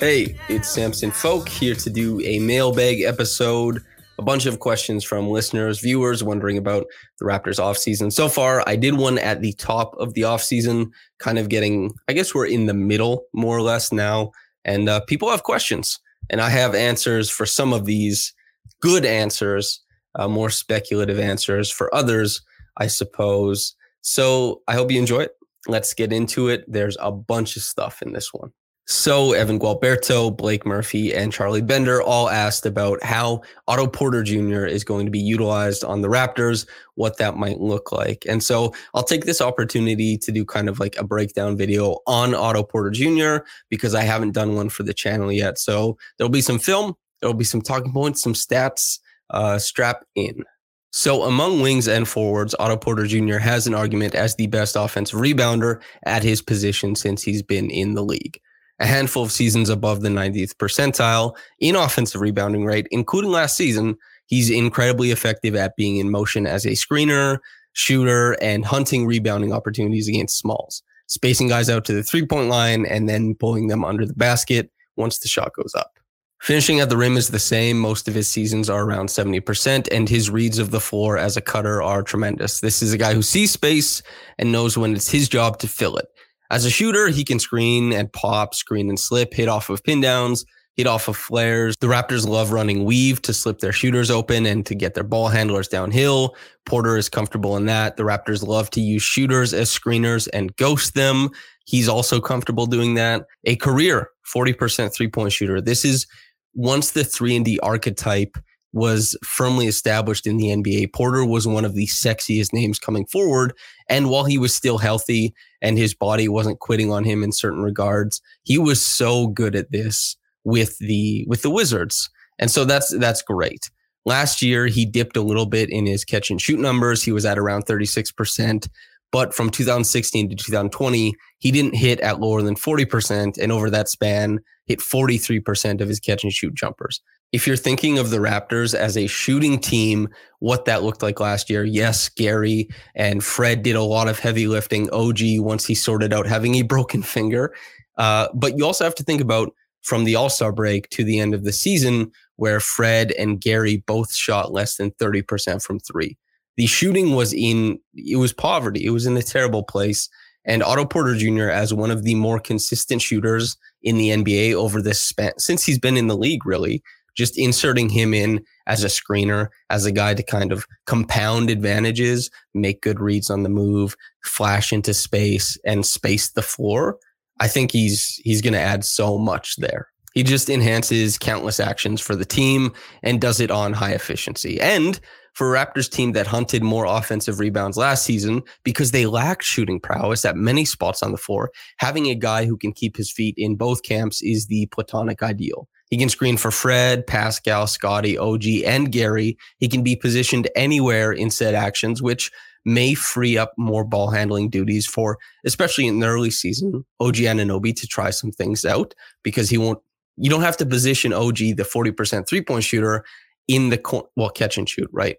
Hey, 0.00 0.36
it's 0.48 0.68
Samson 0.68 1.10
Folk 1.10 1.48
here 1.48 1.74
to 1.74 1.90
do 1.90 2.20
a 2.20 2.38
mailbag 2.38 3.00
episode. 3.00 3.82
A 4.20 4.22
bunch 4.22 4.46
of 4.46 4.60
questions 4.60 5.02
from 5.02 5.28
listeners, 5.28 5.80
viewers 5.80 6.22
wondering 6.22 6.56
about 6.56 6.86
the 7.18 7.24
Raptors 7.24 7.58
offseason. 7.58 8.12
So 8.12 8.28
far, 8.28 8.62
I 8.64 8.76
did 8.76 8.94
one 8.94 9.18
at 9.18 9.40
the 9.40 9.54
top 9.54 9.96
of 9.98 10.14
the 10.14 10.20
offseason, 10.20 10.92
kind 11.18 11.36
of 11.36 11.48
getting, 11.48 11.90
I 12.06 12.12
guess 12.12 12.32
we're 12.32 12.46
in 12.46 12.66
the 12.66 12.74
middle 12.74 13.24
more 13.34 13.56
or 13.56 13.60
less 13.60 13.90
now. 13.90 14.30
And 14.64 14.88
uh, 14.88 15.00
people 15.00 15.30
have 15.30 15.42
questions, 15.42 15.98
and 16.30 16.40
I 16.40 16.50
have 16.50 16.76
answers 16.76 17.28
for 17.28 17.44
some 17.44 17.72
of 17.72 17.84
these 17.84 18.32
good 18.80 19.04
answers, 19.04 19.80
uh, 20.14 20.28
more 20.28 20.50
speculative 20.50 21.18
answers 21.18 21.72
for 21.72 21.92
others, 21.92 22.40
I 22.76 22.86
suppose. 22.86 23.74
So 24.02 24.62
I 24.68 24.74
hope 24.74 24.92
you 24.92 25.00
enjoy 25.00 25.22
it. 25.22 25.32
Let's 25.66 25.92
get 25.92 26.12
into 26.12 26.46
it. 26.46 26.64
There's 26.68 26.96
a 27.00 27.10
bunch 27.10 27.56
of 27.56 27.64
stuff 27.64 28.00
in 28.00 28.12
this 28.12 28.32
one. 28.32 28.52
So 28.90 29.34
Evan 29.34 29.58
Gualberto, 29.58 30.34
Blake 30.34 30.64
Murphy, 30.64 31.14
and 31.14 31.30
Charlie 31.30 31.60
Bender 31.60 32.00
all 32.00 32.30
asked 32.30 32.64
about 32.64 33.02
how 33.04 33.42
Otto 33.66 33.86
Porter 33.86 34.22
Jr. 34.22 34.64
is 34.64 34.82
going 34.82 35.04
to 35.04 35.10
be 35.10 35.18
utilized 35.18 35.84
on 35.84 36.00
the 36.00 36.08
Raptors, 36.08 36.66
what 36.94 37.18
that 37.18 37.36
might 37.36 37.60
look 37.60 37.92
like. 37.92 38.24
And 38.26 38.42
so 38.42 38.72
I'll 38.94 39.02
take 39.02 39.26
this 39.26 39.42
opportunity 39.42 40.16
to 40.16 40.32
do 40.32 40.42
kind 40.42 40.70
of 40.70 40.80
like 40.80 40.96
a 40.96 41.04
breakdown 41.04 41.54
video 41.54 41.98
on 42.06 42.34
Otto 42.34 42.62
Porter 42.62 42.88
Jr. 42.88 43.44
because 43.68 43.94
I 43.94 44.04
haven't 44.04 44.32
done 44.32 44.54
one 44.54 44.70
for 44.70 44.84
the 44.84 44.94
channel 44.94 45.30
yet. 45.30 45.58
So 45.58 45.98
there'll 46.16 46.30
be 46.30 46.40
some 46.40 46.58
film, 46.58 46.94
there'll 47.20 47.34
be 47.34 47.44
some 47.44 47.60
talking 47.60 47.92
points, 47.92 48.22
some 48.22 48.34
stats. 48.34 49.00
Uh, 49.28 49.58
strap 49.58 50.06
in. 50.14 50.42
So 50.90 51.24
among 51.24 51.60
wings 51.60 51.86
and 51.86 52.08
forwards, 52.08 52.54
Otto 52.58 52.78
Porter 52.78 53.06
Jr. 53.06 53.36
has 53.36 53.66
an 53.66 53.74
argument 53.74 54.14
as 54.14 54.36
the 54.36 54.46
best 54.46 54.74
offensive 54.74 55.20
rebounder 55.20 55.82
at 56.06 56.22
his 56.22 56.40
position 56.40 56.94
since 56.94 57.22
he's 57.22 57.42
been 57.42 57.70
in 57.70 57.92
the 57.92 58.02
league 58.02 58.40
a 58.80 58.86
handful 58.86 59.22
of 59.22 59.32
seasons 59.32 59.68
above 59.68 60.02
the 60.02 60.08
90th 60.08 60.54
percentile 60.54 61.36
in 61.58 61.76
offensive 61.76 62.20
rebounding 62.20 62.64
rate, 62.64 62.86
including 62.90 63.30
last 63.30 63.56
season. 63.56 63.96
He's 64.26 64.50
incredibly 64.50 65.10
effective 65.10 65.54
at 65.56 65.76
being 65.76 65.96
in 65.96 66.10
motion 66.10 66.46
as 66.46 66.66
a 66.66 66.70
screener, 66.70 67.38
shooter, 67.72 68.32
and 68.42 68.64
hunting 68.64 69.06
rebounding 69.06 69.52
opportunities 69.52 70.08
against 70.08 70.38
smalls, 70.38 70.82
spacing 71.06 71.48
guys 71.48 71.70
out 71.70 71.84
to 71.86 71.92
the 71.92 72.02
three 72.02 72.26
point 72.26 72.48
line 72.48 72.84
and 72.86 73.08
then 73.08 73.34
pulling 73.34 73.68
them 73.68 73.84
under 73.84 74.04
the 74.04 74.14
basket 74.14 74.70
once 74.96 75.18
the 75.18 75.28
shot 75.28 75.52
goes 75.54 75.74
up. 75.74 75.98
Finishing 76.40 76.78
at 76.78 76.88
the 76.88 76.96
rim 76.96 77.16
is 77.16 77.28
the 77.28 77.38
same. 77.38 77.78
Most 77.78 78.06
of 78.06 78.14
his 78.14 78.28
seasons 78.28 78.70
are 78.70 78.84
around 78.84 79.08
70%, 79.08 79.88
and 79.90 80.08
his 80.08 80.30
reads 80.30 80.58
of 80.58 80.70
the 80.70 80.80
floor 80.80 81.18
as 81.18 81.36
a 81.36 81.40
cutter 81.40 81.82
are 81.82 82.02
tremendous. 82.02 82.60
This 82.60 82.80
is 82.80 82.92
a 82.92 82.98
guy 82.98 83.12
who 83.12 83.22
sees 83.22 83.50
space 83.50 84.02
and 84.38 84.52
knows 84.52 84.78
when 84.78 84.94
it's 84.94 85.10
his 85.10 85.28
job 85.28 85.58
to 85.58 85.68
fill 85.68 85.96
it. 85.96 86.06
As 86.50 86.64
a 86.64 86.70
shooter, 86.70 87.08
he 87.08 87.24
can 87.24 87.38
screen 87.38 87.92
and 87.92 88.12
pop, 88.12 88.54
screen 88.54 88.88
and 88.88 88.98
slip, 88.98 89.34
hit 89.34 89.48
off 89.48 89.68
of 89.68 89.82
pin 89.84 90.00
downs, 90.00 90.44
hit 90.76 90.86
off 90.86 91.08
of 91.08 91.16
flares. 91.16 91.76
The 91.80 91.88
Raptors 91.88 92.26
love 92.26 92.52
running 92.52 92.84
weave 92.84 93.20
to 93.22 93.34
slip 93.34 93.58
their 93.58 93.72
shooters 93.72 94.10
open 94.10 94.46
and 94.46 94.64
to 94.66 94.74
get 94.74 94.94
their 94.94 95.04
ball 95.04 95.28
handlers 95.28 95.68
downhill. 95.68 96.36
Porter 96.64 96.96
is 96.96 97.08
comfortable 97.08 97.56
in 97.56 97.66
that. 97.66 97.96
The 97.96 98.04
Raptors 98.04 98.46
love 98.46 98.70
to 98.70 98.80
use 98.80 99.02
shooters 99.02 99.52
as 99.52 99.68
screeners 99.70 100.28
and 100.32 100.54
ghost 100.56 100.94
them. 100.94 101.30
He's 101.66 101.88
also 101.88 102.20
comfortable 102.20 102.66
doing 102.66 102.94
that. 102.94 103.26
A 103.44 103.56
career 103.56 104.08
40% 104.34 104.94
three 104.94 105.08
point 105.08 105.32
shooter. 105.32 105.60
This 105.60 105.84
is 105.84 106.06
once 106.54 106.92
the 106.92 107.04
3 107.04 107.36
and 107.36 107.44
D 107.44 107.58
archetype 107.60 108.38
was 108.72 109.16
firmly 109.24 109.66
established 109.66 110.26
in 110.26 110.36
the 110.36 110.48
NBA. 110.48 110.92
Porter 110.92 111.24
was 111.24 111.46
one 111.46 111.64
of 111.64 111.74
the 111.74 111.86
sexiest 111.86 112.52
names 112.52 112.78
coming 112.78 113.06
forward. 113.06 113.52
And 113.88 114.10
while 114.10 114.24
he 114.24 114.38
was 114.38 114.54
still 114.54 114.78
healthy 114.78 115.34
and 115.62 115.78
his 115.78 115.94
body 115.94 116.28
wasn't 116.28 116.60
quitting 116.60 116.92
on 116.92 117.04
him 117.04 117.22
in 117.22 117.32
certain 117.32 117.62
regards, 117.62 118.20
he 118.42 118.58
was 118.58 118.80
so 118.84 119.28
good 119.28 119.56
at 119.56 119.72
this 119.72 120.16
with 120.44 120.78
the 120.78 121.24
with 121.28 121.42
the 121.42 121.50
Wizards. 121.50 122.10
And 122.38 122.50
so 122.50 122.64
that's 122.64 122.96
that's 122.98 123.22
great. 123.22 123.70
Last 124.04 124.42
year 124.42 124.66
he 124.66 124.86
dipped 124.86 125.16
a 125.16 125.22
little 125.22 125.46
bit 125.46 125.70
in 125.70 125.86
his 125.86 126.04
catch 126.04 126.30
and 126.30 126.40
shoot 126.40 126.60
numbers. 126.60 127.02
He 127.02 127.12
was 127.12 127.26
at 127.26 127.38
around 127.38 127.66
36%, 127.66 128.68
but 129.12 129.34
from 129.34 129.50
2016 129.50 130.30
to 130.30 130.36
2020, 130.36 131.14
he 131.38 131.50
didn't 131.50 131.74
hit 131.74 132.00
at 132.00 132.20
lower 132.20 132.40
than 132.40 132.54
40% 132.54 133.36
and 133.38 133.52
over 133.52 133.68
that 133.70 133.88
span 133.88 134.38
hit 134.66 134.80
43% 134.80 135.80
of 135.80 135.88
his 135.88 136.00
catch 136.00 136.24
and 136.24 136.32
shoot 136.32 136.54
jumpers 136.54 137.00
if 137.32 137.46
you're 137.46 137.56
thinking 137.56 137.98
of 137.98 138.10
the 138.10 138.18
Raptors 138.18 138.74
as 138.74 138.96
a 138.96 139.06
shooting 139.06 139.58
team, 139.58 140.08
what 140.38 140.64
that 140.64 140.82
looked 140.82 141.02
like 141.02 141.20
last 141.20 141.50
year, 141.50 141.64
yes, 141.64 142.08
Gary 142.08 142.68
and 142.94 143.22
Fred 143.22 143.62
did 143.62 143.76
a 143.76 143.82
lot 143.82 144.08
of 144.08 144.18
heavy 144.18 144.46
lifting. 144.46 144.88
OG, 144.90 145.18
once 145.38 145.66
he 145.66 145.74
sorted 145.74 146.12
out 146.12 146.26
having 146.26 146.54
a 146.54 146.62
broken 146.68 147.02
finger. 147.02 147.54
Uh, 147.98 148.28
but 148.34 148.56
you 148.56 148.64
also 148.64 148.84
have 148.84 148.94
to 148.94 149.02
think 149.02 149.20
about 149.20 149.52
from 149.82 150.04
the 150.04 150.14
All 150.14 150.30
Star 150.30 150.52
break 150.52 150.88
to 150.90 151.04
the 151.04 151.20
end 151.20 151.34
of 151.34 151.44
the 151.44 151.52
season, 151.52 152.10
where 152.36 152.60
Fred 152.60 153.12
and 153.12 153.40
Gary 153.40 153.82
both 153.86 154.14
shot 154.14 154.52
less 154.52 154.76
than 154.76 154.92
30% 154.92 155.62
from 155.62 155.80
three. 155.80 156.16
The 156.56 156.66
shooting 156.66 157.14
was 157.14 157.32
in, 157.32 157.78
it 157.94 158.16
was 158.16 158.32
poverty. 158.32 158.84
It 158.84 158.90
was 158.90 159.06
in 159.06 159.16
a 159.16 159.22
terrible 159.22 159.62
place. 159.62 160.08
And 160.44 160.62
Otto 160.62 160.86
Porter 160.86 161.14
Jr., 161.14 161.50
as 161.50 161.74
one 161.74 161.90
of 161.90 162.04
the 162.04 162.14
more 162.14 162.40
consistent 162.40 163.02
shooters 163.02 163.56
in 163.82 163.98
the 163.98 164.10
NBA 164.10 164.54
over 164.54 164.80
this 164.80 165.00
span, 165.00 165.32
since 165.38 165.64
he's 165.64 165.78
been 165.78 165.96
in 165.96 166.06
the 166.06 166.16
league, 166.16 166.46
really, 166.46 166.82
just 167.18 167.36
inserting 167.36 167.88
him 167.88 168.14
in 168.14 168.42
as 168.68 168.84
a 168.84 168.86
screener, 168.86 169.48
as 169.68 169.84
a 169.84 169.92
guy 169.92 170.14
to 170.14 170.22
kind 170.22 170.52
of 170.52 170.64
compound 170.86 171.50
advantages, 171.50 172.30
make 172.54 172.80
good 172.80 173.00
reads 173.00 173.28
on 173.28 173.42
the 173.42 173.48
move, 173.48 173.96
flash 174.24 174.72
into 174.72 174.94
space 174.94 175.58
and 175.66 175.84
space 175.84 176.30
the 176.30 176.42
floor. 176.42 176.96
I 177.40 177.48
think 177.48 177.72
he's 177.72 178.20
he's 178.24 178.40
going 178.40 178.54
to 178.54 178.60
add 178.60 178.84
so 178.84 179.18
much 179.18 179.56
there. 179.56 179.88
He 180.14 180.22
just 180.22 180.48
enhances 180.48 181.18
countless 181.18 181.60
actions 181.60 182.00
for 182.00 182.16
the 182.16 182.24
team 182.24 182.72
and 183.02 183.20
does 183.20 183.40
it 183.40 183.50
on 183.50 183.72
high 183.72 183.92
efficiency. 183.92 184.60
And 184.60 184.98
for 185.34 185.54
a 185.54 185.58
Raptors 185.58 185.90
team 185.90 186.12
that 186.12 186.26
hunted 186.26 186.62
more 186.62 186.84
offensive 186.84 187.38
rebounds 187.38 187.76
last 187.76 188.04
season 188.04 188.42
because 188.64 188.90
they 188.90 189.06
lacked 189.06 189.44
shooting 189.44 189.78
prowess 189.78 190.24
at 190.24 190.36
many 190.36 190.64
spots 190.64 191.02
on 191.02 191.12
the 191.12 191.18
floor, 191.18 191.50
having 191.78 192.06
a 192.06 192.14
guy 192.14 192.44
who 192.44 192.56
can 192.56 192.72
keep 192.72 192.96
his 192.96 193.12
feet 193.12 193.34
in 193.36 193.54
both 193.54 193.82
camps 193.82 194.20
is 194.22 194.46
the 194.46 194.66
platonic 194.66 195.22
ideal. 195.22 195.68
He 195.90 195.96
can 195.96 196.08
screen 196.08 196.36
for 196.36 196.50
Fred, 196.50 197.06
Pascal, 197.06 197.66
Scottie, 197.66 198.18
OG, 198.18 198.44
and 198.66 198.92
Gary. 198.92 199.38
He 199.58 199.68
can 199.68 199.82
be 199.82 199.96
positioned 199.96 200.48
anywhere 200.54 201.12
in 201.12 201.30
set 201.30 201.54
actions, 201.54 202.02
which 202.02 202.30
may 202.64 202.94
free 202.94 203.38
up 203.38 203.52
more 203.56 203.84
ball 203.84 204.10
handling 204.10 204.50
duties 204.50 204.86
for, 204.86 205.18
especially 205.44 205.86
in 205.86 206.00
the 206.00 206.06
early 206.06 206.30
season, 206.30 206.84
OG 207.00 207.16
Anunoby 207.16 207.74
to 207.74 207.86
try 207.86 208.10
some 208.10 208.30
things 208.30 208.64
out 208.64 208.94
because 209.22 209.48
he 209.48 209.56
won't, 209.56 209.78
you 210.16 210.28
don't 210.28 210.42
have 210.42 210.56
to 210.58 210.66
position 210.66 211.12
OG, 211.12 211.36
the 211.36 211.68
40% 211.70 212.28
three 212.28 212.42
point 212.42 212.64
shooter, 212.64 213.04
in 213.46 213.70
the, 213.70 214.04
well, 214.16 214.28
catch 214.28 214.58
and 214.58 214.68
shoot, 214.68 214.90
right? 214.92 215.16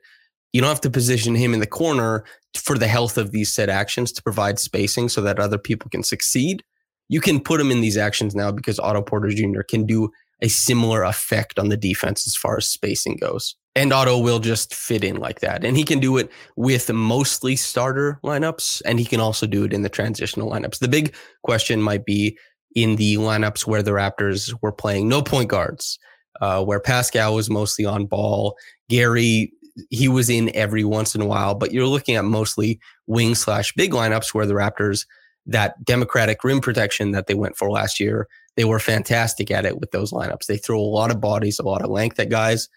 You 0.54 0.62
don't 0.62 0.70
have 0.70 0.82
to 0.82 0.90
position 0.90 1.36
him 1.36 1.54
in 1.54 1.60
the 1.60 1.68
corner 1.68 2.24
for 2.56 2.78
the 2.78 2.88
health 2.88 3.18
of 3.18 3.32
these 3.32 3.52
set 3.52 3.70
actions 3.70 4.12
to 4.12 4.24
provide 4.24 4.60
spacing 4.60 5.10
so 5.10 5.22
that 5.22 5.40
other 5.40 5.58
people 5.58 5.90
can 5.90 6.04
succeed. 6.04 6.64
You 7.08 7.22
can 7.22 7.40
put 7.40 7.60
him 7.60 7.72
in 7.72 7.82
these 7.82 7.98
actions 7.98 8.36
now 8.36 8.52
because 8.52 8.80
Otto 8.80 9.02
Porter 9.02 9.30
Jr. 9.30 9.62
can 9.62 9.86
do 9.86 10.12
a 10.42 10.48
similar 10.48 11.04
effect 11.04 11.60
on 11.60 11.70
the 11.70 11.78
defense 11.78 12.26
as 12.26 12.36
far 12.36 12.58
as 12.58 12.68
spacing 12.68 13.18
goes. 13.18 13.56
And 13.76 13.94
Otto 13.94 14.18
will 14.18 14.40
just 14.40 14.74
fit 14.74 15.04
in 15.04 15.18
like 15.18 15.42
that. 15.42 15.64
And 15.64 15.78
he 15.78 15.84
can 15.84 16.00
do 16.00 16.18
it 16.18 16.30
with 16.56 16.92
mostly 16.92 17.56
starter 17.56 18.20
lineups, 18.24 18.82
and 18.86 19.00
he 19.00 19.06
can 19.06 19.20
also 19.20 19.46
do 19.46 19.64
it 19.64 19.74
in 19.74 19.84
the 19.84 19.90
transitional 19.90 20.50
lineups. 20.50 20.80
The 20.80 20.88
big 20.88 21.14
question 21.44 21.82
might 21.82 22.06
be 22.06 22.38
in 22.76 22.96
the 22.96 23.16
lineups 23.16 23.66
where 23.68 23.84
the 23.84 23.92
Raptors 23.92 24.54
were 24.62 24.72
playing 24.72 25.08
no 25.08 25.22
point 25.22 25.50
guards, 25.50 25.98
uh, 26.42 26.64
where 26.64 26.80
Pascal 26.80 27.36
was 27.36 27.50
mostly 27.50 27.86
on 27.86 28.06
ball. 28.06 28.56
Gary 28.90 29.54
he 29.90 30.08
was 30.08 30.30
in 30.30 30.54
every 30.56 30.84
once 30.84 31.16
in 31.16 31.22
a 31.22 31.26
while, 31.26 31.56
but 31.56 31.72
you're 31.72 31.88
looking 31.88 32.16
at 32.16 32.26
mostly 32.26 32.80
wing 33.08 33.36
slash 33.36 33.74
big 33.74 33.92
lineups 33.92 34.34
where 34.34 34.46
the 34.46 34.54
Raptors, 34.54 35.06
that 35.46 35.84
democratic 35.84 36.44
rim 36.44 36.60
protection 36.60 37.12
that 37.12 37.28
they 37.28 37.34
went 37.34 37.58
for 37.58 37.70
last 37.70 38.00
year, 38.00 38.28
they 38.56 38.66
were 38.66 38.80
fantastic 38.80 39.52
at 39.52 39.66
it 39.66 39.80
with 39.80 39.92
those 39.92 40.12
lineups. 40.12 40.46
They 40.46 40.58
throw 40.58 40.80
a 40.80 40.82
lot 40.82 41.12
of 41.12 41.22
bodies, 41.22 41.60
a 41.60 41.64
lot 41.64 41.82
of 41.82 41.90
length 41.90 42.20
at 42.20 42.30
guys, 42.30 42.70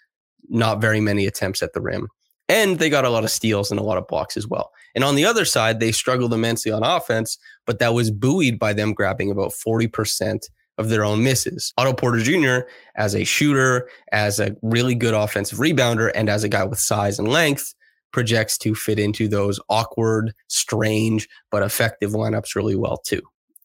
not 0.49 0.81
very 0.81 1.01
many 1.01 1.27
attempts 1.27 1.63
at 1.63 1.73
the 1.73 1.81
rim. 1.81 2.09
And 2.49 2.79
they 2.79 2.91
got 2.91 3.05
a 3.05 3.11
lot 3.11 3.25
of 3.25 3.31
steals 3.31 3.71
and 3.71 3.81
a 3.81 3.85
lot 3.85 3.99
of 3.99 4.07
blocks 4.07 4.37
as 4.37 4.47
well. 4.47 4.73
And 4.95 5.05
on 5.05 5.15
the 5.15 5.25
other 5.25 5.45
side, 5.45 5.81
they 5.81 5.93
struggled 5.93 6.35
immensely 6.35 6.71
on 6.71 6.83
offense, 6.83 7.39
but 7.67 7.79
that 7.79 7.95
was 7.95 8.11
buoyed 8.11 8.59
by 8.59 8.73
them 8.73 8.93
grabbing 8.93 9.31
about 9.31 9.53
40% 9.53 10.41
of 10.79 10.89
their 10.89 11.05
own 11.05 11.23
misses. 11.23 11.73
Otto 11.79 11.93
Porter 11.93 12.19
Jr., 12.19 12.67
as 12.97 13.15
a 13.15 13.25
shooter, 13.25 13.89
as 14.11 14.41
a 14.41 14.57
really 14.63 14.95
good 14.95 15.15
offensive 15.15 15.59
rebounder, 15.59 16.11
and 16.15 16.29
as 16.29 16.45
a 16.45 16.49
guy 16.49 16.65
with 16.65 16.79
size 16.79 17.19
and 17.19 17.29
length, 17.29 17.75
projects 18.13 18.59
to 18.59 18.75
fit 18.75 18.99
into 18.99 19.29
those 19.29 19.59
awkward, 19.69 20.35
strange, 20.49 21.29
but 21.51 21.63
effective 21.63 22.11
lineups 22.11 22.55
really 22.55 22.77
well 22.77 22.99
too. 22.99 23.23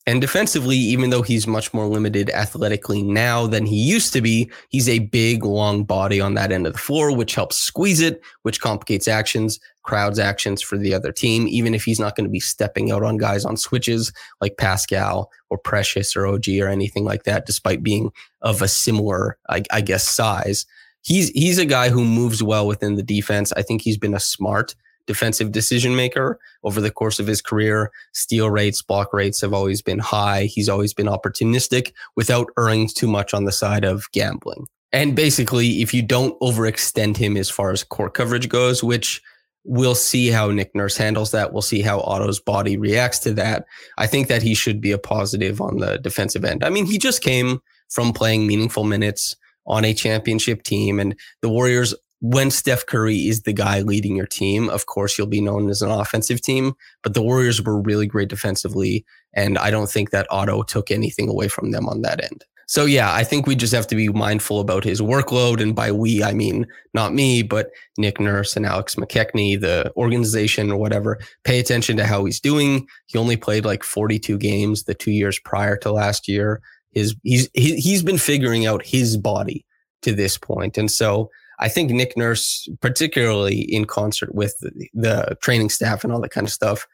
And 0.07 0.21
defensively, 0.21 0.77
even 0.77 1.09
though 1.09 1.21
he's 1.21 1.47
much 1.47 1.73
more 1.73 1.85
limited 1.85 2.29
athletically 2.29 3.03
now 3.03 3.45
than 3.45 3.65
he 3.65 3.75
used 3.75 4.13
to 4.13 4.21
be, 4.21 4.49
he's 4.69 4.87
a 4.87 4.99
big, 4.99 5.43
long 5.43 5.83
body 5.83 6.21
on 6.21 6.33
that 6.35 6.53
end 6.53 6.65
of 6.65 6.71
the 6.71 6.79
floor, 6.79 7.13
which 7.13 7.35
helps 7.35 7.57
squeeze 7.57 7.99
it, 7.99 8.21
which 8.43 8.61
complicates 8.61 9.09
actions, 9.09 9.59
crowds 9.83 10.17
actions 10.17 10.61
for 10.61 10.77
the 10.77 10.93
other 10.93 11.11
team, 11.11 11.45
even 11.49 11.75
if 11.75 11.83
he's 11.83 11.99
not 11.99 12.15
going 12.15 12.23
to 12.23 12.31
be 12.31 12.39
stepping 12.39 12.89
out 12.89 13.03
on 13.03 13.17
guys 13.17 13.43
on 13.43 13.57
switches 13.57 14.13
like 14.39 14.55
Pascal 14.55 15.29
or 15.49 15.57
Precious 15.57 16.15
or 16.15 16.25
OG 16.25 16.47
or 16.61 16.69
anything 16.69 17.03
like 17.03 17.23
that, 17.23 17.45
despite 17.45 17.83
being 17.83 18.09
of 18.41 18.61
a 18.61 18.69
similar, 18.69 19.37
I, 19.49 19.63
I 19.71 19.81
guess, 19.81 20.07
size. 20.07 20.65
He's 21.01 21.29
he's 21.31 21.57
a 21.57 21.65
guy 21.65 21.89
who 21.89 22.05
moves 22.05 22.41
well 22.41 22.65
within 22.65 22.95
the 22.95 23.03
defense. 23.03 23.51
I 23.57 23.61
think 23.61 23.81
he's 23.81 23.97
been 23.97 24.13
a 24.13 24.21
smart 24.21 24.73
defensive 25.07 25.51
decision 25.51 25.95
maker 25.95 26.39
over 26.63 26.79
the 26.79 26.91
course 26.91 27.19
of 27.19 27.25
his 27.25 27.41
career. 27.41 27.91
Steal 28.13 28.49
rates, 28.49 28.81
block 28.81 29.13
rates 29.13 29.41
have 29.41 29.53
always 29.53 29.81
been 29.81 29.99
high. 29.99 30.43
He's 30.43 30.69
always 30.69 30.93
been 30.93 31.07
opportunistic 31.07 31.93
without 32.15 32.47
earning 32.57 32.87
too 32.87 33.07
much 33.07 33.33
on 33.33 33.45
the 33.45 33.51
side 33.51 33.83
of 33.83 34.05
gambling. 34.11 34.67
And 34.93 35.15
basically, 35.15 35.81
if 35.81 35.93
you 35.93 36.01
don't 36.01 36.39
overextend 36.39 37.17
him 37.17 37.35
as 37.35 37.49
far 37.49 37.71
as 37.71 37.83
court 37.83 38.13
coverage 38.13 38.47
goes, 38.47 38.83
which 38.83 39.21
we'll 39.67 39.95
see 39.95 40.29
how 40.29 40.49
Nick 40.49 40.73
Nurse 40.73 40.95
handles 40.97 41.31
that. 41.31 41.51
We'll 41.51 41.61
see 41.61 41.81
how 41.81 41.99
Otto's 41.99 42.39
body 42.39 42.77
reacts 42.77 43.19
to 43.19 43.33
that. 43.33 43.65
I 43.97 44.07
think 44.07 44.29
that 44.29 44.41
he 44.41 44.55
should 44.55 44.79
be 44.79 44.93
a 44.93 44.97
positive 44.97 45.59
on 45.59 45.77
the 45.77 45.97
defensive 45.97 46.45
end. 46.45 46.63
I 46.63 46.69
mean, 46.69 46.85
he 46.85 46.97
just 46.97 47.21
came 47.21 47.59
from 47.89 48.13
playing 48.13 48.47
meaningful 48.47 48.85
minutes 48.85 49.35
on 49.65 49.83
a 49.83 49.93
championship 49.93 50.63
team, 50.63 50.99
and 50.99 51.13
the 51.41 51.49
Warriors 51.49 51.93
when 52.19 52.49
Steph 52.49 52.85
Curry 52.85 53.27
is 53.27 53.43
the 53.43 53.53
guy 53.53 53.81
leading 53.81 54.15
your 54.15 54.25
team, 54.25 54.69
of 54.69 54.87
course, 54.87 55.17
you'll 55.17 55.27
be 55.27 55.41
known 55.41 55.69
as 55.69 55.81
an 55.81 55.91
offensive 55.91 56.41
team, 56.41 56.73
but 57.03 57.13
the 57.13 57.21
Warriors 57.21 57.61
were 57.61 57.79
really 57.79 58.07
great 58.07 58.29
defensively. 58.29 59.05
And 59.33 59.57
I 59.57 59.69
don't 59.69 59.89
think 59.89 60.09
that 60.09 60.27
Otto 60.31 60.63
took 60.63 60.89
anything 60.89 61.29
away 61.29 61.47
from 61.47 61.71
them 61.71 61.87
on 61.87 62.01
that 62.01 62.23
end. 62.23 62.43
So, 62.69 62.83
yeah, 62.83 63.13
I 63.13 63.23
think 63.23 63.47
we 63.47 63.55
just 63.55 63.73
have 63.73 63.87
to 63.87 63.95
be 63.95 64.09
mindful 64.09 64.59
about 64.59 64.83
his 64.83 64.99
workload. 64.99 65.61
And 65.61 65.73
by 65.73 65.89
we, 65.91 66.21
I 66.21 66.33
mean 66.33 66.67
not 66.93 67.13
me, 67.13 67.41
but 67.41 67.69
Nick 67.97 68.19
Nurse 68.19 68.57
and 68.57 68.65
Alex 68.65 68.95
McKechnie, 68.95 69.61
the 69.61 69.93
organization 69.95 70.69
or 70.69 70.77
whatever. 70.77 71.17
Pay 71.45 71.59
attention 71.59 71.95
to 71.95 72.05
how 72.05 72.25
he's 72.25 72.41
doing. 72.41 72.85
He 73.05 73.17
only 73.17 73.37
played 73.37 73.63
like 73.63 73.83
42 73.83 74.37
games 74.37 74.83
the 74.83 74.93
two 74.93 75.11
years 75.11 75.39
prior 75.39 75.77
to 75.77 75.93
last 75.93 76.27
year. 76.27 76.61
His, 76.91 77.15
he's, 77.23 77.49
he, 77.53 77.77
he's 77.77 78.03
been 78.03 78.17
figuring 78.17 78.65
out 78.65 78.85
his 78.85 79.15
body 79.15 79.65
to 80.01 80.13
this. 80.13 80.37
And 80.75 80.91
so, 80.91 81.29
I 81.59 81.69
think 81.69 81.91
Nick 81.91 82.15
Nurse, 82.15 82.69
particularly 82.81 83.61
in 83.61 83.85
concert 83.85 84.35
with 84.35 84.57
the, 84.59 84.89
the 84.93 85.37
training 85.41 85.69
staff 85.69 86.03
and 86.03 86.13
all 86.13 86.21
that 86.21 86.31
kind 86.31 86.45
of 86.45 86.53
stuff, 86.53 86.87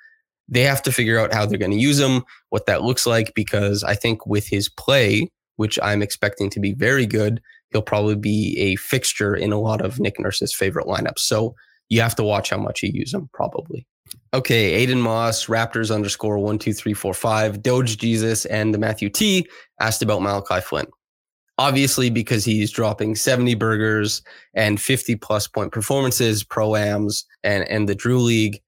they 0.47 0.61
have 0.61 0.81
to 0.83 0.91
figure 0.91 1.19
out 1.19 1.33
how 1.33 1.45
they're 1.45 1.57
going 1.57 1.71
to 1.71 1.77
use 1.77 1.99
him, 1.99 2.23
what 2.49 2.65
that 2.65 2.81
looks 2.81 3.05
like, 3.05 3.33
because 3.33 3.83
I 3.83 3.95
think 3.95 4.25
with 4.25 4.47
his 4.47 4.69
play, 4.69 5.29
which 5.55 5.79
I'm 5.81 6.01
expecting 6.01 6.49
to 6.51 6.59
be 6.59 6.73
very 6.73 7.05
good, 7.05 7.41
he'll 7.71 7.81
probably 7.81 8.15
be 8.15 8.57
a 8.57 8.75
fixture 8.75 9.35
in 9.35 9.51
a 9.51 9.59
lot 9.59 9.81
of 9.81 9.99
Nick 9.99 10.19
Nurse's 10.19 10.53
favorite 10.53 10.87
lineups. 10.87 11.19
So 11.19 11.55
you 11.89 12.01
have 12.01 12.15
to 12.15 12.23
watch 12.23 12.49
how 12.49 12.57
much 12.57 12.83
you 12.83 12.91
use 12.93 13.13
him, 13.13 13.29
probably. 13.33 13.85
Okay, 14.33 14.85
Aiden 14.85 14.99
Moss, 14.99 15.45
Raptors 15.45 15.93
underscore 15.93 16.37
one 16.37 16.59
two 16.59 16.73
three 16.73 16.93
four 16.93 17.13
five, 17.13 17.61
Doge 17.61 17.97
Jesus, 17.97 18.45
and 18.45 18.73
the 18.73 18.77
Matthew 18.77 19.09
T 19.09 19.47
asked 19.79 20.01
about 20.01 20.21
Malachi 20.21 20.61
Flynn 20.61 20.87
obviously 21.57 22.09
because 22.09 22.43
he's 22.45 22.71
dropping 22.71 23.15
70 23.15 23.55
burgers 23.55 24.21
and 24.53 24.81
50 24.81 25.15
plus 25.17 25.47
point 25.47 25.71
performances, 25.71 26.43
pro-ams 26.43 27.25
and, 27.43 27.67
and 27.69 27.87
the 27.87 27.95
Drew 27.95 28.19
League. 28.19 28.61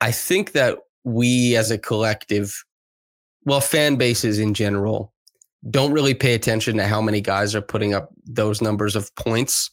I 0.00 0.10
think 0.10 0.52
that 0.52 0.78
we 1.04 1.56
as 1.56 1.70
a 1.70 1.78
collective, 1.78 2.64
well, 3.44 3.60
fan 3.60 3.96
bases 3.96 4.38
in 4.38 4.54
general, 4.54 5.12
don't 5.70 5.92
really 5.92 6.14
pay 6.14 6.34
attention 6.34 6.76
to 6.76 6.86
how 6.86 7.00
many 7.00 7.20
guys 7.20 7.54
are 7.54 7.62
putting 7.62 7.94
up 7.94 8.10
those 8.24 8.60
numbers 8.60 8.96
of 8.96 9.14
points. 9.16 9.70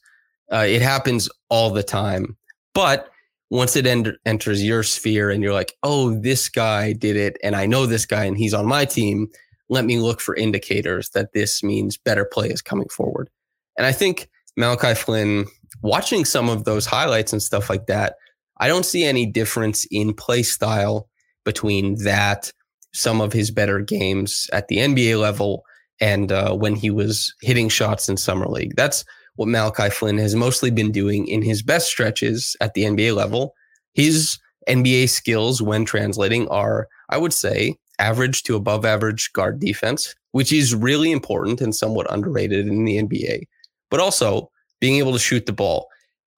Uh, 0.52 0.66
it 0.68 0.82
happens 0.82 1.30
all 1.50 1.72
the 1.72 1.84
time. 1.84 2.38
But 2.74 3.10
once 3.50 3.76
it 3.76 3.86
en- 3.86 4.18
enters 4.26 4.64
your 4.64 4.84
sphere 4.84 5.30
and 5.30 5.44
you're 5.44 5.54
like, 5.54 5.74
oh, 5.84 6.20
this 6.20 6.50
guy 6.50 6.94
did 6.94 7.16
it, 7.16 7.38
and 7.44 7.56
I 7.56 7.66
know 7.66 7.86
this 7.86 8.06
guy 8.06 8.26
and 8.26 8.38
he's 8.38 8.54
on 8.54 8.66
my 8.66 8.86
team, 8.86 9.28
let 9.69 9.86
me 9.86 10.00
look 10.00 10.21
for 10.21 10.36
indicators 10.36 11.10
that 11.12 11.33
this 11.33 11.63
means 11.63 11.98
better 11.98 12.25
play 12.25 12.50
is 12.50 12.62
coming 12.62 12.89
forward. 12.89 13.30
And 13.77 13.88
I 13.88 13.92
think 13.92 14.30
Malachi 14.57 14.94
Flynn, 14.94 15.45
watching 15.81 16.25
some 16.25 16.50
of 16.50 16.65
those 16.65 16.86
highlights 16.86 17.33
and 17.33 17.42
stuff 17.42 17.69
like 17.69 17.88
that, 17.88 18.15
I 18.57 18.68
don't 18.68 18.86
see 18.86 19.04
any 19.04 19.25
difference 19.25 19.86
in 19.89 20.13
play 20.13 20.44
style 20.44 21.10
between 21.44 22.04
that, 22.04 22.51
some 22.94 23.19
of 23.21 23.33
his 23.33 23.51
better 23.51 23.80
games 23.80 24.48
at 24.54 24.68
the 24.68 24.77
NBA 24.77 25.19
level, 25.19 25.63
and 26.00 26.31
uh, 26.31 26.54
when 26.54 26.75
he 26.75 26.89
was 26.89 27.33
hitting 27.42 27.69
shots 27.69 28.09
in 28.09 28.18
Summer 28.18 28.48
League. 28.48 28.75
That's 28.75 29.04
what 29.36 29.48
Malachi 29.48 29.89
Flynn 29.89 30.18
has 30.19 30.36
mostly 30.36 30.69
been 30.69 30.92
doing 30.92 31.27
in 31.27 31.42
his 31.42 31.63
best 31.63 31.88
stretches 31.88 32.56
at 32.62 32.74
the 32.74 32.83
NBA 32.83 33.16
level. 33.16 33.54
His 33.94 34.38
NBA 34.69 35.09
skills, 35.09 35.62
when 35.62 35.86
translating, 35.86 36.48
are, 36.50 36.88
I 37.09 37.18
would 37.18 37.33
say, 37.33 37.77
average 38.04 38.44
to 38.44 38.56
above 38.56 38.84
average 38.86 39.32
guard 39.34 39.60
defense, 39.60 40.14
which 40.32 40.52
is 40.52 40.76
really 40.76 41.12
important 41.12 41.62
and 41.62 41.74
somewhat 41.74 42.12
underrated 42.12 42.68
in 42.68 42.84
the 42.84 42.98
NBA, 43.02 43.44
but 43.90 44.00
also 44.00 44.52
being 44.82 44.98
able 44.98 45.14
to 45.14 45.20
shoot 45.20 45.46
the 45.46 45.54
ball. 45.54 45.88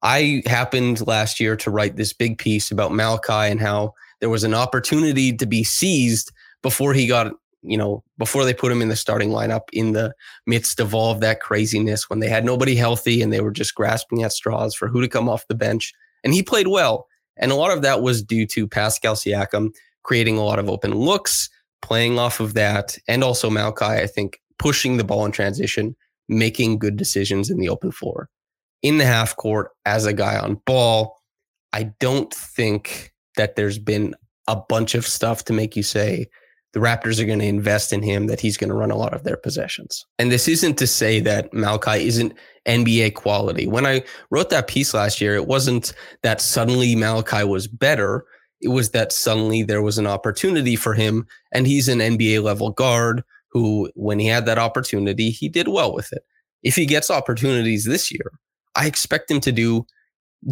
I 0.04 0.44
happened 0.46 1.08
last 1.08 1.40
year 1.40 1.56
to 1.58 1.72
write 1.72 1.96
this 1.96 2.14
big 2.14 2.38
piece 2.38 2.70
about 2.70 2.94
Malachi 2.94 3.52
and 3.52 3.60
how 3.60 3.94
there 4.20 4.30
was 4.30 4.44
an 4.44 4.54
opportunity 4.54 5.36
to 5.36 5.46
be 5.48 5.64
seized 5.64 6.32
before 6.62 6.94
he 6.94 7.08
got, 7.08 7.34
you 7.64 7.78
know, 7.78 8.04
before 8.20 8.46
they 8.46 8.54
put 8.54 8.72
him 8.72 8.84
in 8.84 8.90
the 8.90 8.96
starting 8.96 9.30
lineup 9.30 9.64
in 9.74 9.94
the 9.94 10.14
midst 10.46 10.80
of 10.80 10.94
all 10.94 11.12
of 11.12 11.22
that 11.22 11.40
craziness 11.40 12.08
when 12.08 12.20
they 12.20 12.30
had 12.30 12.46
nobody 12.46 12.76
healthy 12.76 13.24
and 13.24 13.34
they 13.34 13.42
were 13.42 13.52
just 13.52 13.74
grasping 13.74 14.22
at 14.22 14.32
straws 14.32 14.76
for 14.76 14.88
who 14.88 15.02
to 15.02 15.08
come 15.08 15.28
off 15.28 15.48
the 15.48 15.56
bench. 15.56 15.92
And 16.24 16.34
he 16.34 16.44
played 16.44 16.68
well. 16.68 17.08
And 17.38 17.52
a 17.52 17.56
lot 17.56 17.76
of 17.76 17.82
that 17.82 18.02
was 18.04 18.24
due 18.24 18.46
to 18.48 18.68
Pascal 18.68 19.16
Siakam 19.16 19.72
creating 20.06 20.38
a 20.38 20.44
lot 20.44 20.60
of 20.60 20.70
open 20.70 20.94
looks, 20.94 21.50
playing 21.86 22.18
off 22.18 22.40
of 22.40 22.56
that, 22.56 22.98
and 23.08 23.24
also 23.24 23.48
Malachi, 23.48 23.86
I 23.86 24.08
think, 24.08 24.40
pushing 24.58 24.98
the 24.98 25.04
ball 25.04 25.24
in 25.24 25.32
transition, 25.32 25.96
making 26.28 26.80
good 26.80 26.98
decisions 26.98 27.52
in 27.52 27.60
the 27.60 27.70
open 27.70 27.92
floor. 27.92 28.28
In 28.82 28.98
the 28.98 29.06
half 29.06 29.36
court, 29.36 29.70
as 29.86 30.08
a 30.08 30.14
guy 30.14 30.36
on 30.36 30.56
ball, 30.66 31.16
I 31.74 31.92
don't 32.00 32.34
think 32.34 33.14
that 33.38 33.56
there's 33.56 33.78
been 33.78 34.16
a 34.48 34.56
bunch 34.56 34.96
of 34.96 35.06
stuff 35.06 35.46
to 35.46 35.54
make 35.54 35.76
you 35.76 35.84
say 35.84 36.26
the 36.74 36.80
Raptors 36.80 37.22
are 37.22 37.26
going 37.26 37.40
to 37.40 37.46
invest 37.46 37.94
in 37.94 38.02
him, 38.02 38.26
that 38.28 38.40
he's 38.40 38.58
going 38.58 38.70
to 38.70 38.76
run 38.76 38.92
a 38.92 38.98
lot 38.98 39.14
of 39.14 39.24
their 39.24 39.38
possessions. 39.38 40.04
And 40.18 40.32
this 40.32 40.48
isn't 40.48 40.78
to 40.80 40.88
say 40.88 41.20
that 41.20 41.54
Malachi 41.54 42.08
isn't 42.08 42.34
NBA 42.68 43.14
quality. 43.14 43.68
When 43.68 43.86
I 43.86 44.04
wrote 44.32 44.50
that 44.50 44.68
piece 44.68 44.94
last 44.94 45.22
year, 45.22 45.36
it 45.36 45.46
wasn't 45.46 45.94
that 46.24 46.42
suddenly 46.42 46.96
Malachi 46.96 47.44
was 47.44 47.68
better 47.68 48.26
it 48.62 48.70
was 48.70 48.92
that 48.92 49.12
suddenly 49.12 49.64
there 49.64 49.82
was 49.82 49.98
an 49.98 50.08
opportunity 50.08 50.76
for 50.76 50.94
him 50.94 51.28
and 51.54 51.68
he's 51.68 51.88
an 51.88 52.00
NBA 52.00 52.42
level 52.42 52.72
guard 52.72 53.24
who 53.50 53.90
when 53.96 54.20
he 54.20 54.28
had 54.28 54.46
that 54.46 54.58
opportunity 54.58 55.30
he 55.30 55.50
did 55.50 55.68
well 55.68 55.94
with 55.94 56.12
it. 56.14 56.24
If 56.64 56.76
he 56.76 56.86
gets 56.86 57.12
opportunities 57.12 57.86
this 57.86 58.12
year, 58.12 58.32
I 58.76 58.88
expect 58.88 59.30
him 59.30 59.40
to 59.42 59.52
do 59.52 59.86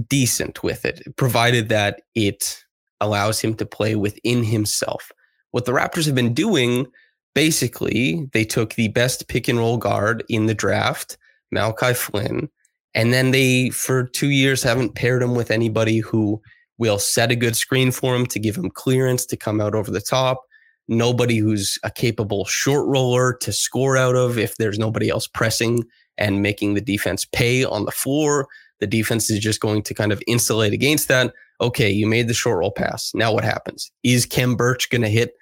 decent 0.07 0.63
with 0.63 0.85
it 0.85 1.01
provided 1.17 1.69
that 1.69 2.01
it 2.15 2.63
allows 3.01 3.39
him 3.39 3.53
to 3.55 3.65
play 3.65 3.95
within 3.95 4.43
himself. 4.43 5.11
What 5.51 5.65
the 5.65 5.71
Raptors 5.71 6.05
have 6.05 6.15
been 6.15 6.33
doing 6.33 6.87
basically, 7.35 8.27
they 8.31 8.45
took 8.45 8.75
the 8.75 8.89
best 8.89 9.27
pick 9.27 9.47
and 9.47 9.59
roll 9.59 9.77
guard 9.77 10.23
in 10.29 10.45
the 10.45 10.53
draft, 10.53 11.17
Malachi 11.51 11.93
Flynn, 11.93 12.49
and 12.93 13.11
then 13.11 13.31
they 13.31 13.69
for 13.69 14.03
2 14.03 14.29
years 14.29 14.63
haven't 14.63 14.95
paired 14.95 15.21
him 15.21 15.35
with 15.35 15.51
anybody 15.51 15.99
who 15.99 16.41
We'll 16.83 16.99
set 16.99 17.31
a 17.31 17.35
good 17.37 17.55
screen 17.55 17.91
for 17.91 18.13
him 18.13 18.25
to 18.25 18.39
give 18.39 18.57
him 18.57 18.69
clearance 18.69 19.25
to 19.27 19.37
come 19.37 19.61
out 19.61 19.73
over 19.73 19.89
the 19.89 20.01
top. 20.01 20.43
Nobody 20.89 21.37
who's 21.37 21.79
a 21.81 21.89
capable 21.89 22.43
short 22.43 22.85
roller 22.87 23.37
to 23.39 23.53
score 23.53 23.95
out 23.95 24.17
of 24.17 24.37
if 24.37 24.57
there's 24.57 24.77
nobody 24.77 25.07
else 25.07 25.25
pressing 25.25 25.85
and 26.17 26.41
making 26.41 26.73
the 26.73 26.81
defense 26.81 27.23
pay 27.23 27.63
on 27.63 27.85
the 27.85 27.91
floor. 27.91 28.49
The 28.81 28.87
defense 28.87 29.29
is 29.29 29.39
just 29.39 29.61
going 29.61 29.83
to 29.83 29.93
kind 29.93 30.11
of 30.11 30.21
insulate 30.27 30.73
against 30.73 31.07
that. 31.07 31.33
Okay, 31.61 31.89
you 31.89 32.05
made 32.05 32.27
the 32.27 32.33
short 32.33 32.57
roll 32.57 32.71
pass. 32.71 33.13
Now 33.15 33.31
what 33.31 33.45
happens? 33.45 33.89
Is 34.03 34.25
Khem 34.25 34.57
Birch 34.57 34.89
going 34.89 35.03
to 35.03 35.09
hit 35.09 35.35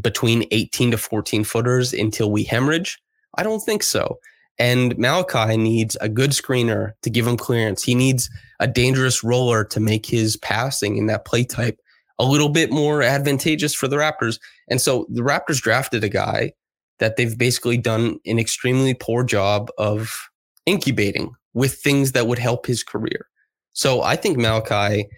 between 0.00 0.44
18 0.50 0.90
to 0.90 0.98
14 0.98 1.44
footers 1.44 1.92
until 1.92 2.32
we 2.32 2.42
hemorrhage? 2.42 3.00
I 3.36 3.44
don't 3.44 3.60
think 3.60 3.84
so. 3.84 4.18
And 4.58 4.96
Malachi 4.98 5.56
needs 5.56 5.96
a 6.00 6.08
good 6.08 6.30
screener 6.30 6.92
to 7.02 7.10
give 7.10 7.26
him 7.26 7.36
clearance. 7.36 7.82
He 7.82 7.94
needs 7.94 8.30
a 8.60 8.68
dangerous 8.68 9.24
roller 9.24 9.64
to 9.64 9.80
make 9.80 10.06
his 10.06 10.36
passing 10.36 10.96
in 10.96 11.06
that 11.06 11.24
play 11.24 11.44
type 11.44 11.78
a 12.18 12.24
little 12.24 12.48
bit 12.48 12.70
more 12.70 13.02
advantageous 13.02 13.74
for 13.74 13.88
the 13.88 13.96
Raptors. 13.96 14.38
And 14.68 14.80
so 14.80 15.06
the 15.08 15.22
Raptors 15.22 15.60
drafted 15.60 16.04
a 16.04 16.08
guy 16.08 16.52
that 16.98 17.16
they've 17.16 17.36
basically 17.36 17.78
done 17.78 18.18
an 18.26 18.38
extremely 18.38 18.94
poor 18.94 19.24
job 19.24 19.70
of 19.78 20.28
incubating 20.66 21.32
with 21.54 21.74
things 21.74 22.12
that 22.12 22.26
would 22.26 22.38
help 22.38 22.66
his 22.66 22.84
career. 22.84 23.28
So 23.72 24.02
I 24.02 24.16
think 24.16 24.38
Malachi, 24.38 25.08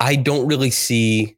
I 0.00 0.16
don't 0.16 0.46
really 0.46 0.70
see 0.70 1.36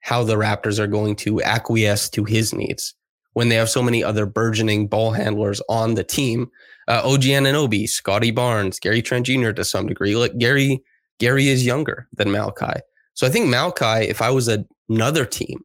how 0.00 0.24
the 0.24 0.36
Raptors 0.36 0.78
are 0.78 0.86
going 0.86 1.16
to 1.16 1.42
acquiesce 1.42 2.10
to 2.10 2.24
his 2.24 2.52
needs 2.52 2.94
when 3.34 3.48
they 3.48 3.56
have 3.56 3.68
so 3.68 3.82
many 3.82 4.02
other 4.02 4.26
burgeoning 4.26 4.88
ball 4.88 5.12
handlers 5.12 5.60
on 5.68 5.94
the 5.94 6.04
team. 6.04 6.50
Uh, 6.88 7.02
OG 7.04 7.22
Anunoby, 7.22 7.88
Scottie 7.88 8.30
Barnes, 8.30 8.78
Gary 8.80 9.02
Trent 9.02 9.26
Jr. 9.26 9.52
to 9.52 9.64
some 9.64 9.86
degree. 9.86 10.16
Like 10.16 10.36
Gary, 10.38 10.82
Gary 11.18 11.48
is 11.48 11.64
younger 11.64 12.08
than 12.14 12.30
Malachi. 12.30 12.80
So 13.14 13.26
I 13.26 13.30
think 13.30 13.48
Malachi, 13.48 14.08
if 14.08 14.20
I 14.20 14.30
was 14.30 14.48
a, 14.48 14.64
another 14.88 15.24
team, 15.24 15.64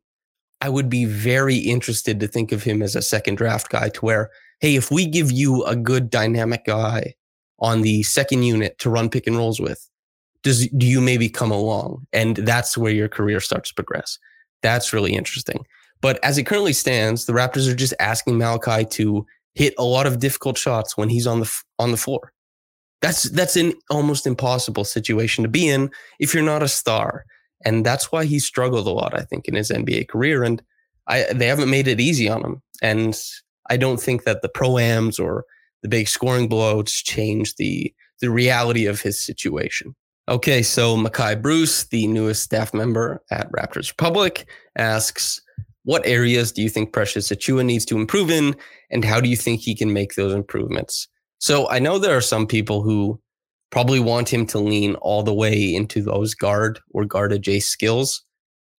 I 0.62 0.70
would 0.70 0.90
be 0.90 1.06
very 1.06 1.58
interested 1.58 2.20
to 2.20 2.28
think 2.28 2.52
of 2.52 2.64
him 2.64 2.82
as 2.82 2.96
a 2.96 3.02
second 3.02 3.36
draft 3.36 3.70
guy 3.70 3.90
to 3.90 4.06
where, 4.06 4.30
hey, 4.60 4.76
if 4.76 4.92
we 4.92 5.06
give 5.06 5.32
you 5.32 5.64
a 5.64 5.76
good 5.76 6.10
dynamic 6.10 6.66
guy 6.66 7.16
on 7.60 7.82
the 7.82 8.04
second 8.04 8.44
unit 8.44 8.78
to 8.80 8.90
run 8.90 9.10
pick 9.10 9.28
and 9.28 9.38
rolls 9.38 9.60
with, 9.60 9.90
does 10.44 10.68
do 10.70 10.86
you 10.86 11.02
maybe 11.02 11.30
come 11.30 11.52
along? 11.52 12.08
And 12.14 12.38
that's 12.38 12.78
where 12.78 12.92
your 12.92 13.10
career 13.10 13.40
starts 13.40 13.70
to 13.70 13.76
progress. 13.76 14.18
That's 14.62 14.94
really 14.94 15.14
interesting. 15.14 15.66
But 16.02 16.20
as 16.24 16.38
it 16.38 16.46
currently 16.46 16.74
stands, 16.74 17.26
the 17.26 17.34
Raptors 17.34 17.70
are 17.70 17.76
just 17.76 17.94
asking 18.00 18.38
Malachi 18.38 18.86
to 18.86 19.26
hit 19.56 19.74
a 19.78 19.84
lot 19.84 20.08
of 20.08 20.20
difficult 20.20 20.58
shots 20.58 20.96
when 20.96 21.10
he's 21.10 21.28
on 21.28 21.42
the 21.42 21.62
on 21.78 21.92
the 21.92 21.98
floor. 21.98 22.32
That's 23.02 23.24
that's 23.24 23.56
an 23.56 23.74
almost 23.90 24.28
impossible 24.28 24.84
situation 24.84 25.44
to 25.44 25.50
be 25.50 25.68
in 25.68 25.90
if 26.20 26.34
you're 26.34 26.44
not 26.44 26.64
a 26.64 26.68
star. 26.68 27.26
And 27.66 27.86
that's 27.86 28.12
why 28.12 28.26
he 28.26 28.40
struggled 28.40 28.88
a 28.88 28.92
lot, 28.92 29.14
I 29.14 29.24
think, 29.24 29.48
in 29.48 29.56
his 29.56 29.70
NBA 29.70 30.08
career. 30.08 30.44
And 30.44 30.62
I 31.08 31.26
they 31.34 31.48
haven't 31.48 31.70
made 31.70 31.88
it 31.88 32.00
easy 32.00 32.30
on 32.30 32.44
him. 32.44 32.62
And 32.82 33.20
I 33.70 33.78
don't 33.78 34.00
think 34.00 34.24
that 34.24 34.42
the 34.42 34.50
proams 34.50 35.20
or 35.20 35.46
the 35.82 35.90
big 35.90 36.08
scoring 36.08 36.50
blowouts 36.50 37.04
change 37.04 37.56
the 37.56 37.94
the 38.22 38.30
reality 38.30 38.86
of 38.86 39.02
his 39.02 39.22
situation. 39.22 39.96
Okay, 40.28 40.62
so 40.62 40.96
Makai 40.96 41.42
Bruce, 41.42 41.86
the 41.86 42.06
newest 42.06 42.44
staff 42.44 42.74
member 42.74 43.24
at 43.32 43.52
Raptors 43.52 43.90
Republic, 43.90 44.48
asks, 44.78 45.42
what 45.84 46.06
areas 46.06 46.52
do 46.52 46.62
you 46.62 46.70
think 46.70 46.94
Precious 46.94 47.30
Achiuwa 47.30 47.66
needs 47.66 47.86
to 47.86 47.98
improve 47.98 48.30
in, 48.30 48.56
and 48.90 49.04
how 49.04 49.20
do 49.20 49.30
you 49.30 49.38
think 49.38 49.62
he 49.62 49.76
can 49.76 49.94
make 49.94 50.16
those 50.16 50.34
improvements? 50.34 51.08
So 51.40 51.70
I 51.70 51.80
know 51.80 51.98
there 51.98 52.18
are 52.18 52.22
some 52.22 52.46
people 52.46 52.82
who 52.82 53.20
probably 53.72 54.00
want 54.00 54.32
him 54.32 54.46
to 54.48 54.60
lean 54.60 54.96
all 54.96 55.24
the 55.24 55.34
way 55.34 55.74
into 55.74 56.02
those 56.02 56.34
guard 56.34 56.80
or 56.92 57.06
guard 57.06 57.32
adjacent 57.32 57.70
skills. 57.70 58.24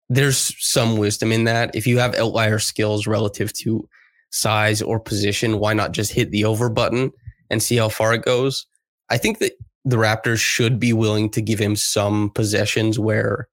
There's 0.08 0.54
some 0.58 0.96
wisdom 0.96 1.32
in 1.32 1.44
that. 1.44 1.74
If 1.74 1.86
you 1.86 1.98
have 1.98 2.14
outlier 2.16 2.58
skills 2.58 3.06
relative 3.06 3.52
to 3.54 3.88
size 4.30 4.82
or 4.82 4.98
position, 4.98 5.58
why 5.58 5.72
not 5.72 5.92
just 5.92 6.12
hit 6.12 6.32
the 6.32 6.44
over 6.44 6.68
button 6.68 7.12
and 7.48 7.62
see 7.62 7.76
how 7.76 7.88
far 7.88 8.12
it 8.14 8.22
goes? 8.22 8.66
I 9.08 9.16
think 9.16 9.38
that 9.38 9.52
the 9.84 9.96
Raptors 9.96 10.38
should 10.38 10.78
be 10.78 10.92
willing 10.92 11.30
to 11.30 11.40
give 11.40 11.58
him 11.58 11.76
some 11.76 12.30
possessions 12.30 12.98
where 12.98 13.48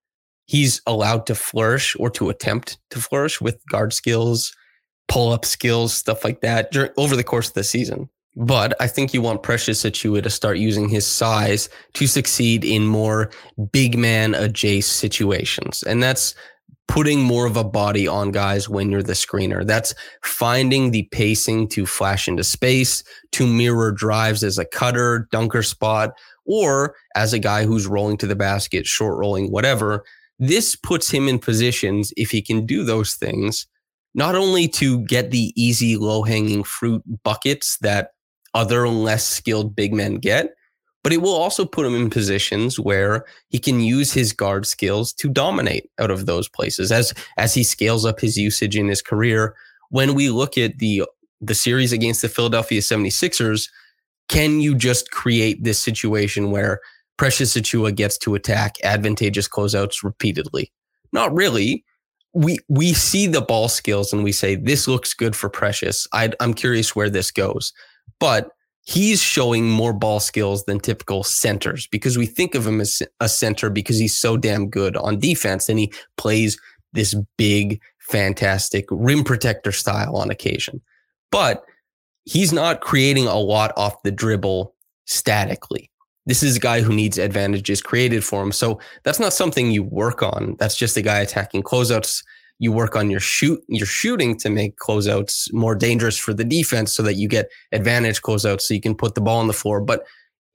he's 0.47 0.81
allowed 0.87 1.25
to 1.27 1.35
flourish 1.35 1.95
or 1.99 2.09
to 2.11 2.29
attempt 2.29 2.79
to 2.89 2.99
flourish 2.99 3.39
with 3.39 3.61
guard 3.67 3.93
skills, 3.93 4.55
pull 5.07 5.31
up 5.31 5.45
skills, 5.45 5.93
stuff 5.93 6.23
like 6.23 6.41
that 6.41 6.71
during, 6.71 6.91
over 6.97 7.15
the 7.15 7.23
course 7.23 7.49
of 7.49 7.53
the 7.53 7.63
season. 7.63 8.09
But 8.35 8.79
I 8.79 8.87
think 8.87 9.13
you 9.13 9.21
want 9.21 9.41
Precious 9.41 9.83
Achiuwa 9.83 10.21
to 10.21 10.29
start 10.29 10.57
using 10.57 10.89
his 10.89 11.07
size 11.07 11.69
to 11.93 12.05
succeed 12.05 12.63
in 12.63 12.85
more 12.85 13.31
big 13.71 13.97
man 13.97 14.35
adjacent 14.35 14.93
situations. 14.93 15.83
And 15.83 16.03
that's 16.03 16.35
putting 16.87 17.21
more 17.21 17.45
of 17.45 17.57
a 17.57 17.63
body 17.63 18.07
on 18.07 18.31
guys 18.31 18.69
when 18.69 18.91
you're 18.91 19.03
the 19.03 19.13
screener. 19.13 19.65
That's 19.65 19.93
finding 20.23 20.91
the 20.91 21.03
pacing 21.11 21.67
to 21.69 21.85
flash 21.85 22.27
into 22.27 22.43
space, 22.43 23.03
to 23.33 23.47
mirror 23.47 23.91
drives 23.91 24.43
as 24.43 24.57
a 24.57 24.65
cutter, 24.65 25.27
dunker 25.31 25.63
spot, 25.63 26.11
or 26.45 26.95
as 27.15 27.33
a 27.33 27.39
guy 27.39 27.65
who's 27.65 27.87
rolling 27.87 28.17
to 28.17 28.27
the 28.27 28.35
basket, 28.35 28.85
short 28.85 29.17
rolling, 29.17 29.51
whatever. 29.51 30.03
This 30.39 30.75
puts 30.75 31.09
him 31.09 31.27
in 31.27 31.39
positions, 31.39 32.13
if 32.15 32.31
he 32.31 32.41
can 32.41 32.65
do 32.65 32.83
those 32.83 33.15
things, 33.15 33.65
not 34.13 34.35
only 34.35 34.67
to 34.69 35.01
get 35.05 35.31
the 35.31 35.51
easy, 35.55 35.97
low 35.97 36.23
hanging 36.23 36.63
fruit 36.63 37.03
buckets 37.23 37.77
that 37.81 38.11
other 38.53 38.87
less 38.87 39.25
skilled 39.25 39.75
big 39.75 39.93
men 39.93 40.15
get, 40.15 40.53
but 41.03 41.13
it 41.13 41.21
will 41.21 41.35
also 41.35 41.63
put 41.65 41.85
him 41.85 41.95
in 41.95 42.09
positions 42.09 42.79
where 42.79 43.25
he 43.49 43.59
can 43.59 43.79
use 43.79 44.11
his 44.11 44.33
guard 44.33 44.65
skills 44.65 45.13
to 45.13 45.29
dominate 45.29 45.89
out 45.99 46.11
of 46.11 46.25
those 46.25 46.49
places 46.49 46.91
as 46.91 47.13
as 47.37 47.53
he 47.53 47.63
scales 47.63 48.05
up 48.05 48.19
his 48.19 48.37
usage 48.37 48.75
in 48.75 48.87
his 48.87 49.01
career. 49.01 49.55
When 49.89 50.15
we 50.15 50.29
look 50.29 50.57
at 50.57 50.79
the 50.79 51.03
the 51.39 51.55
series 51.55 51.93
against 51.93 52.21
the 52.23 52.29
Philadelphia 52.29 52.81
76ers, 52.81 53.69
can 54.27 54.59
you 54.59 54.75
just 54.75 55.11
create 55.11 55.63
this 55.63 55.79
situation 55.79 56.51
where 56.51 56.81
Precious 57.17 57.55
Achiuwa 57.55 57.93
gets 57.93 58.17
to 58.19 58.35
attack 58.35 58.75
advantageous 58.83 59.47
closeouts 59.47 60.03
repeatedly? 60.03 60.71
Not 61.11 61.33
really. 61.33 61.83
We 62.33 62.59
we 62.67 62.93
see 62.93 63.25
the 63.27 63.41
ball 63.41 63.69
skills 63.69 64.13
and 64.13 64.23
we 64.23 64.31
say 64.31 64.55
this 64.55 64.87
looks 64.87 65.13
good 65.13 65.35
for 65.35 65.49
Precious. 65.49 66.07
i 66.13 66.31
I'm 66.39 66.53
curious 66.53 66.95
where 66.95 67.09
this 67.09 67.31
goes, 67.31 67.73
but 68.19 68.51
he's 68.87 69.21
showing 69.21 69.69
more 69.69 69.93
ball 69.93 70.19
skills 70.19 70.63
than 70.65 70.79
typical 70.79 71.23
centers 71.23 71.87
because 71.87 72.17
we 72.17 72.25
think 72.25 72.55
of 72.55 72.65
him 72.65 72.79
as 72.79 73.01
a 73.19 73.27
center 73.27 73.69
because 73.69 73.97
he's 73.97 74.17
so 74.17 74.37
damn 74.37 74.69
good 74.69 74.95
on 74.97 75.19
defense 75.19 75.67
and 75.67 75.77
he 75.77 75.91
plays 76.15 76.57
this 76.93 77.13
big, 77.37 77.81
fantastic 77.99 78.85
rim 78.89 79.23
protector 79.23 79.71
style 79.71 80.15
on 80.15 80.29
occasion. 80.29 80.81
But 81.31 81.65
he's 82.23 82.53
not 82.53 82.81
creating 82.81 83.27
a 83.27 83.37
lot 83.37 83.73
off 83.75 84.03
the 84.03 84.11
dribble 84.11 84.73
statically. 85.05 85.89
This 86.27 86.43
is 86.43 86.57
a 86.57 86.59
guy 86.59 86.81
who 86.81 86.93
needs 86.93 87.17
advantages 87.17 87.81
created 87.81 88.23
for 88.23 88.43
him. 88.43 88.51
So 88.51 88.79
that's 89.03 89.19
not 89.19 89.33
something 89.33 89.71
you 89.71 89.81
work 89.81 90.21
on. 90.21 90.55
That's 90.59 90.75
just 90.75 90.97
a 90.97 91.01
guy 91.01 91.19
attacking 91.19 91.63
closeouts 91.63 92.23
you 92.59 92.71
work 92.71 92.95
on 92.95 93.09
your 93.09 93.19
shoot 93.19 93.63
your 93.67 93.85
shooting 93.85 94.35
to 94.35 94.49
make 94.49 94.77
closeouts 94.77 95.53
more 95.53 95.75
dangerous 95.75 96.17
for 96.17 96.33
the 96.33 96.43
defense 96.43 96.93
so 96.93 97.03
that 97.03 97.13
you 97.13 97.27
get 97.27 97.49
advantage 97.71 98.21
closeouts 98.21 98.61
so 98.61 98.73
you 98.73 98.81
can 98.81 98.95
put 98.95 99.15
the 99.15 99.21
ball 99.21 99.39
on 99.39 99.47
the 99.47 99.53
floor. 99.53 99.79
But 99.79 100.05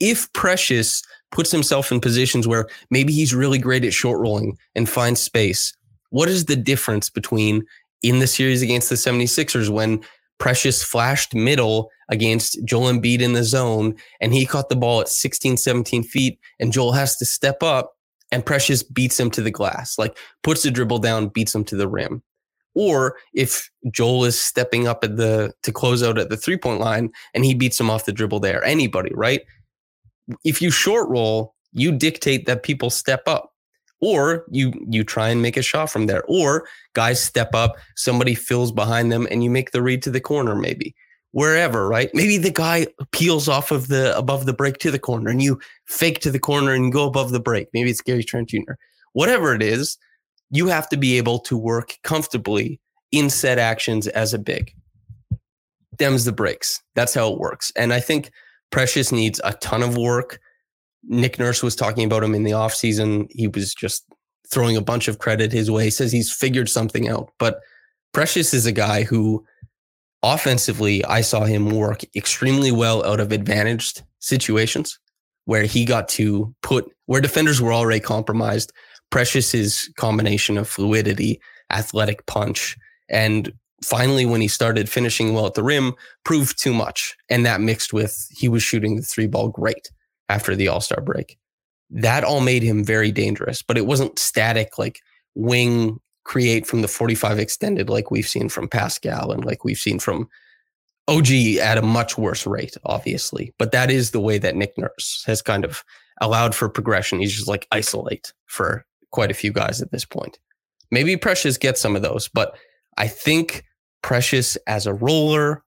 if 0.00 0.32
Precious 0.32 1.02
puts 1.30 1.50
himself 1.50 1.92
in 1.92 2.00
positions 2.00 2.46
where 2.48 2.66
maybe 2.90 3.12
he's 3.12 3.34
really 3.34 3.58
great 3.58 3.84
at 3.84 3.94
short 3.94 4.20
rolling 4.20 4.58
and 4.74 4.88
finds 4.88 5.20
space, 5.20 5.72
what 6.10 6.28
is 6.28 6.46
the 6.46 6.56
difference 6.56 7.08
between 7.08 7.64
in 8.02 8.18
the 8.18 8.26
series 8.26 8.62
against 8.62 8.88
the 8.88 8.96
76ers 8.96 9.68
when 9.68 10.02
Precious 10.38 10.82
flashed 10.82 11.34
middle 11.34 11.88
against 12.12 12.62
Joel 12.64 12.92
Embiid 12.92 13.20
in 13.20 13.32
the 13.32 13.42
zone 13.42 13.96
and 14.20 14.34
he 14.34 14.44
caught 14.44 14.68
the 14.68 14.76
ball 14.76 15.00
at 15.00 15.08
16, 15.08 15.56
17 15.56 16.04
feet 16.04 16.38
and 16.60 16.70
Joel 16.70 16.92
has 16.92 17.16
to 17.16 17.24
step 17.24 17.62
up 17.62 17.94
and 18.30 18.44
Precious 18.44 18.82
beats 18.82 19.18
him 19.18 19.30
to 19.30 19.42
the 19.42 19.50
glass, 19.50 19.98
like 19.98 20.16
puts 20.42 20.62
the 20.62 20.70
dribble 20.70 20.98
down, 20.98 21.28
beats 21.28 21.54
him 21.54 21.64
to 21.64 21.76
the 21.76 21.88
rim. 21.88 22.22
Or 22.74 23.16
if 23.34 23.70
Joel 23.90 24.24
is 24.24 24.40
stepping 24.40 24.86
up 24.86 25.02
at 25.04 25.16
the 25.16 25.52
to 25.62 25.72
close 25.72 26.02
out 26.02 26.18
at 26.18 26.28
the 26.28 26.36
three 26.36 26.56
point 26.58 26.80
line 26.80 27.10
and 27.34 27.44
he 27.44 27.54
beats 27.54 27.80
him 27.80 27.90
off 27.90 28.04
the 28.04 28.12
dribble 28.12 28.40
there, 28.40 28.62
anybody, 28.64 29.10
right? 29.14 29.40
If 30.44 30.62
you 30.62 30.70
short 30.70 31.08
roll, 31.08 31.54
you 31.72 31.92
dictate 31.92 32.46
that 32.46 32.62
people 32.62 32.90
step 32.90 33.22
up. 33.26 33.50
Or 34.00 34.44
you 34.50 34.72
you 34.90 35.04
try 35.04 35.28
and 35.28 35.40
make 35.40 35.56
a 35.56 35.62
shot 35.62 35.88
from 35.88 36.06
there. 36.06 36.24
Or 36.26 36.66
guys 36.94 37.22
step 37.22 37.54
up, 37.54 37.76
somebody 37.94 38.34
fills 38.34 38.72
behind 38.72 39.12
them, 39.12 39.28
and 39.30 39.44
you 39.44 39.50
make 39.50 39.70
the 39.70 39.80
read 39.80 40.02
to 40.02 40.10
the 40.10 40.20
corner, 40.20 40.56
maybe 40.56 40.94
wherever, 41.32 41.88
right? 41.88 42.10
Maybe 42.14 42.38
the 42.38 42.50
guy 42.50 42.86
peels 43.10 43.48
off 43.48 43.70
of 43.70 43.88
the 43.88 44.16
above 44.16 44.46
the 44.46 44.52
break 44.52 44.78
to 44.78 44.90
the 44.90 44.98
corner 44.98 45.30
and 45.30 45.42
you 45.42 45.58
fake 45.86 46.20
to 46.20 46.30
the 46.30 46.38
corner 46.38 46.72
and 46.72 46.92
go 46.92 47.06
above 47.06 47.32
the 47.32 47.40
break. 47.40 47.68
Maybe 47.74 47.90
it's 47.90 48.00
Gary 48.00 48.24
Trent 48.24 48.48
Jr. 48.48 48.74
Whatever 49.12 49.54
it 49.54 49.62
is, 49.62 49.98
you 50.50 50.68
have 50.68 50.88
to 50.90 50.96
be 50.96 51.18
able 51.18 51.38
to 51.40 51.56
work 51.56 51.98
comfortably 52.04 52.80
in 53.10 53.28
set 53.28 53.58
actions 53.58 54.06
as 54.08 54.32
a 54.32 54.38
big. 54.38 54.72
Dems 55.96 56.24
the 56.24 56.32
breaks. 56.32 56.80
That's 56.94 57.14
how 57.14 57.32
it 57.32 57.38
works. 57.38 57.72
And 57.76 57.92
I 57.92 58.00
think 58.00 58.30
Precious 58.70 59.12
needs 59.12 59.40
a 59.44 59.52
ton 59.54 59.82
of 59.82 59.96
work. 59.96 60.40
Nick 61.04 61.38
Nurse 61.38 61.62
was 61.62 61.76
talking 61.76 62.04
about 62.04 62.22
him 62.22 62.34
in 62.34 62.44
the 62.44 62.52
offseason. 62.52 63.26
He 63.30 63.48
was 63.48 63.74
just 63.74 64.04
throwing 64.50 64.76
a 64.76 64.82
bunch 64.82 65.08
of 65.08 65.18
credit 65.18 65.52
his 65.52 65.70
way, 65.70 65.84
he 65.84 65.90
says 65.90 66.12
he's 66.12 66.32
figured 66.32 66.68
something 66.68 67.08
out. 67.08 67.30
But 67.38 67.60
Precious 68.12 68.52
is 68.52 68.66
a 68.66 68.72
guy 68.72 69.02
who 69.02 69.44
offensively, 70.22 71.04
I 71.04 71.20
saw 71.20 71.44
him 71.44 71.70
work 71.70 72.02
extremely 72.14 72.72
well 72.72 73.04
out 73.04 73.20
of 73.20 73.32
advantaged 73.32 74.02
situations 74.20 74.98
where 75.44 75.64
he 75.64 75.84
got 75.84 76.08
to 76.08 76.54
put 76.62 76.90
where 77.06 77.20
defenders 77.20 77.60
were 77.60 77.72
already 77.72 78.00
compromised. 78.00 78.72
Precious's 79.10 79.90
combination 79.96 80.56
of 80.56 80.68
fluidity, 80.68 81.40
athletic 81.70 82.24
punch, 82.26 82.76
and 83.10 83.52
finally 83.84 84.24
when 84.24 84.40
he 84.40 84.48
started 84.48 84.88
finishing 84.88 85.34
well 85.34 85.46
at 85.46 85.54
the 85.54 85.62
rim 85.62 85.92
proved 86.24 86.60
too 86.60 86.72
much. 86.72 87.16
And 87.28 87.44
that 87.44 87.60
mixed 87.60 87.92
with 87.92 88.26
he 88.30 88.48
was 88.48 88.62
shooting 88.62 88.96
the 88.96 89.02
three 89.02 89.26
ball 89.26 89.48
great 89.48 89.90
after 90.28 90.56
the 90.56 90.68
All-Star 90.68 91.02
break. 91.02 91.36
That 91.90 92.24
all 92.24 92.40
made 92.40 92.62
him 92.62 92.84
very 92.84 93.12
dangerous, 93.12 93.60
but 93.60 93.76
it 93.76 93.86
wasn't 93.86 94.18
static 94.18 94.78
like 94.78 95.00
wing 95.34 96.00
create 96.24 96.66
from 96.66 96.82
the 96.82 96.88
45 96.88 97.38
extended 97.38 97.90
like 97.90 98.10
we've 98.10 98.28
seen 98.28 98.48
from 98.48 98.68
Pascal 98.68 99.32
and 99.32 99.44
like 99.44 99.64
we've 99.64 99.78
seen 99.78 99.98
from 99.98 100.28
OG 101.08 101.30
at 101.60 101.78
a 101.78 101.82
much 101.82 102.16
worse 102.16 102.46
rate, 102.46 102.76
obviously. 102.84 103.52
But 103.58 103.72
that 103.72 103.90
is 103.90 104.10
the 104.10 104.20
way 104.20 104.38
that 104.38 104.56
Nick 104.56 104.76
Nurse 104.78 105.24
has 105.26 105.42
kind 105.42 105.64
of 105.64 105.84
allowed 106.20 106.54
for 106.54 106.68
progression. 106.68 107.18
He's 107.18 107.34
just 107.34 107.48
like 107.48 107.66
isolate 107.72 108.32
for 108.46 108.86
quite 109.10 109.30
a 109.30 109.34
few 109.34 109.52
guys 109.52 109.82
at 109.82 109.90
this 109.90 110.04
point. 110.04 110.38
Maybe 110.90 111.16
Precious 111.16 111.58
gets 111.58 111.80
some 111.80 111.96
of 111.96 112.02
those, 112.02 112.28
but 112.28 112.56
I 112.98 113.08
think 113.08 113.64
Precious 114.02 114.56
as 114.66 114.86
a 114.86 114.94
roller, 114.94 115.62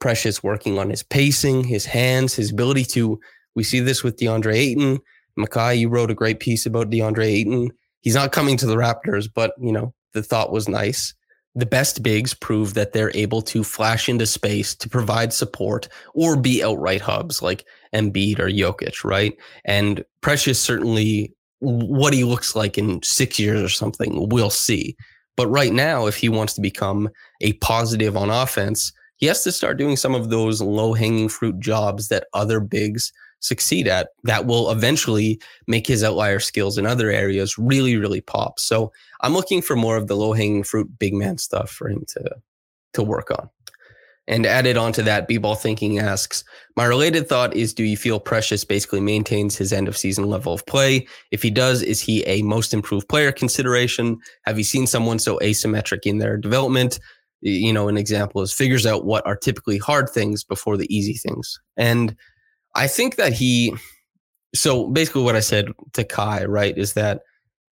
Precious 0.00 0.42
working 0.42 0.78
on 0.78 0.90
his 0.90 1.02
pacing, 1.02 1.64
his 1.64 1.84
hands, 1.84 2.34
his 2.34 2.52
ability 2.52 2.84
to. 2.86 3.20
We 3.54 3.64
see 3.64 3.80
this 3.80 4.02
with 4.02 4.16
DeAndre 4.16 4.54
Ayton. 4.54 5.00
Makai, 5.38 5.78
you 5.78 5.88
wrote 5.88 6.10
a 6.10 6.14
great 6.14 6.40
piece 6.40 6.66
about 6.66 6.90
DeAndre 6.90 7.26
Ayton. 7.26 7.70
He's 8.00 8.14
not 8.14 8.32
coming 8.32 8.56
to 8.56 8.66
the 8.66 8.76
Raptors, 8.76 9.28
but 9.32 9.52
you 9.60 9.72
know 9.72 9.92
the 10.12 10.22
thought 10.22 10.52
was 10.52 10.68
nice 10.68 11.14
the 11.54 11.66
best 11.66 12.02
bigs 12.02 12.32
prove 12.32 12.74
that 12.74 12.92
they're 12.92 13.10
able 13.14 13.42
to 13.42 13.64
flash 13.64 14.08
into 14.08 14.26
space 14.26 14.74
to 14.76 14.88
provide 14.88 15.32
support 15.32 15.88
or 16.14 16.36
be 16.36 16.62
outright 16.62 17.00
hubs 17.00 17.42
like 17.42 17.64
Embiid 17.94 18.38
or 18.38 18.48
Jokic, 18.48 19.02
right? 19.04 19.36
And 19.64 20.04
Precious 20.20 20.60
certainly 20.60 21.34
what 21.58 22.14
he 22.14 22.24
looks 22.24 22.54
like 22.54 22.78
in 22.78 23.02
six 23.02 23.38
years 23.38 23.60
or 23.60 23.68
something, 23.68 24.28
we'll 24.28 24.50
see. 24.50 24.96
But 25.36 25.48
right 25.48 25.72
now, 25.72 26.06
if 26.06 26.16
he 26.16 26.28
wants 26.28 26.54
to 26.54 26.60
become 26.60 27.08
a 27.40 27.54
positive 27.54 28.16
on 28.16 28.30
offense, 28.30 28.92
he 29.16 29.26
has 29.26 29.42
to 29.44 29.52
start 29.52 29.76
doing 29.76 29.96
some 29.96 30.14
of 30.14 30.30
those 30.30 30.62
low 30.62 30.94
hanging 30.94 31.28
fruit 31.28 31.58
jobs 31.58 32.08
that 32.08 32.26
other 32.32 32.60
bigs 32.60 33.12
succeed 33.40 33.88
at 33.88 34.10
that 34.24 34.46
will 34.46 34.70
eventually 34.70 35.40
make 35.66 35.86
his 35.86 36.04
outlier 36.04 36.38
skills 36.38 36.78
in 36.78 36.86
other 36.86 37.10
areas 37.10 37.58
really, 37.58 37.96
really 37.96 38.20
pop. 38.20 38.60
So 38.60 38.92
I'm 39.22 39.32
looking 39.32 39.62
for 39.62 39.76
more 39.76 39.96
of 39.96 40.06
the 40.06 40.16
low 40.16 40.32
hanging 40.32 40.62
fruit 40.62 40.98
big 40.98 41.14
man 41.14 41.38
stuff 41.38 41.70
for 41.70 41.88
him 41.88 42.04
to 42.08 42.36
to 42.92 43.02
work 43.02 43.30
on. 43.30 43.48
And 44.26 44.46
added 44.46 44.76
onto 44.76 45.02
that, 45.02 45.26
B-ball 45.26 45.56
thinking 45.56 45.98
asks, 45.98 46.44
my 46.76 46.84
related 46.84 47.28
thought 47.28 47.54
is, 47.56 47.74
do 47.74 47.82
you 47.82 47.96
feel 47.96 48.20
Precious 48.20 48.64
basically 48.64 49.00
maintains 49.00 49.56
his 49.56 49.72
end 49.72 49.88
of 49.88 49.96
season 49.96 50.28
level 50.28 50.52
of 50.52 50.64
play? 50.66 51.08
If 51.32 51.42
he 51.42 51.50
does, 51.50 51.82
is 51.82 52.00
he 52.00 52.22
a 52.26 52.42
most 52.42 52.72
improved 52.72 53.08
player 53.08 53.32
consideration? 53.32 54.18
Have 54.44 54.56
you 54.56 54.62
seen 54.62 54.86
someone 54.86 55.18
so 55.18 55.38
asymmetric 55.38 56.00
in 56.04 56.18
their 56.18 56.36
development? 56.36 57.00
You 57.40 57.72
know, 57.72 57.88
an 57.88 57.96
example 57.96 58.40
is 58.42 58.52
figures 58.52 58.86
out 58.86 59.04
what 59.04 59.26
are 59.26 59.36
typically 59.36 59.78
hard 59.78 60.08
things 60.08 60.44
before 60.44 60.76
the 60.76 60.94
easy 60.94 61.14
things. 61.14 61.58
And 61.76 62.14
I 62.74 62.86
think 62.86 63.16
that 63.16 63.32
he, 63.32 63.74
so 64.54 64.88
basically 64.88 65.22
what 65.22 65.36
I 65.36 65.40
said 65.40 65.68
to 65.94 66.04
Kai, 66.04 66.44
right, 66.44 66.76
is 66.76 66.94
that 66.94 67.22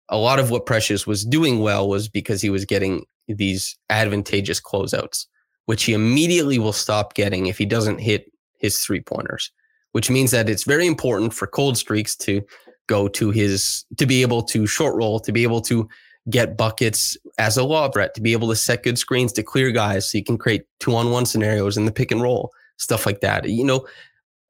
a 0.08 0.16
lot 0.16 0.38
of 0.38 0.50
what 0.50 0.66
Precious 0.66 1.06
was 1.06 1.24
doing 1.24 1.60
well 1.60 1.88
was 1.88 2.08
because 2.08 2.40
he 2.40 2.50
was 2.50 2.64
getting 2.64 3.04
these 3.28 3.76
advantageous 3.90 4.60
closeouts, 4.60 5.26
which 5.66 5.84
he 5.84 5.92
immediately 5.92 6.58
will 6.58 6.72
stop 6.72 7.14
getting 7.14 7.46
if 7.46 7.58
he 7.58 7.66
doesn't 7.66 7.98
hit 7.98 8.30
his 8.58 8.80
three 8.80 9.00
pointers, 9.00 9.52
which 9.92 10.10
means 10.10 10.30
that 10.30 10.48
it's 10.48 10.64
very 10.64 10.86
important 10.86 11.34
for 11.34 11.46
cold 11.46 11.76
streaks 11.76 12.16
to 12.16 12.42
go 12.86 13.06
to 13.06 13.30
his, 13.30 13.84
to 13.98 14.06
be 14.06 14.22
able 14.22 14.42
to 14.42 14.66
short 14.66 14.96
roll, 14.96 15.20
to 15.20 15.30
be 15.30 15.42
able 15.42 15.60
to 15.60 15.88
get 16.30 16.56
buckets 16.56 17.16
as 17.38 17.56
a 17.56 17.64
lob 17.64 17.92
threat, 17.92 18.14
to 18.14 18.20
be 18.20 18.32
able 18.32 18.48
to 18.48 18.56
set 18.56 18.82
good 18.82 18.98
screens 18.98 19.32
to 19.32 19.42
clear 19.42 19.70
guys 19.70 20.10
so 20.10 20.18
you 20.18 20.24
can 20.24 20.38
create 20.38 20.64
two 20.80 20.94
on 20.94 21.10
one 21.10 21.26
scenarios 21.26 21.76
in 21.76 21.84
the 21.84 21.92
pick 21.92 22.10
and 22.10 22.22
roll, 22.22 22.50
stuff 22.78 23.06
like 23.06 23.20
that. 23.20 23.48
You 23.48 23.64
know, 23.64 23.86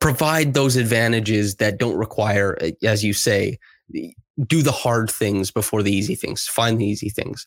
provide 0.00 0.54
those 0.54 0.76
advantages 0.76 1.56
that 1.56 1.78
don't 1.78 1.96
require, 1.96 2.56
eh, 2.60 2.72
as 2.82 3.04
you 3.04 3.12
say, 3.12 3.58
do 4.46 4.62
the 4.62 4.72
hard 4.72 5.10
things 5.10 5.50
before 5.50 5.82
the 5.82 5.92
easy 5.92 6.14
things, 6.14 6.46
find 6.46 6.80
the 6.80 6.86
easy 6.86 7.08
things. 7.08 7.44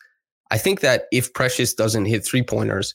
I 0.50 0.58
think 0.58 0.80
that 0.80 1.04
if 1.12 1.32
Precious 1.32 1.72
doesn't 1.72 2.04
hit 2.04 2.24
three 2.24 2.42
pointers, 2.42 2.94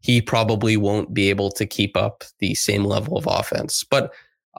he 0.00 0.20
probably 0.20 0.76
won't 0.76 1.14
be 1.14 1.30
able 1.30 1.50
to 1.52 1.66
keep 1.66 1.96
up 1.96 2.24
the 2.38 2.54
same 2.54 2.84
level 2.84 3.16
of 3.16 3.26
offense. 3.26 3.84
But 3.84 4.12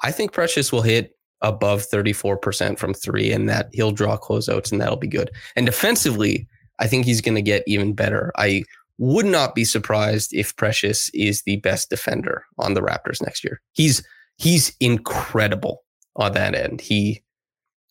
I 0.04 0.12
think 0.12 0.32
Precious 0.32 0.71
will 0.71 0.82
hit 0.82 1.17
above 1.41 1.82
34% 1.82 2.78
from 2.78 2.93
three 2.93 3.32
and 3.32 3.47
that 3.49 3.69
he'll 3.73 3.91
draw 3.91 4.17
closeouts 4.17 4.71
and 4.71 4.80
that'll 4.80 4.97
be 4.97 5.08
good. 5.08 5.32
And 5.56 5.65
defensively, 5.65 6.47
I 6.80 6.88
think 6.88 7.06
he's 7.06 7.21
going 7.21 7.36
to 7.36 7.41
get 7.41 7.63
even 7.67 7.93
better. 7.93 8.32
I 8.38 8.63
would 8.97 9.25
not 9.25 9.56
be 9.56 9.63
surprised 9.63 10.34
if 10.34 10.56
Precious 10.56 11.10
is 11.13 11.43
the 11.43 11.58
best 11.58 11.89
defender 11.89 12.43
on 12.58 12.73
the 12.73 12.82
Raptors 12.82 13.21
next 13.21 13.43
year. 13.43 13.62
He's 13.73 14.04
he's 14.39 14.75
incredible 14.80 15.84
on 16.15 16.34
that 16.34 16.56
end. 16.56 16.82
He 16.82 17.23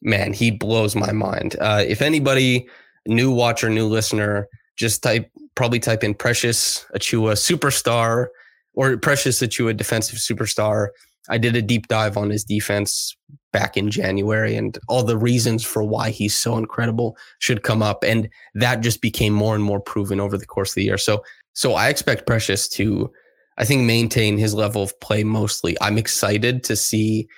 man, 0.02 0.32
he 0.32 0.50
blows 0.50 0.94
my 0.94 1.12
mind. 1.12 1.56
Uh, 1.60 1.84
if 1.86 2.02
anybody, 2.02 2.68
new 3.06 3.32
watcher, 3.32 3.68
new 3.68 3.86
listener, 3.86 4.48
just 4.76 5.02
type 5.02 5.30
probably 5.54 5.80
type 5.80 6.04
in 6.04 6.14
Precious 6.14 6.84
Achiuwa 6.94 7.32
superstar 7.32 8.28
or 8.74 8.96
Precious 8.96 9.40
Achiuwa 9.40 9.76
defensive 9.76 10.18
superstar. 10.18 10.88
I 11.28 11.36
did 11.36 11.56
a 11.56 11.62
deep 11.62 11.88
dive 11.88 12.16
on 12.16 12.30
his 12.30 12.44
defense 12.44 13.14
back 13.52 13.76
in 13.76 13.90
January 13.90 14.54
and 14.56 14.78
all 14.88 15.02
the 15.02 15.18
reasons 15.18 15.64
for 15.64 15.82
why 15.82 16.10
he's 16.10 16.34
so 16.34 16.56
incredible 16.56 17.16
should 17.40 17.64
come 17.64 17.82
up. 17.82 18.04
And 18.04 18.28
that 18.54 18.80
just 18.80 19.02
became 19.02 19.32
more 19.32 19.54
and 19.54 19.64
more 19.64 19.80
proven 19.80 20.20
over 20.20 20.38
the 20.38 20.46
course 20.46 20.70
of 20.70 20.76
the 20.76 20.84
year. 20.84 20.96
So, 20.96 21.22
so 21.54 21.74
I 21.74 21.88
expect 21.88 22.26
Precious 22.26 22.68
to, 22.70 23.12
I 23.58 23.64
think, 23.64 23.82
maintain 23.82 24.38
his 24.38 24.54
level 24.54 24.82
of 24.82 24.98
play 25.00 25.24
mostly. 25.24 25.76
I'm 25.80 25.98
excited 25.98 26.64
to 26.64 26.76
see 26.76 27.28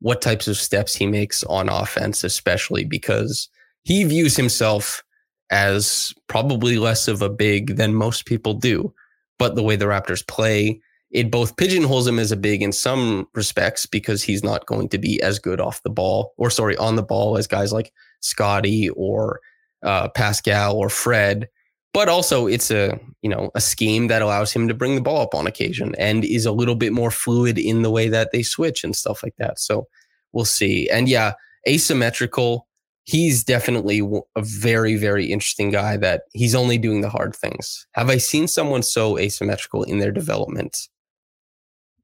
what 0.00 0.22
types 0.22 0.46
of 0.46 0.56
steps 0.56 0.94
he 0.94 1.06
makes 1.06 1.42
on 1.44 1.68
offense, 1.68 2.22
especially 2.22 2.84
because 2.84 3.48
he 3.82 4.04
views 4.04 4.36
himself 4.36 5.02
as 5.50 6.14
probably 6.28 6.78
less 6.78 7.08
of 7.08 7.22
a 7.22 7.28
big 7.28 7.76
than 7.76 7.94
most 7.94 8.26
people 8.26 8.54
do. 8.54 8.92
But 9.38 9.56
the 9.56 9.62
way 9.62 9.76
the 9.76 9.86
Raptors 9.86 10.26
play, 10.26 10.80
it 11.10 11.30
both 11.30 11.56
pigeonholes 11.56 12.06
him 12.06 12.18
as 12.18 12.30
a 12.30 12.36
big 12.36 12.62
in 12.62 12.72
some 12.72 13.26
respects 13.34 13.86
because 13.86 14.22
he's 14.22 14.44
not 14.44 14.66
going 14.66 14.88
to 14.90 14.98
be 14.98 15.20
as 15.22 15.38
good 15.38 15.60
off 15.60 15.82
the 15.82 15.90
ball 15.90 16.34
or 16.36 16.50
sorry, 16.50 16.76
on 16.76 16.96
the 16.96 17.02
ball 17.02 17.36
as 17.36 17.46
guys 17.46 17.72
like 17.72 17.92
Scottie 18.20 18.90
or 18.90 19.40
uh, 19.82 20.08
Pascal 20.10 20.76
or 20.76 20.88
Fred. 20.88 21.48
But 21.92 22.08
also 22.08 22.46
it's 22.46 22.70
a, 22.70 22.98
you 23.22 23.28
know, 23.28 23.50
a 23.54 23.60
scheme 23.60 24.06
that 24.08 24.22
allows 24.22 24.52
him 24.52 24.68
to 24.68 24.74
bring 24.74 24.94
the 24.94 25.00
ball 25.00 25.22
up 25.22 25.34
on 25.34 25.46
occasion 25.46 25.94
and 25.98 26.24
is 26.24 26.46
a 26.46 26.52
little 26.52 26.76
bit 26.76 26.92
more 26.92 27.10
fluid 27.10 27.58
in 27.58 27.82
the 27.82 27.90
way 27.90 28.08
that 28.08 28.30
they 28.30 28.42
switch 28.42 28.84
and 28.84 28.94
stuff 28.94 29.22
like 29.22 29.34
that. 29.38 29.58
So 29.58 29.88
we'll 30.32 30.44
see. 30.44 30.88
And 30.88 31.08
yeah, 31.08 31.32
asymmetrical 31.68 32.68
he's 33.04 33.42
definitely 33.42 34.00
a 34.36 34.42
very 34.42 34.96
very 34.96 35.26
interesting 35.26 35.70
guy 35.70 35.96
that 35.96 36.22
he's 36.32 36.54
only 36.54 36.78
doing 36.78 37.00
the 37.00 37.08
hard 37.08 37.34
things. 37.34 37.86
Have 37.92 38.10
i 38.10 38.18
seen 38.18 38.46
someone 38.46 38.82
so 38.82 39.18
asymmetrical 39.18 39.82
in 39.82 39.98
their 39.98 40.12
development? 40.12 40.76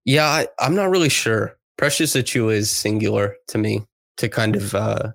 Yeah 0.04 0.26
I, 0.26 0.48
am 0.66 0.74
not 0.74 0.90
really 0.90 1.08
sure. 1.08 1.56
Precious 1.76 2.14
achiuwa 2.14 2.54
is 2.54 2.70
singular 2.70 3.36
to 3.48 3.58
me 3.58 3.84
to 4.16 4.28
kind 4.28 4.56
of 4.56 4.74
uh 4.74 5.12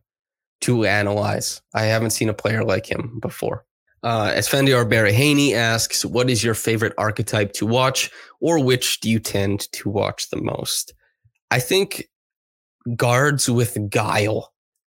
to 0.61 0.85
analyze. 0.85 1.61
I 1.73 1.83
haven't 1.83 2.11
seen 2.11 2.29
a 2.29 2.33
player 2.33 2.63
like 2.63 2.89
him 2.89 3.19
before 3.19 3.65
uh, 4.03 4.31
Esfandiar 4.31 4.89
Berahani 4.89 5.53
asks, 5.53 6.03
what 6.03 6.29
is 6.29 6.43
your 6.43 6.53
favorite 6.53 6.93
archetype 6.97 7.53
to 7.53 7.65
watch 7.65 8.09
or 8.39 8.63
which 8.63 8.99
do 8.99 9.09
you 9.09 9.19
tend 9.19 9.71
to 9.73 9.89
watch 9.89 10.29
the 10.29 10.41
most? 10.41 10.93
I 11.51 11.59
think 11.59 12.07
guards 12.95 13.49
with 13.49 13.77
guile 13.89 14.51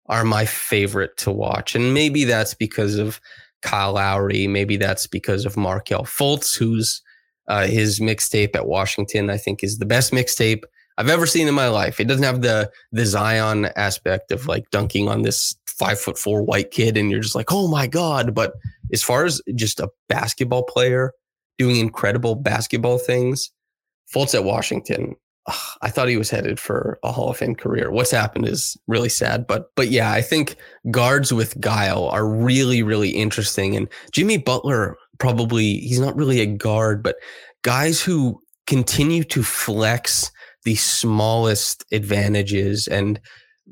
are 0.06 0.24
my 0.24 0.46
favorite 0.46 1.16
to 1.18 1.30
watch. 1.30 1.74
And 1.74 1.92
maybe 1.94 2.24
that's 2.24 2.54
because 2.54 2.96
of 2.96 3.20
Kyle 3.62 3.94
Lowry. 3.94 4.46
Maybe 4.46 4.76
that's 4.76 5.06
because 5.06 5.44
of 5.44 5.56
Markelle 5.56 6.04
Fultz, 6.04 6.56
who's 6.56 7.02
uh, 7.48 7.66
his 7.66 8.00
mixtape 8.00 8.54
at 8.54 8.66
Washington, 8.66 9.30
I 9.30 9.36
think 9.36 9.62
is 9.62 9.78
the 9.78 9.86
best 9.86 10.12
mixtape 10.12 10.62
I've 10.96 11.08
ever 11.08 11.26
seen 11.26 11.48
in 11.48 11.54
my 11.54 11.68
life. 11.68 11.98
It 11.98 12.06
doesn't 12.06 12.24
have 12.24 12.42
the 12.42 12.70
the 12.92 13.04
Zion 13.04 13.66
aspect 13.76 14.30
of 14.30 14.46
like 14.46 14.70
dunking 14.70 15.08
on 15.08 15.22
this 15.22 15.56
five 15.66 15.98
foot 15.98 16.18
four 16.18 16.42
white 16.42 16.70
kid, 16.70 16.96
and 16.96 17.10
you're 17.10 17.20
just 17.20 17.34
like, 17.34 17.50
oh 17.52 17.68
my 17.68 17.86
god. 17.86 18.34
But 18.34 18.54
as 18.92 19.02
far 19.02 19.24
as 19.24 19.40
just 19.54 19.80
a 19.80 19.88
basketball 20.08 20.62
player 20.64 21.12
doing 21.58 21.76
incredible 21.76 22.34
basketball 22.34 22.98
things, 22.98 23.50
Fultz 24.12 24.34
at 24.34 24.44
Washington 24.44 25.16
I 25.82 25.90
thought 25.90 26.08
he 26.08 26.16
was 26.16 26.30
headed 26.30 26.58
for 26.58 26.98
a 27.02 27.12
Hall 27.12 27.30
of 27.30 27.36
Fame 27.36 27.54
career. 27.54 27.90
What's 27.90 28.10
happened 28.10 28.48
is 28.48 28.76
really 28.86 29.10
sad, 29.10 29.46
but 29.46 29.66
but 29.76 29.88
yeah, 29.88 30.10
I 30.10 30.22
think 30.22 30.56
guards 30.90 31.32
with 31.32 31.60
guile 31.60 32.08
are 32.08 32.26
really 32.26 32.82
really 32.82 33.10
interesting. 33.10 33.76
And 33.76 33.88
Jimmy 34.12 34.38
Butler 34.38 34.96
probably 35.18 35.78
he's 35.80 36.00
not 36.00 36.16
really 36.16 36.40
a 36.40 36.46
guard, 36.46 37.02
but 37.02 37.16
guys 37.62 38.00
who 38.00 38.40
continue 38.66 39.22
to 39.24 39.42
flex 39.42 40.30
the 40.64 40.76
smallest 40.76 41.84
advantages 41.92 42.88
and 42.88 43.20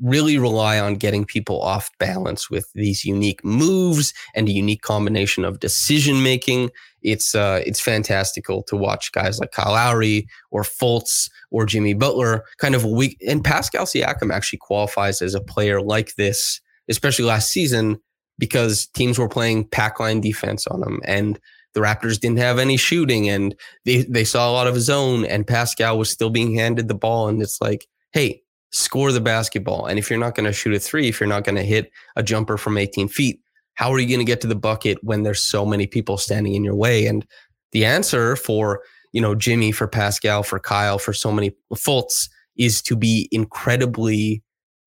really 0.01 0.39
rely 0.39 0.79
on 0.79 0.95
getting 0.95 1.25
people 1.25 1.61
off 1.61 1.91
balance 1.99 2.49
with 2.51 2.71
these 2.75 3.05
unique 3.05 3.45
moves 3.45 4.15
and 4.35 4.49
a 4.49 4.53
unique 4.53 4.83
combination 4.83 5.45
of 5.45 5.61
decision 5.61 6.23
making. 6.23 6.71
It's 7.03 7.35
uh, 7.35 7.63
it's 7.67 7.81
fantastical 7.81 8.63
to 8.65 8.77
watch 8.77 9.13
guys 9.13 9.39
like 9.39 9.53
Kyle 9.53 9.73
Lowry 9.73 10.27
or 10.51 10.63
Fultz 10.63 11.29
or 11.51 11.67
Jimmy 11.67 11.95
Butler 11.95 12.45
kind 12.59 12.75
of 12.75 12.85
weak. 12.85 13.19
And 13.27 13.45
Pascal 13.45 13.85
Siakam 13.85 14.33
actually 14.33 14.61
qualifies 14.61 15.21
as 15.21 15.35
a 15.35 15.41
player 15.41 15.83
like 15.83 16.15
this, 16.15 16.61
especially 16.89 17.25
last 17.25 17.51
season, 17.51 17.99
because 18.39 18.87
teams 18.87 19.19
were 19.19 19.29
playing 19.29 19.69
pack 19.69 20.01
line 20.01 20.21
defense 20.21 20.67
on 20.67 20.83
him 20.83 21.01
and 21.05 21.39
the 21.75 21.81
Raptors 21.81 22.21
didn't 22.21 22.39
have 22.39 22.59
any 22.59 22.77
shooting 22.77 23.29
and 23.29 23.55
they, 23.85 24.03
they 24.03 24.25
saw 24.25 24.51
a 24.51 24.53
lot 24.53 24.67
of 24.67 24.81
zone 24.81 25.25
and 25.25 25.47
Pascal 25.47 25.99
was 25.99 26.11
still 26.11 26.31
being 26.31 26.55
handed 26.55 26.89
the 26.89 26.95
ball. 26.95 27.29
And 27.29 27.41
it's 27.41 27.61
like, 27.61 27.87
hey, 28.13 28.43
score 28.73 29.13
the 29.13 29.21
basketball. 29.21 29.87
And 29.87 29.99
if 29.99 30.11
you're 30.11 30.19
not 30.19 30.35
going 30.35 30.47
to 30.47 30.53
shoot 30.53 30.75
a 30.75 30.81
three, 30.81 31.09
if 31.09 31.21
you're 31.21 31.29
not 31.29 31.45
going 31.45 31.57
to 31.57 31.63
hit 31.63 31.91
a 32.17 32.23
jumper 32.23 32.57
from 32.57 32.79
18 32.79 33.09
feet, 33.09 33.41
how 33.75 33.93
are 33.93 33.99
you 33.99 34.09
going 34.09 34.25
to 34.25 34.31
get 34.31 34.41
to 34.43 34.47
the 34.47 34.55
bucket 34.55 34.99
when 35.03 35.23
there's 35.23 35.43
so 35.43 35.65
many 35.65 35.87
people 35.87 36.19
standing 36.19 36.55
in 36.55 36.65
your 36.65 36.75
way? 36.75 37.07
And 37.07 37.27
the 37.73 37.85
answer 37.85 38.37
for, 38.37 38.83
you 39.13 39.21
know, 39.21 39.35
Jimmy, 39.35 39.73
for 39.73 39.87
Pascal, 39.87 40.43
for 40.43 40.59
Kyle, 40.59 40.99
for 40.99 41.13
so 41.13 41.33
many 41.33 41.53
Fultz 41.75 42.29
is 42.57 42.83
to 42.83 42.97
be 42.97 43.29
incredibly 43.33 44.43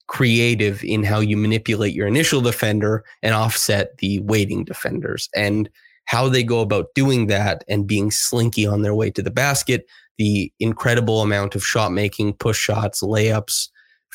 creative 0.08 0.84
in 0.84 1.04
how 1.04 1.20
you 1.20 1.36
manipulate 1.36 1.94
your 1.94 2.08
initial 2.08 2.42
defender 2.42 3.04
and 3.24 3.34
offset 3.34 3.98
the 3.98 4.20
waiting 4.20 4.64
defenders. 4.64 5.30
And 5.36 5.70
how 6.06 6.30
they 6.30 6.44
go 6.44 6.62
about 6.62 6.94
doing 6.94 7.28
that 7.28 7.64
and 7.68 7.88
being 7.88 8.12
slinky 8.12 8.66
on 8.66 8.84
their 8.84 8.94
way 8.94 9.10
to 9.12 9.24
the 9.24 9.32
basket, 9.32 9.88
the 10.18 10.52
incredible 10.60 11.22
amount 11.22 11.56
of 11.56 11.66
shot 11.66 11.92
making, 11.92 12.34
push 12.34 12.60
shots, 12.60 13.02
layups, 13.02 13.70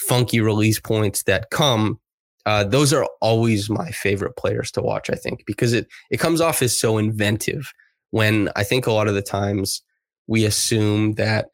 funky 0.09 0.41
release 0.41 0.81
points 0.81 1.23
that 1.25 1.51
come. 1.51 1.99
Uh, 2.47 2.65
those 2.65 2.93
are 2.93 3.07
always 3.21 3.69
my 3.69 3.91
favorite 3.91 4.37
players 4.37 4.71
to 4.73 4.83
watch, 4.83 5.11
I 5.11 5.15
think, 5.15 5.45
because 5.47 5.73
it, 5.73 5.87
it 6.11 6.19
comes 6.19 6.41
off 6.41 6.63
as 6.63 6.79
so 6.79 6.99
inventive 6.99 7.73
when 8.11 8.49
I 8.57 8.65
think 8.65 8.87
a 8.87 8.93
lot 8.93 9.09
of 9.09 9.15
the 9.15 9.23
times 9.23 9.83
we 10.27 10.45
assume 10.45 11.15
that 11.15 11.51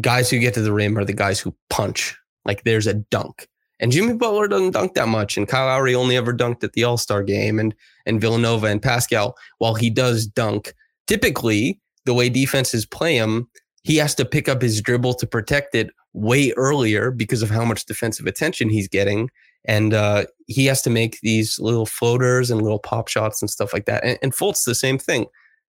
guys 0.00 0.30
who 0.30 0.38
get 0.38 0.54
to 0.54 0.62
the 0.62 0.72
rim 0.72 0.96
are 0.98 1.04
the 1.04 1.12
guys 1.12 1.40
who 1.40 1.54
punch, 1.70 2.16
like 2.44 2.64
there's 2.64 2.86
a 2.86 2.94
dunk. 2.94 3.48
And 3.80 3.92
Jimmy 3.92 4.14
Butler 4.14 4.48
doesn't 4.48 4.72
dunk 4.72 4.94
that 4.94 5.06
much, 5.06 5.36
and 5.36 5.46
Kyle 5.46 5.66
Lowry 5.66 5.94
only 5.94 6.16
ever 6.16 6.34
dunked 6.34 6.64
at 6.64 6.72
the 6.72 6.82
All 6.82 6.96
Star 6.96 7.22
game, 7.22 7.60
and 7.60 7.74
and 8.06 8.20
Villanova 8.20 8.66
and 8.66 8.82
Pascal, 8.82 9.36
while 9.58 9.74
he 9.74 9.88
does 9.88 10.26
dunk, 10.26 10.74
typically 11.06 11.80
the 12.04 12.14
way 12.14 12.28
defenses 12.28 12.84
play 12.86 13.14
him, 13.14 13.48
he 13.88 13.96
has 13.96 14.14
to 14.14 14.26
pick 14.26 14.50
up 14.50 14.60
his 14.60 14.82
dribble 14.82 15.14
to 15.14 15.26
protect 15.26 15.74
it 15.74 15.88
way 16.12 16.52
earlier 16.58 17.10
because 17.10 17.40
of 17.40 17.48
how 17.48 17.64
much 17.64 17.86
defensive 17.86 18.26
attention 18.26 18.68
he's 18.68 18.86
getting. 18.86 19.30
And 19.64 19.94
uh, 19.94 20.26
he 20.46 20.66
has 20.66 20.82
to 20.82 20.90
make 20.90 21.18
these 21.22 21.58
little 21.58 21.86
floaters 21.86 22.50
and 22.50 22.60
little 22.60 22.80
pop 22.80 23.08
shots 23.08 23.40
and 23.40 23.50
stuff 23.50 23.72
like 23.72 23.86
that. 23.86 24.04
And, 24.04 24.18
and 24.20 24.34
Fultz, 24.34 24.66
the 24.66 24.74
same 24.74 24.98
thing, 24.98 25.24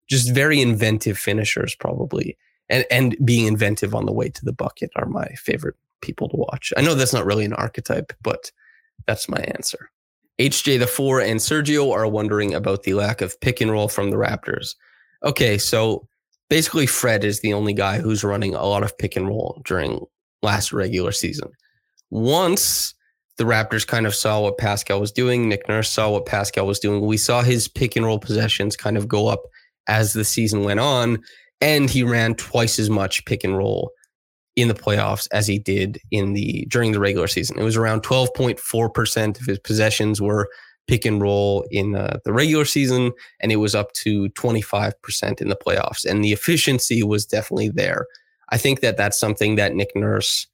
just 0.09 0.35
very 0.35 0.59
inventive 0.59 1.17
finishers, 1.17 1.75
probably. 1.75 2.37
And, 2.67 2.85
and 2.91 3.15
being 3.23 3.47
inventive 3.47 3.95
on 3.95 4.05
the 4.05 4.11
way 4.11 4.27
to 4.27 4.43
the 4.43 4.51
bucket 4.51 4.91
are 4.97 5.05
my 5.05 5.27
favorite 5.35 5.77
people 6.01 6.27
to 6.27 6.35
watch. 6.35 6.73
I 6.75 6.81
know 6.81 6.95
that's 6.95 7.13
not 7.13 7.25
really 7.25 7.45
an 7.45 7.53
archetype, 7.53 8.11
but 8.21 8.51
that's 9.07 9.29
my 9.29 9.39
answer. 9.55 9.89
HJ 10.39 10.77
the 10.77 10.87
four 10.87 11.21
and 11.21 11.39
Sergio 11.39 11.93
are 11.93 12.05
wondering 12.05 12.53
about 12.53 12.83
the 12.83 12.95
lack 12.95 13.21
of 13.21 13.39
pick 13.39 13.61
and 13.61 13.71
roll 13.71 13.87
from 13.87 14.09
the 14.11 14.17
Raptors. 14.17 14.75
Okay, 15.23 15.57
so 15.57 16.09
basically 16.49 16.87
Fred 16.87 17.23
is 17.23 17.39
the 17.39 17.53
only 17.53 17.73
guy 17.73 17.99
who's 17.99 18.23
running 18.23 18.55
a 18.55 18.65
lot 18.65 18.83
of 18.83 18.97
pick 18.97 19.15
and 19.15 19.27
roll 19.27 19.61
during 19.65 20.05
last 20.41 20.73
regular 20.73 21.11
season. 21.11 21.49
Once 22.09 22.93
the 23.37 23.43
Raptors 23.43 23.87
kind 23.87 24.05
of 24.05 24.15
saw 24.15 24.41
what 24.41 24.57
Pascal 24.57 24.99
was 24.99 25.11
doing, 25.11 25.47
Nick 25.47 25.67
Nurse 25.69 25.89
saw 25.89 26.09
what 26.09 26.25
Pascal 26.25 26.67
was 26.67 26.79
doing. 26.79 27.05
We 27.05 27.17
saw 27.17 27.41
his 27.41 27.67
pick 27.67 27.95
and 27.95 28.05
roll 28.05 28.19
possessions 28.19 28.75
kind 28.75 28.97
of 28.97 29.07
go 29.07 29.27
up 29.27 29.43
as 29.87 30.13
the 30.13 30.25
season 30.25 30.63
went 30.63 30.79
on, 30.79 31.19
and 31.61 31.89
he 31.89 32.03
ran 32.03 32.35
twice 32.35 32.79
as 32.79 32.89
much 32.89 33.23
pick 33.25 33.43
and 33.43 33.57
roll 33.57 33.91
in 34.55 34.67
the 34.67 34.73
playoffs 34.73 35.27
as 35.31 35.47
he 35.47 35.57
did 35.57 35.99
in 36.11 36.33
the 36.33 36.65
during 36.69 36.91
the 36.91 36.99
regular 36.99 37.27
season. 37.27 37.57
It 37.57 37.63
was 37.63 37.77
around 37.77 38.03
12.4% 38.03 39.39
of 39.39 39.45
his 39.45 39.59
possessions 39.59 40.21
were 40.21 40.49
pick 40.89 41.05
and 41.05 41.21
roll 41.21 41.63
in 41.69 41.95
uh, 41.95 42.17
the 42.25 42.33
regular 42.33 42.65
season, 42.65 43.11
and 43.39 43.51
it 43.51 43.57
was 43.57 43.75
up 43.75 43.93
to 43.93 44.27
25% 44.29 45.39
in 45.39 45.47
the 45.47 45.55
playoffs. 45.55 46.03
And 46.03 46.23
the 46.23 46.33
efficiency 46.33 47.03
was 47.03 47.27
definitely 47.27 47.69
there. 47.69 48.07
I 48.49 48.57
think 48.57 48.81
that 48.81 48.97
that's 48.97 49.19
something 49.19 49.55
that 49.55 49.75
Nick 49.75 49.95
Nurse, 49.95 50.47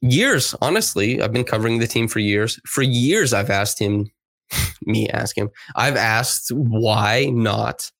years, 0.00 0.54
honestly, 0.62 1.20
I've 1.20 1.32
been 1.32 1.44
covering 1.44 1.80
the 1.80 1.88
team 1.88 2.06
for 2.06 2.20
years. 2.20 2.60
For 2.66 2.82
years, 2.82 3.32
I've 3.32 3.50
asked 3.50 3.80
him, 3.80 4.08
me 4.86 5.08
ask 5.08 5.36
him, 5.36 5.50
I've 5.74 5.96
asked 5.96 6.52
why 6.52 7.30
not, 7.32 7.90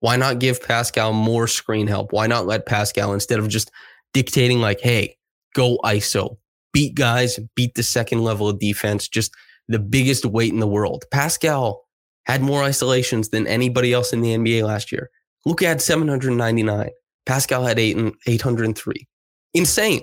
why 0.00 0.16
not 0.16 0.40
give 0.40 0.60
Pascal 0.60 1.12
more 1.12 1.46
screen 1.46 1.86
help? 1.86 2.12
Why 2.12 2.26
not 2.26 2.46
let 2.46 2.66
Pascal, 2.66 3.14
instead 3.14 3.38
of 3.38 3.48
just 3.48 3.70
dictating, 4.12 4.60
like, 4.60 4.80
hey, 4.80 5.16
go 5.54 5.78
ISO, 5.84 6.36
beat 6.72 6.96
guys, 6.96 7.38
beat 7.54 7.76
the 7.76 7.84
second 7.84 8.24
level 8.24 8.48
of 8.48 8.58
defense, 8.58 9.06
just 9.06 9.32
the 9.68 9.78
biggest 9.78 10.24
weight 10.24 10.52
in 10.52 10.60
the 10.60 10.66
world. 10.66 11.04
Pascal 11.10 11.84
had 12.26 12.42
more 12.42 12.62
isolations 12.62 13.30
than 13.30 13.46
anybody 13.46 13.92
else 13.92 14.12
in 14.12 14.20
the 14.20 14.36
NBA 14.36 14.62
last 14.62 14.92
year. 14.92 15.10
Luka 15.44 15.66
had 15.66 15.80
799. 15.80 16.90
Pascal 17.26 17.64
had 17.64 17.78
eight 17.78 17.96
and 17.96 18.14
803. 18.26 19.06
Insane. 19.54 20.02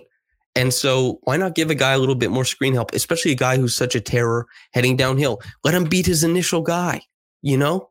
And 0.55 0.73
so 0.73 1.19
why 1.23 1.37
not 1.37 1.55
give 1.55 1.69
a 1.69 1.75
guy 1.75 1.91
a 1.91 1.97
little 1.97 2.15
bit 2.15 2.31
more 2.31 2.45
screen 2.45 2.73
help, 2.73 2.93
especially 2.93 3.31
a 3.31 3.35
guy 3.35 3.57
who's 3.57 3.75
such 3.75 3.93
a 3.93 4.01
terror 4.01 4.47
heading 4.73 4.95
downhill? 4.95 5.41
Let 5.63 5.75
him 5.75 5.83
beat 5.83 6.05
his 6.05 6.23
initial 6.23 6.61
guy, 6.61 7.01
you 7.41 7.57
know? 7.57 7.89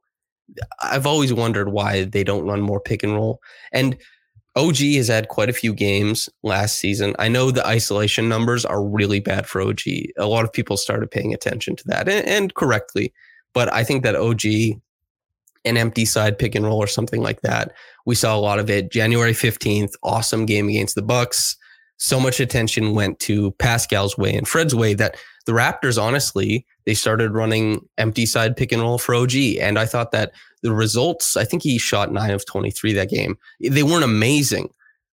I've 0.83 1.07
always 1.07 1.33
wondered 1.33 1.71
why 1.71 2.05
they 2.05 2.25
don't 2.25 2.47
run 2.47 2.61
more 2.61 2.81
pick 2.81 3.03
and 3.03 3.15
roll. 3.15 3.41
And 3.73 3.97
OG 4.57 4.77
has 4.97 5.09
had 5.09 5.29
quite 5.29 5.51
a 5.51 5.55
few 5.55 5.75
games 5.75 6.29
last 6.43 6.79
season. 6.79 7.15
I 7.19 7.29
know 7.29 7.51
the 7.51 7.67
isolation 7.67 8.29
numbers 8.29 8.65
are 8.65 8.85
really 8.85 9.21
bad 9.21 9.47
for 9.47 9.61
OG. 9.61 9.81
A 10.17 10.27
lot 10.27 10.45
of 10.45 10.53
people 10.53 10.77
started 10.77 11.11
paying 11.11 11.35
attention 11.35 11.75
to 11.77 11.85
that 11.89 12.09
and, 12.09 12.27
and 12.27 12.55
correctly. 12.55 13.13
But 13.53 13.73
I 13.73 13.83
think 13.83 14.05
that 14.05 14.15
OG, 14.15 14.45
an 15.65 15.77
empty 15.77 16.05
side 16.05 16.39
pick 16.39 16.55
and 16.55 16.65
roll 16.65 16.83
or 16.83 16.87
something 16.87 17.23
like 17.23 17.41
that, 17.41 17.73
we 18.07 18.15
saw 18.15 18.37
a 18.37 18.39
lot 18.39 18.59
of 18.61 18.71
it. 18.71 18.93
January 18.93 19.33
15th, 19.33 19.95
awesome 20.03 20.47
game 20.47 20.69
against 20.69 20.95
the 20.95 21.03
Bucks. 21.03 21.57
So 21.97 22.21
much 22.21 22.39
attention 22.39 22.95
went 22.95 23.19
to 23.21 23.53
Pascal's 23.53 24.19
way 24.19 24.35
and 24.35 24.47
Fred's 24.47 24.75
way 24.75 24.95
that 24.95 25.17
the 25.47 25.53
Raptors, 25.53 26.01
honestly, 26.01 26.67
they 26.87 26.95
started 26.95 27.33
running 27.33 27.87
empty 27.99 28.27
side 28.27 28.57
pick 28.57 28.73
and 28.73 28.83
roll 28.83 28.99
for 28.99 29.15
OG. 29.15 29.35
And 29.61 29.79
I 29.79 29.87
thought 29.87 30.11
that 30.13 30.33
the 30.65 30.73
results, 30.73 31.37
I 31.37 31.45
think 31.45 31.63
he 31.63 31.79
shot 31.79 32.11
nine 32.11 32.31
of 32.31 32.47
23 32.47 32.95
that 32.95 33.11
game. 33.11 33.39
They 33.61 33.83
weren't 33.83 34.03
amazing, 34.03 34.73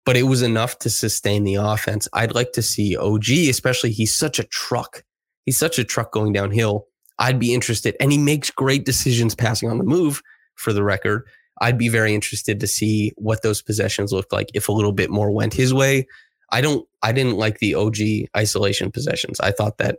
but 0.04 0.16
it 0.16 0.24
was 0.24 0.42
enough 0.42 0.80
to 0.80 0.90
sustain 0.90 1.44
the 1.44 1.54
offense. 1.54 2.09
I'd 2.12 2.35
like 2.35 2.52
to 2.52 2.62
see 2.62 2.96
OG, 2.96 3.30
especially 3.48 3.92
he's 3.92 4.12
such 4.12 4.40
a 4.40 4.44
truck. 4.44 5.04
He's 5.44 5.56
such 5.56 5.78
a 5.78 5.85
truck 5.85 6.11
going 6.11 6.32
downhill. 6.32 6.88
I'd 7.20 7.38
be 7.38 7.54
interested. 7.54 7.96
And 8.00 8.11
he 8.11 8.18
makes 8.18 8.50
great 8.50 8.85
decisions 8.85 9.37
passing 9.37 9.70
on 9.70 9.78
the 9.78 9.85
move 9.85 10.20
for 10.56 10.72
the 10.72 10.82
record. 10.82 11.22
I'd 11.61 11.78
be 11.78 11.88
very 11.88 12.12
interested 12.12 12.59
to 12.59 12.66
see 12.66 13.12
what 13.16 13.42
those 13.42 13.62
possessions 13.62 14.12
looked 14.12 14.32
like 14.32 14.50
if 14.52 14.68
a 14.68 14.72
little 14.72 14.92
bit 14.92 15.11
more 15.11 15.30
went 15.30 15.54
his 15.54 15.72
way. 15.72 16.09
I 16.50 16.61
don't 16.61 16.87
I 17.02 17.12
didn't 17.12 17.37
like 17.37 17.61
the 17.61 17.76
OG 17.76 17.96
isolation 18.37 18.90
possessions. 18.90 19.38
I 19.38 19.52
thought 19.52 19.78
that 19.78 19.98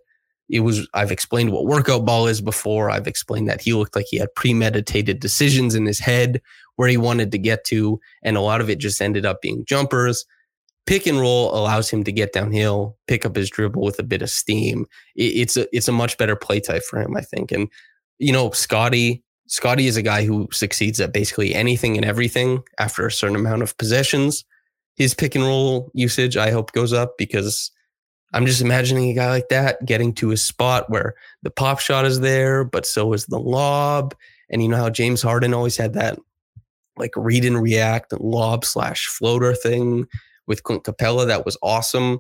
it 0.50 0.62
was 0.62 0.88
I've 0.94 1.12
explained 1.12 1.52
what 1.52 1.66
workout 1.66 2.06
ball 2.06 2.28
is 2.28 2.42
before. 2.42 2.90
I've 2.90 3.08
explained 3.08 3.50
that 3.50 3.62
he 3.62 3.74
looked 3.74 3.96
like 3.96 4.06
he 4.10 4.18
had 4.18 4.34
premeditated 4.36 5.20
decisions 5.20 5.76
in 5.76 5.86
his 5.86 6.00
head 6.00 6.42
where 6.76 6.88
he 6.88 6.98
wanted 6.98 7.32
to 7.32 7.38
get 7.38 7.64
to, 7.66 8.00
and 8.24 8.38
a 8.38 8.42
lot 8.42 8.62
of 8.62 8.70
it 8.70 8.80
just 8.80 9.02
ended 9.02 9.26
up 9.26 9.42
being 9.42 9.66
jumpers. 9.66 10.26
Pick 10.86 11.06
and 11.06 11.20
roll 11.20 11.54
allows 11.54 11.90
him 11.90 12.06
to 12.06 12.14
get 12.14 12.32
downhill, 12.32 12.96
pick 13.08 13.26
up 13.26 13.36
his 13.36 13.50
dribble 13.50 13.82
with 13.82 14.00
a 14.00 14.04
bit 14.04 14.22
of 14.22 14.30
steam. 14.30 14.86
It's 15.16 15.58
a 15.58 15.68
it's 15.76 15.90
a 15.90 15.94
much 15.94 16.18
better 16.18 16.36
play 16.36 16.62
type 16.62 16.84
for 16.84 17.02
him, 17.02 17.18
I 17.18 17.22
think. 17.22 17.52
And 17.52 17.68
you 18.20 18.32
know, 18.32 18.52
Scottie 18.52 19.24
Scottie 19.48 19.88
is 19.88 19.98
a 19.98 20.02
guy 20.02 20.26
who 20.26 20.48
succeeds 20.52 21.00
at 21.00 21.14
basically 21.14 21.56
anything 21.56 21.98
and 21.98 22.06
everything 22.06 22.64
after 22.80 23.06
a 23.06 23.12
certain 23.12 23.36
amount 23.36 23.64
of 23.64 23.78
possessions. 23.78 24.46
His 24.96 25.14
pick 25.14 25.36
and 25.36 25.44
roll 25.44 25.92
usage, 25.94 26.38
I 26.38 26.52
hope, 26.52 26.72
goes 26.72 26.92
up 26.92 27.18
because 27.18 27.72
I'm 28.34 28.46
just 28.46 28.62
imagining 28.62 29.10
a 29.10 29.14
guy 29.14 29.30
like 29.30 29.50
that 29.50 29.86
getting 29.86 30.14
to 30.16 30.32
a 30.32 30.38
spot 30.38 30.90
where 30.90 31.16
the 31.44 31.52
pop 31.52 31.80
shot 31.80 32.06
is 32.06 32.20
there, 32.20 32.64
but 32.64 32.86
so 32.86 33.14
is 33.14 33.26
the 33.26 33.40
lob. 33.40 34.14
And 34.50 34.62
you 34.62 34.68
know 34.68 34.78
how 34.78 34.90
James 34.90 35.22
Harden 35.22 35.54
always 35.54 35.78
had 35.78 35.94
that 35.94 36.20
like 36.98 37.14
read 37.16 37.46
and 37.46 37.62
react 37.62 38.12
lob 38.20 38.66
slash 38.66 39.08
floater 39.08 39.54
thing 39.54 40.08
with 40.48 40.64
Clint 40.64 40.84
Capela 40.84 41.28
that 41.28 41.46
was 41.46 41.58
awesome. 41.62 42.20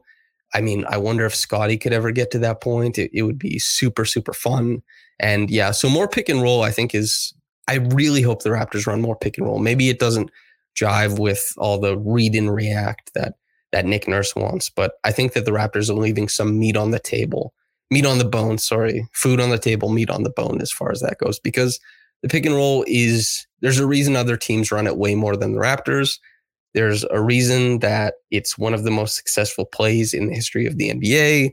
I 0.53 0.61
mean, 0.61 0.85
I 0.87 0.97
wonder 0.97 1.25
if 1.25 1.35
Scottie 1.35 1.77
could 1.77 1.93
ever 1.93 2.11
get 2.11 2.31
to 2.31 2.39
that 2.39 2.61
point. 2.61 2.97
It, 2.97 3.11
it 3.13 3.23
would 3.23 3.39
be 3.39 3.59
super, 3.59 4.05
super 4.05 4.33
fun. 4.33 4.81
And 5.19 5.49
yeah, 5.49 5.71
so 5.71 5.89
more 5.89 6.07
pick 6.07 6.29
and 6.29 6.41
roll, 6.41 6.63
I 6.63 6.71
think 6.71 6.95
is, 6.95 7.33
I 7.67 7.75
really 7.75 8.21
hope 8.21 8.43
the 8.43 8.49
Raptors 8.49 8.87
run 8.87 9.01
more 9.01 9.15
pick 9.15 9.37
and 9.37 9.45
roll. 9.45 9.59
Maybe 9.59 9.89
it 9.89 9.99
doesn't 9.99 10.31
jive 10.79 11.19
with 11.19 11.53
all 11.57 11.79
the 11.79 11.97
read 11.97 12.35
and 12.35 12.53
react 12.53 13.13
that 13.13 13.35
that 13.71 13.85
Nick 13.85 14.07
Nurse 14.07 14.35
wants. 14.35 14.69
But 14.69 14.93
I 15.03 15.11
think 15.11 15.33
that 15.33 15.45
the 15.45 15.51
Raptors 15.51 15.89
are 15.89 15.93
leaving 15.93 16.29
some 16.29 16.57
meat 16.59 16.77
on 16.77 16.91
the 16.91 16.99
table, 16.99 17.53
meat 17.91 18.05
on 18.05 18.17
the 18.17 18.25
bone. 18.25 18.57
Sorry, 18.57 19.07
food 19.13 19.39
on 19.39 19.49
the 19.49 19.57
table, 19.57 19.89
meat 19.89 20.09
on 20.09 20.23
the 20.23 20.29
bone, 20.29 20.61
as 20.61 20.71
far 20.71 20.91
as 20.91 21.01
that 21.01 21.17
goes, 21.17 21.39
because 21.39 21.79
the 22.21 22.29
pick 22.29 22.45
and 22.45 22.55
roll 22.55 22.83
is 22.87 23.45
there's 23.61 23.79
a 23.79 23.87
reason 23.87 24.15
other 24.15 24.37
teams 24.37 24.71
run 24.71 24.87
it 24.87 24.97
way 24.97 25.15
more 25.15 25.35
than 25.35 25.53
the 25.53 25.59
Raptors. 25.59 26.19
There's 26.73 27.03
a 27.11 27.21
reason 27.21 27.79
that 27.79 28.15
it's 28.31 28.57
one 28.57 28.73
of 28.73 28.83
the 28.83 28.91
most 28.91 29.15
successful 29.15 29.65
plays 29.65 30.13
in 30.13 30.27
the 30.27 30.35
history 30.35 30.65
of 30.65 30.77
the 30.77 30.91
NBA. 30.91 31.51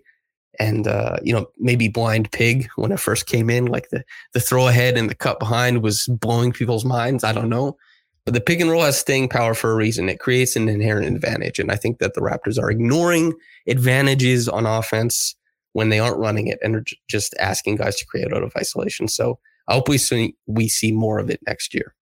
And 0.60 0.86
uh, 0.86 1.16
you 1.22 1.32
know, 1.32 1.46
maybe 1.58 1.88
blind 1.88 2.30
pig 2.30 2.68
when 2.76 2.92
it 2.92 3.00
first 3.00 3.26
came 3.26 3.50
in, 3.50 3.66
like 3.66 3.90
the 3.90 4.04
the 4.34 4.40
throw 4.40 4.68
ahead 4.68 4.96
and 4.96 5.10
the 5.10 5.14
cut 5.14 5.40
behind 5.40 5.82
was 5.82 6.06
blowing 6.06 6.52
people's 6.52 6.84
minds. 6.84 7.24
I 7.24 7.32
don't 7.32 7.48
know. 7.48 7.76
But 8.24 8.34
the 8.34 8.40
pick 8.40 8.60
and 8.60 8.70
roll 8.70 8.82
has 8.82 8.98
staying 8.98 9.28
power 9.28 9.54
for 9.54 9.70
a 9.70 9.76
reason. 9.76 10.08
It 10.08 10.18
creates 10.18 10.56
an 10.56 10.68
inherent 10.68 11.14
advantage. 11.14 11.58
And 11.58 11.70
I 11.70 11.76
think 11.76 11.98
that 11.98 12.14
the 12.14 12.22
Raptors 12.22 12.58
are 12.58 12.70
ignoring 12.70 13.34
advantages 13.66 14.48
on 14.48 14.64
offense 14.64 15.34
when 15.74 15.90
they 15.90 15.98
aren't 15.98 16.18
running 16.18 16.46
it 16.46 16.58
and 16.62 16.76
are 16.76 16.84
just 17.08 17.34
asking 17.38 17.76
guys 17.76 17.96
to 17.96 18.06
create 18.06 18.32
out 18.32 18.42
of 18.42 18.52
isolation. 18.56 19.08
So 19.08 19.38
I 19.68 19.74
hope 19.74 19.88
we 19.88 19.98
see, 19.98 20.36
we 20.46 20.68
see 20.68 20.92
more 20.92 21.18
of 21.18 21.28
it 21.28 21.40
next 21.46 21.74
year. 21.74 21.94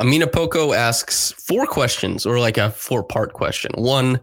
Amina 0.00 0.26
Poco 0.26 0.72
asks 0.72 1.32
four 1.32 1.66
questions 1.66 2.26
or 2.26 2.40
like 2.40 2.58
a 2.58 2.70
four 2.70 3.04
part 3.04 3.34
question. 3.34 3.70
One, 3.76 4.18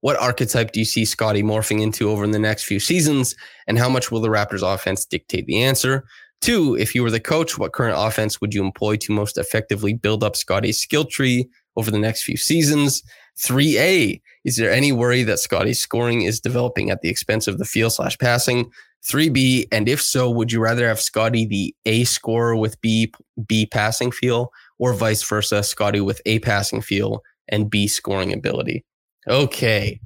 what 0.00 0.20
archetype 0.20 0.72
do 0.72 0.80
you 0.80 0.84
see 0.84 1.04
Scottie 1.04 1.42
morphing 1.42 1.80
into 1.80 2.10
over 2.10 2.24
in 2.24 2.32
the 2.32 2.38
next 2.38 2.64
few 2.64 2.80
seasons? 2.80 3.34
And 3.66 3.78
how 3.78 3.88
much 3.88 4.10
will 4.10 4.20
the 4.20 4.28
Raptors 4.28 4.62
offense 4.62 5.06
dictate 5.06 5.46
the 5.46 5.62
answer? 5.62 6.04
Two, 6.42 6.76
if 6.76 6.92
you 6.92 7.04
were 7.04 7.10
the 7.10 7.20
coach, 7.20 7.56
what 7.56 7.72
current 7.72 7.96
offense 7.96 8.40
would 8.40 8.52
you 8.52 8.64
employ 8.64 8.96
to 8.96 9.12
most 9.12 9.38
effectively 9.38 9.94
build 9.94 10.24
up 10.24 10.34
Scottie's 10.34 10.80
skill 10.80 11.04
tree 11.04 11.48
over 11.76 11.90
the 11.90 12.00
next 12.00 12.24
few 12.24 12.36
seasons? 12.36 13.00
3A, 13.38 14.20
is 14.44 14.56
there 14.56 14.70
any 14.70 14.90
worry 14.90 15.22
that 15.22 15.38
Scottie's 15.38 15.78
scoring 15.78 16.22
is 16.22 16.40
developing 16.40 16.90
at 16.90 17.00
the 17.00 17.08
expense 17.08 17.46
of 17.46 17.58
the 17.58 17.64
feel 17.64 17.90
slash 17.90 18.18
passing? 18.18 18.70
3B, 19.04 19.68
and 19.70 19.88
if 19.88 20.02
so, 20.02 20.28
would 20.28 20.50
you 20.50 20.60
rather 20.60 20.88
have 20.88 21.00
Scottie 21.00 21.46
the 21.46 21.74
A 21.86 22.02
scorer 22.04 22.56
with 22.56 22.80
B 22.80 23.12
B 23.46 23.66
passing 23.66 24.10
feel 24.10 24.50
or 24.78 24.94
vice 24.94 25.22
versa, 25.22 25.62
Scottie 25.62 26.00
with 26.00 26.20
A 26.26 26.40
passing 26.40 26.82
feel 26.82 27.22
and 27.48 27.70
B 27.70 27.86
scoring 27.86 28.32
ability? 28.32 28.84
Okay. 29.28 30.00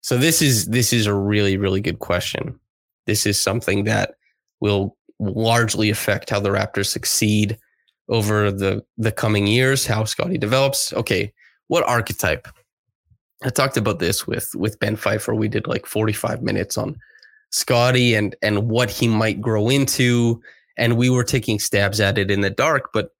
So 0.00 0.16
this 0.16 0.42
is 0.42 0.66
this 0.66 0.92
is 0.92 1.06
a 1.06 1.14
really 1.14 1.56
really 1.56 1.80
good 1.80 2.00
question. 2.00 2.58
This 3.06 3.26
is 3.26 3.40
something 3.40 3.84
that 3.84 4.14
will 4.60 4.96
largely 5.22 5.90
affect 5.90 6.30
how 6.30 6.40
the 6.40 6.50
Raptors 6.50 6.86
succeed 6.86 7.58
over 8.08 8.50
the 8.50 8.84
the 8.98 9.12
coming 9.12 9.46
years, 9.46 9.86
how 9.86 10.04
Scottie 10.04 10.38
develops. 10.38 10.92
Okay, 10.92 11.32
what 11.68 11.86
archetype? 11.88 12.48
I 13.44 13.50
talked 13.50 13.76
about 13.76 13.98
this 13.98 14.26
with 14.26 14.54
with 14.54 14.78
Ben 14.78 14.96
Pfeiffer. 14.96 15.34
We 15.34 15.48
did 15.48 15.66
like 15.66 15.86
45 15.86 16.42
minutes 16.42 16.76
on 16.76 16.98
Scottie 17.50 18.14
and 18.14 18.34
and 18.42 18.68
what 18.68 18.90
he 18.90 19.08
might 19.08 19.40
grow 19.40 19.68
into, 19.68 20.42
and 20.76 20.96
we 20.96 21.10
were 21.10 21.24
taking 21.24 21.58
stabs 21.58 22.00
at 22.00 22.18
it 22.18 22.30
in 22.30 22.40
the 22.40 22.50
dark. 22.50 22.90
But 22.92 23.10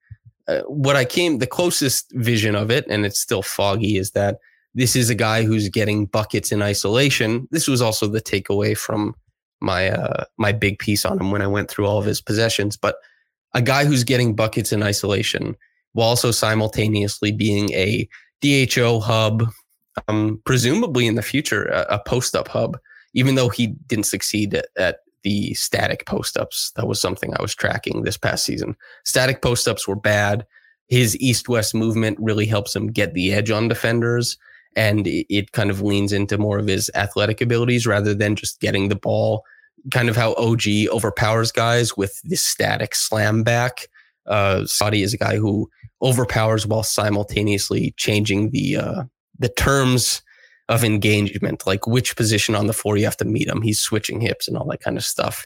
uh, 0.47 0.61
what 0.61 0.95
I 0.95 1.05
came 1.05 1.39
the 1.39 1.47
closest 1.47 2.11
vision 2.13 2.55
of 2.55 2.69
it, 2.69 2.85
and 2.89 3.05
it's 3.05 3.19
still 3.19 3.41
foggy, 3.41 3.97
is 3.97 4.11
that 4.11 4.39
this 4.75 4.95
is 4.95 5.09
a 5.09 5.15
guy 5.15 5.43
who's 5.43 5.69
getting 5.69 6.05
buckets 6.07 6.51
in 6.51 6.61
isolation. 6.61 7.47
This 7.51 7.67
was 7.67 7.81
also 7.81 8.07
the 8.07 8.21
takeaway 8.21 8.77
from 8.77 9.15
my 9.63 9.89
uh, 9.89 10.25
my 10.37 10.51
big 10.51 10.77
piece 10.77 11.05
on 11.05 11.19
him 11.19 11.31
when 11.31 11.41
I 11.41 11.47
went 11.47 11.69
through 11.69 11.87
all 11.87 11.97
of 11.97 12.05
his 12.05 12.21
possessions. 12.21 12.77
But 12.77 12.97
a 13.53 13.61
guy 13.61 13.85
who's 13.85 14.03
getting 14.03 14.35
buckets 14.35 14.71
in 14.71 14.83
isolation 14.83 15.55
while 15.93 16.09
also 16.09 16.31
simultaneously 16.31 17.31
being 17.31 17.71
a 17.71 18.07
DHO 18.41 18.99
hub, 18.99 19.47
um, 20.07 20.41
presumably 20.45 21.07
in 21.07 21.15
the 21.15 21.21
future 21.21 21.65
a, 21.65 21.95
a 21.95 21.99
post 21.99 22.35
up 22.35 22.47
hub. 22.47 22.77
Even 23.15 23.35
though 23.35 23.49
he 23.49 23.67
didn't 23.87 24.07
succeed 24.07 24.55
at, 24.55 24.67
at 24.75 24.97
the 25.21 25.53
static 25.53 26.05
post 26.05 26.35
ups, 26.35 26.71
that 26.75 26.87
was 26.87 26.99
something 26.99 27.33
I 27.33 27.41
was 27.41 27.55
tracking 27.55 28.01
this 28.01 28.17
past 28.17 28.43
season. 28.43 28.75
Static 29.05 29.41
post 29.41 29.67
ups 29.67 29.87
were 29.87 29.95
bad. 29.95 30.45
His 30.87 31.15
east 31.17 31.47
west 31.47 31.75
movement 31.75 32.17
really 32.19 32.47
helps 32.47 32.75
him 32.75 32.87
get 32.87 33.13
the 33.13 33.31
edge 33.31 33.51
on 33.51 33.67
defenders 33.67 34.37
and 34.75 35.05
it 35.05 35.51
kind 35.51 35.69
of 35.69 35.81
leans 35.81 36.11
into 36.11 36.37
more 36.37 36.57
of 36.57 36.67
his 36.67 36.89
athletic 36.95 37.41
abilities 37.41 37.85
rather 37.85 38.13
than 38.13 38.35
just 38.35 38.59
getting 38.59 38.89
the 38.89 38.95
ball 38.95 39.43
kind 39.91 40.09
of 40.09 40.15
how 40.15 40.33
OG 40.33 40.63
overpowers 40.89 41.51
guys 41.51 41.97
with 41.97 42.21
the 42.23 42.37
static 42.37 42.95
slam 42.95 43.43
back. 43.43 43.87
Uh, 44.25 44.65
Scottie 44.65 45.03
is 45.03 45.13
a 45.13 45.17
guy 45.17 45.35
who 45.35 45.69
overpowers 46.01 46.65
while 46.65 46.83
simultaneously 46.83 47.93
changing 47.97 48.51
the 48.51 48.77
uh, 48.77 49.03
the 49.39 49.49
terms 49.49 50.21
of 50.69 50.83
engagement, 50.83 51.67
like 51.67 51.85
which 51.87 52.15
position 52.15 52.55
on 52.55 52.67
the 52.67 52.73
floor 52.73 52.97
you 52.97 53.05
have 53.05 53.17
to 53.17 53.25
meet 53.25 53.47
him. 53.47 53.61
He's 53.61 53.81
switching 53.81 54.21
hips 54.21 54.47
and 54.47 54.57
all 54.57 54.67
that 54.69 54.79
kind 54.79 54.97
of 54.97 55.03
stuff. 55.03 55.45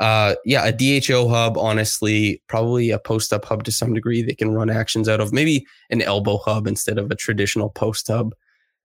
Uh, 0.00 0.34
yeah, 0.44 0.64
a 0.66 0.72
DHO 0.72 1.28
hub, 1.28 1.56
honestly, 1.56 2.42
probably 2.48 2.90
a 2.90 2.98
post 2.98 3.32
up 3.32 3.44
hub 3.44 3.62
to 3.64 3.72
some 3.72 3.94
degree. 3.94 4.22
They 4.22 4.34
can 4.34 4.50
run 4.50 4.68
actions 4.68 5.08
out 5.08 5.20
of 5.20 5.32
maybe 5.32 5.64
an 5.90 6.02
elbow 6.02 6.38
hub 6.38 6.66
instead 6.66 6.98
of 6.98 7.10
a 7.10 7.14
traditional 7.14 7.70
post 7.70 8.08
hub, 8.08 8.34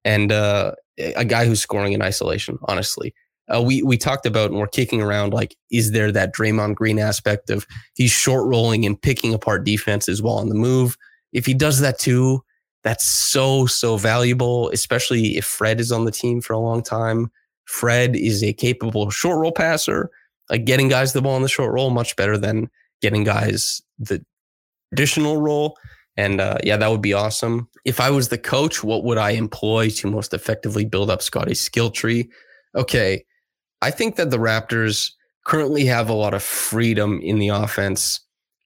and 0.06 0.32
uh, 0.32 0.74
a 0.98 1.26
guy 1.26 1.46
who's 1.46 1.62
scoring 1.62 1.94
in 1.94 2.02
isolation. 2.02 2.60
Honestly, 2.68 3.14
uh, 3.54 3.62
we 3.62 3.82
we 3.82 3.98
talked 3.98 4.26
about 4.26 4.52
and 4.52 4.60
we're 4.60 4.68
kicking 4.68 5.02
around 5.02 5.34
like, 5.34 5.56
is 5.72 5.92
there 5.92 6.12
that 6.12 6.34
Draymond 6.34 6.76
Green 6.76 7.00
aspect 7.00 7.50
of 7.50 7.66
he's 7.96 8.12
short 8.12 8.48
rolling 8.48 8.86
and 8.86 9.02
picking 9.02 9.34
apart 9.34 9.64
defenses 9.64 10.22
while 10.22 10.38
on 10.38 10.50
the 10.50 10.56
move? 10.56 10.98
If 11.34 11.46
he 11.46 11.54
does 11.54 11.80
that 11.80 12.00
too, 12.00 12.44
that's 12.84 13.06
so 13.06 13.66
so 13.66 13.98
valuable, 13.98 14.70
especially 14.70 15.38
if 15.38 15.46
Fred 15.46 15.80
is 15.80 15.92
on 15.92 16.06
the 16.06 16.12
team 16.12 16.42
for 16.42 16.54
a 16.54 16.60
long 16.60 16.84
time. 16.84 17.32
Fred 17.66 18.16
is 18.16 18.44
a 18.44 18.54
capable 18.54 19.10
short 19.10 19.38
roll 19.40 19.52
passer, 19.52 20.10
like 20.50 20.66
getting 20.66 20.88
guys 20.88 21.14
the 21.14 21.22
ball 21.22 21.36
in 21.36 21.44
the 21.44 21.50
short 21.50 21.74
roll 21.74 21.90
much 21.90 22.16
better 22.16 22.38
than 22.38 22.70
getting 23.02 23.24
guys 23.24 23.82
the 24.00 24.24
traditional 24.90 25.42
roll. 25.42 25.78
And 26.16 26.42
uh, 26.42 26.58
yeah, 26.64 26.78
that 26.78 26.90
would 26.90 27.02
be 27.02 27.14
awesome. 27.14 27.70
If 27.86 28.00
I 28.00 28.10
was 28.10 28.30
the 28.30 28.38
coach, 28.38 28.84
what 28.84 29.04
would 29.04 29.18
I 29.18 29.32
employ 29.32 29.90
to 29.92 30.10
most 30.10 30.34
effectively 30.34 30.84
build 30.84 31.10
up 31.10 31.22
Scottie's 31.22 31.62
skill 31.62 31.92
tree? 31.92 32.30
Okay, 32.76 33.24
I 33.82 33.92
think 33.92 34.16
that 34.16 34.32
the 34.32 34.38
Raptors 34.38 35.12
currently 35.46 35.86
have 35.86 36.10
a 36.10 36.14
lot 36.14 36.34
of 36.34 36.44
freedom 36.44 37.20
in 37.22 37.40
the 37.40 37.50
offense 37.50 38.20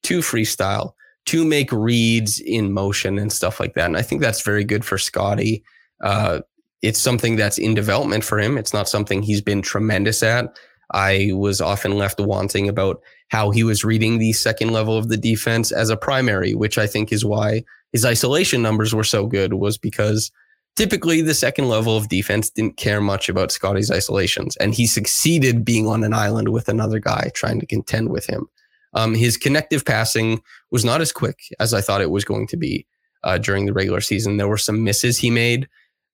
to 0.04 0.19
freestyle, 0.19 0.93
to 1.28 1.45
make 1.45 1.71
reads 1.71 2.39
in 2.39 2.74
motion 2.74 3.19
and 3.19 3.32
stuff 3.32 3.60
like 3.60 3.76
that. 3.76 3.86
And 3.86 3.97
I 3.97 4.02
think 4.02 4.21
that's 4.21 4.41
very 4.41 4.63
good 4.63 4.84
for 4.84 4.97
Scottie. 4.97 5.63
Uh, 6.04 6.41
it's 6.82 7.00
something 7.00 7.36
that's 7.36 7.60
in 7.60 7.76
development 7.76 8.24
for 8.24 8.39
him. 8.39 8.58
It's 8.58 8.74
not 8.74 8.89
something 8.89 9.21
he's 9.21 9.41
been 9.41 9.62
tremendous 9.62 10.24
at. 10.24 10.58
I 10.93 11.30
was 11.34 11.62
often 11.62 11.97
left 11.97 12.19
wanting 12.19 12.67
about 12.67 13.00
how 13.30 13.52
he 13.52 13.63
was 13.63 13.86
reading 13.86 14.17
the 14.17 14.34
second 14.34 14.71
level 14.71 14.97
of 14.97 15.08
the 15.10 15.17
defense 15.17 15.71
as 15.71 15.89
a 15.89 15.95
primary, 15.95 16.54
which 16.54 16.78
I 16.78 16.88
think 16.88 17.13
is 17.13 17.24
why 17.24 17.63
his 17.93 18.04
isolation 18.04 18.62
numbers 18.62 18.93
were 18.93 19.04
so 19.04 19.26
good, 19.28 19.54
was 19.54 19.78
because 19.78 20.32
typically 20.75 21.21
the 21.21 21.34
second 21.34 21.67
level 21.67 21.97
of 21.97 22.10
defense 22.10 22.49
didn't 22.49 22.77
care 22.77 23.01
much 23.01 23.29
about 23.29 23.51
Scottie's 23.51 23.91
isolations, 23.91 24.55
and 24.57 24.73
he 24.73 24.88
succeeded 24.88 25.65
being 25.65 25.88
on 25.88 26.03
an 26.03 26.13
island 26.13 26.49
with 26.49 26.69
another 26.69 26.99
guy 26.99 27.31
trying 27.34 27.60
to 27.60 27.65
contend 27.65 28.10
with 28.10 28.25
him. 28.25 28.47
Um, 28.93 29.13
his 29.13 29.38
connective 29.38 29.86
passing 29.86 30.41
was 30.69 30.84
not 30.84 31.01
as 31.01 31.12
quick 31.12 31.39
as 31.60 31.73
I 31.73 31.81
thought 31.81 32.01
it 32.01 32.12
was 32.12 32.25
going 32.25 32.47
to 32.47 32.57
be 32.57 32.86
uh, 33.23 33.38
during 33.38 33.65
the 33.65 33.73
regular 33.73 34.01
season. 34.01 34.38
There 34.38 34.47
were 34.47 34.57
some 34.57 34.84
misses 34.84 35.17
he 35.17 35.29
made, 35.29 35.67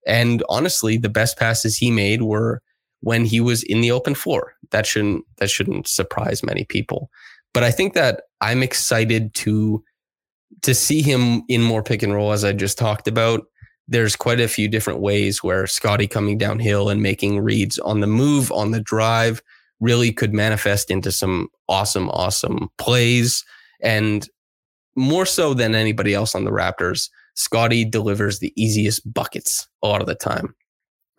and 0.05 0.43
honestly, 0.49 0.97
the 0.97 1.09
best 1.09 1.37
passes 1.37 1.77
he 1.77 1.91
made 1.91 2.21
were 2.21 2.61
when 3.01 3.25
he 3.25 3.39
was 3.39 3.63
in 3.63 3.81
the 3.81 3.91
open 3.91 4.15
floor. 4.15 4.53
That 4.71 4.85
shouldn't 4.85 5.25
that 5.37 5.49
shouldn't 5.49 5.87
surprise 5.87 6.43
many 6.43 6.65
people. 6.65 7.09
But 7.53 7.63
I 7.63 7.71
think 7.71 7.93
that 7.93 8.23
I'm 8.41 8.63
excited 8.63 9.33
to 9.35 9.83
to 10.61 10.73
see 10.73 11.01
him 11.01 11.43
in 11.47 11.61
more 11.61 11.83
pick 11.83 12.03
and 12.03 12.13
roll 12.13 12.31
as 12.31 12.43
I 12.43 12.53
just 12.53 12.77
talked 12.77 13.07
about 13.07 13.45
there's 13.87 14.15
quite 14.15 14.39
a 14.39 14.47
few 14.47 14.67
different 14.67 14.99
ways 14.99 15.43
where 15.43 15.65
Scottie 15.67 16.07
coming 16.07 16.37
downhill 16.37 16.89
and 16.89 17.01
making 17.01 17.39
reads 17.39 17.79
on 17.79 18.01
the 18.01 18.07
move, 18.07 18.51
on 18.51 18.71
the 18.71 18.81
drive, 18.81 19.41
really 19.79 20.11
could 20.11 20.33
manifest 20.33 20.91
into 20.91 21.11
some 21.11 21.47
awesome, 21.69 22.09
awesome 22.09 22.69
plays. 22.77 23.45
And 23.81 24.27
more 24.95 25.25
so 25.25 25.53
than 25.53 25.75
anybody 25.75 26.13
else 26.13 26.35
on 26.35 26.43
the 26.43 26.51
Raptors, 26.51 27.09
Scottie 27.35 27.85
delivers 27.85 28.39
the 28.39 28.51
easiest 28.61 29.11
buckets 29.13 29.67
a 29.83 29.87
lot 29.87 30.01
of 30.01 30.07
the 30.07 30.15
time 30.15 30.55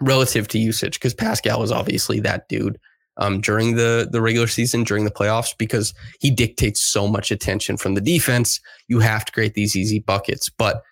relative 0.01 0.49
to 0.49 0.59
usage 0.59 0.95
because 0.95 1.15
Pascal 1.15 1.63
is 1.63 1.73
obviously 1.73 2.21
that 2.21 2.49
dude 2.49 2.79
um, 3.19 3.41
during 3.41 3.77
the 3.77 4.09
the 4.11 4.21
regular 4.21 4.47
season, 4.47 4.85
during 4.85 5.05
the 5.05 5.11
playoffs, 5.11 5.57
because 5.57 5.93
he 6.21 6.31
dictates 6.31 6.81
so 6.81 7.09
much 7.09 7.31
attention 7.31 7.77
from 7.77 7.95
the 7.95 8.01
defense. 8.01 8.61
You 8.87 9.01
have 9.01 9.25
to 9.25 9.33
create 9.33 9.55
these 9.55 9.77
easy 9.77 9.99
buckets, 9.99 10.49
but 10.49 10.83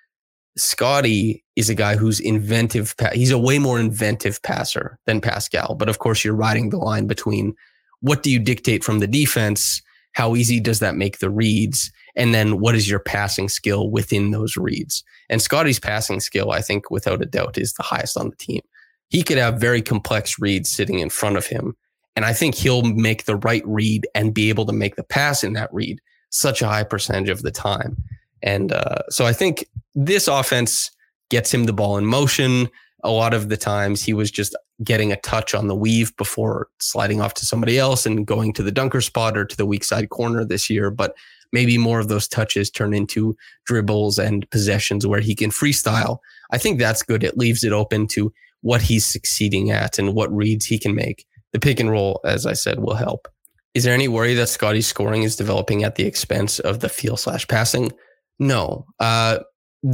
Scottie 0.57 1.45
is 1.55 1.69
a 1.69 1.75
guy 1.75 1.97
who's 1.97 2.19
inventive. 2.19 2.95
He's 3.13 3.31
a 3.31 3.39
way 3.39 3.59
more 3.59 3.79
inventive 3.79 4.43
passer 4.43 4.99
than 5.07 5.21
Pascal. 5.21 5.75
But 5.75 5.89
of 5.89 5.99
course, 5.99 6.25
you're 6.25 6.35
riding 6.35 6.71
the 6.71 6.79
line 6.79 7.07
between 7.07 7.55
what 8.01 8.23
do 8.23 8.31
you 8.31 8.39
dictate 8.39 8.85
from 8.85 8.99
the 8.99 9.07
defense? 9.07 9.83
How 10.13 10.35
easy 10.35 10.61
does 10.61 10.79
that 10.81 10.97
make 10.97 11.19
the 11.19 11.31
reads? 11.31 11.91
And 12.15 12.35
then 12.35 12.59
what 12.59 12.75
is 12.75 12.89
your 12.89 13.01
passing 13.01 13.49
skill 13.51 13.91
within 13.91 14.31
those 14.31 14.57
reads? 14.57 15.05
And 15.29 15.43
Scottie's 15.43 15.79
passing 15.79 16.21
skill, 16.21 16.53
I 16.53 16.63
think, 16.63 16.91
without 16.91 17.21
a 17.21 17.27
doubt, 17.27 17.59
is 17.59 17.75
the 17.75 17.83
highest 17.83 18.17
on 18.17 18.31
the 18.31 18.37
team. 18.37 18.63
he 19.09 19.23
could 19.23 19.39
have 19.39 19.61
very 19.61 19.83
complex 19.83 20.39
reads 20.39 20.71
sitting 20.71 20.99
in 20.99 21.11
front 21.11 21.37
of 21.37 21.47
him. 21.47 21.77
And 22.15 22.25
I 22.25 22.33
think 22.33 22.55
he'll 22.55 22.83
make 22.83 23.25
the 23.25 23.37
right 23.37 23.63
read 23.67 24.07
and 24.15 24.35
be 24.35 24.49
able 24.49 24.67
to 24.67 24.73
make 24.73 24.97
the 24.97 25.05
pass 25.05 25.45
in 25.45 25.53
that 25.53 25.73
read 25.73 26.01
such 26.31 26.63
a 26.63 26.67
high 26.67 26.83
percentage 26.83 27.29
of 27.29 27.43
the 27.43 27.51
time. 27.51 27.97
And 28.43 28.73
uh, 28.73 29.03
so 29.11 29.27
I 29.27 29.33
think 29.33 29.67
this 29.97 30.29
offense 30.29 30.91
gets 31.31 31.53
him 31.53 31.65
the 31.65 31.73
ball 31.73 31.97
in 31.97 32.07
motion. 32.07 32.69
A 33.03 33.11
lot 33.11 33.35
of 33.35 33.49
the 33.49 33.57
times 33.57 34.03
he 34.03 34.13
was 34.13 34.31
just 34.31 34.55
getting 34.85 35.11
a 35.11 35.21
touch 35.21 35.55
on 35.55 35.69
the 35.69 35.75
weave 35.75 36.15
before 36.17 36.69
sliding 36.81 37.21
off 37.21 37.35
to 37.35 37.47
somebody 37.47 37.79
else 37.79 38.05
and 38.05 38.27
going 38.27 38.53
to 38.53 38.63
the 38.63 38.71
dunker 38.71 39.01
spot 39.01 39.37
or 39.37 39.45
to 39.45 39.57
the 39.57 39.67
weak 39.67 39.83
side 39.83 40.11
corner 40.11 40.45
this 40.45 40.69
year. 40.69 40.91
But 40.91 41.17
maybe 41.53 41.79
more 41.79 41.99
of 41.99 42.09
those 42.09 42.29
touches 42.29 42.71
turn 42.71 42.93
into 42.93 43.37
dribbles 43.65 44.19
and 44.19 44.49
possessions 44.51 45.07
where 45.07 45.21
he 45.21 45.35
can 45.35 45.51
freestyle. 45.51 46.19
I 46.51 46.59
think 46.59 46.79
that's 46.79 47.03
good. 47.03 47.25
It 47.25 47.39
leaves 47.39 47.65
it 47.65 47.73
open 47.73 48.07
to 48.09 48.33
what 48.61 48.83
he's 48.83 49.07
succeeding 49.07 49.71
at 49.71 49.99
and 49.99 50.15
what 50.15 50.35
reads 50.35 50.67
he 50.67 50.79
can 50.79 50.95
make. 50.95 51.25
The 51.53 51.61
pick 51.61 51.81
and 51.81 51.91
roll, 51.91 52.21
as 52.25 52.45
I 52.45 52.53
said, 52.53 52.81
will 52.81 52.97
help. 52.97 53.29
Is 53.75 53.85
there 53.85 53.95
any 53.95 54.09
worry 54.09 54.35
that 54.35 54.49
Scottie's 54.49 54.87
scoring 54.87 55.23
is 55.23 55.37
developing 55.37 55.85
at 55.85 55.95
the 55.95 56.05
expense 56.05 56.59
of 56.59 56.81
the 56.81 56.89
feel 56.89 57.17
slash 57.17 57.47
passing? 57.47 57.93
No. 58.39 58.87
Uh, 58.99 59.39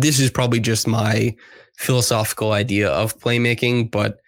this 0.00 0.18
is 0.18 0.30
probably 0.30 0.60
just 0.60 0.88
my 0.88 1.36
philosophical 1.76 2.52
idea 2.52 2.90
of 2.90 3.18
playmaking, 3.18 3.90
but 3.90 4.18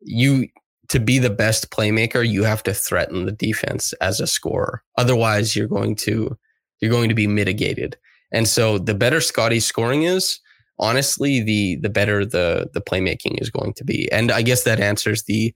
you 0.00 0.48
to 0.88 0.98
be 0.98 1.18
the 1.18 1.30
best 1.30 1.70
playmaker, 1.70 2.28
you 2.28 2.42
have 2.42 2.62
to 2.64 2.74
threaten 2.74 3.24
the 3.24 3.32
defense 3.32 3.92
as 3.94 4.20
a 4.20 4.26
scorer. 4.26 4.82
Otherwise, 4.98 5.54
you're 5.54 5.68
going 5.68 5.94
to 5.96 6.36
you're 6.80 6.90
going 6.90 7.08
to 7.08 7.14
be 7.14 7.28
mitigated. 7.28 7.96
And 8.32 8.48
so 8.48 8.78
the 8.78 8.94
better 8.94 9.20
Scottie's 9.20 9.64
scoring 9.64 10.02
is, 10.02 10.40
honestly, 10.80 11.40
the 11.40 11.76
the 11.76 11.90
better 11.90 12.26
the 12.26 12.68
the 12.74 12.80
playmaking 12.80 13.40
is 13.40 13.48
going 13.48 13.74
to 13.74 13.84
be. 13.84 14.10
And 14.10 14.32
I 14.32 14.42
guess 14.42 14.64
that 14.64 14.80
answers 14.80 15.22
the 15.22 15.54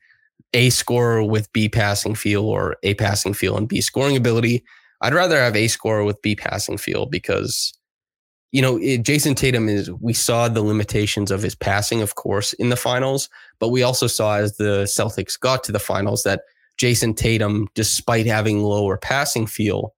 A 0.55 0.70
scorer 0.70 1.24
with 1.24 1.52
B 1.52 1.68
passing 1.68 2.14
feel 2.14 2.44
or 2.44 2.76
A 2.85 2.94
passing 2.94 3.35
feel 3.35 3.57
and 3.57 3.68
B 3.68 3.81
scoring 3.81 4.16
ability. 4.16 4.64
I'd 5.00 5.12
rather 5.14 5.38
have 5.38 5.57
A 5.57 5.66
scorer 5.66 6.05
with 6.05 6.22
B 6.22 6.37
passing 6.37 6.79
feel 6.79 7.07
because 7.07 7.76
you 8.52 8.62
know, 8.62 8.78
it, 8.78 9.02
Jayson 9.02 9.35
Tatum 9.37 9.68
is, 9.68 9.90
we 9.90 10.12
saw 10.12 10.48
the 10.48 10.62
limitations 10.62 11.30
of 11.30 11.42
his 11.42 11.54
passing, 11.54 12.02
of 12.02 12.14
course, 12.14 12.52
in 12.54 12.68
the 12.68 12.76
finals, 12.76 13.28
but 13.59 13.68
we 13.68 13.82
also 13.82 14.06
saw 14.06 14.37
as 14.37 14.56
the 14.56 14.85
Celtics 14.85 15.38
got 15.38 15.64
to 15.64 15.72
the 15.72 15.78
finals 15.78 16.22
that 16.22 16.42
Jayson 16.78 17.14
Tatum, 17.14 17.68
despite 17.74 18.26
having 18.26 18.62
lower 18.62 18.96
passing 18.96 19.46
feel, 19.46 19.94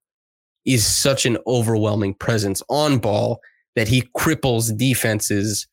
is 0.65 0.85
such 0.85 1.25
an 1.25 1.37
overwhelming 1.47 2.13
presence 2.13 2.61
on 2.69 2.97
ball 2.97 3.39
that 3.75 3.87
he 3.87 4.03
cripples 4.17 4.75
defenses, 4.75 5.67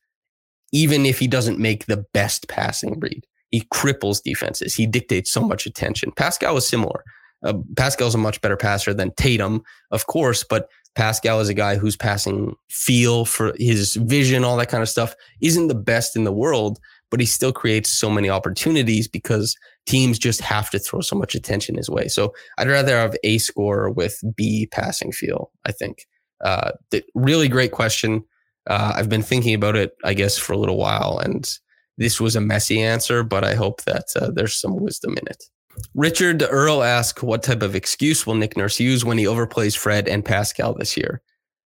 even 0.71 1.05
if 1.05 1.19
he 1.19 1.27
doesn't 1.27 1.59
make 1.59 1.85
the 1.85 2.05
best 2.13 2.47
passing 2.47 2.99
read. 2.99 3.25
He 3.51 3.61
cripples 3.73 4.21
defenses. 4.23 4.75
He 4.75 4.85
dictates 4.85 5.31
so 5.31 5.41
much 5.41 5.65
attention. 5.65 6.11
Pascal 6.15 6.57
is 6.57 6.67
similar. 6.67 7.03
Uh, 7.43 7.53
Pascal's 7.75 8.15
a 8.15 8.17
much 8.17 8.41
better 8.41 8.57
passer 8.57 8.93
than 8.93 9.13
Tatum, 9.15 9.61
of 9.91 10.07
course, 10.07 10.43
but 10.43 10.67
Pascal 10.97 11.39
is 11.39 11.47
a 11.47 11.53
guy 11.53 11.75
whose 11.75 11.95
passing 11.95 12.55
feel 12.69 13.23
for 13.23 13.53
his 13.59 13.93
vision, 13.97 14.43
all 14.43 14.57
that 14.57 14.69
kind 14.69 14.81
of 14.81 14.89
stuff, 14.89 15.15
isn't 15.41 15.67
the 15.67 15.75
best 15.75 16.15
in 16.15 16.23
the 16.23 16.31
world, 16.31 16.79
but 17.11 17.19
he 17.19 17.25
still 17.27 17.53
creates 17.53 17.91
so 17.91 18.09
many 18.09 18.31
opportunities 18.31 19.07
because 19.07 19.55
teams 19.85 20.17
just 20.17 20.41
have 20.41 20.71
to 20.71 20.79
throw 20.79 21.01
so 21.01 21.15
much 21.15 21.35
attention 21.35 21.77
his 21.77 21.87
way. 21.87 22.07
So 22.07 22.33
I'd 22.57 22.67
rather 22.67 22.97
have 22.97 23.15
A 23.23 23.37
score 23.37 23.91
with 23.91 24.19
B 24.35 24.67
passing 24.71 25.11
feel, 25.11 25.51
I 25.65 25.71
think. 25.71 26.07
Uh, 26.43 26.71
really 27.13 27.47
great 27.47 27.73
question. 27.73 28.23
Uh, 28.65 28.93
I've 28.95 29.07
been 29.07 29.21
thinking 29.21 29.53
about 29.53 29.75
it, 29.75 29.91
I 30.03 30.15
guess, 30.15 30.35
for 30.35 30.53
a 30.53 30.57
little 30.57 30.77
while, 30.77 31.19
and 31.23 31.47
this 31.99 32.19
was 32.19 32.35
a 32.35 32.41
messy 32.41 32.81
answer, 32.81 33.21
but 33.21 33.43
I 33.43 33.53
hope 33.53 33.83
that 33.83 34.05
uh, 34.19 34.31
there's 34.33 34.59
some 34.59 34.75
wisdom 34.77 35.11
in 35.11 35.27
it. 35.27 35.43
Richard 35.95 36.43
Earl 36.49 36.83
asks, 36.83 37.23
what 37.23 37.43
type 37.43 37.61
of 37.61 37.75
excuse 37.75 38.25
will 38.25 38.35
Nick 38.35 38.57
Nurse 38.57 38.79
use 38.79 39.03
when 39.03 39.17
he 39.17 39.25
overplays 39.25 39.77
Fred 39.77 40.07
and 40.07 40.23
Pascal 40.23 40.73
this 40.73 40.95
year? 40.97 41.21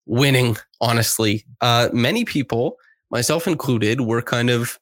Winning, 0.06 0.56
honestly. 0.80 1.44
Uh, 1.60 1.88
many 1.92 2.24
people, 2.24 2.76
myself 3.10 3.46
included, 3.46 4.00
were 4.02 4.22
kind 4.22 4.50
of, 4.50 4.78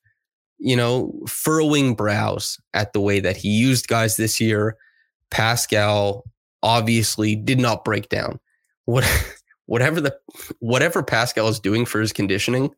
you 0.58 0.76
know, 0.76 1.12
furrowing 1.26 1.94
brows 1.94 2.58
at 2.74 2.92
the 2.92 3.00
way 3.00 3.20
that 3.20 3.37
he 3.37 3.48
used 3.48 3.88
guys 3.88 4.16
this 4.16 4.40
year. 4.40 4.76
Pascal 5.30 6.24
obviously 6.62 7.37
did 7.37 7.58
not 7.58 7.84
break 7.84 8.08
down. 8.08 8.38
What, 8.84 9.04
whatever 9.66 10.00
the, 10.00 10.16
whatever 10.60 11.02
Pascal 11.02 11.48
is 11.48 11.60
doing 11.60 11.87
for 11.87 12.00
his 12.00 12.12
conditioning, 12.12 12.70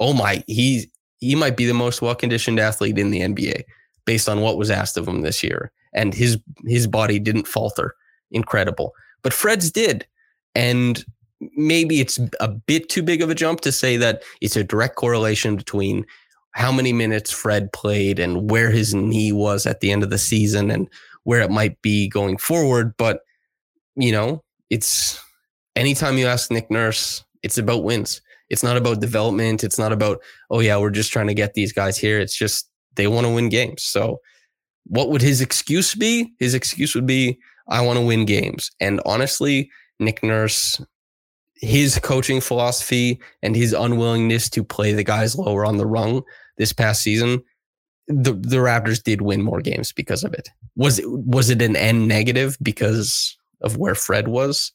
oh 0.00 0.12
my, 0.12 0.44
he 0.46 0.90
he 1.18 1.34
might 1.34 1.56
be 1.56 1.66
the 1.66 1.74
most 1.74 2.02
well 2.02 2.14
conditioned 2.14 2.60
athlete 2.60 2.98
in 2.98 3.10
the 3.10 3.20
NBA 3.20 3.62
based 4.04 4.28
on 4.28 4.40
what 4.40 4.58
was 4.58 4.70
asked 4.70 4.96
of 4.96 5.08
him 5.08 5.22
this 5.22 5.42
year. 5.42 5.72
And 5.96 6.14
his 6.14 6.38
his 6.64 6.86
body 6.86 7.18
didn't 7.18 7.48
falter. 7.48 7.96
Incredible. 8.30 8.92
But 9.22 9.32
Fred's 9.32 9.72
did. 9.72 10.06
And 10.54 11.04
maybe 11.56 12.00
it's 12.00 12.18
a 12.40 12.48
bit 12.48 12.88
too 12.88 13.02
big 13.02 13.22
of 13.22 13.30
a 13.30 13.34
jump 13.34 13.60
to 13.62 13.72
say 13.72 13.96
that 13.96 14.22
it's 14.40 14.56
a 14.56 14.64
direct 14.64 14.96
correlation 14.96 15.56
between 15.56 16.06
how 16.52 16.72
many 16.72 16.92
minutes 16.92 17.30
Fred 17.30 17.72
played 17.72 18.18
and 18.18 18.50
where 18.50 18.70
his 18.70 18.94
knee 18.94 19.32
was 19.32 19.66
at 19.66 19.80
the 19.80 19.92
end 19.92 20.02
of 20.02 20.10
the 20.10 20.18
season 20.18 20.70
and 20.70 20.88
where 21.24 21.40
it 21.40 21.50
might 21.50 21.80
be 21.82 22.08
going 22.08 22.38
forward. 22.38 22.94
But, 22.96 23.20
you 23.94 24.12
know, 24.12 24.42
it's 24.70 25.20
anytime 25.74 26.16
you 26.16 26.26
ask 26.26 26.50
Nick 26.50 26.70
Nurse, 26.70 27.22
it's 27.42 27.58
about 27.58 27.84
wins. 27.84 28.22
It's 28.48 28.62
not 28.62 28.76
about 28.76 29.00
development. 29.00 29.64
It's 29.64 29.78
not 29.78 29.92
about, 29.92 30.22
oh, 30.50 30.60
yeah, 30.60 30.78
we're 30.78 30.90
just 30.90 31.12
trying 31.12 31.26
to 31.26 31.34
get 31.34 31.54
these 31.54 31.72
guys 31.72 31.98
here. 31.98 32.20
It's 32.20 32.36
just 32.36 32.70
they 32.94 33.06
want 33.06 33.26
to 33.26 33.32
win 33.32 33.50
games. 33.50 33.82
So, 33.82 34.20
what 34.88 35.10
would 35.10 35.22
his 35.22 35.40
excuse 35.40 35.94
be? 35.94 36.32
His 36.38 36.54
excuse 36.54 36.94
would 36.94 37.06
be, 37.06 37.38
I 37.68 37.80
want 37.80 37.98
to 37.98 38.04
win 38.04 38.24
games. 38.24 38.70
And 38.80 39.00
honestly, 39.04 39.70
Nick 39.98 40.22
Nurse, 40.22 40.80
his 41.54 41.98
coaching 41.98 42.40
philosophy 42.40 43.20
and 43.42 43.56
his 43.56 43.72
unwillingness 43.72 44.50
to 44.50 44.62
play 44.62 44.92
the 44.92 45.04
guys 45.04 45.36
lower 45.36 45.64
on 45.64 45.76
the 45.76 45.86
rung 45.86 46.22
this 46.58 46.72
past 46.72 47.02
season, 47.02 47.42
the, 48.08 48.32
the 48.32 48.58
Raptors 48.58 49.02
did 49.02 49.22
win 49.22 49.42
more 49.42 49.60
games 49.60 49.92
because 49.92 50.22
of 50.22 50.32
it. 50.32 50.48
Was 50.76 50.98
it 50.98 51.10
was 51.10 51.50
it 51.50 51.62
an 51.62 51.74
N 51.74 52.06
negative 52.06 52.56
because 52.62 53.36
of 53.62 53.78
where 53.78 53.94
Fred 53.94 54.28
was? 54.28 54.72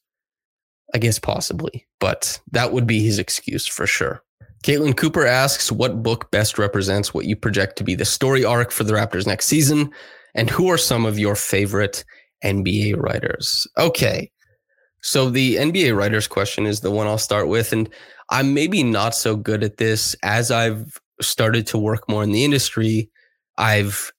I 0.93 0.97
guess 0.97 1.19
possibly, 1.19 1.87
but 1.99 2.41
that 2.51 2.73
would 2.73 2.85
be 2.85 3.01
his 3.01 3.19
excuse 3.19 3.65
for 3.65 3.87
sure. 3.87 4.21
Caitlin 4.63 4.95
Cooper 4.95 5.25
asks, 5.25 5.71
what 5.71 6.03
book 6.03 6.29
best 6.31 6.57
represents 6.57 7.13
what 7.13 7.25
you 7.25 7.35
project 7.35 7.77
to 7.77 7.83
be 7.83 7.95
the 7.95 8.05
story 8.05 8.45
arc 8.45 8.71
for 8.71 8.83
the 8.83 8.93
Raptors 8.93 9.25
next 9.25 9.47
season? 9.47 9.91
And 10.35 10.49
who 10.49 10.69
are 10.69 10.77
some 10.77 11.05
of 11.05 11.19
your 11.19 11.35
favorite 11.35 12.03
NBA 12.43 12.97
writers? 12.97 13.67
Okay. 13.77 14.31
So 15.01 15.29
the 15.29 15.55
NBA 15.55 15.95
writers 15.95 16.27
question 16.27 16.65
is 16.65 16.81
the 16.81 16.91
one 16.91 17.07
I'll 17.07 17.17
start 17.17 17.47
with. 17.47 17.73
And 17.73 17.89
I'm 18.29 18.53
maybe 18.53 18.83
not 18.83 19.15
so 19.15 19.35
good 19.35 19.63
at 19.63 19.77
this 19.77 20.15
as 20.23 20.51
I've 20.51 20.99
started 21.21 21.65
to 21.67 21.77
work 21.77 22.07
more 22.07 22.23
in 22.23 22.31
the 22.31 22.45
industry. 22.45 23.09
I've 23.57 24.11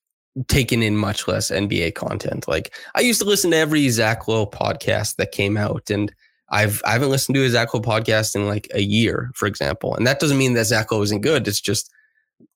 taken 0.47 0.81
in 0.81 0.97
much 0.97 1.27
less 1.27 1.51
NBA 1.51 1.95
content. 1.95 2.47
Like 2.47 2.73
I 2.95 3.01
used 3.01 3.21
to 3.21 3.27
listen 3.27 3.51
to 3.51 3.57
every 3.57 3.87
Zach 3.89 4.27
Lowe 4.27 4.45
podcast 4.45 5.15
that 5.17 5.31
came 5.31 5.57
out 5.57 5.89
and 5.89 6.13
I've 6.53 6.81
I 6.85 6.91
haven't 6.91 7.09
listened 7.09 7.35
to 7.35 7.41
his 7.41 7.53
Zach 7.53 7.73
Lowe 7.73 7.81
podcast 7.81 8.35
in 8.35 8.47
like 8.47 8.67
a 8.75 8.81
year, 8.81 9.31
for 9.33 9.47
example. 9.47 9.95
And 9.95 10.05
that 10.05 10.19
doesn't 10.19 10.37
mean 10.37 10.53
that 10.53 10.65
Zach 10.65 10.91
Lowe 10.91 11.01
isn't 11.01 11.21
good. 11.21 11.47
It's 11.47 11.59
just 11.59 11.91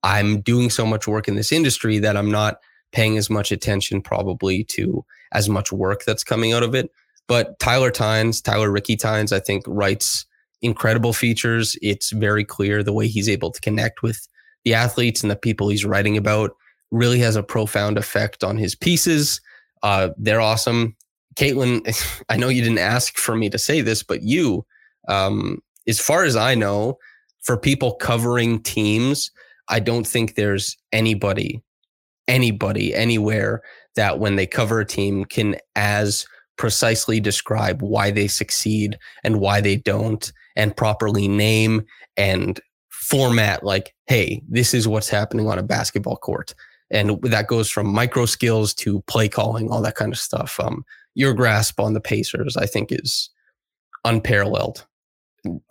I'm 0.04 0.42
doing 0.42 0.70
so 0.70 0.86
much 0.86 1.08
work 1.08 1.28
in 1.28 1.36
this 1.36 1.52
industry 1.52 1.98
that 2.00 2.16
I'm 2.16 2.30
not 2.30 2.60
paying 2.92 3.18
as 3.18 3.30
much 3.30 3.52
attention 3.52 4.02
probably 4.02 4.64
to 4.66 5.04
as 5.32 5.50
much 5.50 5.72
work 5.72 6.06
that's 6.06 6.24
coming 6.24 6.54
out 6.54 6.62
of 6.62 6.76
it. 6.76 6.92
But 7.28 7.58
Tyler 7.60 7.90
Tynes, 7.90 8.40
Tyler 8.40 8.72
Ricky 8.72 8.96
Tynes, 8.96 9.34
I 9.34 9.40
think 9.40 9.64
writes 9.68 10.26
incredible 10.62 11.12
features. 11.12 11.76
It's 11.82 12.12
very 12.12 12.46
clear 12.46 12.84
the 12.84 12.94
way 12.94 13.08
he's 13.08 13.28
able 13.28 13.52
to 13.52 13.62
connect 13.62 14.04
with 14.04 14.28
the 14.64 14.76
athletes 14.76 15.24
and 15.24 15.32
the 15.32 15.36
people 15.36 15.70
he's 15.70 15.86
writing 15.86 16.18
about 16.18 16.56
really 16.92 17.20
has 17.20 17.36
a 17.36 17.44
profound 17.44 17.98
effect 17.98 18.44
on 18.44 18.58
his 18.58 18.76
pieces. 18.76 19.42
Uh, 19.82 20.10
they're 20.18 20.42
awesome. 20.42 20.96
Caitlin, 21.38 22.24
I 22.30 22.38
know 22.38 22.50
you 22.50 22.62
didn't 22.62 22.80
ask 22.80 23.18
for 23.18 23.36
me 23.36 23.50
to 23.50 23.58
say 23.58 23.82
this, 23.82 24.04
but 24.04 24.24
you, 24.24 24.66
um, 25.08 25.60
as 25.88 26.00
far 26.00 26.24
as 26.24 26.36
I 26.36 26.56
know, 26.56 26.98
for 27.44 27.58
people 27.58 27.94
covering 27.96 28.62
teams, 28.62 29.32
I 29.70 29.80
don't 29.80 30.06
think 30.06 30.36
there's 30.36 30.76
anybody, 30.92 31.62
anybody, 32.28 32.94
anywhere 32.94 33.62
that 33.96 34.20
when 34.20 34.36
they 34.36 34.46
cover 34.46 34.82
a 34.82 34.86
team 34.86 35.24
can 35.26 35.56
as 35.76 36.26
precisely 36.58 37.20
describe 37.20 37.82
why 37.82 38.12
they 38.12 38.28
succeed 38.28 38.98
and 39.24 39.40
why 39.40 39.62
they 39.62 39.78
don't 39.78 40.32
and 40.56 40.76
properly 40.76 41.28
name 41.28 41.84
and 42.18 42.60
format 42.90 43.64
like, 43.64 43.94
hey, 44.08 44.42
this 44.50 44.74
is 44.74 44.88
what's 44.88 45.10
happening 45.10 45.48
on 45.48 45.60
a 45.60 45.64
basketball 45.64 46.18
court. 46.18 46.54
And 46.90 47.22
that 47.24 47.48
goes 47.48 47.70
from 47.70 47.88
micro 47.88 48.26
skills 48.26 48.74
to 48.76 49.02
play 49.04 49.30
calling, 49.30 49.70
all 49.70 49.82
that 49.82 49.96
kind 49.96 50.12
of 50.12 50.20
stuff. 50.20 50.60
Um, 50.60 50.84
your 51.18 51.34
grasp 51.34 51.80
on 51.80 51.94
the 51.94 52.00
Pacers, 52.00 52.56
I 52.56 52.68
think, 52.68 52.92
is 52.92 53.32
unparalleled. 54.06 54.86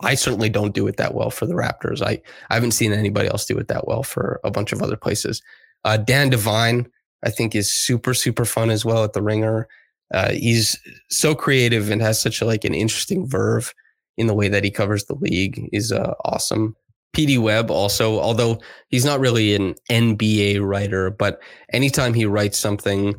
I 0.01 0.13
certainly 0.13 0.49
don't 0.49 0.75
do 0.75 0.87
it 0.87 0.97
that 0.97 1.13
well 1.13 1.29
for 1.29 1.45
the 1.45 1.53
Raptors. 1.53 2.05
I, 2.05 2.21
I 2.49 2.55
haven't 2.55 2.71
seen 2.71 2.91
anybody 2.91 3.29
else 3.29 3.45
do 3.45 3.57
it 3.57 3.69
that 3.69 3.87
well 3.87 4.03
for 4.03 4.41
a 4.43 4.51
bunch 4.51 4.73
of 4.73 4.81
other 4.81 4.97
places. 4.97 5.41
Uh, 5.85 5.95
Dan 5.95 6.29
Devine, 6.29 6.85
I 7.23 7.29
think, 7.29 7.55
is 7.55 7.71
super 7.71 8.13
super 8.13 8.43
fun 8.43 8.69
as 8.69 8.83
well 8.83 9.05
at 9.05 9.13
the 9.13 9.21
Ringer. 9.21 9.69
Uh, 10.13 10.31
he's 10.31 10.77
so 11.09 11.33
creative 11.33 11.89
and 11.91 12.01
has 12.01 12.19
such 12.19 12.41
a, 12.41 12.45
like 12.45 12.65
an 12.65 12.73
interesting 12.73 13.25
verve 13.25 13.73
in 14.17 14.27
the 14.27 14.33
way 14.33 14.49
that 14.49 14.65
he 14.65 14.69
covers 14.69 15.05
the 15.05 15.15
league. 15.15 15.69
is 15.71 15.93
uh, 15.93 16.13
awesome. 16.25 16.75
PD 17.15 17.39
Webb 17.39 17.71
also, 17.71 18.19
although 18.19 18.59
he's 18.89 19.05
not 19.05 19.21
really 19.21 19.55
an 19.55 19.75
NBA 19.89 20.61
writer, 20.61 21.09
but 21.09 21.39
anytime 21.71 22.13
he 22.13 22.25
writes 22.25 22.57
something, 22.57 23.15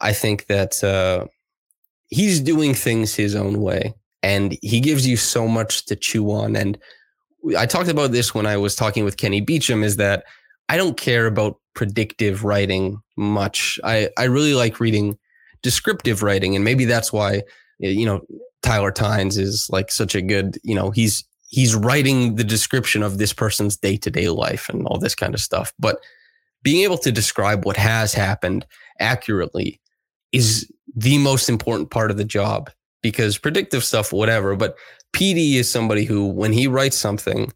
I 0.00 0.12
think 0.12 0.46
that 0.46 0.82
uh, 0.84 1.26
he's 2.12 2.40
doing 2.40 2.74
things 2.74 3.14
his 3.14 3.34
own 3.34 3.60
way 3.62 3.94
and 4.22 4.56
he 4.60 4.80
gives 4.80 5.06
you 5.06 5.16
so 5.16 5.48
much 5.48 5.86
to 5.86 5.96
chew 5.96 6.30
on. 6.30 6.54
And 6.54 6.78
I 7.56 7.64
talked 7.64 7.88
about 7.88 8.12
this 8.12 8.34
when 8.34 8.46
I 8.46 8.58
was 8.58 8.76
talking 8.76 9.04
with 9.04 9.16
Kenny 9.16 9.40
Beecham 9.40 9.82
is 9.82 9.96
that 9.96 10.24
I 10.68 10.76
don't 10.76 10.96
care 10.96 11.26
about 11.26 11.58
predictive 11.74 12.44
writing 12.44 13.00
much. 13.16 13.80
I, 13.82 14.10
I 14.18 14.24
really 14.24 14.54
like 14.54 14.78
reading 14.78 15.18
descriptive 15.62 16.22
writing. 16.22 16.54
And 16.54 16.64
maybe 16.64 16.84
that's 16.84 17.12
why, 17.12 17.42
you 17.78 18.04
know, 18.04 18.20
Tyler 18.62 18.92
Tynes 18.92 19.38
is 19.38 19.68
like 19.70 19.90
such 19.90 20.14
a 20.14 20.22
good, 20.22 20.58
you 20.62 20.74
know, 20.74 20.90
he's 20.90 21.24
he's 21.48 21.74
writing 21.74 22.36
the 22.36 22.44
description 22.44 23.02
of 23.02 23.18
this 23.18 23.32
person's 23.32 23.76
day-to-day 23.76 24.28
life 24.28 24.68
and 24.68 24.86
all 24.86 24.98
this 24.98 25.14
kind 25.14 25.34
of 25.34 25.40
stuff. 25.40 25.72
But 25.78 25.98
being 26.62 26.84
able 26.84 26.98
to 26.98 27.10
describe 27.10 27.64
what 27.64 27.76
has 27.76 28.14
happened 28.14 28.66
accurately 29.00 29.80
is 30.32 30.70
the 30.94 31.18
most 31.18 31.48
important 31.48 31.90
part 31.90 32.10
of 32.10 32.16
the 32.16 32.24
job 32.24 32.70
because 33.02 33.38
predictive 33.38 33.84
stuff, 33.84 34.12
whatever. 34.12 34.56
But 34.56 34.76
PD 35.14 35.54
is 35.54 35.70
somebody 35.70 36.04
who, 36.04 36.26
when 36.26 36.52
he 36.52 36.66
writes 36.66 36.96
something, 36.96 37.52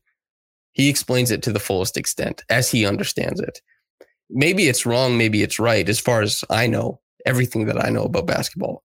he 0.73 0.89
explains 0.89 1.31
it 1.31 1.43
to 1.45 1.53
the 1.53 1.59
fullest 1.59 1.97
extent 1.97 2.45
as 2.51 2.71
he 2.71 2.85
understands 2.85 3.41
it. 3.41 3.61
Maybe 4.29 4.69
it's 4.69 4.85
wrong, 4.85 5.17
maybe 5.17 5.43
it's 5.43 5.59
right. 5.59 5.89
As 5.89 6.01
far 6.01 6.21
as 6.21 6.45
I 6.51 6.67
know, 6.67 7.01
everything 7.25 7.67
that 7.67 7.83
I 7.83 7.89
know 7.89 8.05
about 8.05 8.27
basketball, 8.27 8.83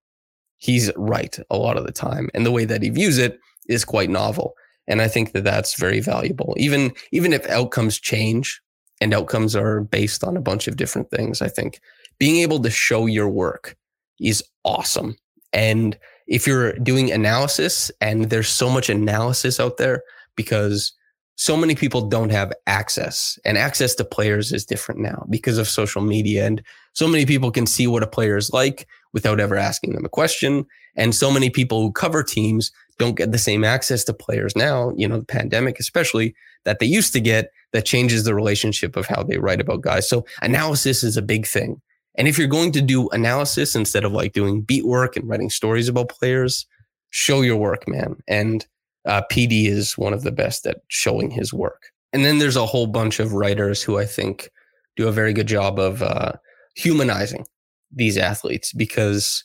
he's 0.56 0.90
right 0.96 1.36
a 1.50 1.56
lot 1.56 1.76
of 1.76 1.84
the 1.84 1.92
time. 1.92 2.30
And 2.32 2.46
the 2.46 2.50
way 2.50 2.64
that 2.64 2.82
he 2.82 2.90
views 2.90 3.18
it 3.18 3.38
is 3.68 3.84
quite 3.84 4.08
novel. 4.08 4.54
And 4.86 5.02
I 5.02 5.08
think 5.08 5.32
that 5.32 5.44
that's 5.44 5.78
very 5.78 6.00
valuable. 6.00 6.54
Even 6.56 6.92
even 7.12 7.32
if 7.32 7.48
outcomes 7.48 8.00
change 8.00 8.60
and 9.00 9.14
outcomes 9.14 9.54
are 9.54 9.82
based 9.82 10.24
on 10.24 10.36
a 10.36 10.40
bunch 10.40 10.66
of 10.66 10.76
different 10.76 11.10
things, 11.10 11.42
I 11.42 11.48
think 11.48 11.80
being 12.18 12.36
able 12.36 12.60
to 12.60 12.70
show 12.70 13.06
your 13.06 13.28
work 13.28 13.76
is 14.20 14.42
awesome. 14.64 15.16
And 15.52 15.98
if 16.26 16.46
you're 16.46 16.72
doing 16.74 17.10
analysis 17.10 17.90
and 18.00 18.30
there's 18.30 18.48
so 18.48 18.70
much 18.70 18.88
analysis 18.88 19.60
out 19.60 19.76
there 19.76 20.02
because 20.36 20.92
so 21.36 21.56
many 21.56 21.74
people 21.74 22.08
don't 22.08 22.30
have 22.30 22.52
access 22.66 23.38
and 23.44 23.58
access 23.58 23.94
to 23.94 24.04
players 24.04 24.52
is 24.52 24.64
different 24.64 25.00
now 25.00 25.26
because 25.30 25.58
of 25.58 25.68
social 25.68 26.02
media 26.02 26.46
and 26.46 26.62
so 26.92 27.08
many 27.08 27.24
people 27.24 27.50
can 27.50 27.66
see 27.66 27.86
what 27.86 28.02
a 28.02 28.06
player 28.06 28.36
is 28.36 28.52
like 28.52 28.86
without 29.12 29.40
ever 29.40 29.56
asking 29.56 29.92
them 29.92 30.04
a 30.04 30.10
question 30.10 30.64
and 30.94 31.14
so 31.14 31.30
many 31.30 31.48
people 31.48 31.80
who 31.80 31.90
cover 31.92 32.22
teams 32.22 32.70
don't 32.98 33.16
get 33.16 33.32
the 33.32 33.38
same 33.38 33.64
access 33.64 34.04
to 34.04 34.12
players 34.12 34.54
now 34.54 34.92
you 34.96 35.08
know 35.08 35.18
the 35.18 35.24
pandemic 35.24 35.80
especially 35.80 36.34
that 36.64 36.78
they 36.78 36.86
used 36.86 37.12
to 37.12 37.20
get 37.20 37.50
that 37.72 37.86
changes 37.86 38.24
the 38.24 38.34
relationship 38.34 38.94
of 38.94 39.06
how 39.06 39.22
they 39.22 39.38
write 39.38 39.60
about 39.60 39.80
guys 39.80 40.08
so 40.08 40.24
analysis 40.42 41.02
is 41.02 41.16
a 41.16 41.22
big 41.22 41.46
thing 41.46 41.80
and 42.16 42.28
if 42.28 42.38
you're 42.38 42.48
going 42.48 42.72
to 42.72 42.82
do 42.82 43.08
analysis 43.10 43.74
instead 43.74 44.04
of 44.04 44.12
like 44.12 44.32
doing 44.32 44.62
beat 44.62 44.84
work 44.84 45.16
and 45.16 45.28
writing 45.28 45.50
stories 45.50 45.88
about 45.88 46.08
players 46.08 46.66
show 47.10 47.42
your 47.42 47.56
work 47.56 47.86
man 47.86 48.16
and 48.26 48.66
uh, 49.04 49.22
PD 49.30 49.66
is 49.66 49.98
one 49.98 50.12
of 50.12 50.22
the 50.22 50.32
best 50.32 50.66
at 50.66 50.78
showing 50.88 51.30
his 51.30 51.52
work. 51.52 51.90
And 52.12 52.24
then 52.24 52.38
there's 52.38 52.56
a 52.56 52.66
whole 52.66 52.86
bunch 52.86 53.20
of 53.20 53.32
writers 53.32 53.82
who 53.82 53.98
I 53.98 54.04
think 54.04 54.50
do 54.96 55.08
a 55.08 55.12
very 55.12 55.32
good 55.32 55.46
job 55.46 55.78
of 55.78 56.02
uh, 56.02 56.32
humanizing 56.76 57.46
these 57.90 58.18
athletes 58.18 58.72
because 58.72 59.44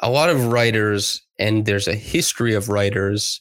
a 0.00 0.10
lot 0.10 0.30
of 0.30 0.46
writers, 0.46 1.22
and 1.38 1.66
there's 1.66 1.88
a 1.88 1.94
history 1.94 2.54
of 2.54 2.68
writers, 2.68 3.40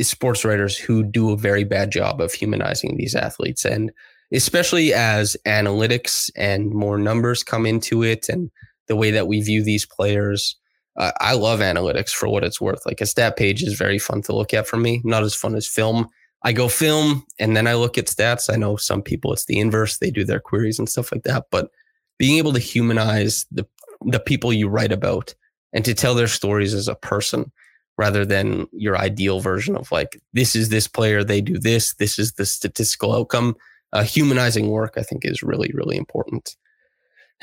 sports 0.00 0.44
writers 0.44 0.76
who 0.76 1.02
do 1.02 1.30
a 1.30 1.36
very 1.36 1.64
bad 1.64 1.90
job 1.90 2.20
of 2.20 2.32
humanizing 2.32 2.96
these 2.96 3.14
athletes. 3.14 3.64
And 3.64 3.92
especially 4.32 4.92
as 4.92 5.36
analytics 5.46 6.30
and 6.36 6.70
more 6.70 6.98
numbers 6.98 7.42
come 7.42 7.66
into 7.66 8.02
it 8.02 8.28
and 8.28 8.50
the 8.88 8.96
way 8.96 9.10
that 9.10 9.28
we 9.28 9.40
view 9.40 9.62
these 9.62 9.86
players, 9.86 10.56
uh, 10.96 11.12
I 11.20 11.34
love 11.34 11.60
analytics 11.60 12.10
for 12.10 12.28
what 12.28 12.44
it's 12.44 12.60
worth. 12.60 12.84
Like 12.84 13.00
a 13.00 13.06
stat 13.06 13.36
page 13.36 13.62
is 13.62 13.74
very 13.74 13.98
fun 13.98 14.22
to 14.22 14.34
look 14.34 14.52
at 14.52 14.66
for 14.66 14.76
me, 14.76 15.00
not 15.04 15.22
as 15.22 15.34
fun 15.34 15.54
as 15.54 15.66
film. 15.66 16.08
I 16.42 16.52
go 16.52 16.68
film 16.68 17.24
and 17.38 17.56
then 17.56 17.66
I 17.66 17.74
look 17.74 17.98
at 17.98 18.06
stats. 18.06 18.52
I 18.52 18.56
know 18.56 18.76
some 18.76 19.02
people 19.02 19.32
it's 19.32 19.44
the 19.44 19.58
inverse, 19.58 19.98
they 19.98 20.10
do 20.10 20.24
their 20.24 20.40
queries 20.40 20.78
and 20.78 20.88
stuff 20.88 21.12
like 21.12 21.22
that, 21.22 21.46
but 21.50 21.70
being 22.18 22.38
able 22.38 22.52
to 22.52 22.58
humanize 22.58 23.46
the 23.50 23.66
the 24.06 24.20
people 24.20 24.52
you 24.52 24.68
write 24.68 24.92
about 24.92 25.34
and 25.72 25.84
to 25.84 25.94
tell 25.94 26.14
their 26.14 26.26
stories 26.26 26.74
as 26.74 26.88
a 26.88 26.94
person 26.94 27.52
rather 27.98 28.24
than 28.24 28.66
your 28.72 28.96
ideal 28.96 29.40
version 29.40 29.76
of 29.76 29.92
like 29.92 30.20
this 30.32 30.56
is 30.56 30.70
this 30.70 30.88
player, 30.88 31.22
they 31.22 31.40
do 31.40 31.58
this, 31.58 31.94
this 31.94 32.18
is 32.18 32.32
the 32.32 32.46
statistical 32.46 33.12
outcome. 33.12 33.54
Uh, 33.92 34.04
humanizing 34.04 34.68
work, 34.68 34.94
I 34.96 35.02
think, 35.02 35.24
is 35.24 35.42
really 35.42 35.70
really 35.74 35.96
important. 35.96 36.56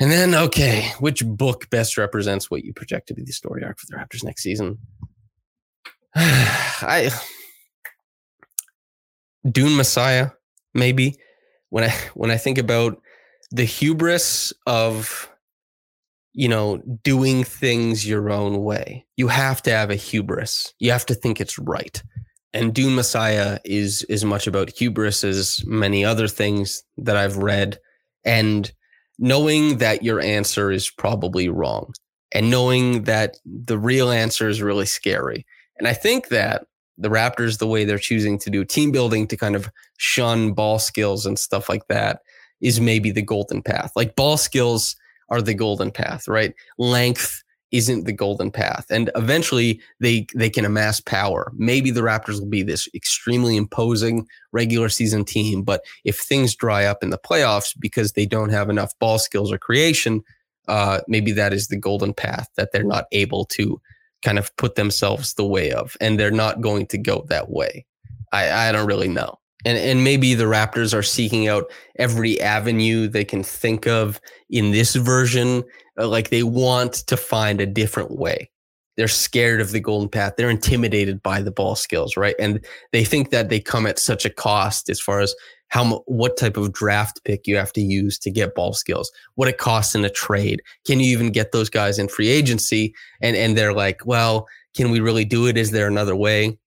And 0.00 0.12
then, 0.12 0.34
okay, 0.34 0.92
which 1.00 1.26
book 1.26 1.68
best 1.70 1.98
represents 1.98 2.50
what 2.50 2.64
you 2.64 2.72
project 2.72 3.08
to 3.08 3.14
be 3.14 3.24
the 3.24 3.32
story 3.32 3.64
arc 3.64 3.80
for 3.80 3.86
the 3.86 3.96
Raptors 3.96 4.22
next 4.22 4.42
season? 4.42 4.78
I 6.14 7.10
Dune 9.50 9.76
Messiah, 9.76 10.30
maybe. 10.74 11.16
When 11.70 11.84
I 11.84 11.94
when 12.14 12.30
I 12.30 12.36
think 12.36 12.58
about 12.58 13.00
the 13.50 13.64
hubris 13.64 14.52
of 14.66 15.30
you 16.32 16.48
know 16.48 16.78
doing 17.02 17.44
things 17.44 18.08
your 18.08 18.30
own 18.30 18.62
way, 18.62 19.06
you 19.16 19.28
have 19.28 19.62
to 19.62 19.70
have 19.70 19.90
a 19.90 19.96
hubris. 19.96 20.74
You 20.78 20.92
have 20.92 21.06
to 21.06 21.14
think 21.14 21.40
it's 21.40 21.58
right. 21.58 22.02
And 22.54 22.74
Dune 22.74 22.94
Messiah 22.94 23.58
is 23.64 24.04
as 24.08 24.24
much 24.24 24.46
about 24.46 24.70
hubris 24.70 25.22
as 25.22 25.62
many 25.66 26.04
other 26.04 26.28
things 26.28 26.82
that 26.96 27.16
I've 27.16 27.36
read. 27.36 27.78
And 28.24 28.72
knowing 29.18 29.78
that 29.78 30.02
your 30.02 30.20
answer 30.20 30.70
is 30.70 30.90
probably 30.90 31.48
wrong 31.48 31.92
and 32.32 32.50
knowing 32.50 33.04
that 33.04 33.36
the 33.44 33.78
real 33.78 34.10
answer 34.10 34.48
is 34.48 34.62
really 34.62 34.86
scary. 34.86 35.46
And 35.78 35.86
I 35.88 35.92
think 35.92 36.28
that 36.28 36.66
the 36.96 37.08
Raptors, 37.08 37.58
the 37.58 37.66
way 37.66 37.84
they're 37.84 37.98
choosing 37.98 38.38
to 38.40 38.50
do 38.50 38.64
team 38.64 38.90
building 38.90 39.26
to 39.28 39.36
kind 39.36 39.54
of 39.54 39.70
shun 39.98 40.52
ball 40.52 40.78
skills 40.78 41.26
and 41.26 41.38
stuff 41.38 41.68
like 41.68 41.86
that, 41.88 42.20
is 42.60 42.80
maybe 42.80 43.10
the 43.10 43.22
golden 43.22 43.62
path. 43.62 43.92
Like 43.94 44.16
ball 44.16 44.36
skills 44.36 44.96
are 45.28 45.40
the 45.40 45.54
golden 45.54 45.90
path, 45.90 46.26
right? 46.26 46.54
Length 46.76 47.42
isn't 47.70 48.04
the 48.04 48.12
golden 48.12 48.50
path. 48.50 48.86
And 48.90 49.10
eventually 49.14 49.80
they 50.00 50.26
they 50.34 50.50
can 50.50 50.64
amass 50.64 51.00
power. 51.00 51.52
Maybe 51.56 51.90
the 51.90 52.00
Raptors 52.00 52.40
will 52.40 52.48
be 52.48 52.62
this 52.62 52.88
extremely 52.94 53.56
imposing 53.56 54.26
regular 54.52 54.88
season 54.88 55.24
team, 55.24 55.62
but 55.62 55.84
if 56.04 56.18
things 56.18 56.54
dry 56.54 56.84
up 56.84 57.02
in 57.02 57.10
the 57.10 57.18
playoffs 57.18 57.74
because 57.78 58.12
they 58.12 58.26
don't 58.26 58.50
have 58.50 58.70
enough 58.70 58.98
ball 58.98 59.18
skills 59.18 59.52
or 59.52 59.58
creation, 59.58 60.22
uh, 60.68 61.00
maybe 61.08 61.32
that 61.32 61.52
is 61.52 61.68
the 61.68 61.76
golden 61.76 62.14
path 62.14 62.48
that 62.56 62.72
they're 62.72 62.82
not 62.84 63.06
able 63.12 63.44
to 63.46 63.80
kind 64.22 64.38
of 64.38 64.54
put 64.56 64.74
themselves 64.74 65.34
the 65.34 65.46
way 65.46 65.70
of, 65.70 65.96
and 66.00 66.18
they're 66.18 66.30
not 66.30 66.60
going 66.60 66.86
to 66.86 66.98
go 66.98 67.24
that 67.28 67.50
way. 67.50 67.84
I, 68.32 68.68
I 68.68 68.72
don't 68.72 68.86
really 68.86 69.08
know. 69.08 69.38
And, 69.64 69.76
and 69.76 70.04
maybe 70.04 70.34
the 70.34 70.44
Raptors 70.44 70.94
are 70.94 71.02
seeking 71.02 71.48
out 71.48 71.64
every 71.98 72.40
avenue 72.40 73.08
they 73.08 73.24
can 73.24 73.42
think 73.42 73.86
of 73.86 74.20
in 74.48 74.70
this 74.70 74.94
version 74.94 75.64
uh, 75.98 76.06
like 76.06 76.30
they 76.30 76.44
want 76.44 76.94
to 76.94 77.16
find 77.16 77.60
a 77.60 77.66
different 77.66 78.12
way. 78.12 78.50
They're 78.96 79.08
scared 79.08 79.60
of 79.60 79.70
the 79.70 79.80
golden 79.80 80.08
path. 80.08 80.34
They're 80.36 80.50
intimidated 80.50 81.22
by 81.22 81.40
the 81.40 81.52
ball 81.52 81.76
skills, 81.76 82.16
right? 82.16 82.34
And 82.38 82.64
they 82.92 83.04
think 83.04 83.30
that 83.30 83.48
they 83.48 83.60
come 83.60 83.86
at 83.86 83.98
such 83.98 84.24
a 84.24 84.30
cost 84.30 84.88
as 84.90 85.00
far 85.00 85.20
as 85.20 85.34
how 85.68 86.02
what 86.06 86.36
type 86.36 86.56
of 86.56 86.72
draft 86.72 87.22
pick 87.24 87.46
you 87.46 87.56
have 87.56 87.72
to 87.74 87.80
use 87.80 88.18
to 88.18 88.30
get 88.30 88.54
ball 88.54 88.72
skills, 88.72 89.10
what 89.34 89.48
it 89.48 89.58
costs 89.58 89.94
in 89.94 90.04
a 90.04 90.10
trade. 90.10 90.62
Can 90.86 90.98
you 90.98 91.12
even 91.12 91.30
get 91.30 91.52
those 91.52 91.70
guys 91.70 91.98
in 91.98 92.08
free 92.08 92.28
agency? 92.28 92.94
And 93.20 93.36
and 93.36 93.56
they're 93.56 93.74
like, 93.74 94.04
well, 94.04 94.48
can 94.76 94.90
we 94.90 95.00
really 95.00 95.24
do 95.24 95.46
it? 95.46 95.56
Is 95.56 95.70
there 95.70 95.86
another 95.86 96.16
way? 96.16 96.58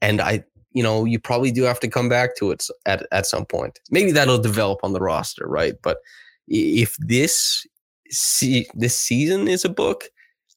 And 0.00 0.20
I, 0.20 0.44
you 0.74 0.82
know, 0.82 1.04
you 1.04 1.18
probably 1.18 1.50
do 1.50 1.62
have 1.62 1.80
to 1.80 1.88
come 1.88 2.08
back 2.08 2.36
to 2.36 2.50
it 2.50 2.66
at 2.84 3.06
at 3.12 3.26
some 3.26 3.46
point. 3.46 3.80
Maybe 3.90 4.12
that'll 4.12 4.38
develop 4.38 4.80
on 4.82 4.92
the 4.92 5.00
roster, 5.00 5.46
right? 5.46 5.74
But 5.82 5.98
if 6.46 6.96
this 6.98 7.66
see 8.10 8.66
this 8.74 8.98
season 8.98 9.48
is 9.48 9.64
a 9.64 9.70
book, 9.70 10.04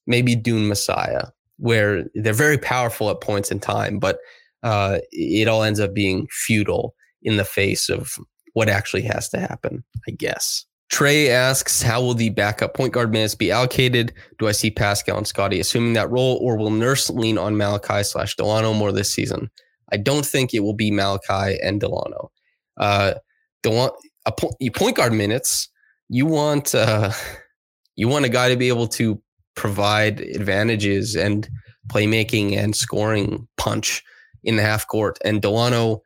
maybe 0.07 0.36
Dune 0.36 0.68
Messiah, 0.68 1.28
where 1.57 2.05
they're 2.15 2.34
very 2.34 2.57
powerful 2.57 3.09
at 3.09 3.22
points 3.22 3.51
in 3.51 3.59
time, 3.59 3.99
but 3.99 4.18
uh, 4.63 4.99
it 5.11 5.47
all 5.47 5.63
ends 5.63 5.80
up 5.80 5.93
being 5.93 6.28
futile 6.32 6.95
in 7.22 7.38
the 7.38 7.45
face 7.45 7.89
of 7.89 8.15
what 8.53 8.70
actually 8.70 9.03
has 9.03 9.30
to 9.30 9.39
happen, 9.39 9.84
I 10.07 10.11
guess. 10.11 10.65
Trey 10.89 11.30
asks, 11.30 11.82
how 11.82 12.01
will 12.01 12.13
the 12.13 12.30
backup 12.30 12.74
point 12.74 12.93
guard 12.93 13.11
minutes 13.11 13.36
be 13.36 13.51
allocated? 13.51 14.13
Do 14.39 14.47
I 14.47 14.53
see 14.53 14.72
Pascal 14.72 15.18
and 15.18 15.28
Scottie 15.28 15.59
assuming 15.59 15.93
that 15.93 16.09
role, 16.09 16.39
or 16.41 16.57
will 16.57 16.72
Nurse 16.72 17.09
lean 17.09 17.38
on 17.38 17.57
Malachi 17.57 18.03
slash 18.03 18.36
Dalano 18.36 18.76
more 18.76 18.91
this 18.91 19.11
season? 19.11 19.51
I 19.91 19.97
don't 19.97 20.25
think 20.25 20.53
it 20.53 20.61
will 20.61 20.73
be 20.73 20.91
Malachi 20.91 21.59
and 21.61 21.81
Dalano. 21.81 22.29
Uh, 22.77 23.15
Dalano, 23.63 23.93
a 24.25 24.31
point 24.71 24.95
guard 24.97 25.13
minutes 25.13 25.69
you 26.09 26.25
want 26.25 26.73
uh, 26.75 27.11
you 27.95 28.07
want 28.07 28.25
a 28.25 28.29
guy 28.29 28.49
to 28.49 28.55
be 28.55 28.67
able 28.67 28.88
to 28.88 29.21
provide 29.55 30.21
advantages 30.21 31.15
and 31.15 31.49
playmaking 31.88 32.57
and 32.57 32.75
scoring 32.75 33.47
punch 33.57 34.03
in 34.43 34.55
the 34.55 34.61
half 34.61 34.88
court. 34.88 35.17
And 35.25 35.41
Dalano, 35.41 36.01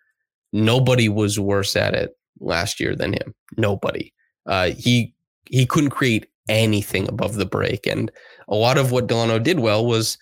nobody 0.53 1.09
was 1.09 1.39
worse 1.39 1.75
at 1.75 1.93
it 1.93 2.15
last 2.39 2.79
year 2.79 2.95
than 2.95 3.13
him. 3.13 3.35
Nobody. 3.57 4.13
Uh, 4.45 4.69
he 4.69 5.13
he 5.49 5.65
couldn't 5.65 5.89
create 5.91 6.27
anything 6.49 7.07
above 7.07 7.35
the 7.35 7.45
break, 7.45 7.85
and 7.85 8.11
a 8.47 8.55
lot 8.55 8.77
of 8.77 8.91
what 8.91 9.07
Dalano 9.07 9.41
did 9.41 9.59
well 9.59 9.85
was 9.85 10.17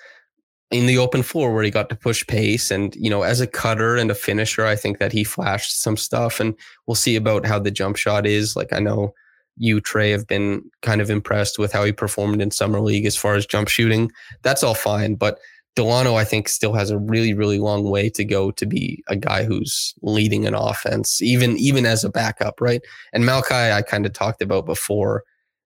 in 0.71 0.85
the 0.85 0.97
open 0.97 1.23
floor 1.23 1.53
where 1.53 1.63
he 1.63 1.71
got 1.71 1.89
to 1.89 1.95
push 1.95 2.25
pace. 2.27 2.71
And 2.71 2.95
you 2.95 3.09
know 3.09 3.23
as 3.23 3.41
a 3.41 3.47
cutter 3.47 3.97
and 3.97 4.11
a 4.11 4.15
finisher 4.15 4.65
i 4.65 4.75
think 4.75 4.99
that 4.99 5.11
he 5.11 5.23
flashed 5.23 5.81
some 5.81 5.97
stuff 5.97 6.39
and 6.39 6.55
we'll 6.85 6.95
see 6.95 7.15
about 7.15 7.45
how 7.45 7.59
the 7.59 7.71
jump 7.71 7.97
shot 7.97 8.25
is. 8.25 8.55
Like 8.55 8.73
i 8.73 8.79
know 8.79 9.13
you 9.57 9.81
trey 9.81 10.11
have 10.11 10.25
been 10.25 10.63
kind 10.81 11.01
of 11.01 11.09
impressed 11.09 11.59
with 11.59 11.73
how 11.73 11.83
he 11.83 11.91
performed 11.91 12.41
in 12.41 12.49
summer 12.51 12.79
league 12.79 13.05
as 13.05 13.17
far 13.17 13.35
as 13.35 13.45
jump 13.45 13.67
shooting. 13.67 14.11
That's 14.43 14.63
all 14.63 14.75
fine 14.75 15.15
but 15.15 15.39
dalano 15.75 16.15
i 16.15 16.25
think 16.25 16.49
still 16.49 16.73
has 16.73 16.89
a 16.89 16.97
really 16.97 17.33
really 17.33 17.59
long 17.59 17.83
way 17.83 18.09
to 18.09 18.25
go 18.25 18.49
to 18.51 18.65
be 18.65 19.03
a 19.07 19.15
guy 19.15 19.43
who's 19.43 19.93
leading 20.01 20.47
an 20.47 20.55
offense 20.55 21.21
even 21.21 21.55
even 21.57 21.85
as 21.85 22.03
a 22.03 22.09
backup 22.09 22.59
right? 22.59 22.81
And 23.13 23.25
malachi 23.25 23.71
i 23.71 23.81
kind 23.81 24.05
of 24.05 24.13
talked 24.13 24.41
about 24.41 24.65
before. 24.65 25.23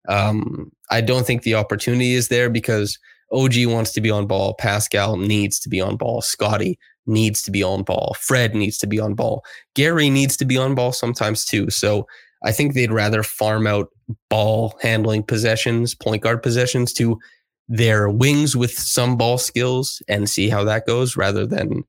Um, 0.10 0.72
i 0.90 1.00
don't 1.00 1.26
think 1.26 1.44
the 1.44 1.56
opportunity 1.56 2.14
is 2.14 2.28
there 2.28 2.50
because 2.50 3.00
OG 3.34 3.66
wants 3.66 3.92
to 3.94 4.02
be 4.02 4.12
on 4.12 4.28
ball. 4.28 4.54
Pascal 4.54 5.18
needs 5.18 5.60
to 5.60 5.70
be 5.70 5.82
on 5.82 5.98
ball. 5.98 6.22
Scottie 6.22 6.78
needs 7.06 7.42
to 7.44 7.52
be 7.52 7.64
on 7.64 7.84
ball. 7.84 8.16
Fred 8.20 8.56
needs 8.56 8.78
to 8.78 8.88
be 8.88 9.00
on 9.00 9.14
ball. 9.14 9.44
Gary 9.76 10.10
needs 10.10 10.38
to 10.38 10.46
be 10.46 10.58
on 10.58 10.76
ball 10.76 10.92
sometimes 10.92 11.44
too. 11.44 11.70
So 11.70 12.08
I 12.44 12.52
think 12.52 12.74
they'd 12.74 12.92
rather 12.92 13.24
farm 13.24 13.68
out 13.68 13.90
ball 14.30 14.78
handling 14.82 15.24
possessions, 15.24 15.96
point 15.96 16.22
guard 16.22 16.44
possessions 16.44 16.94
to 16.94 17.20
their 17.68 18.10
wings 18.10 18.56
with 18.56 18.72
some 18.72 19.18
ball 19.18 19.38
skills 19.38 20.02
and 20.08 20.30
see 20.30 20.50
how 20.50 20.64
that 20.66 20.86
goes 20.86 21.16
rather 21.16 21.46
than 21.46 21.84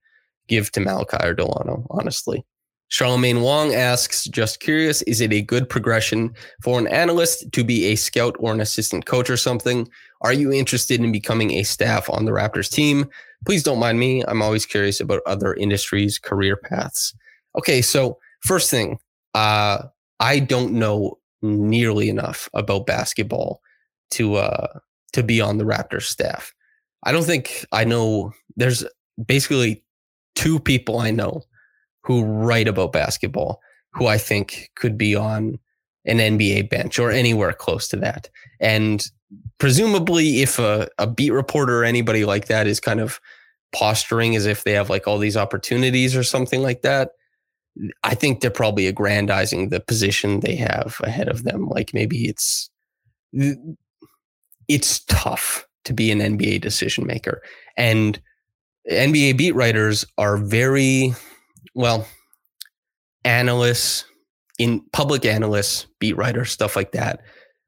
give 0.49 0.71
to 0.73 0.81
Malachi 0.81 1.17
or 1.23 1.35
Dalano, 1.35 1.87
honestly. 1.91 2.45
Charlemagne 2.89 3.41
Wong 3.41 3.75
asks, 3.75 4.25
just 4.27 4.61
curious, 4.61 5.03
is 5.03 5.21
it 5.21 5.33
a 5.33 5.43
good 5.43 5.69
progression 5.69 6.33
for 6.63 6.79
an 6.79 6.87
analyst 6.87 7.51
to 7.53 7.65
be 7.65 7.87
a 7.87 7.97
scout 7.97 8.37
or 8.39 8.53
an 8.53 8.61
assistant 8.61 9.07
coach 9.07 9.29
or 9.29 9.37
something? 9.37 9.89
Are 10.21 10.33
you 10.33 10.53
interested 10.53 11.01
in 11.01 11.11
becoming 11.11 11.53
a 11.53 11.65
staff 11.65 12.09
on 12.09 12.25
the 12.25 12.31
Raptors 12.31 12.71
team? 12.71 13.09
Please 13.47 13.63
don't 13.63 13.81
mind 13.81 13.99
me. 13.99 14.23
I'm 14.29 14.43
always 14.43 14.65
curious 14.65 15.01
about 15.01 15.23
other 15.27 15.55
industries' 15.55 16.19
career 16.19 16.57
paths. 16.57 17.15
Okay, 17.59 17.83
so 17.83 18.19
first 18.41 18.71
thing, 18.71 18.99
uh, 19.35 19.85
I 20.21 20.39
don't 20.39 20.73
know 20.73 21.19
nearly 21.43 22.09
enough 22.09 22.49
about 22.55 22.87
basketball 22.87 23.61
to 24.13 24.37
uh, 24.37 24.79
to 25.13 25.23
be 25.23 25.41
on 25.41 25.59
the 25.59 25.65
Raptors 25.65 26.05
staff. 26.05 26.55
I 27.03 27.13
don't 27.13 27.25
think 27.25 27.67
I 27.73 27.85
know. 27.85 28.33
There's 28.57 28.85
basically 29.27 29.85
two 30.35 30.59
people 30.59 30.99
I 30.99 31.11
know 31.11 31.43
who 32.05 32.25
write 32.25 32.69
about 32.69 32.93
basketball 32.93 33.61
who 33.95 34.07
I 34.07 34.19
think 34.19 34.71
could 34.77 34.99
be 34.99 35.15
on 35.15 35.59
an 36.05 36.19
NBA 36.19 36.69
bench 36.69 36.99
or 36.99 37.11
anywhere 37.11 37.53
close 37.53 37.89
to 37.89 37.97
that. 37.97 38.29
And 38.61 39.05
presumably, 39.59 40.43
if 40.43 40.59
a, 40.59 40.89
a 40.99 41.07
beat 41.07 41.31
reporter 41.31 41.81
or 41.81 41.85
anybody 41.85 42.25
like 42.25 42.47
that 42.47 42.67
is 42.67 42.81
kind 42.81 43.01
of 43.01 43.21
posturing 43.73 44.37
as 44.37 44.47
if 44.47 44.65
they 44.65 44.73
have 44.73 44.91
like 44.91 45.09
all 45.09 45.19
these 45.19 45.37
opportunities 45.37 46.15
or 46.15 46.23
something 46.23 46.63
like 46.63 46.83
that, 46.83 47.13
I 48.03 48.15
think 48.15 48.41
they're 48.41 48.51
probably 48.51 48.87
aggrandizing 48.87 49.71
the 49.71 49.81
position 49.81 50.41
they 50.41 50.57
have 50.57 51.01
ahead 51.03 51.29
of 51.29 51.45
them. 51.45 51.69
Like 51.69 51.95
maybe 51.95 52.29
it's 52.29 52.71
it's 54.69 55.01
tough 55.07 55.67
to 55.85 55.93
be 55.93 56.11
an 56.11 56.21
NBA 56.21 56.61
decision 56.61 57.07
maker. 57.07 57.43
And 57.77 58.21
NBA 58.91 59.37
beat 59.37 59.55
writers 59.55 60.05
are 60.19 60.37
very 60.37 61.15
well, 61.75 62.07
analysts, 63.25 64.05
in 64.59 64.81
public 64.93 65.25
analysts, 65.25 65.87
beat 65.99 66.17
writers, 66.17 66.51
stuff 66.51 66.77
like 66.77 66.93
that, 66.93 67.21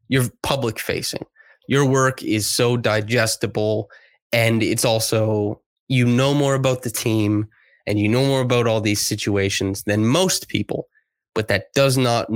you're 0.09 0.31
public 0.43 0.79
facing. 0.79 1.25
Your 1.69 1.85
work 1.85 2.23
is 2.23 2.47
so 2.49 2.77
digestible 2.77 3.91
and 4.33 4.63
it's 4.63 4.85
also 4.85 5.61
you 5.89 6.05
know 6.05 6.35
more 6.35 6.55
about 6.55 6.83
the 6.83 6.91
team 6.91 7.49
and 7.87 7.99
you 7.99 8.09
know 8.09 8.25
more 8.25 8.41
about 8.41 8.67
all 8.67 8.81
these 8.81 9.01
situations 9.01 9.83
than 9.85 10.07
most 10.07 10.49
people, 10.49 10.89
but 11.35 11.49
that 11.49 11.73
does 11.75 11.97
not 11.97 12.29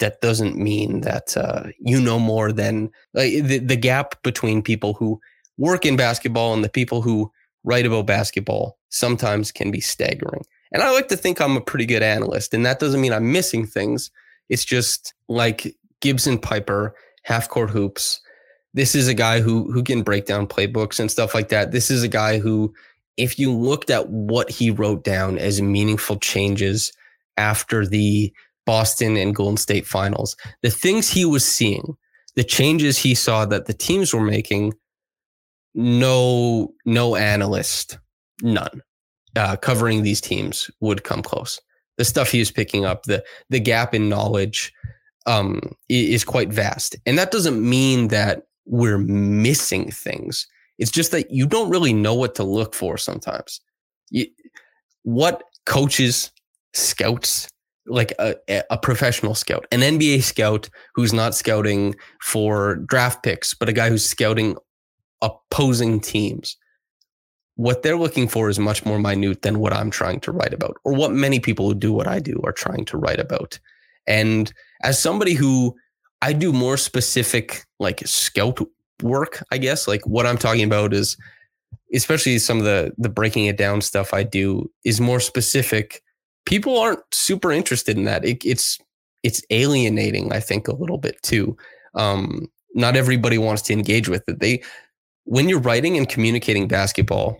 that 0.00 0.20
doesn't 0.20 0.56
mean 0.56 1.00
that 1.02 1.36
uh, 1.36 1.64
you 1.78 2.00
know 2.00 2.18
more 2.18 2.52
than 2.52 2.90
the 3.14 3.58
the 3.58 3.76
gap 3.76 4.22
between 4.22 4.62
people 4.62 4.94
who 4.94 5.20
work 5.58 5.84
in 5.84 5.96
basketball 5.96 6.54
and 6.54 6.64
the 6.64 6.68
people 6.68 7.02
who 7.02 7.30
write 7.64 7.86
about 7.86 8.06
basketball 8.06 8.78
sometimes 8.88 9.52
can 9.52 9.70
be 9.70 9.80
staggering. 9.80 10.44
And 10.72 10.82
I 10.82 10.90
like 10.90 11.08
to 11.08 11.16
think 11.16 11.40
I'm 11.40 11.56
a 11.56 11.60
pretty 11.60 11.86
good 11.86 12.02
analyst. 12.02 12.54
And 12.54 12.64
that 12.64 12.80
doesn't 12.80 13.00
mean 13.00 13.12
I'm 13.12 13.30
missing 13.30 13.66
things. 13.66 14.10
It's 14.48 14.64
just 14.64 15.14
like 15.28 15.76
Gibson 16.00 16.38
Pyper, 16.38 16.94
half 17.22 17.48
court 17.48 17.70
hoops. 17.70 18.20
This 18.74 18.94
is 18.94 19.06
a 19.06 19.14
guy 19.14 19.40
who 19.40 19.70
who 19.70 19.82
can 19.82 20.02
break 20.02 20.24
down 20.24 20.46
playbooks 20.46 20.98
and 20.98 21.10
stuff 21.10 21.34
like 21.34 21.50
that. 21.50 21.72
This 21.72 21.90
is 21.90 22.02
a 22.02 22.08
guy 22.08 22.38
who, 22.38 22.72
if 23.18 23.38
you 23.38 23.52
looked 23.52 23.90
at 23.90 24.08
what 24.08 24.50
he 24.50 24.70
wrote 24.70 25.04
down 25.04 25.38
as 25.38 25.60
meaningful 25.60 26.18
changes 26.18 26.90
after 27.36 27.86
the 27.86 28.32
Boston 28.64 29.16
and 29.16 29.34
Golden 29.34 29.58
State 29.58 29.86
finals, 29.86 30.36
the 30.62 30.70
things 30.70 31.10
he 31.10 31.26
was 31.26 31.44
seeing, 31.44 31.96
the 32.34 32.44
changes 32.44 32.96
he 32.96 33.14
saw 33.14 33.44
that 33.44 33.66
the 33.66 33.74
teams 33.74 34.14
were 34.14 34.22
making, 34.22 34.72
no, 35.74 36.72
no 36.86 37.14
analyst, 37.14 37.98
none 38.40 38.82
uh, 39.36 39.56
covering 39.56 40.02
these 40.02 40.20
teams 40.20 40.70
would 40.80 41.04
come 41.04 41.22
close. 41.22 41.60
The 41.98 42.04
stuff 42.04 42.30
he 42.30 42.40
is 42.40 42.50
picking 42.50 42.84
up, 42.84 43.04
the 43.04 43.22
the 43.50 43.60
gap 43.60 43.94
in 43.94 44.08
knowledge, 44.08 44.72
um, 45.26 45.60
is 45.88 46.24
quite 46.24 46.52
vast, 46.52 46.96
and 47.06 47.18
that 47.18 47.30
doesn't 47.30 47.60
mean 47.66 48.08
that 48.08 48.44
we're 48.66 48.98
missing 48.98 49.90
things. 49.90 50.46
It's 50.78 50.90
just 50.90 51.10
that 51.12 51.30
you 51.30 51.46
don't 51.46 51.70
really 51.70 51.92
know 51.92 52.14
what 52.14 52.34
to 52.36 52.44
look 52.44 52.74
for 52.74 52.96
sometimes. 52.96 53.60
You, 54.10 54.26
what 55.02 55.42
coaches, 55.66 56.30
scouts, 56.72 57.48
like 57.86 58.12
a, 58.18 58.36
a 58.70 58.78
professional 58.78 59.34
scout, 59.34 59.66
an 59.72 59.80
NBA 59.80 60.22
scout 60.22 60.68
who's 60.94 61.12
not 61.12 61.34
scouting 61.34 61.94
for 62.22 62.76
draft 62.86 63.22
picks, 63.22 63.54
but 63.54 63.68
a 63.68 63.72
guy 63.72 63.90
who's 63.90 64.06
scouting 64.06 64.56
opposing 65.20 66.00
teams 66.00 66.56
what 67.56 67.82
they're 67.82 67.98
looking 67.98 68.28
for 68.28 68.48
is 68.48 68.58
much 68.58 68.84
more 68.84 68.98
minute 68.98 69.42
than 69.42 69.58
what 69.58 69.72
I'm 69.72 69.90
trying 69.90 70.20
to 70.20 70.32
write 70.32 70.54
about, 70.54 70.76
or 70.84 70.94
what 70.94 71.12
many 71.12 71.38
people 71.38 71.68
who 71.68 71.74
do 71.74 71.92
what 71.92 72.08
I 72.08 72.18
do 72.18 72.40
are 72.44 72.52
trying 72.52 72.84
to 72.86 72.96
write 72.96 73.20
about. 73.20 73.58
And 74.06 74.52
as 74.82 75.00
somebody 75.00 75.34
who 75.34 75.76
I 76.22 76.32
do 76.32 76.52
more 76.52 76.76
specific, 76.76 77.64
like 77.78 78.06
scout 78.06 78.60
work, 79.02 79.42
I 79.50 79.58
guess, 79.58 79.86
like 79.86 80.06
what 80.06 80.26
I'm 80.26 80.38
talking 80.38 80.64
about 80.64 80.94
is, 80.94 81.16
especially 81.94 82.38
some 82.38 82.58
of 82.58 82.64
the 82.64 82.92
the 82.96 83.08
breaking 83.08 83.46
it 83.46 83.58
down 83.58 83.80
stuff 83.80 84.14
I 84.14 84.22
do 84.22 84.70
is 84.84 85.00
more 85.00 85.20
specific. 85.20 86.02
People 86.46 86.78
aren't 86.78 87.00
super 87.12 87.52
interested 87.52 87.96
in 87.96 88.04
that. 88.04 88.24
It, 88.24 88.44
it's 88.44 88.78
it's 89.22 89.42
alienating, 89.50 90.32
I 90.32 90.40
think, 90.40 90.68
a 90.68 90.74
little 90.74 90.98
bit 90.98 91.22
too. 91.22 91.56
Um, 91.94 92.48
not 92.74 92.96
everybody 92.96 93.38
wants 93.38 93.62
to 93.62 93.72
engage 93.72 94.08
with 94.08 94.28
it. 94.28 94.40
They 94.40 94.62
when 95.24 95.48
you're 95.48 95.60
writing 95.60 95.96
and 95.96 96.08
communicating 96.08 96.66
basketball, 96.66 97.38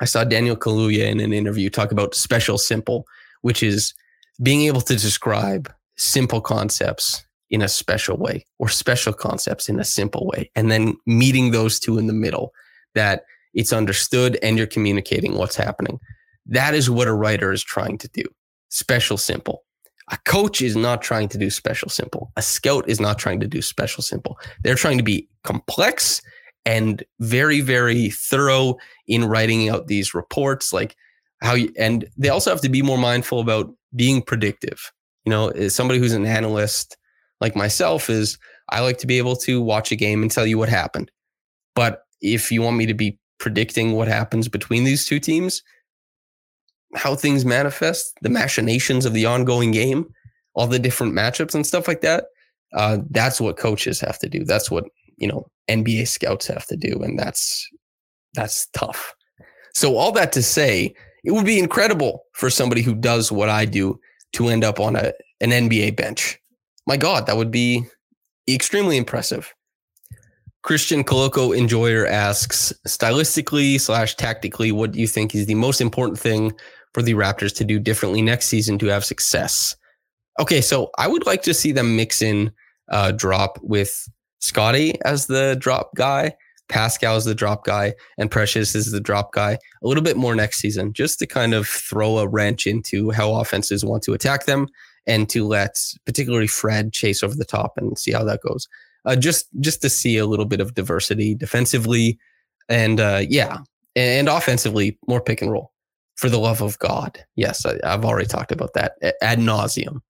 I 0.00 0.04
saw 0.04 0.24
Daniel 0.24 0.56
Kaluuya 0.56 1.08
in 1.10 1.20
an 1.20 1.32
interview 1.32 1.70
talk 1.70 1.92
about 1.92 2.14
special 2.14 2.58
simple, 2.58 3.06
which 3.42 3.62
is 3.62 3.94
being 4.42 4.62
able 4.62 4.80
to 4.82 4.94
describe 4.94 5.72
simple 5.96 6.40
concepts 6.40 7.24
in 7.50 7.62
a 7.62 7.68
special 7.68 8.16
way 8.16 8.46
or 8.58 8.68
special 8.68 9.12
concepts 9.12 9.68
in 9.68 9.80
a 9.80 9.84
simple 9.84 10.26
way, 10.26 10.50
and 10.54 10.70
then 10.70 10.96
meeting 11.06 11.50
those 11.50 11.80
two 11.80 11.98
in 11.98 12.06
the 12.06 12.12
middle 12.12 12.52
that 12.94 13.24
it's 13.54 13.72
understood 13.72 14.38
and 14.42 14.56
you're 14.58 14.66
communicating 14.66 15.36
what's 15.36 15.56
happening. 15.56 15.98
That 16.46 16.74
is 16.74 16.88
what 16.90 17.08
a 17.08 17.14
writer 17.14 17.52
is 17.52 17.62
trying 17.62 17.98
to 17.98 18.08
do. 18.08 18.24
Special 18.68 19.16
simple. 19.16 19.64
A 20.10 20.18
coach 20.24 20.62
is 20.62 20.76
not 20.76 21.02
trying 21.02 21.28
to 21.28 21.38
do 21.38 21.50
special 21.50 21.88
simple. 21.88 22.32
A 22.36 22.42
scout 22.42 22.88
is 22.88 23.00
not 23.00 23.18
trying 23.18 23.40
to 23.40 23.46
do 23.46 23.60
special 23.60 24.02
simple. 24.02 24.38
They're 24.62 24.74
trying 24.74 24.98
to 24.98 25.04
be 25.04 25.28
complex 25.44 26.22
and 26.64 27.02
very 27.20 27.60
very 27.60 28.10
thorough 28.10 28.76
in 29.06 29.24
writing 29.24 29.68
out 29.68 29.86
these 29.86 30.14
reports 30.14 30.72
like 30.72 30.96
how 31.42 31.54
you 31.54 31.72
and 31.78 32.08
they 32.16 32.28
also 32.28 32.50
have 32.50 32.60
to 32.60 32.68
be 32.68 32.82
more 32.82 32.98
mindful 32.98 33.40
about 33.40 33.72
being 33.96 34.20
predictive 34.22 34.92
you 35.24 35.30
know 35.30 35.48
as 35.50 35.74
somebody 35.74 35.98
who's 35.98 36.12
an 36.12 36.26
analyst 36.26 36.96
like 37.40 37.56
myself 37.56 38.10
is 38.10 38.38
i 38.70 38.80
like 38.80 38.98
to 38.98 39.06
be 39.06 39.18
able 39.18 39.36
to 39.36 39.62
watch 39.62 39.92
a 39.92 39.96
game 39.96 40.22
and 40.22 40.30
tell 40.30 40.46
you 40.46 40.58
what 40.58 40.68
happened 40.68 41.10
but 41.74 42.02
if 42.20 42.50
you 42.50 42.60
want 42.62 42.76
me 42.76 42.86
to 42.86 42.94
be 42.94 43.18
predicting 43.38 43.92
what 43.92 44.08
happens 44.08 44.48
between 44.48 44.84
these 44.84 45.06
two 45.06 45.20
teams 45.20 45.62
how 46.96 47.14
things 47.14 47.44
manifest 47.44 48.12
the 48.22 48.30
machinations 48.30 49.04
of 49.06 49.12
the 49.12 49.26
ongoing 49.26 49.70
game 49.70 50.06
all 50.54 50.66
the 50.66 50.78
different 50.78 51.14
matchups 51.14 51.54
and 51.54 51.66
stuff 51.66 51.86
like 51.88 52.00
that 52.00 52.24
Uh, 52.74 52.98
that's 53.10 53.40
what 53.40 53.56
coaches 53.56 53.98
have 54.00 54.18
to 54.18 54.28
do. 54.28 54.44
That's 54.44 54.70
what 54.70 54.84
you 55.18 55.28
know 55.28 55.46
NBA 55.68 56.08
scouts 56.08 56.46
have 56.46 56.66
to 56.66 56.76
do, 56.76 57.00
and 57.02 57.18
that's 57.18 57.68
that's 58.34 58.66
tough. 58.68 59.14
So 59.74 59.96
all 59.96 60.12
that 60.12 60.32
to 60.32 60.42
say, 60.42 60.94
it 61.24 61.32
would 61.32 61.46
be 61.46 61.58
incredible 61.58 62.24
for 62.32 62.50
somebody 62.50 62.82
who 62.82 62.94
does 62.94 63.30
what 63.30 63.48
I 63.48 63.64
do 63.64 64.00
to 64.34 64.48
end 64.48 64.64
up 64.64 64.80
on 64.80 64.96
a 64.96 65.12
an 65.40 65.50
NBA 65.50 65.96
bench. 65.96 66.38
My 66.86 66.96
God, 66.96 67.26
that 67.26 67.36
would 67.36 67.50
be 67.50 67.84
extremely 68.48 68.96
impressive. 68.96 69.54
Christian 70.62 71.04
Koloko 71.04 71.56
Enjoyer 71.56 72.06
asks, 72.06 72.72
stylistically 72.86 73.80
slash 73.80 74.16
tactically, 74.16 74.72
what 74.72 74.92
do 74.92 75.00
you 75.00 75.06
think 75.06 75.34
is 75.34 75.46
the 75.46 75.54
most 75.54 75.80
important 75.80 76.18
thing 76.18 76.52
for 76.92 77.02
the 77.02 77.14
Raptors 77.14 77.54
to 77.56 77.64
do 77.64 77.78
differently 77.78 78.22
next 78.22 78.46
season 78.46 78.78
to 78.78 78.86
have 78.86 79.04
success? 79.04 79.76
Okay, 80.40 80.60
so 80.60 80.90
I 80.98 81.08
would 81.08 81.26
like 81.26 81.42
to 81.42 81.54
see 81.54 81.72
them 81.72 81.96
mix 81.96 82.20
in 82.20 82.52
uh, 82.90 83.12
drop 83.12 83.58
with 83.62 84.08
Scottie 84.40 85.00
as 85.04 85.26
the 85.26 85.56
drop 85.58 85.94
guy, 85.94 86.34
Pascal 86.68 87.16
is 87.16 87.24
the 87.24 87.34
drop 87.34 87.64
guy, 87.64 87.94
and 88.18 88.30
Precious 88.30 88.74
is 88.74 88.92
the 88.92 89.00
drop 89.00 89.32
guy 89.32 89.58
a 89.82 89.88
little 89.88 90.02
bit 90.02 90.16
more 90.16 90.34
next 90.34 90.58
season, 90.58 90.92
just 90.92 91.18
to 91.18 91.26
kind 91.26 91.54
of 91.54 91.66
throw 91.66 92.18
a 92.18 92.28
wrench 92.28 92.66
into 92.66 93.10
how 93.10 93.34
offenses 93.34 93.84
want 93.84 94.02
to 94.04 94.12
attack 94.12 94.46
them 94.46 94.68
and 95.06 95.28
to 95.30 95.46
let 95.46 95.78
particularly 96.04 96.46
Fred 96.46 96.92
chase 96.92 97.22
over 97.22 97.34
the 97.34 97.44
top 97.44 97.72
and 97.76 97.98
see 97.98 98.12
how 98.12 98.22
that 98.24 98.42
goes. 98.42 98.68
Uh, 99.04 99.16
just 99.16 99.48
just 99.60 99.80
to 99.80 99.88
see 99.88 100.18
a 100.18 100.26
little 100.26 100.44
bit 100.44 100.60
of 100.60 100.74
diversity 100.74 101.34
defensively, 101.34 102.18
and 102.68 103.00
uh, 103.00 103.22
yeah, 103.28 103.58
and 103.96 104.28
offensively 104.28 104.98
more 105.08 105.20
pick 105.20 105.40
and 105.40 105.50
roll. 105.50 105.72
For 106.16 106.28
the 106.28 106.38
love 106.38 106.60
of 106.60 106.78
God, 106.80 107.24
yes, 107.36 107.64
I, 107.64 107.78
I've 107.84 108.04
already 108.04 108.26
talked 108.26 108.52
about 108.52 108.74
that 108.74 108.96
ad 109.22 109.38
nauseum. 109.38 110.00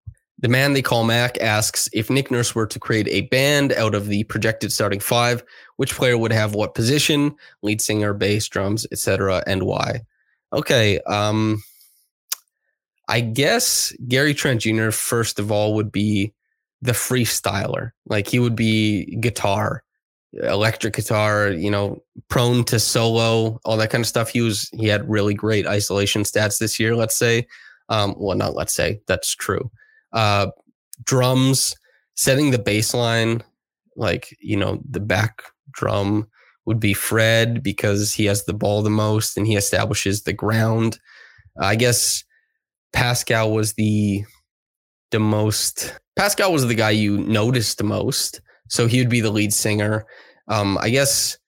The 0.41 0.49
man 0.49 0.72
they 0.72 0.82
call 0.82 1.03
Mac 1.03 1.36
asks 1.41 1.89
if 1.93 2.11
Nick 2.11 2.30
Nurse 2.30 2.55
were 2.55 2.66
to 2.66 2.78
create 2.78 3.09
a 3.09 3.22
band 3.22 3.72
out 3.72 3.95
of 3.95 4.07
the 4.07 4.22
projected 4.24 4.72
starting 4.72 5.01
five, 5.01 5.43
which 5.76 5.97
player 5.97 6.16
would 6.16 6.32
have 6.32 6.55
what 6.55 6.74
position, 6.74 7.34
lead 7.62 7.80
singer, 7.80 8.14
bass, 8.14 8.47
drums, 8.47 8.86
etc., 8.93 9.43
and 9.49 9.64
why? 9.64 10.03
Okay, 10.53 11.01
um, 11.01 11.61
I 13.09 13.20
guess 13.20 13.93
Gary 14.07 14.32
Trent 14.32 14.61
Jr. 14.61 14.91
first 14.91 15.41
of 15.41 15.51
all 15.51 15.74
would 15.74 15.91
be 15.91 16.32
the 16.82 16.93
freestyler. 16.93 17.91
Like 18.07 18.28
he 18.28 18.39
would 18.39 18.55
be 18.55 19.16
guitar, 19.16 19.82
electric 20.32 20.95
guitar, 20.95 21.49
you 21.49 21.70
know, 21.70 22.01
prone 22.28 22.62
to 22.66 22.78
solo, 22.78 23.59
all 23.64 23.76
that 23.76 23.91
kind 23.91 24.03
of 24.03 24.09
stuff. 24.09 24.28
He 24.28 24.41
was 24.41 24.70
he 24.72 24.86
had 24.86 25.11
really 25.11 25.34
great 25.34 25.66
isolation 25.66 26.22
stats 26.22 26.61
this 26.61 26.78
year, 26.78 26.95
let's 26.95 27.16
say. 27.16 27.49
Um, 27.89 28.14
well, 28.18 28.36
not 28.36 28.55
let's 28.55 28.74
say, 28.74 29.01
that's 29.09 29.34
true 29.34 29.68
uh, 30.12 30.48
drums, 31.04 31.76
setting 32.14 32.50
the 32.50 32.59
bass 32.59 32.94
line, 32.94 33.42
like, 33.96 34.36
you 34.40 34.56
know, 34.56 34.80
the 34.88 35.00
back 35.00 35.42
drum 35.72 36.28
would 36.66 36.80
be 36.80 36.94
Fred 36.94 37.62
because 37.62 38.12
he 38.12 38.26
has 38.26 38.44
the 38.44 38.54
ball 38.54 38.82
the 38.82 38.90
most 38.90 39.36
and 39.36 39.46
he 39.46 39.56
establishes 39.56 40.22
the 40.22 40.32
ground. 40.32 40.98
I 41.61 41.76
guess 41.76 42.24
Pascal 42.92 43.52
was 43.52 43.74
the 43.74 44.24
the 45.11 45.18
most 45.18 45.98
Pascal 46.16 46.52
was 46.52 46.66
the 46.66 46.74
guy 46.74 46.90
you 46.90 47.18
noticed 47.18 47.78
the 47.78 47.84
most. 47.84 48.40
So 48.68 48.86
he 48.86 48.98
would 48.98 49.09
be 49.09 49.20
the 49.20 49.30
lead 49.30 49.52
singer. 49.54 50.04
Um, 50.48 50.76
I 50.78 50.90
guess 50.90 51.38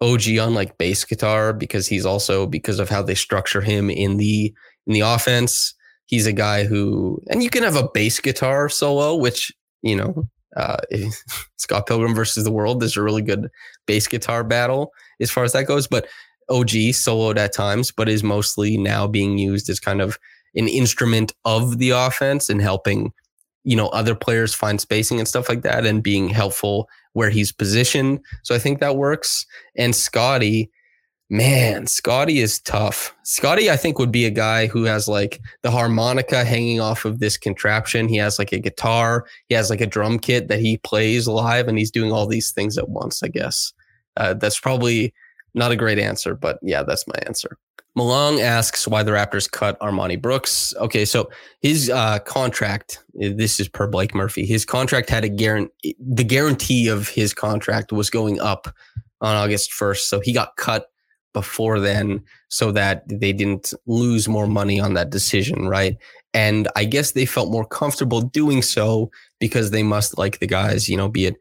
OG 0.00 0.38
on 0.40 0.54
like 0.54 0.78
bass 0.78 1.04
guitar 1.04 1.52
because 1.52 1.86
he's 1.86 2.06
also 2.06 2.46
because 2.46 2.78
of 2.78 2.88
how 2.88 3.02
they 3.02 3.14
structure 3.14 3.60
him 3.60 3.90
in 3.90 4.16
the 4.16 4.54
in 4.86 4.92
the 4.94 5.00
offense 5.00 5.74
he's 6.06 6.26
a 6.26 6.32
guy 6.32 6.64
who, 6.64 7.22
and 7.30 7.42
you 7.42 7.50
can 7.50 7.62
have 7.62 7.76
a 7.76 7.88
bass 7.92 8.20
guitar 8.20 8.68
solo, 8.68 9.16
which, 9.16 9.52
you 9.82 9.96
know, 9.96 10.28
uh, 10.56 10.76
Scott 11.56 11.86
Pilgrim 11.86 12.14
versus 12.14 12.44
the 12.44 12.52
World, 12.52 12.80
there's 12.80 12.96
a 12.96 13.02
really 13.02 13.22
good 13.22 13.48
bass 13.86 14.06
guitar 14.06 14.44
battle 14.44 14.92
as 15.20 15.30
far 15.30 15.44
as 15.44 15.52
that 15.52 15.66
goes. 15.66 15.86
But 15.86 16.06
OG 16.48 16.68
soloed 16.68 17.38
at 17.38 17.52
times, 17.52 17.90
but 17.90 18.08
is 18.08 18.22
mostly 18.22 18.76
now 18.76 19.06
being 19.06 19.38
used 19.38 19.70
as 19.70 19.80
kind 19.80 20.00
of 20.00 20.18
an 20.54 20.68
instrument 20.68 21.32
of 21.44 21.78
the 21.78 21.90
offense 21.90 22.50
and 22.50 22.60
helping, 22.60 23.12
you 23.64 23.76
know, 23.76 23.88
other 23.88 24.14
players 24.14 24.54
find 24.54 24.80
spacing 24.80 25.18
and 25.18 25.28
stuff 25.28 25.48
like 25.48 25.62
that 25.62 25.86
and 25.86 26.02
being 26.02 26.28
helpful 26.28 26.88
where 27.14 27.30
he's 27.30 27.52
positioned. 27.52 28.20
So 28.42 28.54
I 28.54 28.58
think 28.58 28.80
that 28.80 28.96
works. 28.96 29.46
And 29.76 29.94
Scottie, 29.94 30.70
Man, 31.32 31.86
Scottie 31.86 32.40
is 32.40 32.60
tough. 32.60 33.16
Scottie, 33.22 33.70
I 33.70 33.76
think, 33.78 33.98
would 33.98 34.12
be 34.12 34.26
a 34.26 34.30
guy 34.30 34.66
who 34.66 34.84
has 34.84 35.08
like 35.08 35.40
the 35.62 35.70
harmonica 35.70 36.44
hanging 36.44 36.78
off 36.78 37.06
of 37.06 37.20
this 37.20 37.38
contraption. 37.38 38.06
He 38.06 38.18
has 38.18 38.38
like 38.38 38.52
a 38.52 38.58
guitar. 38.58 39.24
He 39.48 39.54
has 39.54 39.70
like 39.70 39.80
a 39.80 39.86
drum 39.86 40.18
kit 40.18 40.48
that 40.48 40.60
he 40.60 40.76
plays 40.76 41.26
live, 41.26 41.68
and 41.68 41.78
he's 41.78 41.90
doing 41.90 42.12
all 42.12 42.26
these 42.26 42.52
things 42.52 42.76
at 42.76 42.90
once. 42.90 43.22
I 43.22 43.28
guess 43.28 43.72
uh, 44.18 44.34
that's 44.34 44.60
probably 44.60 45.14
not 45.54 45.72
a 45.72 45.76
great 45.76 45.98
answer, 45.98 46.34
but 46.34 46.58
yeah, 46.60 46.82
that's 46.82 47.06
my 47.06 47.14
answer. 47.24 47.56
Malong 47.96 48.38
asks 48.42 48.86
why 48.86 49.02
the 49.02 49.12
Raptors 49.12 49.50
cut 49.50 49.80
Armoni 49.80 50.20
Brooks. 50.20 50.74
Okay, 50.80 51.06
so 51.06 51.30
his 51.62 51.88
uh, 51.88 52.18
contract, 52.18 53.02
this 53.14 53.58
is 53.58 53.68
per 53.68 53.86
Blake 53.86 54.14
Murphy, 54.14 54.44
his 54.44 54.66
contract 54.66 55.08
had 55.08 55.24
a 55.24 55.30
guarantee, 55.30 55.96
the 55.98 56.24
guarantee 56.24 56.88
of 56.88 57.08
his 57.08 57.32
contract 57.32 57.90
was 57.90 58.10
going 58.10 58.38
up 58.38 58.68
on 59.22 59.34
August 59.34 59.70
1st. 59.72 60.00
So 60.00 60.20
he 60.20 60.34
got 60.34 60.56
cut 60.56 60.91
before 61.32 61.80
then 61.80 62.22
so 62.48 62.72
that 62.72 63.04
they 63.08 63.32
didn't 63.32 63.72
lose 63.86 64.28
more 64.28 64.46
money 64.46 64.78
on 64.78 64.94
that 64.94 65.10
decision, 65.10 65.66
right? 65.66 65.96
And 66.34 66.68
I 66.76 66.84
guess 66.84 67.12
they 67.12 67.26
felt 67.26 67.50
more 67.50 67.66
comfortable 67.66 68.20
doing 68.20 68.62
so 68.62 69.10
because 69.38 69.70
they 69.70 69.82
must 69.82 70.18
like 70.18 70.38
the 70.38 70.46
guys, 70.46 70.88
you 70.88 70.96
know, 70.96 71.08
be 71.08 71.26
it 71.26 71.36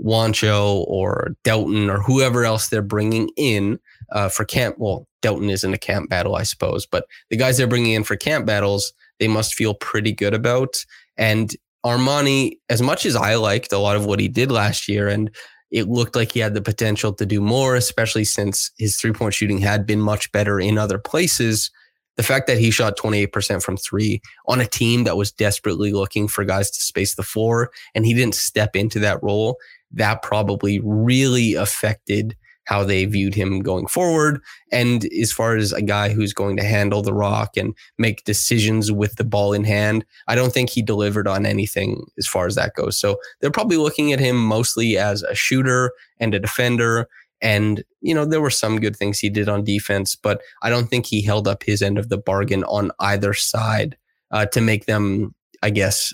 Juancho 0.00 0.84
or 0.86 1.34
Delton 1.42 1.88
or 1.88 2.00
whoever 2.00 2.44
else 2.44 2.68
they're 2.68 2.82
bringing 2.82 3.30
in 3.36 3.78
uh, 4.12 4.28
for 4.28 4.44
camp. 4.44 4.76
Well, 4.78 5.06
Delton 5.22 5.50
isn't 5.50 5.74
a 5.74 5.78
camp 5.78 6.10
battle, 6.10 6.36
I 6.36 6.42
suppose, 6.42 6.86
but 6.86 7.06
the 7.30 7.36
guys 7.36 7.56
they're 7.56 7.66
bringing 7.66 7.92
in 7.92 8.04
for 8.04 8.16
camp 8.16 8.46
battles, 8.46 8.92
they 9.18 9.28
must 9.28 9.54
feel 9.54 9.74
pretty 9.74 10.12
good 10.12 10.34
about. 10.34 10.84
And 11.16 11.54
Armoni, 11.84 12.58
as 12.68 12.82
much 12.82 13.06
as 13.06 13.16
I 13.16 13.36
liked 13.36 13.72
a 13.72 13.78
lot 13.78 13.96
of 13.96 14.06
what 14.06 14.20
he 14.20 14.28
did 14.28 14.50
last 14.50 14.88
year, 14.88 15.08
and 15.08 15.30
it 15.76 15.88
looked 15.90 16.16
like 16.16 16.32
he 16.32 16.40
had 16.40 16.54
the 16.54 16.62
potential 16.62 17.12
to 17.12 17.26
do 17.26 17.38
more, 17.38 17.76
especially 17.76 18.24
since 18.24 18.70
his 18.78 18.96
three 18.96 19.12
point 19.12 19.34
shooting 19.34 19.58
had 19.58 19.84
been 19.84 20.00
much 20.00 20.32
better 20.32 20.58
in 20.58 20.78
other 20.78 20.98
places. 20.98 21.70
The 22.16 22.22
fact 22.22 22.46
that 22.46 22.56
he 22.56 22.70
shot 22.70 22.96
28% 22.96 23.62
from 23.62 23.76
three 23.76 24.22
on 24.48 24.58
a 24.58 24.66
team 24.66 25.04
that 25.04 25.18
was 25.18 25.30
desperately 25.30 25.92
looking 25.92 26.28
for 26.28 26.46
guys 26.46 26.70
to 26.70 26.80
space 26.80 27.14
the 27.14 27.22
floor 27.22 27.70
and 27.94 28.06
he 28.06 28.14
didn't 28.14 28.36
step 28.36 28.74
into 28.74 28.98
that 29.00 29.22
role, 29.22 29.58
that 29.92 30.22
probably 30.22 30.80
really 30.82 31.52
affected 31.52 32.34
how 32.66 32.84
they 32.84 33.04
viewed 33.04 33.34
him 33.34 33.60
going 33.60 33.86
forward. 33.86 34.40
And 34.70 35.06
as 35.20 35.32
far 35.32 35.56
as 35.56 35.72
a 35.72 35.82
guy 35.82 36.10
who's 36.10 36.32
going 36.32 36.56
to 36.58 36.64
handle 36.64 37.00
the 37.00 37.14
rock 37.14 37.56
and 37.56 37.74
make 37.96 38.24
decisions 38.24 38.92
with 38.92 39.16
the 39.16 39.24
ball 39.24 39.52
in 39.52 39.64
hand, 39.64 40.04
I 40.28 40.34
don't 40.34 40.52
think 40.52 40.68
he 40.70 40.82
delivered 40.82 41.26
on 41.26 41.46
anything 41.46 42.06
as 42.18 42.26
far 42.26 42.46
as 42.46 42.56
that 42.56 42.74
goes. 42.74 42.98
So 42.98 43.18
they're 43.40 43.50
probably 43.50 43.76
looking 43.78 44.12
at 44.12 44.20
him 44.20 44.36
mostly 44.36 44.98
as 44.98 45.22
a 45.22 45.34
shooter 45.34 45.92
and 46.18 46.34
a 46.34 46.40
defender. 46.40 47.08
And, 47.40 47.84
you 48.00 48.14
know, 48.14 48.24
there 48.24 48.40
were 48.40 48.50
some 48.50 48.80
good 48.80 48.96
things 48.96 49.18
he 49.18 49.30
did 49.30 49.48
on 49.48 49.64
defense, 49.64 50.16
but 50.16 50.40
I 50.62 50.70
don't 50.70 50.88
think 50.88 51.06
he 51.06 51.22
held 51.22 51.46
up 51.46 51.62
his 51.62 51.82
end 51.82 51.98
of 51.98 52.08
the 52.08 52.18
bargain 52.18 52.64
on 52.64 52.90
either 52.98 53.32
side 53.32 53.96
uh, 54.32 54.46
to 54.46 54.60
make 54.60 54.86
them, 54.86 55.34
I 55.62 55.70
guess, 55.70 56.12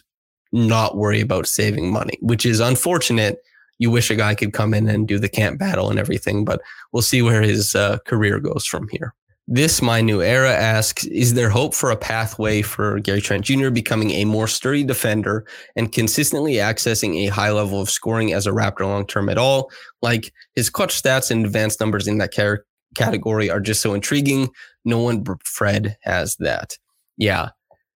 not 0.53 0.97
worry 0.97 1.21
about 1.23 1.47
saving 1.47 1.91
money, 1.91 2.19
which 2.21 2.45
is 2.45 2.61
unfortunate 2.61 3.43
you 3.83 3.91
wish 3.91 4.13
a 4.13 4.15
guy 4.15 4.33
could 4.37 4.53
come 4.53 4.75
in 4.75 4.89
and 4.89 5.09
do 5.09 5.19
the 5.19 5.29
camp 5.29 5.59
battle 5.59 5.91
and 5.91 5.99
everything, 5.99 6.45
but 6.45 6.63
we'll 6.93 7.03
see 7.03 7.21
where 7.21 7.43
his 7.43 7.75
uh, 7.75 7.99
career 8.07 8.39
goes 8.39 8.65
from 8.65 8.87
here. 8.89 9.13
This 9.49 9.83
My 9.83 10.01
New 10.01 10.23
Era 10.23 10.53
asks 10.53 11.05
Is 11.07 11.35
there 11.35 11.51
hope 11.51 11.75
for 11.75 11.91
a 11.91 11.97
pathway 11.97 12.63
for 12.63 13.01
Gary 13.01 13.21
Trent 13.21 13.45
Jr. 13.45 13.71
becoming 13.71 14.13
a 14.13 14.25
more 14.25 14.47
sturdy 14.47 14.85
defender 14.85 15.45
and 15.75 15.91
consistently 15.91 16.55
accessing 16.55 17.27
a 17.27 17.33
high 17.33 17.51
level 17.51 17.81
of 17.81 17.91
scoring 17.91 18.33
as 18.33 18.47
a 18.47 18.53
Raptor 18.53 18.87
long 18.87 19.05
term 19.05 19.29
at 19.29 19.37
all? 19.37 19.69
Like 20.01 20.33
his 20.55 20.71
clutch 20.71 21.03
stats 21.03 21.33
and 21.33 21.45
advanced 21.45 21.81
numbers 21.81 22.07
in 22.07 22.19
that 22.19 22.33
car- 22.33 22.65
category 22.95 23.51
are 23.51 23.61
just 23.61 23.81
so 23.81 23.95
intriguing. 23.95 24.49
No 24.85 25.01
one, 25.01 25.25
Fred, 25.45 25.97
has 26.03 26.37
that. 26.37 26.79
Yeah. 27.17 27.49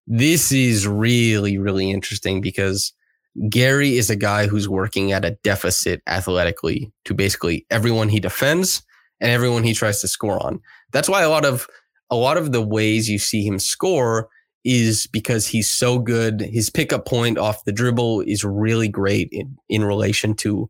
This 0.08 0.50
is 0.50 0.88
really, 0.88 1.58
really 1.58 1.92
interesting 1.92 2.40
because 2.40 2.92
Gary 3.48 3.96
is 3.96 4.10
a 4.10 4.16
guy 4.16 4.46
who's 4.46 4.68
working 4.68 5.12
at 5.12 5.24
a 5.24 5.36
deficit 5.42 6.02
athletically 6.06 6.92
to 7.04 7.14
basically 7.14 7.66
everyone 7.70 8.08
he 8.08 8.20
defends 8.20 8.82
and 9.20 9.30
everyone 9.30 9.62
he 9.62 9.74
tries 9.74 10.00
to 10.00 10.08
score 10.08 10.42
on. 10.44 10.60
That's 10.92 11.08
why 11.08 11.22
a 11.22 11.28
lot 11.28 11.44
of 11.44 11.66
a 12.10 12.16
lot 12.16 12.36
of 12.36 12.52
the 12.52 12.62
ways 12.62 13.10
you 13.10 13.18
see 13.18 13.44
him 13.44 13.58
score 13.58 14.28
is 14.64 15.06
because 15.08 15.46
he's 15.46 15.68
so 15.68 15.98
good. 15.98 16.40
His 16.40 16.70
pickup 16.70 17.06
point 17.06 17.38
off 17.38 17.64
the 17.64 17.72
dribble 17.72 18.22
is 18.22 18.44
really 18.44 18.88
great 18.88 19.28
in, 19.32 19.56
in 19.68 19.84
relation 19.84 20.34
to 20.36 20.68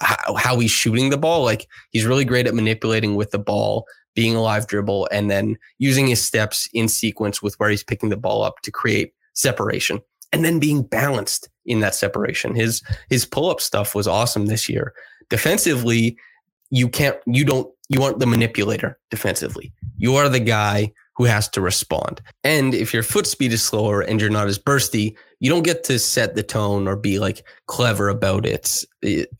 how, 0.00 0.34
how 0.34 0.58
he's 0.58 0.70
shooting 0.70 1.10
the 1.10 1.18
ball. 1.18 1.44
Like 1.44 1.66
he's 1.90 2.04
really 2.06 2.24
great 2.24 2.46
at 2.46 2.54
manipulating 2.54 3.16
with 3.16 3.30
the 3.30 3.38
ball, 3.38 3.86
being 4.14 4.34
a 4.34 4.42
live 4.42 4.66
dribble, 4.66 5.08
and 5.12 5.30
then 5.30 5.56
using 5.78 6.06
his 6.06 6.22
steps 6.22 6.68
in 6.72 6.88
sequence 6.88 7.42
with 7.42 7.54
where 7.56 7.70
he's 7.70 7.84
picking 7.84 8.08
the 8.08 8.16
ball 8.16 8.42
up 8.42 8.60
to 8.62 8.70
create 8.70 9.12
separation. 9.34 10.00
and 10.32 10.44
then 10.44 10.58
being 10.58 10.82
balanced 10.82 11.48
in 11.68 11.80
that 11.80 11.94
separation. 11.94 12.54
His 12.54 12.82
his 13.08 13.24
pull 13.24 13.50
up 13.50 13.60
stuff 13.60 13.94
was 13.94 14.08
awesome 14.08 14.46
this 14.46 14.68
year. 14.68 14.94
Defensively, 15.28 16.16
you 16.70 16.88
can't 16.88 17.16
you 17.26 17.44
don't 17.44 17.72
you 17.88 18.02
aren't 18.02 18.18
the 18.18 18.26
manipulator 18.26 18.98
defensively. 19.10 19.72
You 19.96 20.16
are 20.16 20.28
the 20.28 20.40
guy 20.40 20.92
who 21.18 21.24
has 21.24 21.48
to 21.48 21.60
respond. 21.60 22.20
And 22.44 22.74
if 22.74 22.94
your 22.94 23.02
foot 23.02 23.26
speed 23.26 23.52
is 23.52 23.62
slower 23.62 24.02
and 24.02 24.20
you're 24.20 24.30
not 24.30 24.46
as 24.46 24.58
bursty, 24.58 25.16
you 25.40 25.50
don't 25.50 25.64
get 25.64 25.82
to 25.84 25.98
set 25.98 26.36
the 26.36 26.44
tone 26.44 26.86
or 26.86 26.94
be 26.96 27.18
like 27.18 27.44
clever 27.66 28.08
about 28.08 28.46
it 28.46 28.84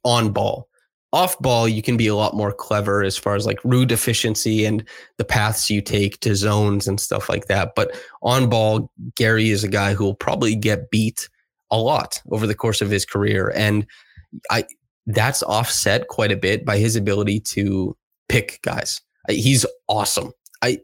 on 0.05 0.33
ball. 0.33 0.69
Off 1.13 1.39
ball, 1.39 1.69
you 1.69 1.81
can 1.81 1.97
be 1.97 2.09
a 2.09 2.17
lot 2.17 2.35
more 2.35 2.53
clever 2.53 3.03
as 3.03 3.17
far 3.17 3.35
as 3.35 3.47
like 3.47 3.65
route 3.65 3.93
efficiency 3.93 4.65
and 4.65 4.87
the 5.17 5.25
paths 5.25 5.71
you 5.71 5.81
take 5.81 6.21
to 6.21 6.35
zones 6.35 6.87
and 6.87 7.01
stuff 7.01 7.29
like 7.29 7.47
that. 7.47 7.75
But 7.77 7.93
on 8.23 8.51
ball, 8.51 8.91
Gary 9.15 9.51
is 9.51 9.65
a 9.65 9.69
guy 9.69 9.95
who 9.95 10.05
will 10.05 10.15
probably 10.15 10.55
get 10.55 10.91
beat 10.91 11.29
a 11.71 11.79
lot 11.79 12.21
over 12.31 12.47
the 12.47 12.55
course 12.55 12.81
of 12.81 12.91
his 12.91 13.05
career. 13.05 13.53
And 13.55 13.87
I 14.51 14.65
that's 15.07 15.43
offset 15.43 16.09
quite 16.09 16.31
a 16.31 16.37
bit 16.37 16.65
by 16.65 16.79
his 16.79 16.97
ability 16.97 17.41
to 17.41 17.97
pick 18.29 18.61
guys. 18.63 19.01
He's 19.29 19.65
awesome. 19.89 20.33
I 20.63 20.79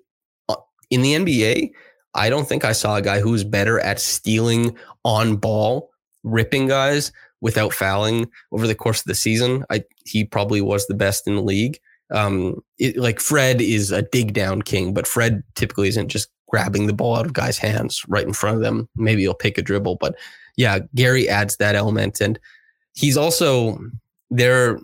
uh, 0.48 0.56
in 0.90 1.02
the 1.02 1.14
NBA, 1.14 1.70
I 2.14 2.30
don't 2.30 2.48
think 2.48 2.64
I 2.64 2.72
saw 2.72 2.96
a 2.96 3.02
guy 3.02 3.20
who's 3.20 3.44
better 3.44 3.80
at 3.80 4.00
stealing 4.00 4.76
on 5.04 5.36
ball, 5.36 5.90
ripping 6.22 6.68
guys 6.68 7.12
without 7.40 7.74
fouling 7.74 8.30
over 8.52 8.66
the 8.66 8.74
course 8.74 9.00
of 9.00 9.06
the 9.06 9.14
season. 9.14 9.64
I 9.70 9.84
he 10.06 10.24
probably 10.24 10.60
was 10.60 10.86
the 10.86 10.94
best 10.94 11.26
in 11.26 11.36
the 11.36 11.42
league. 11.42 11.78
Um, 12.10 12.62
it, 12.78 12.96
like 12.96 13.20
Fred 13.20 13.60
is 13.60 13.90
a 13.90 14.02
dig 14.02 14.34
down 14.34 14.62
king, 14.62 14.94
but 14.94 15.06
Fred 15.06 15.42
typically 15.54 15.88
isn't 15.88 16.08
just 16.08 16.28
grabbing 16.48 16.86
the 16.86 16.92
ball 16.92 17.16
out 17.16 17.26
of 17.26 17.32
guys' 17.32 17.58
hands 17.58 18.02
right 18.08 18.26
in 18.26 18.32
front 18.32 18.56
of 18.56 18.62
them. 18.62 18.88
Maybe 18.94 19.22
he'll 19.22 19.34
pick 19.34 19.58
a 19.58 19.62
dribble, 19.62 19.96
but 19.96 20.14
yeah, 20.56 20.80
Gary 20.94 21.28
adds 21.28 21.56
that 21.56 21.74
element, 21.74 22.20
and 22.20 22.38
he's 22.94 23.16
also 23.16 23.78
there. 24.30 24.70
Are 24.70 24.80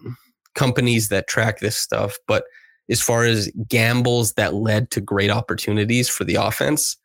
companies 0.55 1.09
that 1.09 1.29
track 1.29 1.61
this 1.61 1.77
stuff, 1.77 2.19
but 2.27 2.45
as 2.89 3.01
far 3.01 3.25
as 3.25 3.51
gambles 3.69 4.33
that 4.35 4.55
led 4.55 4.91
to 4.91 5.01
great 5.01 5.31
opportunities 5.31 6.09
for 6.09 6.25
the 6.25 6.35
offense, 6.35 6.97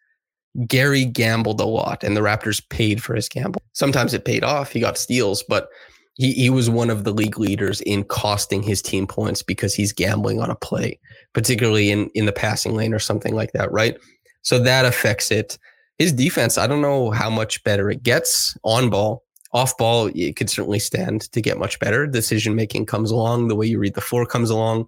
Gary 0.68 1.05
gambled 1.05 1.61
a 1.61 1.66
lot 1.66 2.03
and 2.03 2.18
the 2.18 2.22
Raptors 2.22 2.61
paid 2.70 3.03
for 3.03 3.13
his 3.13 3.30
gamble. 3.30 3.61
Sometimes 3.74 4.13
it 4.13 4.26
paid 4.26 4.43
off. 4.43 4.72
He 4.72 4.80
got 4.80 4.97
steals, 4.97 5.43
but 5.47 5.70
he, 6.16 6.32
he 6.32 6.49
was 6.49 6.70
one 6.70 6.89
of 6.89 7.03
the 7.03 7.13
league 7.13 7.38
leaders 7.38 7.82
in 7.82 8.03
costing 8.05 8.63
his 8.63 8.82
team 8.82 9.05
points 9.05 9.43
because 9.43 9.76
he's 9.76 9.93
gambling 9.93 10.41
on 10.41 10.49
a 10.49 10.55
play, 10.55 10.99
particularly 11.34 11.91
in, 11.91 12.09
in 12.16 12.26
the 12.26 12.34
passing 12.34 12.74
lane 12.74 12.93
or 12.93 12.99
something 12.99 13.36
like 13.36 13.51
that, 13.51 13.72
right? 13.72 13.97
So 14.41 14.59
that 14.59 14.86
affects 14.86 15.30
it. 15.30 15.57
His 15.97 16.11
defense, 16.11 16.57
I 16.57 16.67
don't 16.67 16.81
know 16.81 17.11
how 17.11 17.29
much 17.29 17.63
better 17.63 17.89
it 17.89 18.03
gets 18.03 18.57
on 18.63 18.89
ball. 18.89 19.23
Off 19.53 19.77
ball, 19.77 20.11
it 20.13 20.35
could 20.35 20.49
certainly 20.49 20.79
stand 20.79 21.31
to 21.31 21.41
get 21.41 21.57
much 21.57 21.79
better. 21.79 22.05
Decision 22.05 22.55
making 22.55 22.85
comes 22.85 23.11
along, 23.11 23.47
the 23.47 23.55
way 23.55 23.65
you 23.65 23.79
read 23.79 23.93
the 23.93 24.01
floor 24.01 24.25
comes 24.25 24.49
along. 24.49 24.87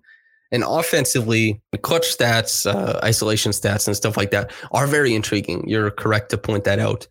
And 0.51 0.63
offensively, 0.65 1.61
clutch 1.81 2.17
stats, 2.17 2.69
uh, 2.69 2.99
isolation 3.03 3.51
stats, 3.51 3.87
and 3.87 3.95
stuff 3.95 4.17
like 4.17 4.31
that 4.31 4.51
are 4.71 4.87
very 4.87 5.15
intriguing. 5.15 5.67
You're 5.67 5.91
correct 5.91 6.29
to 6.31 6.37
point 6.37 6.65
that 6.65 6.79
out. 6.79 7.07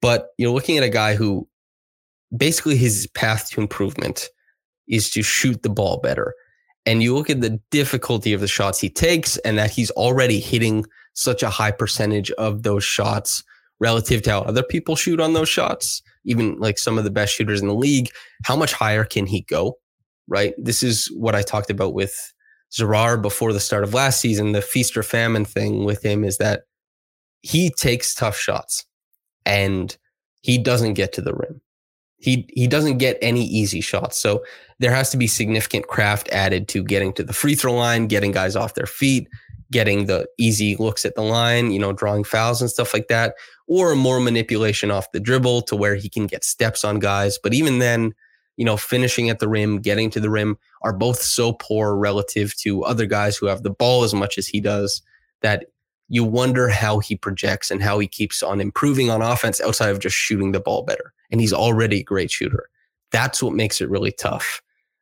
But 0.00 0.28
you're 0.38 0.50
looking 0.50 0.78
at 0.78 0.84
a 0.84 0.88
guy 0.88 1.14
who 1.14 1.48
basically 2.36 2.76
his 2.76 3.08
path 3.14 3.50
to 3.50 3.60
improvement 3.60 4.28
is 4.88 5.10
to 5.10 5.22
shoot 5.22 5.62
the 5.62 5.70
ball 5.70 5.98
better. 5.98 6.34
And 6.86 7.02
you 7.02 7.14
look 7.14 7.30
at 7.30 7.40
the 7.40 7.60
difficulty 7.70 8.32
of 8.32 8.40
the 8.40 8.48
shots 8.48 8.80
he 8.80 8.90
takes 8.90 9.36
and 9.38 9.56
that 9.58 9.70
he's 9.70 9.90
already 9.92 10.40
hitting 10.40 10.84
such 11.14 11.42
a 11.42 11.50
high 11.50 11.70
percentage 11.70 12.30
of 12.32 12.62
those 12.62 12.84
shots 12.84 13.42
relative 13.80 14.22
to 14.22 14.30
how 14.30 14.40
other 14.42 14.62
people 14.62 14.96
shoot 14.96 15.20
on 15.20 15.32
those 15.32 15.48
shots, 15.48 16.02
even 16.24 16.58
like 16.58 16.78
some 16.78 16.98
of 16.98 17.04
the 17.04 17.10
best 17.10 17.34
shooters 17.34 17.60
in 17.60 17.68
the 17.68 17.74
league. 17.74 18.10
How 18.44 18.56
much 18.56 18.72
higher 18.72 19.04
can 19.04 19.26
he 19.26 19.42
go? 19.42 19.78
Right. 20.28 20.54
This 20.56 20.82
is 20.82 21.10
what 21.16 21.34
I 21.34 21.42
talked 21.42 21.68
about 21.68 21.94
with 21.94 22.32
Zarar 22.72 23.20
before 23.20 23.52
the 23.52 23.60
start 23.60 23.84
of 23.84 23.92
last 23.92 24.20
season, 24.20 24.52
the 24.52 24.62
feast 24.62 24.96
or 24.96 25.02
famine 25.02 25.44
thing 25.44 25.84
with 25.84 26.04
him 26.04 26.24
is 26.24 26.38
that 26.38 26.62
he 27.42 27.70
takes 27.70 28.14
tough 28.14 28.36
shots 28.36 28.86
and 29.44 29.96
he 30.42 30.58
doesn't 30.58 30.94
get 30.94 31.12
to 31.14 31.20
the 31.20 31.34
rim. 31.34 31.60
He 32.16 32.48
he 32.54 32.68
doesn't 32.68 32.98
get 32.98 33.18
any 33.20 33.44
easy 33.44 33.80
shots. 33.80 34.16
So 34.16 34.44
there 34.78 34.92
has 34.92 35.10
to 35.10 35.16
be 35.16 35.26
significant 35.26 35.88
craft 35.88 36.28
added 36.30 36.68
to 36.68 36.84
getting 36.84 37.12
to 37.14 37.24
the 37.24 37.32
free 37.32 37.56
throw 37.56 37.74
line, 37.74 38.06
getting 38.06 38.30
guys 38.30 38.54
off 38.54 38.74
their 38.74 38.86
feet, 38.86 39.28
getting 39.72 40.06
the 40.06 40.28
easy 40.38 40.76
looks 40.76 41.04
at 41.04 41.16
the 41.16 41.22
line, 41.22 41.72
you 41.72 41.80
know, 41.80 41.92
drawing 41.92 42.22
fouls 42.22 42.60
and 42.60 42.70
stuff 42.70 42.94
like 42.94 43.08
that, 43.08 43.34
or 43.66 43.96
more 43.96 44.20
manipulation 44.20 44.92
off 44.92 45.10
the 45.10 45.18
dribble 45.18 45.62
to 45.62 45.74
where 45.74 45.96
he 45.96 46.08
can 46.08 46.26
get 46.26 46.44
steps 46.44 46.84
on 46.84 47.00
guys. 47.00 47.38
But 47.42 47.54
even 47.54 47.80
then, 47.80 48.14
you 48.56 48.64
know, 48.64 48.76
finishing 48.76 49.30
at 49.30 49.40
the 49.40 49.48
rim, 49.48 49.80
getting 49.80 50.10
to 50.10 50.20
the 50.20 50.30
rim 50.30 50.58
are 50.82 50.92
both 50.92 51.20
so 51.20 51.54
poor 51.54 51.96
relative 51.96 52.54
to 52.58 52.84
other 52.84 53.06
guys 53.06 53.36
who 53.36 53.46
have 53.46 53.64
the 53.64 53.70
ball 53.70 54.04
as 54.04 54.14
much 54.14 54.38
as 54.38 54.46
he 54.46 54.60
does 54.60 55.02
that 55.40 55.64
you 56.08 56.22
wonder 56.22 56.68
how 56.68 56.98
he 56.98 57.16
projects 57.16 57.70
and 57.70 57.82
how 57.82 57.98
he 57.98 58.06
keeps 58.06 58.42
on 58.42 58.60
improving 58.60 59.08
on 59.08 59.22
offense 59.22 59.60
outside 59.60 59.88
of 59.88 59.98
just 59.98 60.14
shooting 60.14 60.52
the 60.52 60.60
ball 60.60 60.82
better. 60.82 61.14
And 61.30 61.40
he's 61.40 61.54
already 61.54 62.00
a 62.00 62.04
great 62.04 62.30
shooter. 62.30 62.68
That's 63.10 63.42
what 63.42 63.54
makes 63.54 63.80
it 63.80 63.88
really 63.88 64.12
tough. 64.12 64.60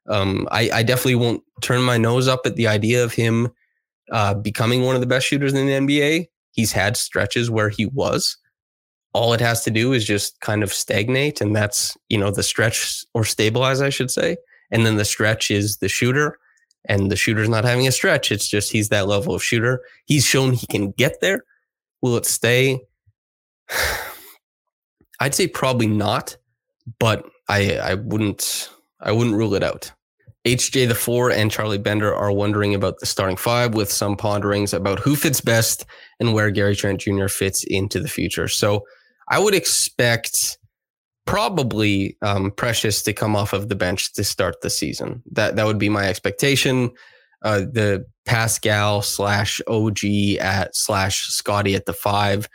Um, 0.08 0.46
I, 0.50 0.70
I, 0.72 0.82
definitely 0.82 1.16
won't 1.16 1.42
turn 1.60 1.82
my 1.82 1.98
nose 1.98 2.26
up 2.26 2.40
at 2.46 2.56
the 2.56 2.66
idea 2.66 3.04
of 3.04 3.12
him 3.12 3.50
uh, 4.10 4.34
becoming 4.34 4.82
one 4.82 4.94
of 4.94 5.00
the 5.00 5.06
best 5.06 5.26
shooters 5.26 5.52
in 5.52 5.66
the 5.66 5.72
NBA. 5.72 6.28
He's 6.52 6.72
had 6.72 6.96
stretches 6.96 7.50
where 7.50 7.68
he 7.68 7.86
was, 7.86 8.36
all 9.12 9.32
it 9.32 9.40
has 9.40 9.64
to 9.64 9.70
do 9.70 9.92
is 9.92 10.04
just 10.04 10.40
kind 10.40 10.62
of 10.62 10.72
stagnate 10.72 11.40
and 11.40 11.54
that's 11.54 11.96
you 12.08 12.18
know 12.18 12.30
the 12.30 12.42
stretch 12.42 13.04
or 13.14 13.24
stabilize 13.24 13.80
i 13.80 13.90
should 13.90 14.10
say. 14.10 14.36
And 14.70 14.86
then 14.86 14.96
the 14.96 15.04
stretch 15.04 15.50
is 15.50 15.78
the 15.78 15.88
shooter 15.88 16.38
and 16.84 17.10
the 17.10 17.16
shooter's 17.16 17.48
not 17.48 17.64
having 17.64 17.88
a 17.88 17.92
stretch. 17.92 18.30
It's 18.30 18.46
just 18.46 18.70
he's 18.70 18.88
that 18.90 19.08
level 19.08 19.34
of 19.34 19.42
shooter. 19.42 19.82
He's 20.06 20.24
shown 20.24 20.52
he 20.52 20.66
can 20.68 20.92
get 20.92 21.20
there. 21.20 21.42
Will 22.02 22.16
it 22.16 22.24
stay? 22.24 22.80
I'd 25.20 25.34
say 25.34 25.48
probably 25.48 25.86
not 25.86 26.36
but 26.98 27.24
i 27.48 27.76
i 27.76 27.94
wouldn't 27.94 28.70
i 29.00 29.12
wouldn't 29.12 29.36
rule 29.36 29.54
it 29.54 29.62
out 29.62 29.92
HJ 30.46 30.88
the 30.88 30.94
four 30.94 31.30
and 31.30 31.50
Charlie 31.50 31.78
Bender 31.78 32.14
are 32.14 32.32
wondering 32.32 32.74
about 32.74 32.98
the 32.98 33.06
starting 33.06 33.36
five 33.36 33.74
with 33.74 33.92
some 33.92 34.16
ponderings 34.16 34.72
about 34.72 34.98
who 34.98 35.14
fits 35.14 35.40
best 35.40 35.84
and 36.18 36.32
where 36.32 36.50
Gary 36.50 36.74
Trent 36.74 37.00
Jr. 37.00 37.28
fits 37.28 37.62
into 37.64 38.00
the 38.00 38.08
future. 38.08 38.48
So 38.48 38.84
I 39.28 39.38
would 39.38 39.54
expect 39.54 40.58
probably 41.26 42.16
um, 42.22 42.50
Precious 42.52 43.02
to 43.02 43.12
come 43.12 43.36
off 43.36 43.52
of 43.52 43.68
the 43.68 43.74
bench 43.74 44.14
to 44.14 44.24
start 44.24 44.62
the 44.62 44.70
season. 44.70 45.22
That 45.30 45.56
that 45.56 45.66
would 45.66 45.78
be 45.78 45.90
my 45.90 46.06
expectation. 46.06 46.90
Uh, 47.42 47.60
the 47.60 48.06
Pascal 48.24 49.02
slash 49.02 49.60
OG 49.66 50.04
at 50.40 50.74
slash 50.74 51.28
Scottie 51.28 51.74
at 51.74 51.86
the 51.86 51.92
five, 51.92 52.48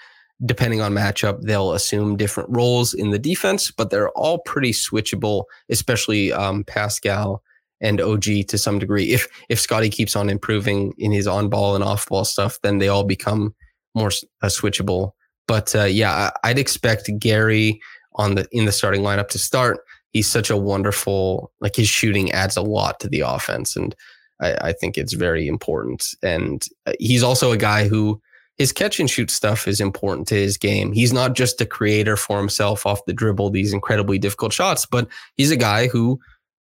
depending 0.43 0.81
on 0.81 0.93
matchup, 0.93 1.41
they'll 1.41 1.73
assume 1.73 2.17
different 2.17 2.49
roles 2.51 2.93
in 2.93 3.11
the 3.11 3.19
defense, 3.19 3.71
but 3.71 3.89
they're 3.89 4.11
all 4.11 4.39
pretty 4.39 4.71
switchable, 4.71 5.45
especially 5.69 6.31
um, 6.31 6.63
Pascal 6.63 7.43
and 7.85 8.01
OG 8.01 8.47
to 8.47 8.57
some 8.57 8.79
degree. 8.79 9.13
If 9.13 9.27
if 9.49 9.59
Scottie 9.59 9.89
keeps 9.89 10.15
on 10.15 10.29
improving 10.29 10.93
in 10.97 11.11
his 11.11 11.27
on 11.27 11.49
ball 11.49 11.75
and 11.75 11.83
off 11.83 12.07
ball 12.07 12.25
stuff, 12.25 12.57
then 12.63 12.79
they 12.79 12.87
all 12.87 13.03
become 13.03 13.55
more 13.93 14.11
uh, 14.41 14.47
switchable 14.47 15.11
but 15.47 15.75
uh, 15.75 15.83
yeah, 15.83 16.31
I'd 16.43 16.59
expect 16.59 17.09
Gary 17.19 17.81
on 18.15 18.35
the 18.35 18.47
in 18.51 18.65
the 18.65 18.71
starting 18.71 19.01
lineup 19.01 19.29
to 19.29 19.39
start. 19.39 19.79
He's 20.11 20.27
such 20.27 20.49
a 20.49 20.57
wonderful 20.57 21.51
like 21.59 21.75
his 21.75 21.87
shooting 21.87 22.31
adds 22.31 22.57
a 22.57 22.61
lot 22.61 22.99
to 23.01 23.09
the 23.09 23.21
offense, 23.21 23.75
and 23.75 23.95
I, 24.41 24.53
I 24.69 24.73
think 24.73 24.97
it's 24.97 25.13
very 25.13 25.47
important. 25.47 26.15
And 26.23 26.65
uh, 26.85 26.93
he's 26.99 27.23
also 27.23 27.51
a 27.51 27.57
guy 27.57 27.87
who 27.87 28.21
his 28.57 28.71
catch 28.71 28.99
and 28.99 29.09
shoot 29.09 29.29
stuff 29.29 29.67
is 29.67 29.81
important 29.81 30.27
to 30.29 30.35
his 30.35 30.57
game. 30.57 30.93
He's 30.93 31.11
not 31.11 31.35
just 31.35 31.59
a 31.59 31.65
creator 31.65 32.15
for 32.15 32.37
himself 32.37 32.85
off 32.85 33.05
the 33.05 33.13
dribble, 33.13 33.49
these 33.49 33.73
incredibly 33.73 34.17
difficult 34.17 34.53
shots, 34.53 34.85
but 34.85 35.09
he's 35.35 35.51
a 35.51 35.57
guy 35.57 35.87
who 35.87 36.19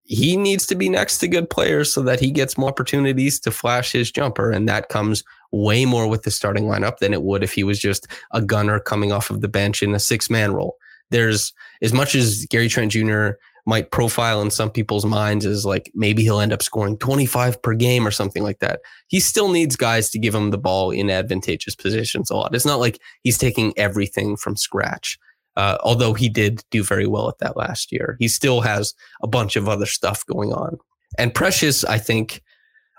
he 0.04 0.36
needs 0.36 0.66
to 0.66 0.74
be 0.74 0.88
next 0.88 1.18
to 1.18 1.28
good 1.28 1.48
players 1.48 1.92
so 1.92 2.02
that 2.02 2.20
he 2.20 2.30
gets 2.30 2.58
more 2.58 2.68
opportunities 2.68 3.40
to 3.40 3.50
flash 3.50 3.92
his 3.92 4.10
jumper. 4.10 4.50
And 4.50 4.68
that 4.68 4.90
comes 4.90 5.24
way 5.50 5.86
more 5.86 6.06
with 6.06 6.22
the 6.22 6.30
starting 6.30 6.64
lineup 6.64 6.98
than 6.98 7.14
it 7.14 7.22
would 7.22 7.42
if 7.42 7.54
he 7.54 7.64
was 7.64 7.78
just 7.78 8.06
a 8.32 8.42
gunner 8.42 8.78
coming 8.78 9.12
off 9.12 9.30
of 9.30 9.40
the 9.40 9.48
bench 9.48 9.82
in 9.82 9.94
a 9.94 9.98
six 9.98 10.28
man 10.28 10.52
role. 10.52 10.76
There's 11.10 11.52
as 11.80 11.92
much 11.92 12.14
as 12.14 12.44
Gary 12.50 12.68
Trent 12.68 12.92
Jr. 12.92 13.30
might 13.66 13.92
profile 13.92 14.42
in 14.42 14.50
some 14.50 14.70
people's 14.70 15.06
minds 15.06 15.46
as 15.46 15.64
like 15.64 15.90
maybe 15.94 16.22
he'll 16.22 16.40
end 16.40 16.52
up 16.52 16.62
scoring 16.62 16.98
25 16.98 17.62
per 17.62 17.74
game 17.74 18.06
or 18.06 18.10
something 18.10 18.42
like 18.42 18.58
that. 18.58 18.80
He 19.08 19.20
still 19.20 19.48
needs 19.48 19.76
guys 19.76 20.10
to 20.10 20.18
give 20.18 20.34
him 20.34 20.50
the 20.50 20.58
ball 20.58 20.90
in 20.90 21.08
advantageous 21.08 21.74
positions 21.74 22.30
a 22.30 22.36
lot. 22.36 22.54
It's 22.54 22.66
not 22.66 22.80
like 22.80 23.00
he's 23.22 23.38
taking 23.38 23.72
everything 23.78 24.36
from 24.36 24.56
scratch. 24.56 25.18
Uh, 25.56 25.78
although 25.82 26.14
he 26.14 26.28
did 26.28 26.62
do 26.70 26.82
very 26.82 27.06
well 27.06 27.28
at 27.28 27.38
that 27.38 27.56
last 27.56 27.92
year, 27.92 28.16
he 28.18 28.28
still 28.28 28.60
has 28.60 28.94
a 29.22 29.26
bunch 29.26 29.56
of 29.56 29.68
other 29.68 29.86
stuff 29.86 30.26
going 30.26 30.52
on. 30.52 30.78
And 31.18 31.32
Precious, 31.32 31.84
I 31.84 31.98
think, 31.98 32.42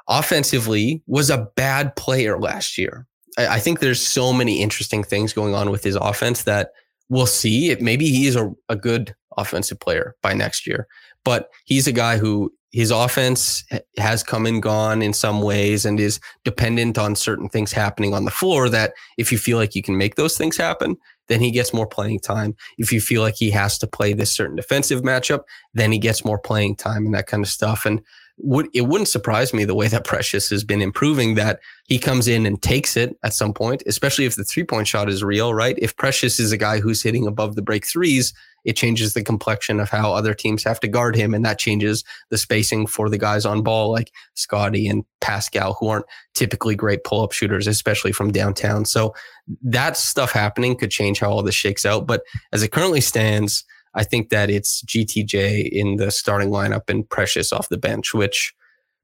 offensively 0.08 1.02
was 1.08 1.30
a 1.30 1.50
bad 1.56 1.96
player 1.96 2.40
last 2.40 2.78
year. 2.78 3.06
I, 3.38 3.48
I 3.48 3.60
think 3.60 3.80
there's 3.80 4.02
so 4.02 4.32
many 4.32 4.62
interesting 4.62 5.04
things 5.04 5.34
going 5.34 5.54
on 5.54 5.70
with 5.70 5.84
his 5.84 5.96
offense 5.96 6.44
that 6.44 6.72
we'll 7.10 7.26
see. 7.26 7.72
It 7.72 7.82
maybe 7.82 8.10
he's 8.10 8.36
a, 8.36 8.54
a 8.70 8.76
good 8.76 9.16
offensive 9.38 9.80
player 9.80 10.16
by 10.22 10.34
next 10.34 10.66
year, 10.66 10.88
but 11.24 11.50
he's 11.66 11.88
a 11.88 11.92
guy 11.92 12.18
who 12.18 12.54
his 12.72 12.92
offense 12.92 13.64
has 13.98 14.22
come 14.22 14.46
and 14.46 14.62
gone 14.62 15.02
in 15.02 15.14
some 15.14 15.42
ways 15.42 15.86
and 15.86 15.98
is 15.98 16.20
dependent 16.44 16.98
on 16.98 17.16
certain 17.16 17.48
things 17.48 17.72
happening 17.72 18.14
on 18.14 18.26
the 18.26 18.32
floor 18.32 18.68
that 18.68 18.94
if 19.18 19.32
you 19.32 19.38
feel 19.38 19.58
like 19.58 19.76
you 19.76 19.82
can 19.82 19.98
make 19.98 20.16
those 20.16 20.38
things 20.38 20.58
happen, 20.58 20.98
then 21.28 21.42
he 21.42 21.52
gets 21.52 21.74
more 21.74 21.88
playing 21.88 22.20
time. 22.20 22.56
If 22.78 22.92
you 22.92 23.02
feel 23.02 23.22
like 23.22 23.36
he 23.36 23.52
has 23.52 23.78
to 23.80 23.88
play 23.88 24.14
this 24.14 24.34
certain 24.34 24.56
defensive 24.56 25.02
matchup, 25.02 25.42
then 25.74 25.92
he 25.92 26.00
gets 26.00 26.26
more 26.26 26.40
playing 26.40 26.76
time 26.76 27.06
and 27.06 27.16
that 27.16 27.28
kind 27.28 27.44
of 27.44 27.50
stuff. 27.50 27.86
And 27.86 28.02
would 28.38 28.68
it 28.74 28.82
wouldn't 28.82 29.08
surprise 29.08 29.54
me 29.54 29.64
the 29.64 29.76
way 29.76 29.88
that 29.88 30.04
Precious 30.04 30.50
has 30.50 30.64
been 30.64 30.82
improving 30.82 31.36
that 31.36 31.60
he 31.86 31.98
comes 31.98 32.28
in 32.28 32.46
and 32.46 32.62
takes 32.62 32.98
it 32.98 33.18
at 33.24 33.34
some 33.34 33.54
point, 33.54 33.82
especially 33.86 34.26
if 34.26 34.36
the 34.36 34.44
three 34.44 34.64
point 34.64 34.88
shot 34.88 35.10
is 35.10 35.24
real, 35.24 35.54
right? 35.54 35.78
If 35.80 35.96
Precious 35.96 36.40
is 36.40 36.52
a 36.52 36.58
guy 36.58 36.80
who's 36.80 37.02
hitting 37.02 37.28
above 37.28 37.56
the 37.56 37.62
break 37.62 37.88
threes, 37.88 38.34
it 38.66 38.76
changes 38.76 39.14
the 39.14 39.24
complexion 39.24 39.80
of 39.80 39.90
how 39.90 40.12
other 40.12 40.34
teams 40.34 40.64
have 40.64 40.80
to 40.82 40.88
guard 40.88 41.16
him. 41.16 41.34
And 41.34 41.46
that 41.46 41.60
changes 41.60 42.04
the 42.30 42.38
spacing 42.38 42.88
for 42.88 43.10
the 43.10 43.18
guys 43.18 43.46
on 43.46 43.62
ball 43.62 43.92
like 43.92 44.12
Scottie 44.34 44.88
and 44.88 45.06
Pascal, 45.22 45.76
who 45.80 45.88
aren't 45.88 46.08
typically 46.34 46.76
great 46.76 47.04
pull 47.04 47.24
up 47.24 47.32
shooters, 47.32 47.68
especially 47.68 48.12
from 48.12 48.32
downtown. 48.32 48.84
So 48.84 49.14
that 49.62 49.96
stuff 49.96 50.32
happening 50.32 50.76
could 50.76 50.92
change 50.92 51.20
how 51.20 51.30
all 51.30 51.44
this 51.44 51.56
shakes 51.56 51.86
out. 51.86 52.06
But 52.08 52.24
as 52.52 52.64
it 52.64 52.72
currently 52.72 53.02
stands, 53.02 53.64
I 53.96 54.04
think 54.04 54.30
that 54.30 54.50
it's 54.50 54.84
GTJ 54.84 55.70
in 55.70 55.96
the 55.96 56.12
starting 56.12 56.50
lineup 56.50 56.90
and 56.90 57.10
Precious 57.10 57.52
off 57.52 57.70
the 57.70 57.78
bench, 57.78 58.14
which 58.14 58.54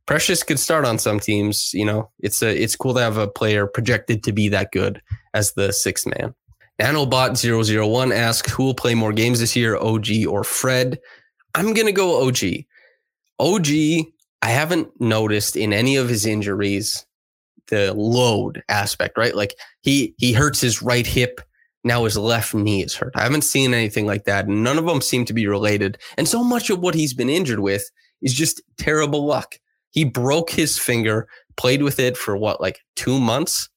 Precious 0.06 0.44
could 0.44 0.60
start 0.60 0.86
on 0.86 1.00
some 1.00 1.20
teams. 1.20 1.74
You 1.74 1.86
know, 1.86 2.10
it's 2.20 2.42
a 2.42 2.62
it's 2.62 2.76
cool 2.76 2.94
to 2.96 3.00
have 3.00 3.18
a 3.18 3.28
player 3.28 3.68
projected 3.68 4.24
to 4.24 4.32
be 4.32 4.50
that 4.50 4.72
good 4.72 5.02
as 5.34 5.54
the 5.54 5.72
sixth 5.72 6.06
man. 6.06 6.36
Nanobot001 6.82 8.14
asks 8.14 8.52
who 8.52 8.64
will 8.64 8.74
play 8.74 8.96
more 8.96 9.14
games 9.14 9.40
this 9.40 9.56
year, 9.56 9.78
OG 9.78 10.08
or 10.28 10.44
Fred? 10.44 11.00
I'm 11.56 11.74
gonna 11.74 11.92
go 11.92 12.28
OG. 12.28 12.66
OG, 13.40 13.68
I 14.42 14.50
haven't 14.50 14.90
noticed 15.00 15.56
in 15.56 15.74
any 15.74 15.96
of 15.96 16.10
his 16.10 16.26
injuries 16.26 17.06
the 17.68 17.94
load 17.94 18.64
aspect, 18.70 19.18
right? 19.18 19.36
Like 19.36 19.56
he 19.82 20.14
he 20.18 20.34
hurts 20.34 20.60
his 20.60 20.82
right 20.82 21.08
hip 21.08 21.42
now 21.84 22.04
his 22.04 22.18
left 22.18 22.54
knee 22.54 22.84
is 22.84 22.96
hurt. 22.96 23.14
I 23.16 23.24
haven't 23.24 23.44
seen 23.44 23.74
anything 23.74 24.06
like 24.06 24.26
that. 24.26 24.48
None 24.48 24.78
of 24.78 24.86
them 24.86 25.02
seem 25.02 25.26
to 25.26 25.34
be 25.34 25.48
related. 25.48 25.98
And 26.18 26.28
so 26.28 26.44
much 26.44 26.70
of 26.70 26.80
what 26.80 26.96
he's 26.96 27.14
been 27.14 27.30
injured 27.30 27.60
with 27.60 27.90
is 28.22 28.34
just 28.34 28.62
terrible 28.78 29.26
luck. 29.26 29.56
He 29.90 30.06
broke 30.06 30.52
his 30.52 30.78
finger, 30.78 31.28
played 31.58 31.82
with 31.82 32.00
it 32.00 32.16
for 32.18 32.38
what, 32.38 32.62
like 32.62 32.80
two 32.96 33.20
months, 33.20 33.68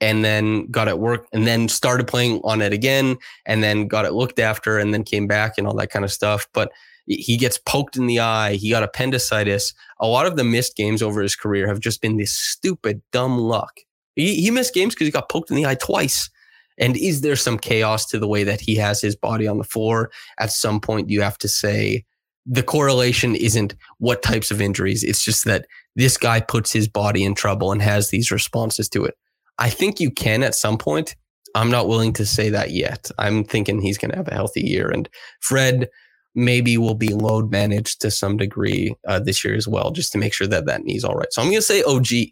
and 0.00 0.24
then 0.24 0.66
got 0.70 0.88
it 0.88 0.98
work 0.98 1.26
and 1.32 1.46
then 1.46 1.68
started 1.68 2.06
playing 2.06 2.40
on 2.44 2.60
it 2.60 2.72
again 2.72 3.16
and 3.46 3.62
then 3.62 3.86
got 3.86 4.04
it 4.04 4.12
looked 4.12 4.38
after 4.38 4.78
and 4.78 4.92
then 4.92 5.04
came 5.04 5.26
back 5.26 5.54
and 5.56 5.66
all 5.66 5.74
that 5.76 5.90
kind 5.90 6.04
of 6.04 6.12
stuff. 6.12 6.46
But 6.52 6.72
he 7.06 7.36
gets 7.36 7.58
poked 7.58 7.96
in 7.96 8.06
the 8.06 8.20
eye. 8.20 8.54
He 8.54 8.70
got 8.70 8.82
appendicitis. 8.82 9.72
A 10.00 10.06
lot 10.06 10.26
of 10.26 10.36
the 10.36 10.44
missed 10.44 10.76
games 10.76 11.02
over 11.02 11.22
his 11.22 11.36
career 11.36 11.68
have 11.68 11.80
just 11.80 12.02
been 12.02 12.16
this 12.16 12.32
stupid, 12.32 13.02
dumb 13.12 13.38
luck. 13.38 13.80
He, 14.16 14.42
he 14.42 14.50
missed 14.50 14.74
games 14.74 14.94
because 14.94 15.06
he 15.06 15.12
got 15.12 15.28
poked 15.28 15.50
in 15.50 15.56
the 15.56 15.66
eye 15.66 15.74
twice 15.74 16.30
and 16.78 16.96
is 16.96 17.20
there 17.20 17.36
some 17.36 17.58
chaos 17.58 18.06
to 18.06 18.18
the 18.18 18.28
way 18.28 18.44
that 18.44 18.60
he 18.60 18.74
has 18.76 19.00
his 19.00 19.16
body 19.16 19.46
on 19.46 19.58
the 19.58 19.64
floor? 19.64 20.10
At 20.38 20.52
some 20.52 20.80
point, 20.80 21.10
you 21.10 21.22
have 21.22 21.38
to 21.38 21.48
say 21.48 22.04
the 22.46 22.62
correlation 22.62 23.34
isn't 23.34 23.74
what 23.98 24.22
types 24.22 24.50
of 24.50 24.60
injuries. 24.60 25.02
It's 25.02 25.22
just 25.22 25.44
that 25.44 25.66
this 25.96 26.16
guy 26.16 26.40
puts 26.40 26.72
his 26.72 26.88
body 26.88 27.24
in 27.24 27.34
trouble 27.34 27.72
and 27.72 27.80
has 27.80 28.10
these 28.10 28.30
responses 28.30 28.88
to 28.90 29.04
it. 29.04 29.14
I 29.58 29.70
think 29.70 30.00
you 30.00 30.10
can 30.10 30.42
at 30.42 30.54
some 30.54 30.78
point. 30.78 31.14
I'm 31.54 31.70
not 31.70 31.86
willing 31.86 32.12
to 32.14 32.26
say 32.26 32.50
that 32.50 32.72
yet. 32.72 33.10
I'm 33.18 33.44
thinking 33.44 33.80
he's 33.80 33.98
going 33.98 34.10
to 34.10 34.16
have 34.16 34.28
a 34.28 34.34
healthy 34.34 34.62
year. 34.62 34.90
And 34.90 35.08
Fred 35.40 35.88
maybe 36.34 36.76
will 36.76 36.96
be 36.96 37.14
load 37.14 37.52
managed 37.52 38.00
to 38.00 38.10
some 38.10 38.36
degree 38.36 38.94
uh, 39.06 39.20
this 39.20 39.44
year 39.44 39.54
as 39.54 39.68
well, 39.68 39.92
just 39.92 40.10
to 40.12 40.18
make 40.18 40.34
sure 40.34 40.48
that 40.48 40.66
that 40.66 40.82
knee's 40.82 41.04
all 41.04 41.14
right. 41.14 41.32
So 41.32 41.40
I'm 41.40 41.48
going 41.48 41.58
to 41.58 41.62
say 41.62 41.84
OG 41.84 42.30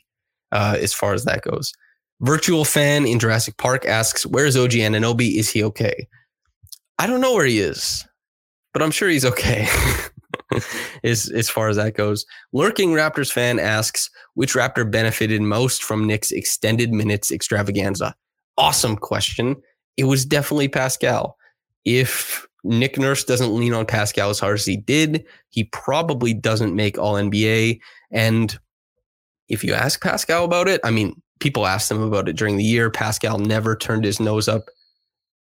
uh, 0.50 0.76
as 0.80 0.92
far 0.92 1.14
as 1.14 1.24
that 1.24 1.42
goes. 1.42 1.72
Virtual 2.22 2.64
fan 2.64 3.06
in 3.06 3.18
Jurassic 3.18 3.56
Park 3.56 3.84
asks, 3.84 4.24
Where's 4.24 4.56
OG 4.56 4.70
Anunoby? 4.70 5.36
Is 5.36 5.50
he 5.50 5.62
okay? 5.64 6.06
I 6.98 7.06
don't 7.06 7.20
know 7.20 7.34
where 7.34 7.46
he 7.46 7.58
is, 7.58 8.06
but 8.72 8.82
I'm 8.82 8.92
sure 8.92 9.08
he's 9.08 9.24
okay. 9.24 9.66
as, 11.04 11.28
as 11.30 11.50
far 11.50 11.68
as 11.68 11.76
that 11.76 11.94
goes. 11.94 12.24
Lurking 12.52 12.90
Raptors 12.90 13.32
fan 13.32 13.58
asks, 13.58 14.08
Which 14.34 14.54
Raptor 14.54 14.88
benefited 14.88 15.42
most 15.42 15.82
from 15.82 16.06
Nick's 16.06 16.30
extended 16.30 16.92
minutes 16.92 17.32
extravaganza? 17.32 18.14
Awesome 18.56 18.96
question. 18.96 19.56
It 19.96 20.04
was 20.04 20.24
definitely 20.24 20.68
Pascal. 20.68 21.36
If 21.84 22.46
Nick 22.64 22.98
Nurse 22.98 23.24
doesn't 23.24 23.54
lean 23.54 23.74
on 23.74 23.86
Pascal 23.86 24.30
as 24.30 24.38
hard 24.38 24.54
as 24.54 24.66
he 24.66 24.76
did, 24.76 25.24
he 25.48 25.64
probably 25.64 26.32
doesn't 26.34 26.76
make 26.76 26.98
All 26.98 27.14
NBA. 27.14 27.80
And 28.10 28.56
if 29.48 29.64
you 29.64 29.74
ask 29.74 30.02
Pascal 30.02 30.44
about 30.44 30.68
it, 30.68 30.80
I 30.84 30.90
mean, 30.90 31.20
people 31.42 31.66
asked 31.66 31.90
him 31.90 32.00
about 32.00 32.28
it 32.28 32.36
during 32.36 32.56
the 32.56 32.64
year. 32.64 32.88
Pascal 32.88 33.38
never 33.38 33.74
turned 33.74 34.04
his 34.04 34.20
nose 34.20 34.46
up 34.46 34.66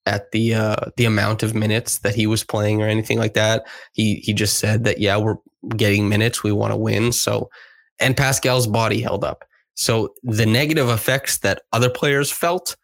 at 0.05 0.31
the 0.31 0.55
uh, 0.55 0.77
the 0.95 1.03
amount 1.03 1.43
of 1.43 1.53
minutes 1.53 1.99
that 1.99 2.15
he 2.15 2.25
was 2.25 2.43
playing 2.43 2.81
or 2.81 2.87
anything 2.87 3.19
like 3.19 3.33
that. 3.33 3.67
He 3.93 4.15
he 4.15 4.33
just 4.33 4.59
said 4.59 4.85
that 4.85 4.99
yeah, 4.99 5.17
we're 5.17 5.35
getting 5.75 6.07
minutes, 6.07 6.41
we 6.41 6.53
want 6.53 6.71
to 6.71 6.77
win. 6.77 7.11
So 7.11 7.49
and 7.99 8.15
Pascal's 8.15 8.65
body 8.65 9.01
held 9.01 9.25
up. 9.25 9.43
So 9.75 10.13
the 10.23 10.45
negative 10.45 10.89
effects 10.89 11.39
that 11.39 11.63
other 11.73 11.89
players 11.89 12.31
felt, 12.31 12.77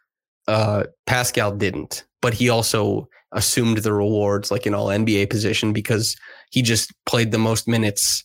uh, 0.47 0.83
Pascal 1.05 1.55
didn't. 1.55 2.03
But 2.21 2.33
he 2.33 2.49
also 2.49 3.07
assumed 3.31 3.77
the 3.79 3.93
rewards 3.93 4.51
like 4.51 4.65
an 4.65 4.73
all 4.73 4.87
NBA 4.87 5.29
position 5.29 5.71
because 5.71 6.17
he 6.51 6.61
just 6.61 6.93
played 7.05 7.31
the 7.31 7.37
most 7.37 7.67
minutes 7.67 8.23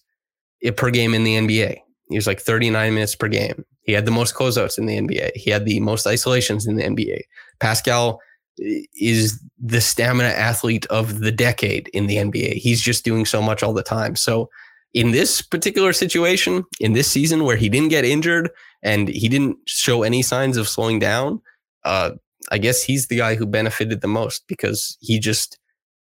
eh, 0.65 0.73
per 0.73 0.91
game 0.91 1.15
in 1.15 1.23
the 1.23 1.37
NBA. 1.37 1.79
He 2.09 2.17
was 2.17 2.27
like 2.27 2.41
39 2.41 2.95
minutes 2.95 3.15
per 3.15 3.29
game. 3.29 3.65
He 3.83 3.93
had 3.93 4.07
the 4.07 4.11
most 4.11 4.35
closeouts 4.35 4.79
in 4.79 4.87
the 4.87 4.99
NBA. 4.99 5.37
He 5.37 5.51
had 5.51 5.65
the 5.65 5.81
most 5.81 6.07
isolations 6.07 6.67
in 6.67 6.77
the 6.77 6.85
NBA. 6.85 7.23
Pascal 7.61 8.21
is 8.59 9.41
the 9.59 9.81
stamina 9.81 10.29
athlete 10.29 10.87
of 10.87 11.21
the 11.21 11.33
decade 11.33 11.89
in 11.89 12.07
the 12.07 12.17
NBA. 12.17 12.55
He's 12.55 12.81
just 12.81 13.05
doing 13.05 13.25
so 13.25 13.41
much 13.41 13.63
all 13.63 13.73
the 13.73 13.83
time. 13.83 14.17
So 14.17 14.51
in 14.93 15.13
this 15.13 15.41
particular 15.41 15.93
situation, 15.93 16.65
in 16.81 16.93
this 16.93 17.11
season 17.11 17.45
where 17.45 17.57
he 17.57 17.69
didn't 17.69 17.89
get 17.89 18.05
injured 18.05 18.51
and 18.83 19.09
he 19.09 19.29
didn't 19.29 19.59
show 19.67 20.03
any 20.03 20.23
signs 20.23 20.57
of 20.57 20.69
slowing 20.69 20.99
down, 20.99 21.41
uh, 21.85 22.13
I 22.51 22.59
guess 22.59 22.83
he's 22.83 23.07
the 23.07 23.17
guy 23.17 23.35
who 23.35 23.47
benefited 23.47 24.01
the 24.01 24.09
most 24.09 24.45
because 24.47 24.99
he 25.01 25.19
just 25.19 25.59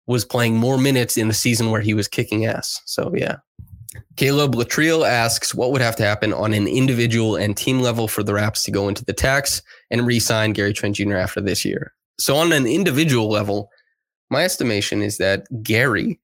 was 0.06 0.24
playing 0.24 0.54
more 0.54 0.78
minutes 0.78 1.16
in 1.16 1.28
the 1.28 1.34
season 1.34 1.70
where 1.70 1.80
he 1.80 1.94
was 1.94 2.08
kicking 2.08 2.46
ass. 2.46 2.80
So 2.86 3.12
yeah. 3.14 3.36
Caleb 4.16 4.54
Latriel 4.54 5.06
asks, 5.06 5.54
what 5.54 5.72
would 5.72 5.80
have 5.80 5.96
to 5.96 6.04
happen 6.04 6.32
on 6.32 6.52
an 6.52 6.66
individual 6.66 7.36
and 7.36 7.56
team 7.56 7.80
level 7.80 8.08
for 8.08 8.22
the 8.22 8.34
Raps 8.34 8.62
to 8.64 8.70
go 8.70 8.88
into 8.88 9.04
the 9.04 9.12
tax 9.12 9.62
and 9.90 10.06
re-sign 10.06 10.52
Gary 10.52 10.72
Trent 10.72 10.96
Jr. 10.96 11.16
after 11.16 11.40
this 11.40 11.64
year? 11.64 11.92
So 12.18 12.36
on 12.36 12.52
an 12.52 12.66
individual 12.66 13.28
level, 13.28 13.70
my 14.30 14.44
estimation 14.44 15.02
is 15.02 15.18
that 15.18 15.46
Gary 15.62 16.20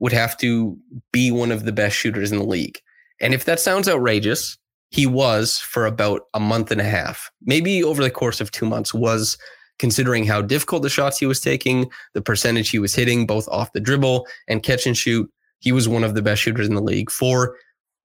would 0.00 0.12
have 0.12 0.36
to 0.38 0.76
be 1.12 1.30
one 1.30 1.52
of 1.52 1.64
the 1.64 1.72
best 1.72 1.96
shooters 1.96 2.32
in 2.32 2.38
the 2.38 2.44
league. 2.44 2.78
And 3.20 3.34
if 3.34 3.44
that 3.46 3.60
sounds 3.60 3.88
outrageous, 3.88 4.56
he 4.90 5.06
was 5.06 5.58
for 5.58 5.86
about 5.86 6.22
a 6.34 6.40
month 6.40 6.70
and 6.70 6.80
a 6.80 6.84
half, 6.84 7.30
maybe 7.42 7.82
over 7.82 8.02
the 8.02 8.10
course 8.10 8.40
of 8.40 8.50
two 8.50 8.66
months, 8.66 8.94
was 8.94 9.36
considering 9.78 10.24
how 10.24 10.42
difficult 10.42 10.82
the 10.82 10.88
shots 10.88 11.18
he 11.18 11.26
was 11.26 11.40
taking, 11.40 11.90
the 12.14 12.22
percentage 12.22 12.70
he 12.70 12.78
was 12.78 12.94
hitting, 12.94 13.26
both 13.26 13.46
off 13.48 13.72
the 13.72 13.80
dribble 13.80 14.26
and 14.48 14.62
catch 14.62 14.86
and 14.86 14.96
shoot, 14.96 15.30
he 15.60 15.72
was 15.72 15.88
one 15.88 16.04
of 16.04 16.14
the 16.14 16.22
best 16.22 16.42
shooters 16.42 16.68
in 16.68 16.74
the 16.74 16.80
league 16.80 17.10
for 17.10 17.56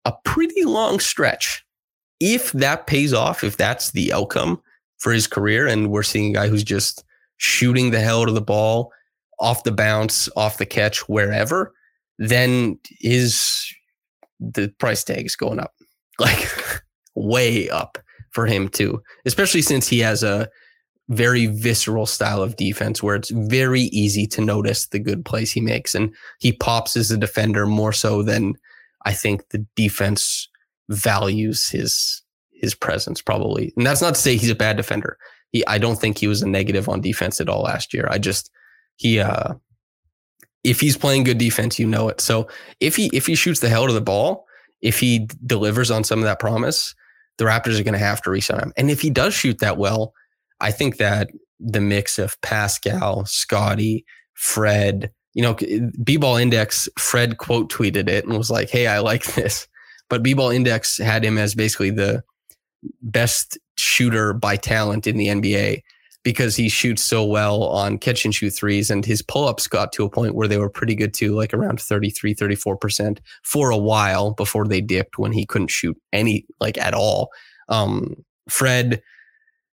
a 0.05 0.13
pretty 0.25 0.63
long 0.63 0.99
stretch. 0.99 1.63
If 2.19 2.51
that 2.53 2.87
pays 2.87 3.13
off, 3.13 3.43
if 3.43 3.57
that's 3.57 3.91
the 3.91 4.13
outcome 4.13 4.61
for 4.99 5.11
his 5.11 5.27
career, 5.27 5.67
and 5.67 5.89
we're 5.91 6.03
seeing 6.03 6.31
a 6.31 6.33
guy 6.33 6.47
who's 6.47 6.63
just 6.63 7.03
shooting 7.37 7.91
the 7.91 7.99
hell 7.99 8.21
out 8.21 8.29
of 8.29 8.35
the 8.35 8.41
ball 8.41 8.91
off 9.39 9.63
the 9.63 9.71
bounce, 9.71 10.29
off 10.37 10.57
the 10.57 10.65
catch, 10.65 11.09
wherever, 11.09 11.73
then 12.17 12.79
his 12.99 13.65
the 14.39 14.69
price 14.79 15.03
tag 15.03 15.25
is 15.25 15.35
going 15.35 15.59
up, 15.59 15.73
like 16.19 16.47
way 17.15 17.69
up 17.69 17.97
for 18.31 18.45
him 18.45 18.69
too. 18.69 19.01
Especially 19.25 19.61
since 19.61 19.87
he 19.87 19.99
has 19.99 20.23
a 20.23 20.49
very 21.13 21.47
visceral 21.47 22.05
style 22.05 22.41
of 22.41 22.55
defense 22.55 23.01
where 23.01 23.15
it's 23.15 23.29
very 23.29 23.83
easy 23.83 24.27
to 24.27 24.41
notice 24.41 24.87
the 24.87 24.99
good 24.99 25.25
plays 25.25 25.51
he 25.51 25.61
makes. 25.61 25.95
And 25.95 26.13
he 26.39 26.51
pops 26.51 26.97
as 26.97 27.11
a 27.11 27.17
defender 27.17 27.65
more 27.65 27.93
so 27.93 28.23
than 28.23 28.55
I 29.05 29.13
think 29.13 29.49
the 29.49 29.65
defense 29.75 30.47
values 30.89 31.69
his 31.69 32.21
his 32.51 32.75
presence 32.75 33.21
probably. 33.21 33.73
And 33.75 33.85
that's 33.85 34.01
not 34.01 34.15
to 34.15 34.21
say 34.21 34.35
he's 34.35 34.49
a 34.49 34.55
bad 34.55 34.77
defender. 34.77 35.17
He 35.51 35.65
I 35.67 35.77
don't 35.77 35.99
think 35.99 36.17
he 36.17 36.27
was 36.27 36.41
a 36.41 36.47
negative 36.47 36.89
on 36.89 37.01
defense 37.01 37.39
at 37.41 37.49
all 37.49 37.63
last 37.63 37.93
year. 37.93 38.07
I 38.09 38.17
just 38.17 38.49
he 38.95 39.19
uh 39.19 39.53
if 40.63 40.79
he's 40.79 40.97
playing 40.97 41.23
good 41.23 41.37
defense, 41.37 41.77
you 41.77 41.85
know 41.85 42.07
it. 42.09 42.21
So 42.21 42.47
if 42.79 42.95
he 42.95 43.09
if 43.13 43.25
he 43.25 43.35
shoots 43.35 43.59
the 43.59 43.69
hell 43.69 43.87
to 43.87 43.93
the 43.93 44.01
ball, 44.01 44.45
if 44.81 44.99
he 44.99 45.27
delivers 45.45 45.91
on 45.91 46.03
some 46.03 46.19
of 46.19 46.25
that 46.25 46.39
promise, 46.39 46.95
the 47.37 47.45
Raptors 47.45 47.79
are 47.79 47.83
going 47.83 47.93
to 47.93 47.99
have 47.99 48.21
to 48.23 48.29
resign 48.29 48.59
him. 48.59 48.73
And 48.77 48.89
if 48.89 49.01
he 49.01 49.09
does 49.09 49.33
shoot 49.33 49.59
that 49.59 49.77
well, 49.77 50.13
I 50.63 50.71
think 50.71 50.97
that 50.97 51.29
the 51.59 51.81
mix 51.81 52.17
of 52.17 52.39
Pascal, 52.41 53.25
Scottie, 53.25 54.05
Fred, 54.33 55.11
you 55.33 55.43
know, 55.43 55.55
B 56.03 56.17
ball 56.17 56.37
index, 56.37 56.89
Fred 56.97 57.37
quote 57.37 57.71
tweeted 57.71 58.07
it 58.07 58.25
and 58.25 58.37
was 58.37 58.49
like, 58.49 58.69
Hey, 58.69 58.87
I 58.87 58.99
like 58.99 59.25
this. 59.35 59.67
But 60.09 60.23
B 60.23 60.33
ball 60.33 60.49
index 60.49 60.97
had 60.97 61.23
him 61.23 61.37
as 61.37 61.53
basically 61.53 61.89
the 61.89 62.23
best 63.01 63.57
shooter 63.77 64.33
by 64.33 64.55
talent 64.55 65.05
in 65.05 65.17
the 65.17 65.27
NBA 65.27 65.81
because 66.23 66.55
he 66.55 66.69
shoots 66.69 67.03
so 67.03 67.23
well 67.23 67.63
on 67.63 67.97
catch 67.97 68.23
and 68.23 68.33
shoot 68.33 68.51
threes 68.51 68.89
and 68.89 69.05
his 69.05 69.21
pull-ups 69.21 69.67
got 69.67 69.91
to 69.91 70.05
a 70.05 70.09
point 70.09 70.35
where 70.35 70.47
they 70.47 70.57
were 70.57 70.69
pretty 70.69 70.95
good 70.95 71.13
too 71.13 71.35
like 71.35 71.53
around 71.53 71.81
33 71.81 72.33
34% 72.33 73.19
for 73.43 73.69
a 73.69 73.77
while 73.77 74.31
before 74.31 74.65
they 74.65 74.81
dipped 74.81 75.17
when 75.17 75.31
he 75.33 75.45
couldn't 75.45 75.69
shoot 75.69 75.97
any 76.13 76.45
like 76.59 76.77
at 76.77 76.93
all 76.93 77.29
um, 77.69 78.15
fred 78.49 79.01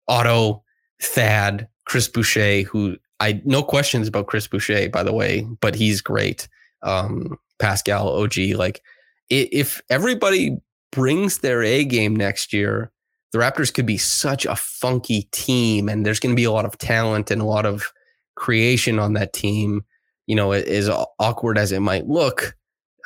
otto 0.07 0.63
thad 1.02 1.68
chris 1.86 2.08
boucher 2.08 2.62
who 2.62 2.98
i 3.20 3.41
no 3.45 3.64
questions 3.64 4.08
about 4.08 4.28
chris 4.28 4.48
boucher 4.48 4.89
by 4.89 5.04
the 5.04 5.14
way 5.14 5.45
but 5.62 5.76
he's 5.76 6.02
great 6.02 6.48
um, 6.84 7.38
pascal 7.60 8.08
og 8.08 8.38
like 8.56 8.82
if 9.30 9.82
everybody 9.89 10.58
brings 10.91 11.39
their 11.39 11.64
a 11.64 11.84
game 11.84 12.16
next 12.16 12.54
year 12.54 12.91
the 13.32 13.39
Raptors 13.39 13.74
could 13.74 13.86
be 13.86 13.98
such 13.98 14.45
a 14.45 14.56
funky 14.56 15.24
team, 15.32 15.89
and 15.89 16.06
there's 16.06 16.20
going 16.20 16.34
to 16.34 16.39
be 16.39 16.45
a 16.45 16.52
lot 16.52 16.66
of 16.66 16.78
talent 16.78 17.30
and 17.30 17.41
a 17.41 17.45
lot 17.45 17.66
of 17.66 17.91
creation 18.36 19.00
on 19.00 19.14
that 19.14 19.34
team. 19.34 19.84
You 20.28 20.36
know, 20.36 20.52
as 20.52 20.89
awkward 21.20 21.58
as 21.58 21.72
it 21.72 21.80
might 21.80 22.08
look, 22.08 22.56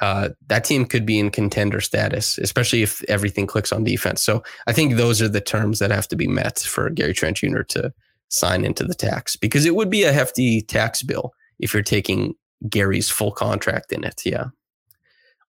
uh, 0.02 0.30
that 0.48 0.64
team 0.64 0.86
could 0.86 1.06
be 1.06 1.20
in 1.20 1.30
contender 1.30 1.80
status, 1.80 2.40
especially 2.40 2.82
if 2.82 3.04
everything 3.04 3.46
clicks 3.46 3.72
on 3.72 3.84
defense. 3.84 4.22
So 4.22 4.44
I 4.66 4.74
think 4.74 4.96
those 4.96 5.22
are 5.22 5.30
the 5.30 5.40
terms 5.40 5.80
that 5.80 5.92
have 5.92 6.08
to 6.10 6.16
be 6.16 6.28
met 6.28 6.60
for 6.60 6.90
Gary 6.90 7.14
Trent 7.14 7.38
Jr. 7.38 7.62
to 7.70 7.94
sign 8.30 8.66
into 8.66 8.84
the 8.84 8.96
tax 8.96 9.36
because 9.36 9.66
it 9.66 9.76
would 9.76 9.90
be 9.90 10.04
a 10.04 10.12
hefty 10.12 10.62
tax 10.62 11.04
bill 11.04 11.34
if 11.60 11.74
you're 11.74 11.84
taking 11.84 12.34
Gary's 12.68 13.10
full 13.10 13.32
contract 13.32 13.92
in 13.92 14.04
it. 14.04 14.22
Yeah. 14.26 14.46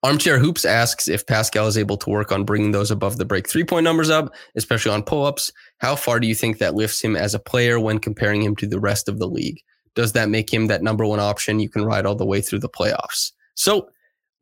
Armchair 0.02 0.38
Hoops 0.38 0.64
asks 0.64 1.08
if 1.08 1.26
Pascal 1.26 1.68
is 1.68 1.78
able 1.78 1.96
to 1.98 2.10
work 2.10 2.32
on 2.32 2.44
bringing 2.44 2.72
those 2.72 2.90
above 2.90 3.18
the 3.18 3.24
break 3.24 3.48
three 3.48 3.64
point 3.64 3.84
numbers 3.84 4.10
up, 4.10 4.34
especially 4.56 4.92
on 4.92 5.04
pull 5.04 5.24
ups. 5.24 5.52
How 5.78 5.94
far 5.94 6.18
do 6.20 6.26
you 6.26 6.34
think 6.34 6.58
that 6.58 6.74
lifts 6.74 7.00
him 7.00 7.14
as 7.16 7.34
a 7.34 7.38
player 7.38 7.78
when 7.78 8.00
comparing 8.00 8.42
him 8.42 8.56
to 8.56 8.66
the 8.66 8.80
rest 8.80 9.08
of 9.08 9.18
the 9.18 9.28
league? 9.28 9.62
Does 9.94 10.12
that 10.12 10.28
make 10.28 10.52
him 10.52 10.66
that 10.66 10.82
number 10.82 11.06
one 11.06 11.20
option 11.20 11.60
you 11.60 11.68
can 11.68 11.84
ride 11.84 12.04
all 12.04 12.16
the 12.16 12.26
way 12.26 12.40
through 12.40 12.58
the 12.58 12.68
playoffs? 12.68 13.30
So 13.54 13.90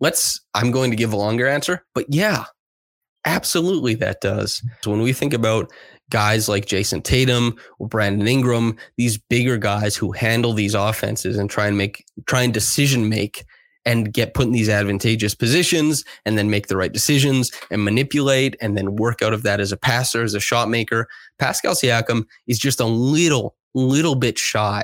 let's, 0.00 0.40
I'm 0.54 0.70
going 0.70 0.90
to 0.90 0.96
give 0.96 1.12
a 1.12 1.16
longer 1.16 1.46
answer, 1.46 1.84
but 1.94 2.06
yeah, 2.08 2.44
absolutely 3.24 3.94
that 3.96 4.20
does. 4.20 4.62
So 4.82 4.90
when 4.90 5.02
we 5.02 5.12
think 5.12 5.32
about 5.34 5.70
guys 6.10 6.48
like 6.48 6.66
Jayson 6.66 7.02
Tatum 7.02 7.56
or 7.78 7.86
Brandon 7.86 8.26
Ingram, 8.26 8.76
these 8.96 9.18
bigger 9.18 9.56
guys 9.56 9.94
who 9.94 10.12
handle 10.12 10.52
these 10.52 10.74
offenses 10.74 11.38
and 11.38 11.48
try 11.48 11.66
and 11.66 11.78
make, 11.78 12.04
try 12.26 12.42
and 12.42 12.52
decision 12.52 13.08
make 13.08 13.44
and 13.86 14.12
get 14.12 14.34
put 14.34 14.46
in 14.46 14.52
these 14.52 14.68
advantageous 14.68 15.34
positions 15.34 16.04
and 16.26 16.36
then 16.36 16.50
make 16.50 16.66
the 16.66 16.76
right 16.76 16.92
decisions 16.92 17.50
and 17.70 17.84
manipulate 17.84 18.56
and 18.60 18.76
then 18.76 18.96
work 18.96 19.22
out 19.22 19.32
of 19.32 19.42
that 19.42 19.60
as 19.60 19.72
a 19.72 19.76
passer, 19.76 20.22
as 20.22 20.34
a 20.34 20.40
shot 20.40 20.68
maker. 20.68 21.08
Pascal 21.38 21.74
Siakam 21.74 22.24
is 22.46 22.58
just 22.58 22.80
a 22.80 22.86
little, 22.86 23.54
little 23.74 24.16
bit 24.16 24.38
shy 24.38 24.82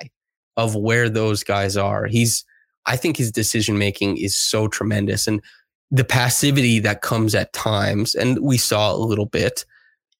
of 0.56 0.74
where 0.74 1.10
those 1.10 1.44
guys 1.44 1.76
are. 1.76 2.06
He's, 2.06 2.44
I 2.86 2.96
think 2.96 3.16
his 3.16 3.32
decision 3.32 3.78
making 3.78 4.18
is 4.18 4.36
so 4.36 4.68
tremendous 4.68 5.26
and 5.26 5.42
the 5.90 6.04
passivity 6.04 6.78
that 6.80 7.02
comes 7.02 7.34
at 7.34 7.52
times, 7.52 8.14
and 8.14 8.38
we 8.40 8.58
saw 8.58 8.92
a 8.92 8.96
little 8.96 9.26
bit, 9.26 9.64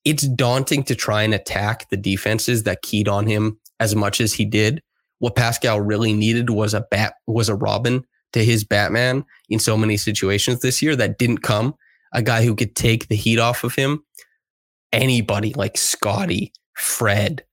it's 0.05 0.27
daunting 0.29 0.85
to 0.85 0.95
try 0.95 1.23
and 1.23 1.35
attack 1.35 1.89
the 1.91 1.97
defenses 1.97 2.63
that 2.63 2.83
keyed 2.83 3.09
on 3.09 3.27
him 3.27 3.59
as 3.81 3.97
much 3.97 4.21
as 4.21 4.33
he 4.33 4.45
did. 4.45 4.81
What 5.19 5.35
Pascal 5.35 5.81
really 5.81 6.13
needed 6.13 6.51
was 6.51 6.75
a 6.75 6.87
bat, 6.91 7.15
was 7.27 7.49
a 7.49 7.57
Robin 7.57 8.05
to 8.33 8.45
his 8.45 8.65
Batman 8.65 9.25
in 9.49 9.59
so 9.59 9.77
many 9.77 9.97
situations 9.97 10.61
this 10.61 10.81
year 10.83 10.95
that 10.97 11.19
didn't 11.19 11.39
come. 11.39 11.75
A 12.13 12.23
guy 12.23 12.45
who 12.45 12.55
could 12.55 12.77
take 12.77 13.09
the 13.09 13.17
heat 13.17 13.39
off 13.39 13.65
of 13.65 13.75
him. 13.75 14.05
Anybody 14.93 15.53
like 15.55 15.77
Scottie, 15.77 16.53
Fred, 16.75 17.45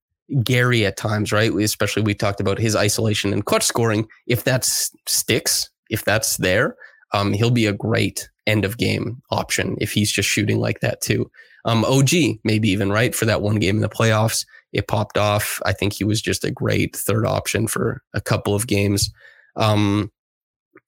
Gary 0.43 0.85
at 0.85 0.97
times, 0.97 1.31
right? 1.31 1.53
We, 1.53 1.63
especially 1.63 2.03
we 2.03 2.13
talked 2.13 2.39
about 2.39 2.57
his 2.57 2.75
isolation 2.75 3.33
and 3.33 3.45
clutch 3.45 3.63
scoring. 3.63 4.07
If 4.27 4.43
that 4.45 4.65
sticks, 4.65 5.69
if 5.89 6.05
that's 6.05 6.37
there, 6.37 6.75
um, 7.13 7.33
he'll 7.33 7.51
be 7.51 7.65
a 7.65 7.73
great 7.73 8.29
end 8.45 8.65
of 8.65 8.77
game 8.77 9.21
option 9.31 9.77
if 9.79 9.91
he's 9.91 10.11
just 10.11 10.29
shooting 10.29 10.59
like 10.59 10.79
that 10.81 11.01
too. 11.01 11.29
Um, 11.65 11.85
OG, 11.85 12.09
maybe 12.43 12.69
even 12.69 12.91
right 12.91 13.15
for 13.15 13.25
that 13.25 13.41
one 13.41 13.55
game 13.57 13.75
in 13.77 13.81
the 13.81 13.89
playoffs. 13.89 14.45
It 14.73 14.87
popped 14.87 15.17
off. 15.17 15.61
I 15.65 15.71
think 15.71 15.93
he 15.93 16.03
was 16.03 16.21
just 16.21 16.43
a 16.43 16.51
great 16.51 16.95
third 16.95 17.25
option 17.25 17.67
for 17.67 18.01
a 18.13 18.19
couple 18.19 18.55
of 18.55 18.67
games. 18.67 19.11
Um, 19.55 20.11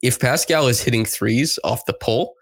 if 0.02 0.20
Pascal 0.20 0.68
is 0.68 0.82
hitting 0.82 1.06
threes 1.06 1.60
off 1.64 1.86
the 1.86 1.94
pull, 1.94 2.34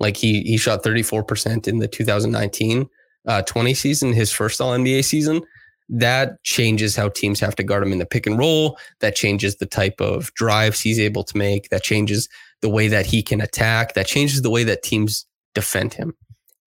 like 0.00 0.16
he 0.16 0.42
he 0.42 0.56
shot 0.56 0.82
34% 0.82 1.68
in 1.68 1.78
the 1.78 1.88
2019 1.88 2.88
uh, 3.26 3.42
20 3.42 3.74
season, 3.74 4.12
his 4.12 4.32
first 4.32 4.60
All 4.60 4.76
NBA 4.76 5.04
season, 5.04 5.42
that 5.88 6.42
changes 6.44 6.96
how 6.96 7.08
teams 7.08 7.40
have 7.40 7.54
to 7.56 7.62
guard 7.62 7.82
him 7.82 7.92
in 7.92 7.98
the 7.98 8.06
pick 8.06 8.26
and 8.26 8.38
roll. 8.38 8.78
That 9.00 9.14
changes 9.14 9.56
the 9.56 9.66
type 9.66 10.00
of 10.00 10.32
drives 10.34 10.80
he's 10.80 10.98
able 10.98 11.24
to 11.24 11.36
make. 11.36 11.68
That 11.68 11.82
changes 11.82 12.28
the 12.60 12.70
way 12.70 12.88
that 12.88 13.06
he 13.06 13.22
can 13.22 13.40
attack. 13.40 13.94
That 13.94 14.06
changes 14.06 14.42
the 14.42 14.50
way 14.50 14.64
that 14.64 14.82
teams 14.82 15.26
defend 15.54 15.94
him. 15.94 16.14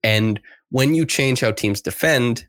And 0.02 0.40
when 0.70 0.94
you 0.94 1.04
change 1.04 1.40
how 1.40 1.52
teams 1.52 1.80
defend, 1.80 2.46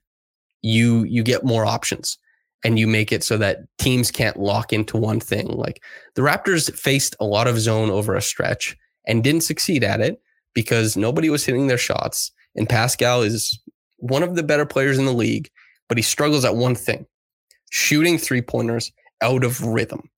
you 0.62 1.04
you 1.06 1.24
get 1.24 1.46
more 1.46 1.66
options 1.66 2.18
and 2.64 2.80
you 2.80 2.88
make 2.88 3.12
it 3.12 3.24
so 3.24 3.38
that 3.38 3.60
teams 3.78 4.12
can't 4.12 4.38
lock 4.38 4.74
into 4.74 4.98
one 4.98 5.20
thing. 5.20 5.48
Like 5.48 5.84
the 6.16 6.22
Raptors 6.22 6.74
faced 6.76 7.16
a 7.20 7.26
lot 7.26 7.48
of 7.48 7.60
zone 7.60 7.90
over 7.90 8.16
a 8.16 8.22
stretch 8.22 8.76
and 9.08 9.24
didn't 9.24 9.44
succeed 9.44 9.84
at 9.84 10.02
it 10.02 10.20
because 10.54 10.98
nobody 10.98 11.30
was 11.30 11.46
hitting 11.46 11.68
their 11.68 11.78
shots. 11.78 12.32
And 12.56 12.68
Pascal 12.68 13.22
is 13.22 13.60
one 13.98 14.24
of 14.24 14.36
the 14.36 14.44
better 14.44 14.66
players 14.66 14.98
in 14.98 15.06
the 15.06 15.14
league, 15.14 15.50
but 15.88 15.98
he 15.98 16.02
struggles 16.02 16.46
at 16.46 16.56
one 16.56 16.76
thing 16.76 17.06
shooting 17.70 18.18
three 18.18 18.42
pointers 18.42 18.92
out 19.22 19.44
of 19.44 19.64
rhythm. 19.64 20.10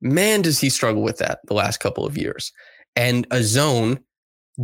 Man, 0.00 0.42
does 0.42 0.60
he 0.60 0.70
struggle 0.70 1.02
with 1.02 1.18
that 1.18 1.40
the 1.46 1.54
last 1.54 1.78
couple 1.78 2.04
of 2.04 2.16
years. 2.16 2.52
And 2.94 3.26
a 3.30 3.42
zone 3.42 3.98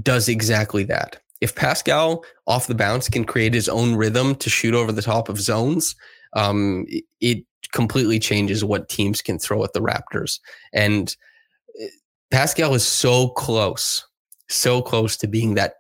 does 0.00 0.28
exactly 0.28 0.84
that. 0.84 1.20
If 1.40 1.54
Pascal 1.54 2.24
off 2.46 2.66
the 2.66 2.74
bounce 2.74 3.08
can 3.08 3.24
create 3.24 3.54
his 3.54 3.68
own 3.68 3.96
rhythm 3.96 4.34
to 4.36 4.48
shoot 4.48 4.74
over 4.74 4.92
the 4.92 5.02
top 5.02 5.28
of 5.28 5.40
zones, 5.40 5.96
um, 6.34 6.86
it 7.20 7.44
completely 7.72 8.18
changes 8.18 8.64
what 8.64 8.88
teams 8.88 9.20
can 9.20 9.38
throw 9.38 9.64
at 9.64 9.72
the 9.72 9.80
Raptors. 9.80 10.38
And 10.72 11.14
eh, 11.80 11.88
Pascal 12.30 12.74
is 12.74 12.86
so 12.86 13.30
close, 13.30 14.06
so 14.48 14.80
close 14.80 15.16
to 15.18 15.26
being 15.26 15.54
that 15.54 15.74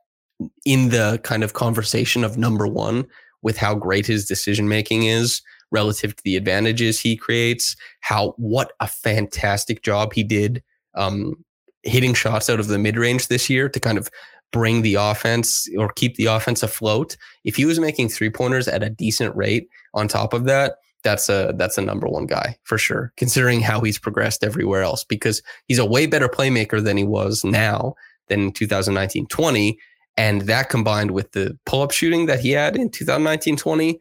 in 0.64 0.88
the 0.88 1.20
kind 1.22 1.44
of 1.44 1.52
conversation 1.52 2.24
of 2.24 2.36
number 2.36 2.66
one 2.66 3.06
with 3.42 3.56
how 3.56 3.74
great 3.74 4.06
his 4.06 4.24
decision 4.26 4.68
making 4.68 5.04
is 5.04 5.42
relative 5.70 6.14
to 6.14 6.22
the 6.24 6.36
advantages 6.36 7.00
he 7.00 7.16
creates. 7.16 7.76
How 8.00 8.34
what 8.36 8.72
a 8.80 8.86
fantastic 8.86 9.82
job 9.82 10.12
he 10.12 10.22
did 10.22 10.62
um, 10.94 11.34
hitting 11.82 12.14
shots 12.14 12.48
out 12.48 12.60
of 12.60 12.68
the 12.68 12.78
mid 12.78 12.96
range 12.96 13.28
this 13.28 13.50
year 13.50 13.68
to 13.68 13.80
kind 13.80 13.98
of 13.98 14.10
bring 14.52 14.82
the 14.82 14.94
offense 14.94 15.68
or 15.78 15.90
keep 15.92 16.16
the 16.16 16.26
offense 16.26 16.62
afloat. 16.62 17.16
If 17.44 17.56
he 17.56 17.64
was 17.64 17.80
making 17.80 18.10
three 18.10 18.30
pointers 18.30 18.68
at 18.68 18.82
a 18.82 18.90
decent 18.90 19.34
rate 19.34 19.68
on 19.94 20.08
top 20.08 20.32
of 20.34 20.44
that, 20.44 20.76
that's 21.02 21.28
a 21.28 21.52
that's 21.56 21.78
a 21.78 21.82
number 21.82 22.06
one 22.06 22.26
guy 22.26 22.56
for 22.62 22.78
sure, 22.78 23.12
considering 23.16 23.60
how 23.60 23.80
he's 23.80 23.98
progressed 23.98 24.44
everywhere 24.44 24.82
else 24.82 25.02
because 25.02 25.42
he's 25.66 25.78
a 25.78 25.86
way 25.86 26.06
better 26.06 26.28
playmaker 26.28 26.82
than 26.82 26.96
he 26.96 27.04
was 27.04 27.42
now 27.42 27.94
than 28.28 28.52
2019 28.52 29.26
20. 29.26 29.78
And 30.16 30.42
that 30.42 30.68
combined 30.68 31.12
with 31.12 31.32
the 31.32 31.58
pull 31.64 31.82
up 31.82 31.90
shooting 31.90 32.26
that 32.26 32.40
he 32.40 32.50
had 32.50 32.76
in 32.76 32.90
2019 32.90 33.56
20, 33.56 33.98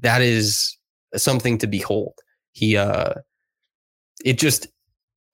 that 0.00 0.20
is 0.22 0.76
something 1.16 1.58
to 1.58 1.66
behold. 1.66 2.14
He, 2.52 2.76
uh, 2.76 3.14
it 4.24 4.38
just 4.38 4.66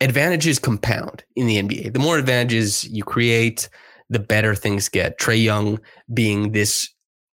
advantages 0.01 0.59
compound 0.59 1.24
in 1.37 1.47
the 1.47 1.62
NBA. 1.62 1.93
The 1.93 1.99
more 1.99 2.18
advantages 2.18 2.85
you 2.89 3.05
create, 3.05 3.68
the 4.09 4.18
better 4.18 4.55
things 4.55 4.89
get. 4.89 5.18
Trae 5.18 5.43
Young 5.43 5.81
being 6.12 6.53
this 6.53 6.89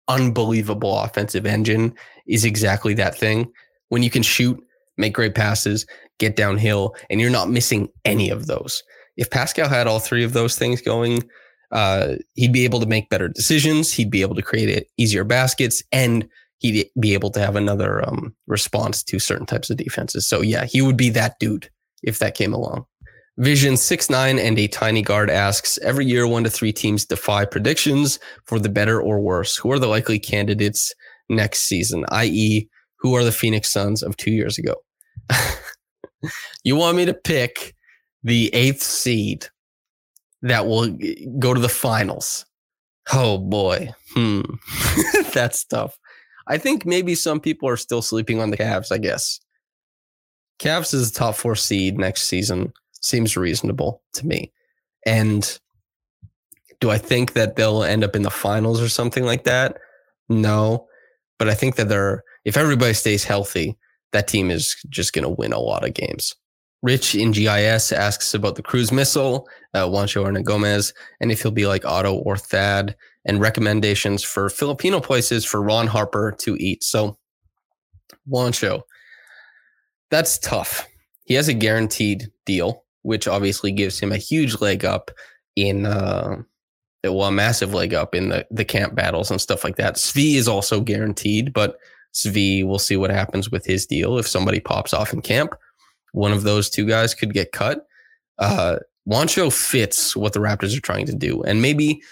unbelievable 0.09 0.99
offensive 0.99 1.47
engine 1.47 1.95
is 2.26 2.45
exactly 2.45 2.95
that 2.95 3.16
thing. 3.16 3.51
When 3.88 4.03
you 4.03 4.11
can 4.11 4.22
shoot, 4.22 4.62
make 4.97 5.14
great 5.14 5.34
passes, 5.34 5.86
get 6.18 6.36
downhill, 6.36 6.95
and 7.11 7.20
you're 7.20 7.30
not 7.30 7.51
missing 7.51 7.88
any 8.05 8.30
of 8.30 8.47
those. 8.47 8.82
If 9.16 9.30
Pascal 9.30 9.68
had 9.68 9.86
all 9.86 10.01
three 10.01 10.24
of 10.24 10.32
those 10.32 10.57
things 10.57 10.80
going, 10.80 11.22
uh, 11.73 12.15
he'd 12.35 12.53
be 12.53 12.65
able 12.65 12.81
to 12.81 12.87
make 12.87 13.11
better 13.11 13.29
decisions. 13.29 13.93
He'd 13.93 14.11
be 14.11 14.23
able 14.23 14.35
to 14.37 14.43
create 14.43 14.87
easier 14.97 15.25
baskets, 15.25 15.83
and 15.93 16.29
he'd 16.59 16.89
be 16.99 17.15
able 17.15 17.31
to 17.31 17.41
have 17.41 17.57
another 17.57 18.07
um, 18.07 18.35
response 18.47 19.03
to 19.05 19.19
certain 19.19 19.47
types 19.47 19.71
of 19.71 19.77
defenses. 19.77 20.27
So 20.27 20.41
yeah, 20.41 20.65
he 20.65 20.83
would 20.83 20.97
be 20.97 21.11
that 21.11 21.39
dude 21.39 21.69
if 22.03 22.19
that 22.19 22.35
came 22.35 22.53
along. 22.53 22.87
Vision 23.39 23.77
six 23.77 24.09
nine 24.09 24.39
and 24.39 24.57
a 24.59 24.69
tiny 24.69 25.03
guard 25.03 25.29
asks 25.29 25.77
every 25.79 26.07
year 26.07 26.27
one 26.27 26.45
to 26.45 26.51
three 26.51 26.73
teams 26.73 27.05
defy 27.05 27.45
predictions 27.45 28.21
for 28.47 28.61
the 28.61 28.69
better 28.69 29.01
or 29.01 29.19
worse. 29.21 29.57
Who 29.57 29.73
are 29.73 29.79
the 29.79 29.89
likely 29.89 30.21
candidates 30.21 30.95
next 31.29 31.61
season? 31.61 32.05
I.e., 32.11 32.69
who 33.01 33.15
are 33.15 33.25
the 33.25 33.33
Phoenix 33.33 33.73
Suns 33.73 34.03
of 34.03 34.17
two 34.17 34.31
years 34.31 34.57
ago. 34.57 34.77
you 36.65 36.77
want 36.77 36.97
me 36.97 37.05
to 37.07 37.15
pick 37.15 37.75
the 38.23 38.55
eighth 38.55 38.83
seed 38.83 39.49
that 40.45 40.66
will 40.66 40.97
go 41.38 41.55
to 41.55 41.61
the 41.61 41.68
finals? 41.68 42.45
Oh 43.12 43.38
boy. 43.38 43.90
Hmm. 44.14 44.42
That's 45.32 45.64
tough. 45.64 45.99
I 46.47 46.59
think 46.59 46.84
maybe 46.84 47.14
some 47.14 47.40
people 47.40 47.68
are 47.68 47.76
still 47.76 48.03
sleeping 48.03 48.40
on 48.40 48.51
the 48.51 48.57
Cavs, 48.57 48.92
I 48.92 48.99
guess. 48.99 49.40
Cavs 50.59 50.95
is 50.95 51.11
a 51.11 51.12
top 51.12 51.34
four 51.34 51.57
seed 51.57 51.99
next 51.99 52.24
season. 52.24 52.72
Seems 53.01 53.36
reasonable 53.36 54.03
to 54.14 54.26
me. 54.26 54.53
And 55.07 55.59
do 56.80 56.90
I 56.90 56.99
think 56.99 57.32
that 57.32 57.57
they'll 57.57 57.82
end 57.82 58.05
up 58.05 58.14
in 58.14 58.22
the 58.22 58.30
finals 58.30 58.82
or 58.82 58.88
something 58.88 59.24
like 59.24 59.45
that? 59.45 59.78
No. 60.28 60.86
But 61.38 61.49
I 61.49 61.55
think 61.55 61.76
that 61.76 61.88
they're, 61.88 62.22
if 62.45 62.57
everybody 62.57 62.92
stays 62.92 63.24
healthy, 63.24 63.76
that 64.12 64.28
team 64.28 64.51
is 64.51 64.76
just 64.90 65.12
going 65.14 65.24
to 65.24 65.30
win 65.30 65.53
a 65.53 65.59
lot 65.59 65.86
of 65.86 65.95
games. 65.95 66.34
Rich 66.85 67.14
in 67.14 67.32
GIS 67.32 67.93
asks 67.93 68.35
about 68.35 68.57
the 68.57 68.62
cruise 68.62 68.93
missile, 68.93 69.49
uh, 69.72 69.87
Juancho 69.87 70.22
Hernangomez, 70.22 70.93
and 71.18 71.32
if 71.32 71.41
he'll 71.41 71.51
be 71.51 71.66
like 71.66 71.87
Otto 71.87 72.16
or 72.16 72.37
Thad, 72.37 72.95
and 73.24 73.41
recommendations 73.41 74.22
for 74.22 74.51
Filipino 74.51 75.01
places 75.01 75.47
for 75.47 75.62
Ron 75.62 75.87
Harper 75.87 76.35
to 76.41 76.57
eat. 76.61 76.85
So, 76.85 77.16
Juancho, 78.30 78.82
that's 80.11 80.39
tough. 80.39 80.87
He 81.24 81.32
has 81.32 81.49
a 81.49 81.55
guaranteed 81.55 82.30
deal, 82.45 82.85
which 83.01 83.26
obviously 83.26 83.72
gives 83.72 83.99
him 83.99 84.12
a 84.12 84.18
huge 84.18 84.61
leg 84.61 84.85
up 84.85 85.11
in, 85.57 85.87
uh, 85.87 86.37
well, 87.03 87.28
a 87.28 87.32
massive 87.32 87.72
leg 87.72 87.95
up 87.95 88.14
in 88.14 88.28
the, 88.28 88.47
the 88.51 88.64
camp 88.64 88.95
battles 88.95 89.30
and 89.30 89.41
stuff 89.41 89.64
like 89.64 89.76
that. 89.76 89.95
Svi 89.95 90.35
is 90.35 90.49
also 90.49 90.82
guaranteed, 90.82 91.55
but 91.55 91.78
Svi, 92.12 92.62
we'll 92.62 92.78
see 92.78 92.99
what 92.99 93.11
happens 93.11 93.51
with 93.51 93.64
his 93.64 93.87
deal 93.87 94.18
if 94.18 94.28
somebody 94.28 94.61
pops 94.61 94.93
off 94.93 95.14
in 95.14 95.22
camp 95.22 95.55
one 96.15 96.33
of 96.33 96.45
those 96.45 96.71
two 96.71 96.87
guys 96.87 97.12
could 97.12 97.35
get 97.35 97.53
cut. 97.53 97.87
Uh, 98.39 98.79
Juancho 99.09 99.53
fits 99.53 100.15
what 100.17 100.33
the 100.33 100.41
Raptors 100.41 100.77
are 100.77 100.81
trying 100.81 101.07
to 101.07 101.15
do. 101.15 101.43
And 101.43 101.61
maybe 101.61 102.03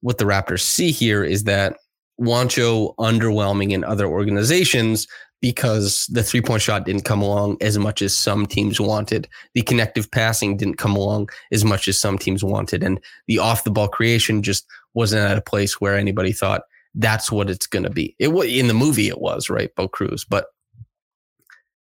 what 0.00 0.18
the 0.18 0.24
Raptors 0.24 0.60
see 0.60 0.90
here 0.90 1.24
is 1.24 1.44
that 1.44 1.76
Juancho 2.20 2.94
underwhelming 2.96 3.70
in 3.70 3.84
other 3.84 4.06
organizations 4.06 5.06
because 5.40 6.06
the 6.10 6.24
three 6.24 6.40
point 6.40 6.60
shot 6.60 6.84
didn't 6.84 7.04
come 7.04 7.22
along 7.22 7.58
as 7.60 7.78
much 7.78 8.02
as 8.02 8.16
some 8.16 8.46
teams 8.46 8.80
wanted. 8.80 9.28
The 9.54 9.62
connective 9.62 10.10
passing 10.10 10.56
didn't 10.56 10.78
come 10.78 10.96
along 10.96 11.28
as 11.52 11.64
much 11.64 11.86
as 11.86 12.00
some 12.00 12.18
teams 12.18 12.42
wanted. 12.42 12.82
And 12.82 12.98
the 13.28 13.38
off 13.38 13.64
the 13.64 13.70
ball 13.70 13.88
creation 13.88 14.42
just 14.42 14.66
wasn't 14.94 15.30
at 15.30 15.38
a 15.38 15.42
place 15.42 15.80
where 15.80 15.96
anybody 15.96 16.32
thought 16.32 16.62
that's 16.94 17.30
what 17.30 17.48
it's 17.48 17.66
going 17.66 17.84
to 17.84 17.90
be. 17.90 18.16
It 18.18 18.28
in 18.28 18.66
the 18.66 18.74
movie, 18.74 19.08
it 19.08 19.20
was 19.20 19.48
right, 19.48 19.72
Bo 19.76 19.86
Cruz, 19.86 20.24
but 20.24 20.46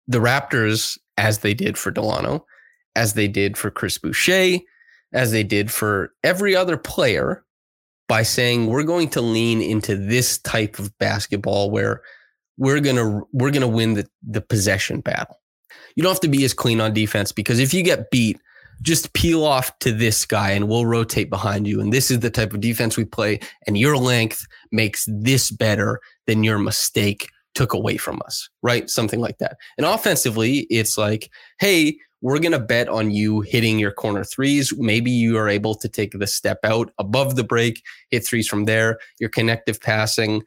the 0.08 0.20
Raptors 0.20 0.98
as 1.18 1.40
they 1.40 1.54
did 1.54 1.78
for 1.78 1.92
Dalano, 1.92 2.44
as 2.96 3.14
they 3.14 3.28
did 3.28 3.58
for 3.58 3.70
Chris 3.70 3.98
Boucher, 3.98 4.60
as 5.14 5.32
they 5.32 5.44
did 5.44 5.72
for 5.72 6.14
every 6.24 6.56
other 6.56 6.78
player 6.78 7.44
by 8.08 8.24
saying 8.24 8.68
we're 8.68 8.84
going 8.84 9.10
to 9.10 9.22
lean 9.22 9.62
into 9.62 9.96
this 9.96 10.38
type 10.40 10.80
of 10.80 10.96
basketball 10.98 11.72
where 11.72 12.02
we're 12.58 12.80
going 12.80 12.96
to 12.96 13.28
we're 13.32 13.52
going 13.52 13.62
to 13.62 13.68
win 13.68 13.94
the 13.94 14.08
the 14.28 14.42
possession 14.42 15.02
battle. 15.02 15.40
You 15.96 16.04
don't 16.04 16.12
have 16.12 16.20
to 16.22 16.28
be 16.28 16.44
as 16.44 16.54
clean 16.54 16.82
on 16.82 16.94
defense 16.94 17.32
because 17.32 17.60
if 17.60 17.74
you 17.74 17.84
get 17.84 18.12
beat, 18.12 18.40
just 18.82 19.14
peel 19.14 19.46
off 19.46 19.78
to 19.80 19.92
this 19.92 20.26
guy 20.26 20.52
and 20.52 20.68
we'll 20.68 20.86
rotate 20.86 21.30
behind 21.30 21.68
you 21.68 21.80
and 21.80 21.94
this 21.94 22.12
is 22.12 22.20
the 22.20 22.30
type 22.30 22.54
of 22.54 22.60
defense 22.60 22.98
we 22.98 23.06
play 23.06 23.40
and 23.68 23.78
your 23.78 23.98
length 23.98 24.46
makes 24.72 25.08
this 25.10 25.52
better 25.52 26.00
than 26.28 26.44
your 26.44 26.58
mistake 26.58 27.30
took 27.54 27.74
away 27.74 27.98
from 27.98 28.22
us, 28.26 28.50
right? 28.62 28.90
Something 28.90 29.20
like 29.20 29.38
that. 29.40 29.58
And 29.78 29.86
offensively, 29.86 30.60
it's 30.70 30.98
like, 30.98 31.30
hey, 31.60 31.98
we're 32.22 32.40
going 32.40 32.54
to 32.54 32.60
bet 32.60 32.88
on 32.88 33.12
you 33.12 33.42
hitting 33.42 33.78
your 33.78 33.92
corner 33.92 34.24
threes. 34.24 34.74
Maybe 34.78 35.12
you 35.12 35.38
are 35.38 35.50
able 35.50 35.76
to 35.76 35.90
take 35.90 36.14
the 36.14 36.26
step 36.26 36.60
out 36.64 36.92
above 36.98 37.36
the 37.36 37.44
break, 37.44 37.84
hit 38.12 38.26
threes 38.26 38.48
from 38.48 38.64
there. 38.64 38.98
Your 39.20 39.30
connective 39.30 39.80
passing. 39.82 40.42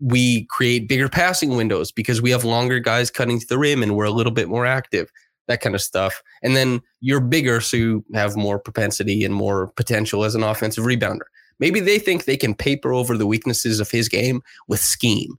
We 0.00 0.44
create 0.46 0.88
bigger 0.88 1.08
passing 1.08 1.56
windows 1.56 1.92
because 1.92 2.20
we 2.20 2.30
have 2.32 2.44
longer 2.44 2.80
guys 2.80 3.10
cutting 3.10 3.38
to 3.38 3.46
the 3.46 3.58
rim 3.58 3.82
and 3.82 3.96
we're 3.96 4.04
a 4.04 4.10
little 4.10 4.32
bit 4.32 4.48
more 4.48 4.66
active, 4.66 5.10
that 5.46 5.60
kind 5.60 5.74
of 5.74 5.80
stuff. 5.80 6.20
And 6.42 6.56
then 6.56 6.82
you're 7.00 7.20
bigger, 7.20 7.60
so 7.60 7.76
you 7.76 8.04
have 8.12 8.36
more 8.36 8.58
propensity 8.58 9.24
and 9.24 9.34
more 9.34 9.68
potential 9.76 10.24
as 10.24 10.34
an 10.34 10.42
offensive 10.42 10.84
rebounder. 10.84 11.28
Maybe 11.60 11.78
they 11.80 11.98
think 11.98 12.24
they 12.24 12.36
can 12.36 12.54
paper 12.54 12.92
over 12.92 13.16
the 13.16 13.26
weaknesses 13.26 13.80
of 13.80 13.90
his 13.90 14.08
game 14.08 14.42
with 14.66 14.80
scheme 14.80 15.38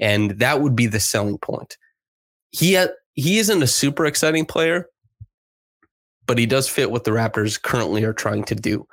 and 0.00 0.32
that 0.32 0.60
would 0.60 0.74
be 0.74 0.86
the 0.86 0.98
selling 0.98 1.38
point. 1.38 1.76
He 2.50 2.74
ha- 2.74 2.88
he 3.14 3.38
isn't 3.38 3.62
a 3.62 3.66
super 3.66 4.06
exciting 4.06 4.46
player, 4.46 4.86
but 6.26 6.38
he 6.38 6.46
does 6.46 6.68
fit 6.68 6.90
what 6.90 7.04
the 7.04 7.10
Raptors 7.10 7.60
currently 7.60 8.02
are 8.02 8.12
trying 8.12 8.44
to 8.44 8.54
do, 8.54 8.86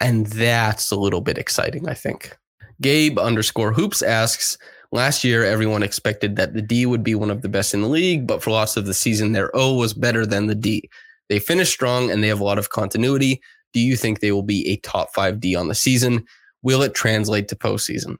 and 0.00 0.26
that's 0.26 0.90
a 0.90 0.96
little 0.96 1.20
bit 1.20 1.38
exciting, 1.38 1.88
I 1.88 1.94
think. 1.94 2.36
Gabe 2.80 3.18
underscore 3.18 3.72
hoops 3.72 4.02
asks. 4.02 4.58
Last 4.92 5.24
year, 5.24 5.44
everyone 5.44 5.82
expected 5.82 6.36
that 6.36 6.54
the 6.54 6.62
D 6.62 6.86
would 6.86 7.02
be 7.02 7.14
one 7.14 7.30
of 7.30 7.42
the 7.42 7.48
best 7.48 7.74
in 7.74 7.82
the 7.82 7.88
league, 7.88 8.26
but 8.26 8.42
for 8.42 8.50
lots 8.50 8.76
of 8.76 8.86
the 8.86 8.94
season, 8.94 9.32
their 9.32 9.54
O 9.54 9.74
was 9.74 9.92
better 9.92 10.24
than 10.24 10.46
the 10.46 10.54
D. 10.54 10.88
They 11.28 11.40
finished 11.40 11.72
strong 11.72 12.10
and 12.10 12.22
they 12.22 12.28
have 12.28 12.40
a 12.40 12.44
lot 12.44 12.58
of 12.58 12.70
continuity. 12.70 13.40
Do 13.72 13.80
you 13.80 13.96
think 13.96 14.20
they 14.20 14.30
will 14.30 14.44
be 14.44 14.66
a 14.68 14.76
top 14.76 15.12
five 15.12 15.40
D 15.40 15.56
on 15.56 15.66
the 15.66 15.74
season? 15.74 16.24
Will 16.62 16.82
it 16.82 16.94
translate 16.94 17.48
to 17.48 17.56
postseason? 17.56 18.16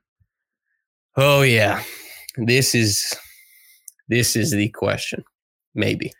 Oh, 1.16 1.42
yeah 1.42 1.82
this 2.36 2.74
is 2.74 3.14
this 4.08 4.36
is 4.36 4.50
the 4.50 4.68
question. 4.70 5.24
Maybe. 5.74 6.12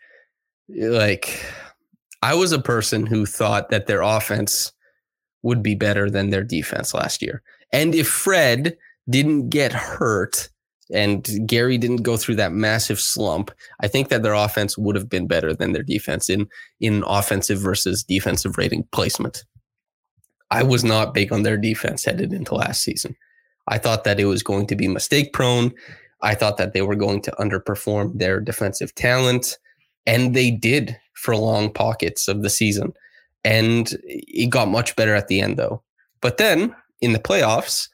Like 0.69 1.43
I 2.21 2.35
was 2.35 2.51
a 2.51 2.59
person 2.59 3.05
who 3.05 3.25
thought 3.25 3.69
that 3.69 3.87
their 3.87 4.01
offense 4.01 4.71
would 5.43 5.63
be 5.63 5.75
better 5.75 6.09
than 6.09 6.29
their 6.29 6.43
defense 6.43 6.93
last 6.93 7.21
year. 7.21 7.41
And 7.71 7.93
if 7.95 8.07
Fred 8.07 8.75
didn't 9.09 9.49
get 9.49 9.71
hurt 9.71 10.49
and 10.91 11.27
Gary 11.45 11.77
didn't 11.77 12.03
go 12.03 12.17
through 12.17 12.35
that 12.35 12.51
massive 12.51 12.99
slump, 12.99 13.51
I 13.79 13.87
think 13.87 14.09
that 14.09 14.23
their 14.23 14.33
offense 14.33 14.77
would 14.77 14.95
have 14.95 15.09
been 15.09 15.27
better 15.27 15.53
than 15.53 15.73
their 15.73 15.83
defense 15.83 16.29
in 16.29 16.47
in 16.79 17.03
offensive 17.05 17.59
versus 17.59 18.03
defensive 18.03 18.57
rating 18.57 18.87
placement. 18.91 19.45
I 20.49 20.63
was 20.63 20.83
not 20.83 21.13
big 21.13 21.33
on 21.33 21.43
their 21.43 21.57
defense 21.57 22.05
headed 22.05 22.31
into 22.31 22.55
last 22.55 22.81
season. 22.81 23.15
I 23.67 23.77
thought 23.77 24.05
that 24.05 24.19
it 24.19 24.25
was 24.25 24.43
going 24.43 24.67
to 24.67 24.75
be 24.75 24.87
mistake 24.87 25.33
prone 25.33 25.73
I 26.21 26.35
thought 26.35 26.57
that 26.57 26.73
they 26.73 26.81
were 26.81 26.95
going 26.95 27.21
to 27.21 27.31
underperform 27.39 28.17
their 28.17 28.39
defensive 28.39 28.93
talent, 28.95 29.57
and 30.05 30.35
they 30.35 30.51
did 30.51 30.97
for 31.13 31.35
long 31.35 31.71
pockets 31.71 32.27
of 32.27 32.41
the 32.41 32.49
season. 32.49 32.93
And 33.43 33.97
it 34.03 34.49
got 34.49 34.67
much 34.67 34.95
better 34.95 35.15
at 35.15 35.27
the 35.27 35.41
end, 35.41 35.57
though. 35.57 35.83
But 36.21 36.37
then 36.37 36.75
in 37.01 37.13
the 37.13 37.19
playoffs, 37.19 37.87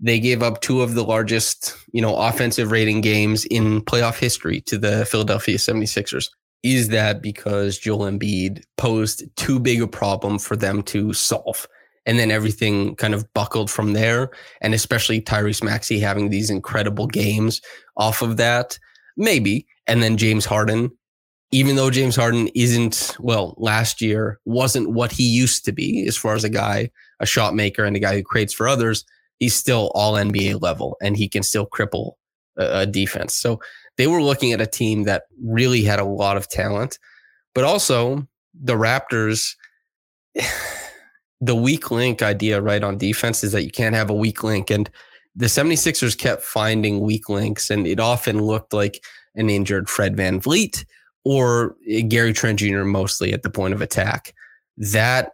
they 0.00 0.20
gave 0.20 0.42
up 0.42 0.60
two 0.60 0.82
of 0.82 0.94
the 0.94 1.04
largest, 1.04 1.74
you 1.92 2.02
know, 2.02 2.16
offensive 2.16 2.70
rating 2.70 3.00
games 3.00 3.44
in 3.46 3.82
playoff 3.82 4.18
history 4.18 4.60
to 4.62 4.78
the 4.78 5.06
Philadelphia 5.06 5.56
76ers. 5.56 6.28
Is 6.62 6.88
that 6.88 7.22
because 7.22 7.78
Joel 7.78 8.10
Embiid 8.10 8.64
posed 8.76 9.24
too 9.36 9.60
big 9.60 9.80
a 9.80 9.86
problem 9.86 10.38
for 10.38 10.56
them 10.56 10.82
to 10.84 11.12
solve? 11.12 11.66
And 12.06 12.18
then 12.18 12.30
everything 12.30 12.94
kind 12.96 13.14
of 13.14 13.32
buckled 13.34 13.70
from 13.70 13.92
there. 13.92 14.30
And 14.60 14.72
especially 14.72 15.20
Tyrese 15.20 15.62
Maxey 15.62 15.98
having 15.98 16.30
these 16.30 16.48
incredible 16.48 17.06
games 17.06 17.60
off 17.96 18.22
of 18.22 18.36
that, 18.36 18.78
maybe. 19.16 19.66
And 19.86 20.02
then 20.02 20.16
James 20.16 20.44
Harden, 20.44 20.90
even 21.50 21.76
though 21.76 21.90
James 21.90 22.16
Harden 22.16 22.48
isn't, 22.54 23.16
well, 23.18 23.54
last 23.58 24.00
year 24.00 24.40
wasn't 24.44 24.90
what 24.90 25.12
he 25.12 25.24
used 25.24 25.64
to 25.64 25.72
be 25.72 26.06
as 26.06 26.16
far 26.16 26.34
as 26.34 26.44
a 26.44 26.48
guy, 26.48 26.90
a 27.20 27.26
shot 27.26 27.54
maker 27.54 27.84
and 27.84 27.96
a 27.96 28.00
guy 28.00 28.14
who 28.14 28.22
creates 28.22 28.54
for 28.54 28.68
others, 28.68 29.04
he's 29.38 29.54
still 29.54 29.90
all 29.94 30.14
NBA 30.14 30.62
level 30.62 30.96
and 31.02 31.16
he 31.16 31.28
can 31.28 31.42
still 31.42 31.66
cripple 31.66 32.12
a, 32.56 32.86
defense. 32.86 33.34
So 33.34 33.60
they 33.96 34.06
were 34.06 34.22
looking 34.22 34.52
at 34.52 34.60
a 34.60 34.66
team 34.66 35.04
that 35.04 35.24
really 35.42 35.82
had 35.82 35.98
a 35.98 36.04
lot 36.04 36.36
of 36.36 36.48
talent, 36.48 36.98
but 37.54 37.64
also 37.64 38.26
the 38.54 38.74
Raptors 38.74 39.54
the 41.40 41.54
weak 41.54 41.90
link 41.90 42.22
idea 42.22 42.60
right 42.60 42.82
on 42.82 42.98
defense 42.98 43.44
is 43.44 43.52
that 43.52 43.64
you 43.64 43.70
can't 43.70 43.94
have 43.94 44.10
a 44.10 44.14
weak 44.14 44.42
link 44.42 44.70
and 44.70 44.90
the 45.34 45.46
76ers 45.46 46.16
kept 46.16 46.42
finding 46.42 47.00
weak 47.00 47.28
links 47.28 47.68
and 47.70 47.86
it 47.86 48.00
often 48.00 48.42
looked 48.42 48.72
like 48.72 49.04
an 49.34 49.50
injured 49.50 49.88
Fred 49.88 50.16
Van 50.16 50.40
VanVleet 50.40 50.84
or 51.24 51.76
eh, 51.88 52.00
Gary 52.00 52.32
Trent 52.32 52.58
Jr. 52.58 52.84
mostly 52.84 53.32
at 53.32 53.42
the 53.42 53.50
point 53.50 53.74
of 53.74 53.82
attack. 53.82 54.32
That 54.78 55.32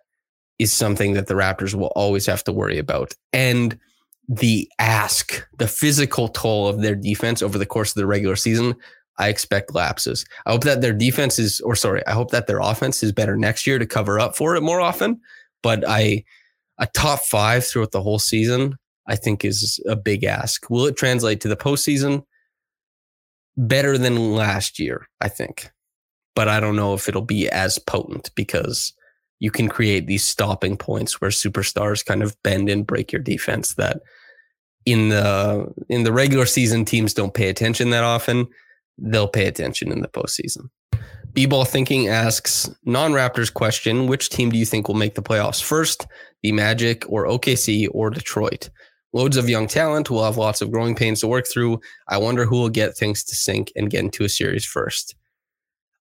is 0.58 0.72
something 0.72 1.14
that 1.14 1.28
the 1.28 1.34
Raptors 1.34 1.74
will 1.74 1.92
always 1.94 2.26
have 2.26 2.42
to 2.44 2.52
worry 2.52 2.78
about. 2.78 3.14
And 3.32 3.78
the 4.28 4.68
ask, 4.78 5.46
the 5.58 5.68
physical 5.68 6.28
toll 6.28 6.68
of 6.68 6.82
their 6.82 6.94
defense 6.94 7.42
over 7.42 7.58
the 7.58 7.66
course 7.66 7.90
of 7.90 7.96
the 7.96 8.06
regular 8.06 8.36
season, 8.36 8.74
I 9.18 9.28
expect 9.28 9.74
lapses. 9.74 10.24
I 10.46 10.52
hope 10.52 10.64
that 10.64 10.80
their 10.80 10.92
defense 10.92 11.38
is, 11.38 11.60
or 11.60 11.76
sorry, 11.76 12.04
I 12.06 12.12
hope 12.12 12.30
that 12.30 12.46
their 12.46 12.60
offense 12.60 13.02
is 13.02 13.12
better 13.12 13.36
next 13.36 13.66
year 13.66 13.78
to 13.78 13.86
cover 13.86 14.18
up 14.18 14.36
for 14.36 14.56
it 14.56 14.62
more 14.62 14.80
often 14.80 15.20
but 15.62 15.84
I 15.88 16.24
a 16.78 16.86
top 16.86 17.20
five 17.20 17.64
throughout 17.64 17.92
the 17.92 18.02
whole 18.02 18.18
season, 18.18 18.76
I 19.06 19.16
think 19.16 19.44
is 19.44 19.80
a 19.86 19.96
big 19.96 20.24
ask. 20.24 20.68
Will 20.70 20.86
it 20.86 20.96
translate 20.96 21.40
to 21.42 21.48
the 21.48 21.56
postseason? 21.56 22.24
better 23.56 23.98
than 23.98 24.34
last 24.34 24.78
year, 24.78 25.08
I 25.20 25.28
think. 25.28 25.70
But 26.34 26.48
I 26.48 26.60
don't 26.60 26.76
know 26.76 26.94
if 26.94 27.08
it'll 27.08 27.22
be 27.22 27.48
as 27.50 27.78
potent 27.78 28.30
because 28.34 28.92
you 29.38 29.50
can 29.50 29.68
create 29.68 30.06
these 30.06 30.26
stopping 30.26 30.76
points 30.76 31.20
where 31.20 31.30
superstars 31.30 32.04
kind 32.04 32.22
of 32.22 32.36
bend 32.42 32.68
and 32.68 32.86
break 32.86 33.12
your 33.12 33.20
defense 33.20 33.74
that 33.74 34.00
in 34.86 35.10
the 35.10 35.72
in 35.88 36.04
the 36.04 36.12
regular 36.12 36.46
season 36.46 36.84
teams 36.84 37.14
don't 37.14 37.34
pay 37.34 37.48
attention 37.48 37.90
that 37.90 38.04
often. 38.04 38.46
They'll 38.98 39.28
pay 39.28 39.46
attention 39.46 39.92
in 39.92 40.00
the 40.00 40.08
postseason. 40.08 40.70
B-ball 41.34 41.64
thinking 41.64 42.08
asks 42.08 42.68
non-Raptors 42.84 43.52
question: 43.52 44.06
Which 44.06 44.28
team 44.28 44.50
do 44.50 44.58
you 44.58 44.66
think 44.66 44.86
will 44.86 44.94
make 44.94 45.14
the 45.14 45.22
playoffs 45.22 45.62
first? 45.62 46.06
The 46.42 46.52
Magic 46.52 47.04
or 47.08 47.26
OKC 47.26 47.88
or 47.92 48.10
Detroit? 48.10 48.68
Loads 49.14 49.36
of 49.36 49.48
young 49.48 49.66
talent 49.66 50.10
will 50.10 50.24
have 50.24 50.36
lots 50.36 50.60
of 50.60 50.70
growing 50.70 50.94
pains 50.94 51.20
to 51.20 51.26
work 51.26 51.46
through. 51.46 51.80
I 52.08 52.18
wonder 52.18 52.44
who 52.44 52.56
will 52.56 52.68
get 52.68 52.96
things 52.96 53.24
to 53.24 53.34
sync 53.34 53.72
and 53.76 53.90
get 53.90 54.00
into 54.00 54.24
a 54.24 54.28
series 54.28 54.64
first. 54.64 55.14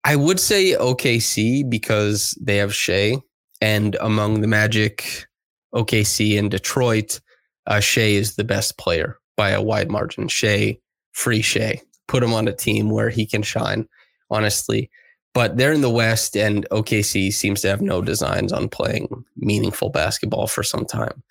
I 0.05 0.15
would 0.15 0.39
say 0.39 0.73
OKC 0.73 1.69
because 1.69 2.37
they 2.41 2.57
have 2.57 2.75
Shai, 2.75 3.17
and 3.61 3.95
among 4.01 4.41
the 4.41 4.47
Magic, 4.47 5.25
OKC 5.73 6.37
and 6.37 6.51
Detroit, 6.51 7.21
uh, 7.67 7.79
Shai 7.79 8.01
is 8.01 8.35
the 8.35 8.43
best 8.43 8.77
player 8.77 9.19
by 9.37 9.51
a 9.51 9.61
wide 9.61 9.89
margin. 9.89 10.27
Shai, 10.27 10.77
free 11.13 11.41
Shai, 11.41 11.81
put 12.07 12.23
him 12.23 12.33
on 12.33 12.47
a 12.49 12.53
team 12.53 12.89
where 12.89 13.09
he 13.09 13.25
can 13.25 13.41
shine. 13.41 13.87
Honestly, 14.29 14.89
but 15.33 15.57
they're 15.57 15.73
in 15.73 15.81
the 15.81 15.89
West, 15.89 16.35
and 16.35 16.67
OKC 16.69 17.33
seems 17.33 17.61
to 17.61 17.69
have 17.69 17.81
no 17.81 18.01
designs 18.01 18.53
on 18.53 18.69
playing 18.69 19.25
meaningful 19.35 19.89
basketball 19.89 20.47
for 20.47 20.63
some 20.63 20.85
time 20.85 21.23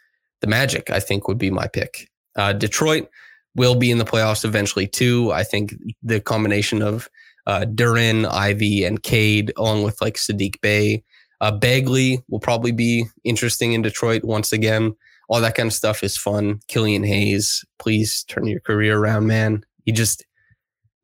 the 0.42 0.48
Magic, 0.48 0.90
I 0.90 1.00
think, 1.00 1.26
would 1.26 1.38
be 1.38 1.50
my 1.50 1.66
pick. 1.68 2.10
Uh, 2.36 2.52
Detroit 2.52 3.08
will 3.54 3.76
be 3.76 3.90
in 3.90 3.98
the 3.98 4.04
playoffs 4.04 4.44
eventually 4.44 4.86
too. 4.86 5.32
I 5.32 5.44
think 5.44 5.74
the 6.02 6.20
combination 6.20 6.82
of 6.82 7.08
uh, 7.46 7.60
Duren, 7.60 8.26
Ivey, 8.30 8.84
and 8.84 9.02
Cade, 9.02 9.52
along 9.56 9.84
with 9.84 10.00
like 10.00 10.14
Saddiq 10.14 10.60
Bey, 10.60 11.04
uh, 11.40 11.52
Bagley 11.52 12.22
will 12.28 12.40
probably 12.40 12.72
be 12.72 13.04
interesting 13.24 13.72
in 13.72 13.82
Detroit 13.82 14.24
once 14.24 14.52
again. 14.52 14.94
All 15.28 15.40
that 15.40 15.54
kind 15.54 15.68
of 15.68 15.72
stuff 15.72 16.02
is 16.02 16.16
fun. 16.16 16.60
Killian 16.68 17.04
Hayes, 17.04 17.64
please 17.78 18.24
turn 18.24 18.46
your 18.46 18.60
career 18.60 18.98
around, 18.98 19.26
man. 19.26 19.64
You 19.84 19.92
just 19.92 20.24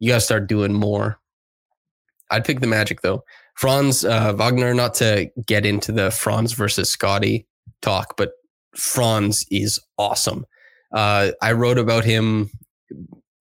you 0.00 0.08
gotta 0.08 0.20
start 0.20 0.48
doing 0.48 0.72
more. 0.72 1.18
I'd 2.30 2.44
pick 2.44 2.60
the 2.60 2.66
Magic 2.66 3.00
though. 3.02 3.24
Franz 3.56 4.04
uh, 4.04 4.32
Wagner, 4.34 4.72
not 4.72 4.94
to 4.94 5.30
get 5.46 5.66
into 5.66 5.90
the 5.90 6.10
Franz 6.10 6.52
versus 6.52 6.88
Scottie 6.88 7.46
talk, 7.82 8.16
but 8.16 8.32
Franz 8.76 9.44
is 9.50 9.80
awesome. 9.98 10.46
Uh, 10.92 11.32
I 11.42 11.52
wrote 11.52 11.78
about 11.78 12.04
him 12.04 12.50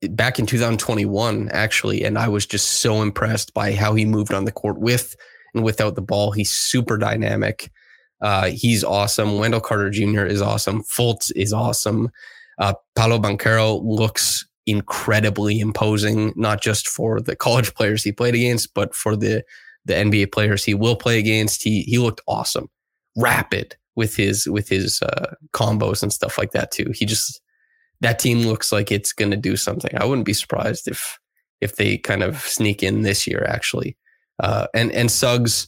back 0.02 0.40
in 0.40 0.46
2021, 0.46 1.50
actually, 1.52 2.04
and 2.04 2.18
I 2.18 2.28
was 2.28 2.46
just 2.46 2.82
so 2.82 3.02
impressed 3.02 3.54
by 3.54 3.74
how 3.74 3.94
he 3.94 4.06
moved 4.06 4.34
on 4.34 4.46
the 4.46 4.52
court 4.52 4.80
with 4.80 5.16
and 5.54 5.64
without 5.64 5.96
the 5.96 6.02
ball. 6.02 6.32
He's 6.32 6.52
super 6.52 6.98
dynamic. 6.98 7.72
Uh, 8.22 8.48
he's 8.50 8.84
awesome. 8.84 9.38
Wendell 9.38 9.62
Carter 9.62 9.90
Jr. 9.90 10.26
is 10.26 10.42
awesome. 10.42 10.84
Fultz 10.84 11.32
is 11.36 11.54
awesome. 11.54 12.10
Uh, 12.58 12.74
Paolo 12.96 13.20
Banchero 13.20 13.82
looks 13.84 14.48
incredibly 14.68 15.60
imposing, 15.60 16.34
not 16.36 16.62
just 16.62 16.88
for 16.88 17.20
the 17.20 17.36
college 17.36 17.74
players 17.74 18.04
he 18.04 18.12
played 18.12 18.36
against, 18.36 18.74
but 18.74 18.94
for 18.94 19.16
the 19.16 19.44
the 19.86 19.94
NBA 19.94 20.34
players 20.34 20.64
he 20.66 20.74
will 20.74 20.96
play 20.96 21.18
against. 21.18 21.64
He 21.64 21.82
he 21.84 21.98
looked 21.98 22.22
awesome, 22.28 22.70
rapid, 23.16 23.76
with 23.96 24.16
his 24.16 24.48
with 24.48 24.70
his 24.70 25.02
uh, 25.02 25.34
combos 25.54 26.04
and 26.04 26.14
stuff 26.14 26.38
like 26.38 26.52
that 26.52 26.72
too. 26.72 26.92
He 26.94 27.06
just 27.06 27.42
that 28.02 28.20
team 28.20 28.42
looks 28.42 28.72
like 28.72 28.92
it's 28.92 29.12
going 29.12 29.32
to 29.32 29.38
do 29.38 29.58
something. 29.58 29.92
I 29.98 30.06
wouldn't 30.06 30.26
be 30.26 30.34
surprised 30.34 30.88
if 30.88 31.18
if 31.60 31.78
they 31.78 31.98
kind 31.98 32.22
of 32.22 32.40
sneak 32.42 32.84
in 32.84 33.02
this 33.02 33.26
year 33.26 33.46
actually. 33.50 33.98
Uh, 34.42 34.68
and 34.76 34.92
and 34.92 35.10
Suggs 35.10 35.68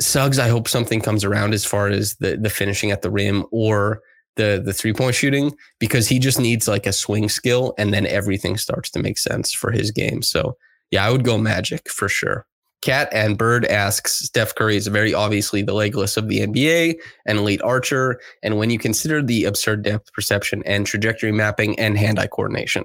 Suggs, 0.00 0.38
I 0.38 0.48
hope 0.48 0.68
something 0.68 1.00
comes 1.00 1.24
around 1.24 1.54
as 1.54 1.64
far 1.64 1.88
as 1.88 2.16
the 2.16 2.36
the 2.36 2.50
finishing 2.50 2.90
at 2.90 3.02
the 3.02 3.10
rim 3.10 3.44
or 3.50 4.00
the 4.36 4.62
the 4.64 4.72
three 4.72 4.92
point 4.92 5.14
shooting 5.14 5.54
because 5.78 6.08
he 6.08 6.18
just 6.18 6.40
needs 6.40 6.68
like 6.68 6.86
a 6.86 6.92
swing 6.92 7.28
skill 7.28 7.74
and 7.78 7.92
then 7.92 8.06
everything 8.06 8.56
starts 8.56 8.90
to 8.90 9.00
make 9.00 9.18
sense 9.18 9.52
for 9.52 9.70
his 9.70 9.90
game. 9.90 10.22
So 10.22 10.56
yeah, 10.90 11.06
I 11.06 11.10
would 11.10 11.24
go 11.24 11.38
Magic 11.38 11.88
for 11.90 12.08
sure. 12.08 12.46
Cat 12.82 13.08
and 13.12 13.38
Bird 13.38 13.64
asks 13.64 14.12
Steph 14.12 14.54
Curry 14.54 14.76
is 14.76 14.86
very 14.88 15.14
obviously 15.14 15.62
the 15.62 15.72
Legolas 15.72 16.18
of 16.18 16.28
the 16.28 16.40
NBA, 16.40 16.96
an 17.24 17.38
elite 17.38 17.62
archer. 17.62 18.20
And 18.42 18.58
when 18.58 18.68
you 18.68 18.78
consider 18.78 19.22
the 19.22 19.46
absurd 19.46 19.82
depth 19.82 20.12
perception 20.12 20.62
and 20.66 20.86
trajectory 20.86 21.32
mapping 21.32 21.78
and 21.78 21.96
hand 21.96 22.18
eye 22.18 22.26
coordination, 22.26 22.84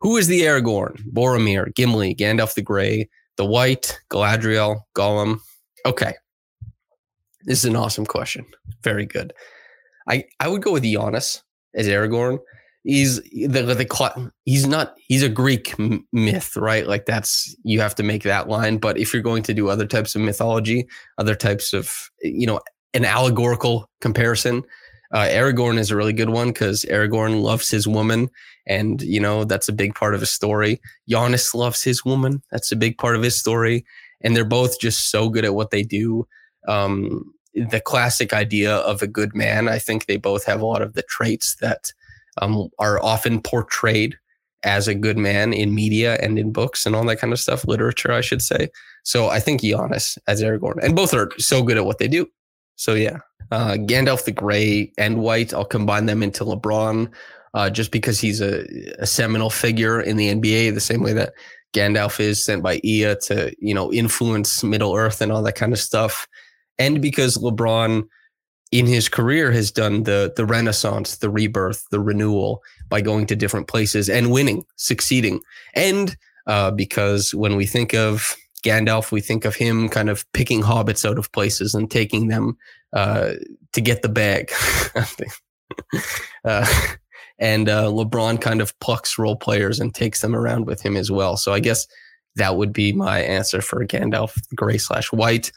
who 0.00 0.16
is 0.16 0.26
the 0.26 0.40
Aragorn, 0.40 1.00
Boromir, 1.12 1.72
Gimli, 1.74 2.14
Gandalf 2.16 2.54
the 2.54 2.62
Grey, 2.62 3.08
the 3.36 3.44
White, 3.44 4.00
Galadriel, 4.10 4.80
Gollum? 4.96 5.38
Okay. 5.86 6.14
This 7.44 7.60
is 7.60 7.66
an 7.66 7.76
awesome 7.76 8.04
question. 8.04 8.44
Very 8.82 9.06
good. 9.06 9.32
I, 10.08 10.24
I 10.40 10.48
would 10.48 10.62
go 10.62 10.72
with 10.72 10.84
Giannis 10.84 11.42
as 11.74 11.86
Aragorn 11.86 12.38
he's 12.86 13.20
the 13.22 13.62
the 13.62 14.32
he's 14.44 14.66
not 14.66 14.94
he's 14.96 15.22
a 15.22 15.28
Greek 15.28 15.74
myth, 16.12 16.56
right? 16.56 16.86
Like 16.86 17.04
that's 17.04 17.54
you 17.64 17.80
have 17.80 17.94
to 17.96 18.02
make 18.02 18.22
that 18.22 18.48
line. 18.48 18.78
But 18.78 18.96
if 18.96 19.12
you're 19.12 19.22
going 19.22 19.42
to 19.44 19.54
do 19.54 19.68
other 19.68 19.86
types 19.86 20.14
of 20.14 20.22
mythology, 20.22 20.88
other 21.18 21.34
types 21.34 21.72
of 21.72 22.10
you 22.22 22.46
know 22.46 22.60
an 22.94 23.04
allegorical 23.04 23.90
comparison, 24.00 24.62
uh, 25.12 25.26
Aragorn 25.28 25.78
is 25.78 25.90
a 25.90 25.96
really 25.96 26.12
good 26.12 26.30
one 26.30 26.48
because 26.48 26.86
Aragorn 26.88 27.42
loves 27.42 27.70
his 27.70 27.86
woman, 27.86 28.30
and 28.66 29.02
you 29.02 29.20
know 29.20 29.44
that's 29.44 29.68
a 29.68 29.74
big 29.74 29.94
part 29.94 30.14
of 30.14 30.20
his 30.20 30.30
story. 30.30 30.80
Giannis 31.10 31.54
loves 31.54 31.82
his 31.82 32.04
woman. 32.04 32.42
That's 32.50 32.72
a 32.72 32.76
big 32.76 32.96
part 32.96 33.16
of 33.16 33.22
his 33.22 33.38
story, 33.38 33.84
and 34.22 34.34
they're 34.34 34.44
both 34.44 34.80
just 34.80 35.10
so 35.10 35.28
good 35.28 35.44
at 35.44 35.54
what 35.54 35.70
they 35.70 35.82
do. 35.82 36.26
Um, 36.68 37.32
the 37.56 37.80
classic 37.80 38.32
idea 38.32 38.76
of 38.76 39.02
a 39.02 39.06
good 39.06 39.34
man, 39.34 39.68
I 39.68 39.78
think 39.78 40.06
they 40.06 40.16
both 40.16 40.44
have 40.44 40.60
a 40.60 40.66
lot 40.66 40.82
of 40.82 40.92
the 40.92 41.02
traits 41.02 41.56
that 41.56 41.92
um, 42.40 42.68
are 42.78 43.02
often 43.02 43.40
portrayed 43.40 44.16
as 44.62 44.88
a 44.88 44.94
good 44.94 45.16
man 45.16 45.52
in 45.52 45.74
media 45.74 46.18
and 46.20 46.38
in 46.38 46.52
books 46.52 46.86
and 46.86 46.94
all 46.94 47.04
that 47.06 47.18
kind 47.18 47.32
of 47.32 47.40
stuff, 47.40 47.66
literature, 47.66 48.12
I 48.12 48.20
should 48.20 48.42
say. 48.42 48.68
So 49.04 49.28
I 49.28 49.40
think 49.40 49.60
Giannis 49.62 50.18
as 50.26 50.42
Aragorn, 50.42 50.82
and 50.82 50.96
both 50.96 51.14
are 51.14 51.30
so 51.38 51.62
good 51.62 51.76
at 51.76 51.84
what 51.84 51.98
they 51.98 52.08
do. 52.08 52.28
So 52.74 52.94
yeah, 52.94 53.18
uh, 53.50 53.74
Gandalf 53.74 54.24
the 54.24 54.32
Grey 54.32 54.92
and 54.98 55.18
White, 55.18 55.54
I'll 55.54 55.64
combine 55.64 56.06
them 56.06 56.22
into 56.22 56.44
LeBron, 56.44 57.10
uh, 57.54 57.70
just 57.70 57.90
because 57.90 58.20
he's 58.20 58.40
a, 58.40 58.66
a, 58.98 59.06
seminal 59.06 59.48
figure 59.48 60.00
in 60.00 60.16
the 60.16 60.34
NBA, 60.34 60.74
the 60.74 60.80
same 60.80 61.02
way 61.02 61.14
that 61.14 61.32
Gandalf 61.72 62.20
is 62.20 62.44
sent 62.44 62.62
by 62.62 62.80
Ea 62.82 63.14
to 63.22 63.54
you 63.58 63.72
know 63.72 63.92
influence 63.92 64.62
Middle 64.62 64.94
Earth 64.94 65.20
and 65.20 65.32
all 65.32 65.42
that 65.42 65.54
kind 65.54 65.72
of 65.72 65.78
stuff, 65.78 66.26
and 66.78 67.00
because 67.00 67.38
LeBron 67.38 68.06
in 68.72 68.86
his 68.86 69.08
career 69.08 69.52
has 69.52 69.70
done 69.70 70.02
the 70.02 70.32
the 70.36 70.44
renaissance, 70.44 71.18
the 71.18 71.30
rebirth, 71.30 71.84
the 71.90 72.00
renewal 72.00 72.62
by 72.88 73.00
going 73.00 73.26
to 73.26 73.36
different 73.36 73.68
places 73.68 74.08
and 74.08 74.30
winning, 74.30 74.64
succeeding. 74.76 75.40
And 75.74 76.16
uh, 76.46 76.70
because 76.70 77.34
when 77.34 77.56
we 77.56 77.66
think 77.66 77.94
of 77.94 78.36
Gandalf, 78.64 79.12
we 79.12 79.20
think 79.20 79.44
of 79.44 79.54
him 79.54 79.88
kind 79.88 80.10
of 80.10 80.30
picking 80.32 80.62
hobbits 80.62 81.08
out 81.08 81.18
of 81.18 81.30
places 81.32 81.74
and 81.74 81.90
taking 81.90 82.28
them 82.28 82.56
uh, 82.92 83.34
to 83.72 83.80
get 83.80 84.02
the 84.02 84.08
bag. 84.08 84.50
uh, 86.44 86.66
and 87.38 87.68
uh, 87.68 87.84
LeBron 87.84 88.40
kind 88.40 88.60
of 88.60 88.78
plucks 88.80 89.18
role 89.18 89.36
players 89.36 89.78
and 89.78 89.94
takes 89.94 90.20
them 90.20 90.34
around 90.34 90.66
with 90.66 90.80
him 90.80 90.96
as 90.96 91.10
well. 91.10 91.36
So 91.36 91.52
I 91.52 91.60
guess 91.60 91.86
that 92.36 92.56
would 92.56 92.72
be 92.72 92.92
my 92.92 93.20
answer 93.20 93.60
for 93.60 93.84
Gandalf, 93.86 94.38
gray 94.54 94.78
slash 94.78 95.12
white. 95.12 95.52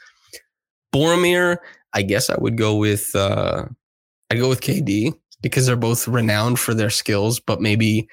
Boromir, 0.94 1.57
I 1.94 2.02
guess 2.02 2.30
I 2.30 2.38
would 2.38 2.57
go 2.57 2.76
with 2.76 3.16
uh, 3.16 3.66
I'd 4.30 4.40
go 4.40 4.49
with 4.49 4.61
KD 4.61 5.14
because 5.41 5.66
they're 5.66 5.76
both 5.76 6.07
renowned 6.07 6.60
for 6.60 6.74
their 6.74 6.90
skills, 6.90 7.40
but 7.40 7.61
maybe 7.61 8.07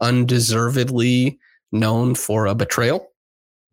undeservedly 0.00 1.38
known 1.72 2.14
for 2.14 2.46
a 2.46 2.54
betrayal. 2.54 3.06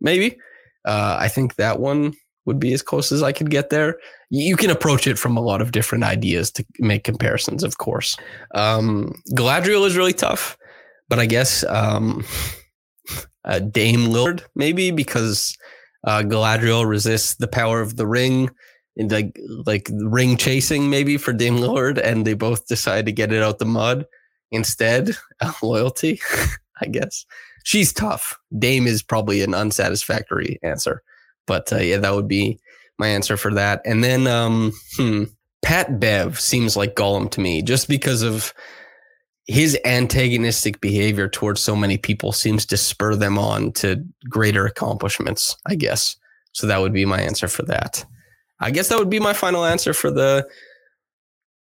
Maybe 0.01 0.38
uh, 0.85 1.17
I 1.19 1.27
think 1.27 1.55
that 1.55 1.79
one 1.79 2.13
would 2.45 2.59
be 2.59 2.73
as 2.73 2.81
close 2.81 3.11
as 3.11 3.23
I 3.23 3.31
could 3.31 3.49
get 3.49 3.69
there. 3.69 3.97
You 4.29 4.55
can 4.55 4.69
approach 4.69 5.05
it 5.07 5.17
from 5.17 5.35
a 5.35 5.41
lot 5.41 5.61
of 5.61 5.71
different 5.71 6.03
ideas 6.03 6.51
to 6.51 6.65
make 6.79 7.03
comparisons, 7.03 7.63
of 7.63 7.77
course. 7.77 8.15
Um, 8.55 9.21
Galadriel 9.31 9.85
is 9.85 9.97
really 9.97 10.13
tough, 10.13 10.57
but 11.09 11.19
I 11.19 11.25
guess 11.25 11.63
um, 11.65 12.25
uh, 13.45 13.59
Dame 13.59 14.07
Lillard 14.07 14.43
maybe 14.55 14.91
because 14.91 15.57
uh, 16.03 16.23
Galadriel 16.23 16.87
resists 16.87 17.35
the 17.35 17.47
power 17.47 17.81
of 17.81 17.95
the 17.95 18.07
ring 18.07 18.49
and 18.97 19.11
like 19.11 19.39
like 19.65 19.89
ring 19.91 20.37
chasing 20.37 20.89
maybe 20.89 21.17
for 21.17 21.33
Dame 21.33 21.57
Lord, 21.57 21.97
and 21.97 22.25
they 22.25 22.33
both 22.33 22.67
decide 22.67 23.05
to 23.05 23.11
get 23.11 23.31
it 23.31 23.43
out 23.43 23.59
the 23.59 23.65
mud 23.65 24.05
instead. 24.51 25.15
loyalty, 25.61 26.19
I 26.81 26.87
guess. 26.87 27.25
She's 27.63 27.91
tough. 27.91 28.37
Dame 28.57 28.87
is 28.87 29.03
probably 29.03 29.41
an 29.41 29.53
unsatisfactory 29.53 30.57
answer, 30.63 31.03
but 31.45 31.71
uh, 31.73 31.77
yeah, 31.77 31.97
that 31.97 32.15
would 32.15 32.27
be 32.27 32.59
my 32.97 33.07
answer 33.07 33.37
for 33.37 33.53
that. 33.53 33.81
And 33.85 34.03
then, 34.03 34.25
um, 34.25 34.73
hmm, 34.95 35.25
Pat 35.61 35.99
Bev 35.99 36.39
seems 36.39 36.77
like 36.77 36.95
Gollum 36.95 37.29
to 37.31 37.41
me, 37.41 37.61
just 37.61 37.87
because 37.89 38.21
of 38.21 38.53
his 39.47 39.77
antagonistic 39.85 40.81
behavior 40.81 41.29
towards 41.29 41.61
so 41.61 41.75
many 41.75 41.97
people 41.97 42.33
seems 42.33 42.65
to 42.65 42.77
spur 42.77 43.15
them 43.15 43.39
on 43.39 43.71
to 43.71 44.03
greater 44.29 44.65
accomplishments, 44.65 45.55
I 45.65 45.75
guess. 45.75 46.17
So 46.51 46.67
that 46.67 46.81
would 46.81 46.93
be 46.93 47.05
my 47.05 47.21
answer 47.21 47.47
for 47.47 47.63
that. 47.63 48.05
I 48.59 48.71
guess 48.71 48.89
that 48.89 48.99
would 48.99 49.09
be 49.09 49.19
my 49.19 49.33
final 49.33 49.63
answer 49.63 49.93
for 49.93 50.11
the 50.11 50.47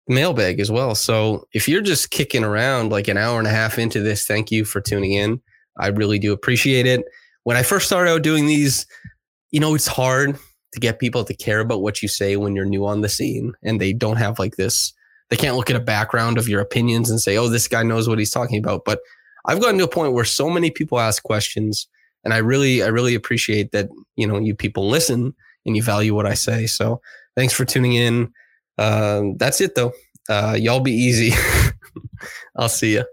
mailbag 0.08 0.60
as 0.60 0.70
well. 0.70 0.94
So 0.94 1.48
if 1.54 1.68
you're 1.68 1.82
just 1.82 2.12
kicking 2.12 2.44
around 2.44 2.92
like 2.92 3.08
an 3.08 3.18
hour 3.18 3.40
and 3.40 3.48
a 3.48 3.52
half 3.52 3.80
into 3.80 4.02
this, 4.02 4.26
thank 4.26 4.52
you 4.52 4.66
for 4.66 4.82
tuning 4.82 5.14
in. 5.14 5.42
I 5.80 5.88
really 5.88 6.20
do 6.20 6.34
appreciate 6.34 6.86
it. 6.86 7.06
When 7.44 7.58
I 7.58 7.64
first 7.64 7.88
started 7.88 8.12
out 8.12 8.22
doing 8.22 8.46
these, 8.46 8.86
you 9.52 9.60
know, 9.60 9.74
it's 9.74 9.88
hard 9.88 10.38
to 10.74 10.80
get 10.80 11.00
people 11.00 11.24
to 11.24 11.34
care 11.34 11.60
about 11.60 11.82
what 11.82 12.02
you 12.02 12.08
say 12.08 12.36
when 12.36 12.56
you're 12.56 12.66
new 12.66 12.86
on 12.86 13.02
the 13.02 13.10
scene 13.10 13.54
and 13.64 13.80
they 13.80 13.94
don't 13.94 14.18
have 14.18 14.38
like 14.38 14.58
this 14.58 14.94
they 15.30 15.38
can't 15.38 15.56
look 15.56 15.70
at 15.70 15.76
a 15.76 15.82
background 15.82 16.38
of 16.38 16.48
your 16.48 16.62
opinions 16.62 17.10
and 17.10 17.20
say, 17.20 17.38
oh, 17.38 17.48
this 17.48 17.68
guy 17.68 17.84
knows 17.84 18.08
what 18.08 18.20
he's 18.20 18.32
talking 18.32 18.60
about. 18.60 18.86
But 18.86 19.00
I've 19.46 19.62
gotten 19.62 19.78
to 19.80 19.86
a 19.86 19.90
point 19.90 20.14
where 20.14 20.26
so 20.26 20.50
many 20.50 20.70
people 20.70 21.00
ask 21.00 21.24
questions 21.24 21.88
and 22.24 22.34
I 22.34 22.38
really, 22.38 22.84
I 22.84 22.88
really 22.88 23.16
appreciate 23.16 23.72
that, 23.72 23.90
you 24.16 24.28
know, 24.28 24.40
you 24.40 24.56
people 24.56 24.88
listen 24.88 25.34
and 25.66 25.76
you 25.76 25.84
value 25.84 26.16
what 26.16 26.26
I 26.26 26.34
say. 26.34 26.68
So 26.68 27.02
thanks 27.36 27.54
for 27.54 27.66
tuning 27.66 27.94
in. 27.94 28.32
Uh, 28.78 29.24
that's 29.38 29.62
it 29.62 29.76
though. 29.76 29.92
Uh, 30.30 30.58
y'all 30.60 30.80
be 30.80 30.94
easy. 30.94 31.34
I'll 32.56 32.70
see 32.70 32.94
you. 32.94 33.06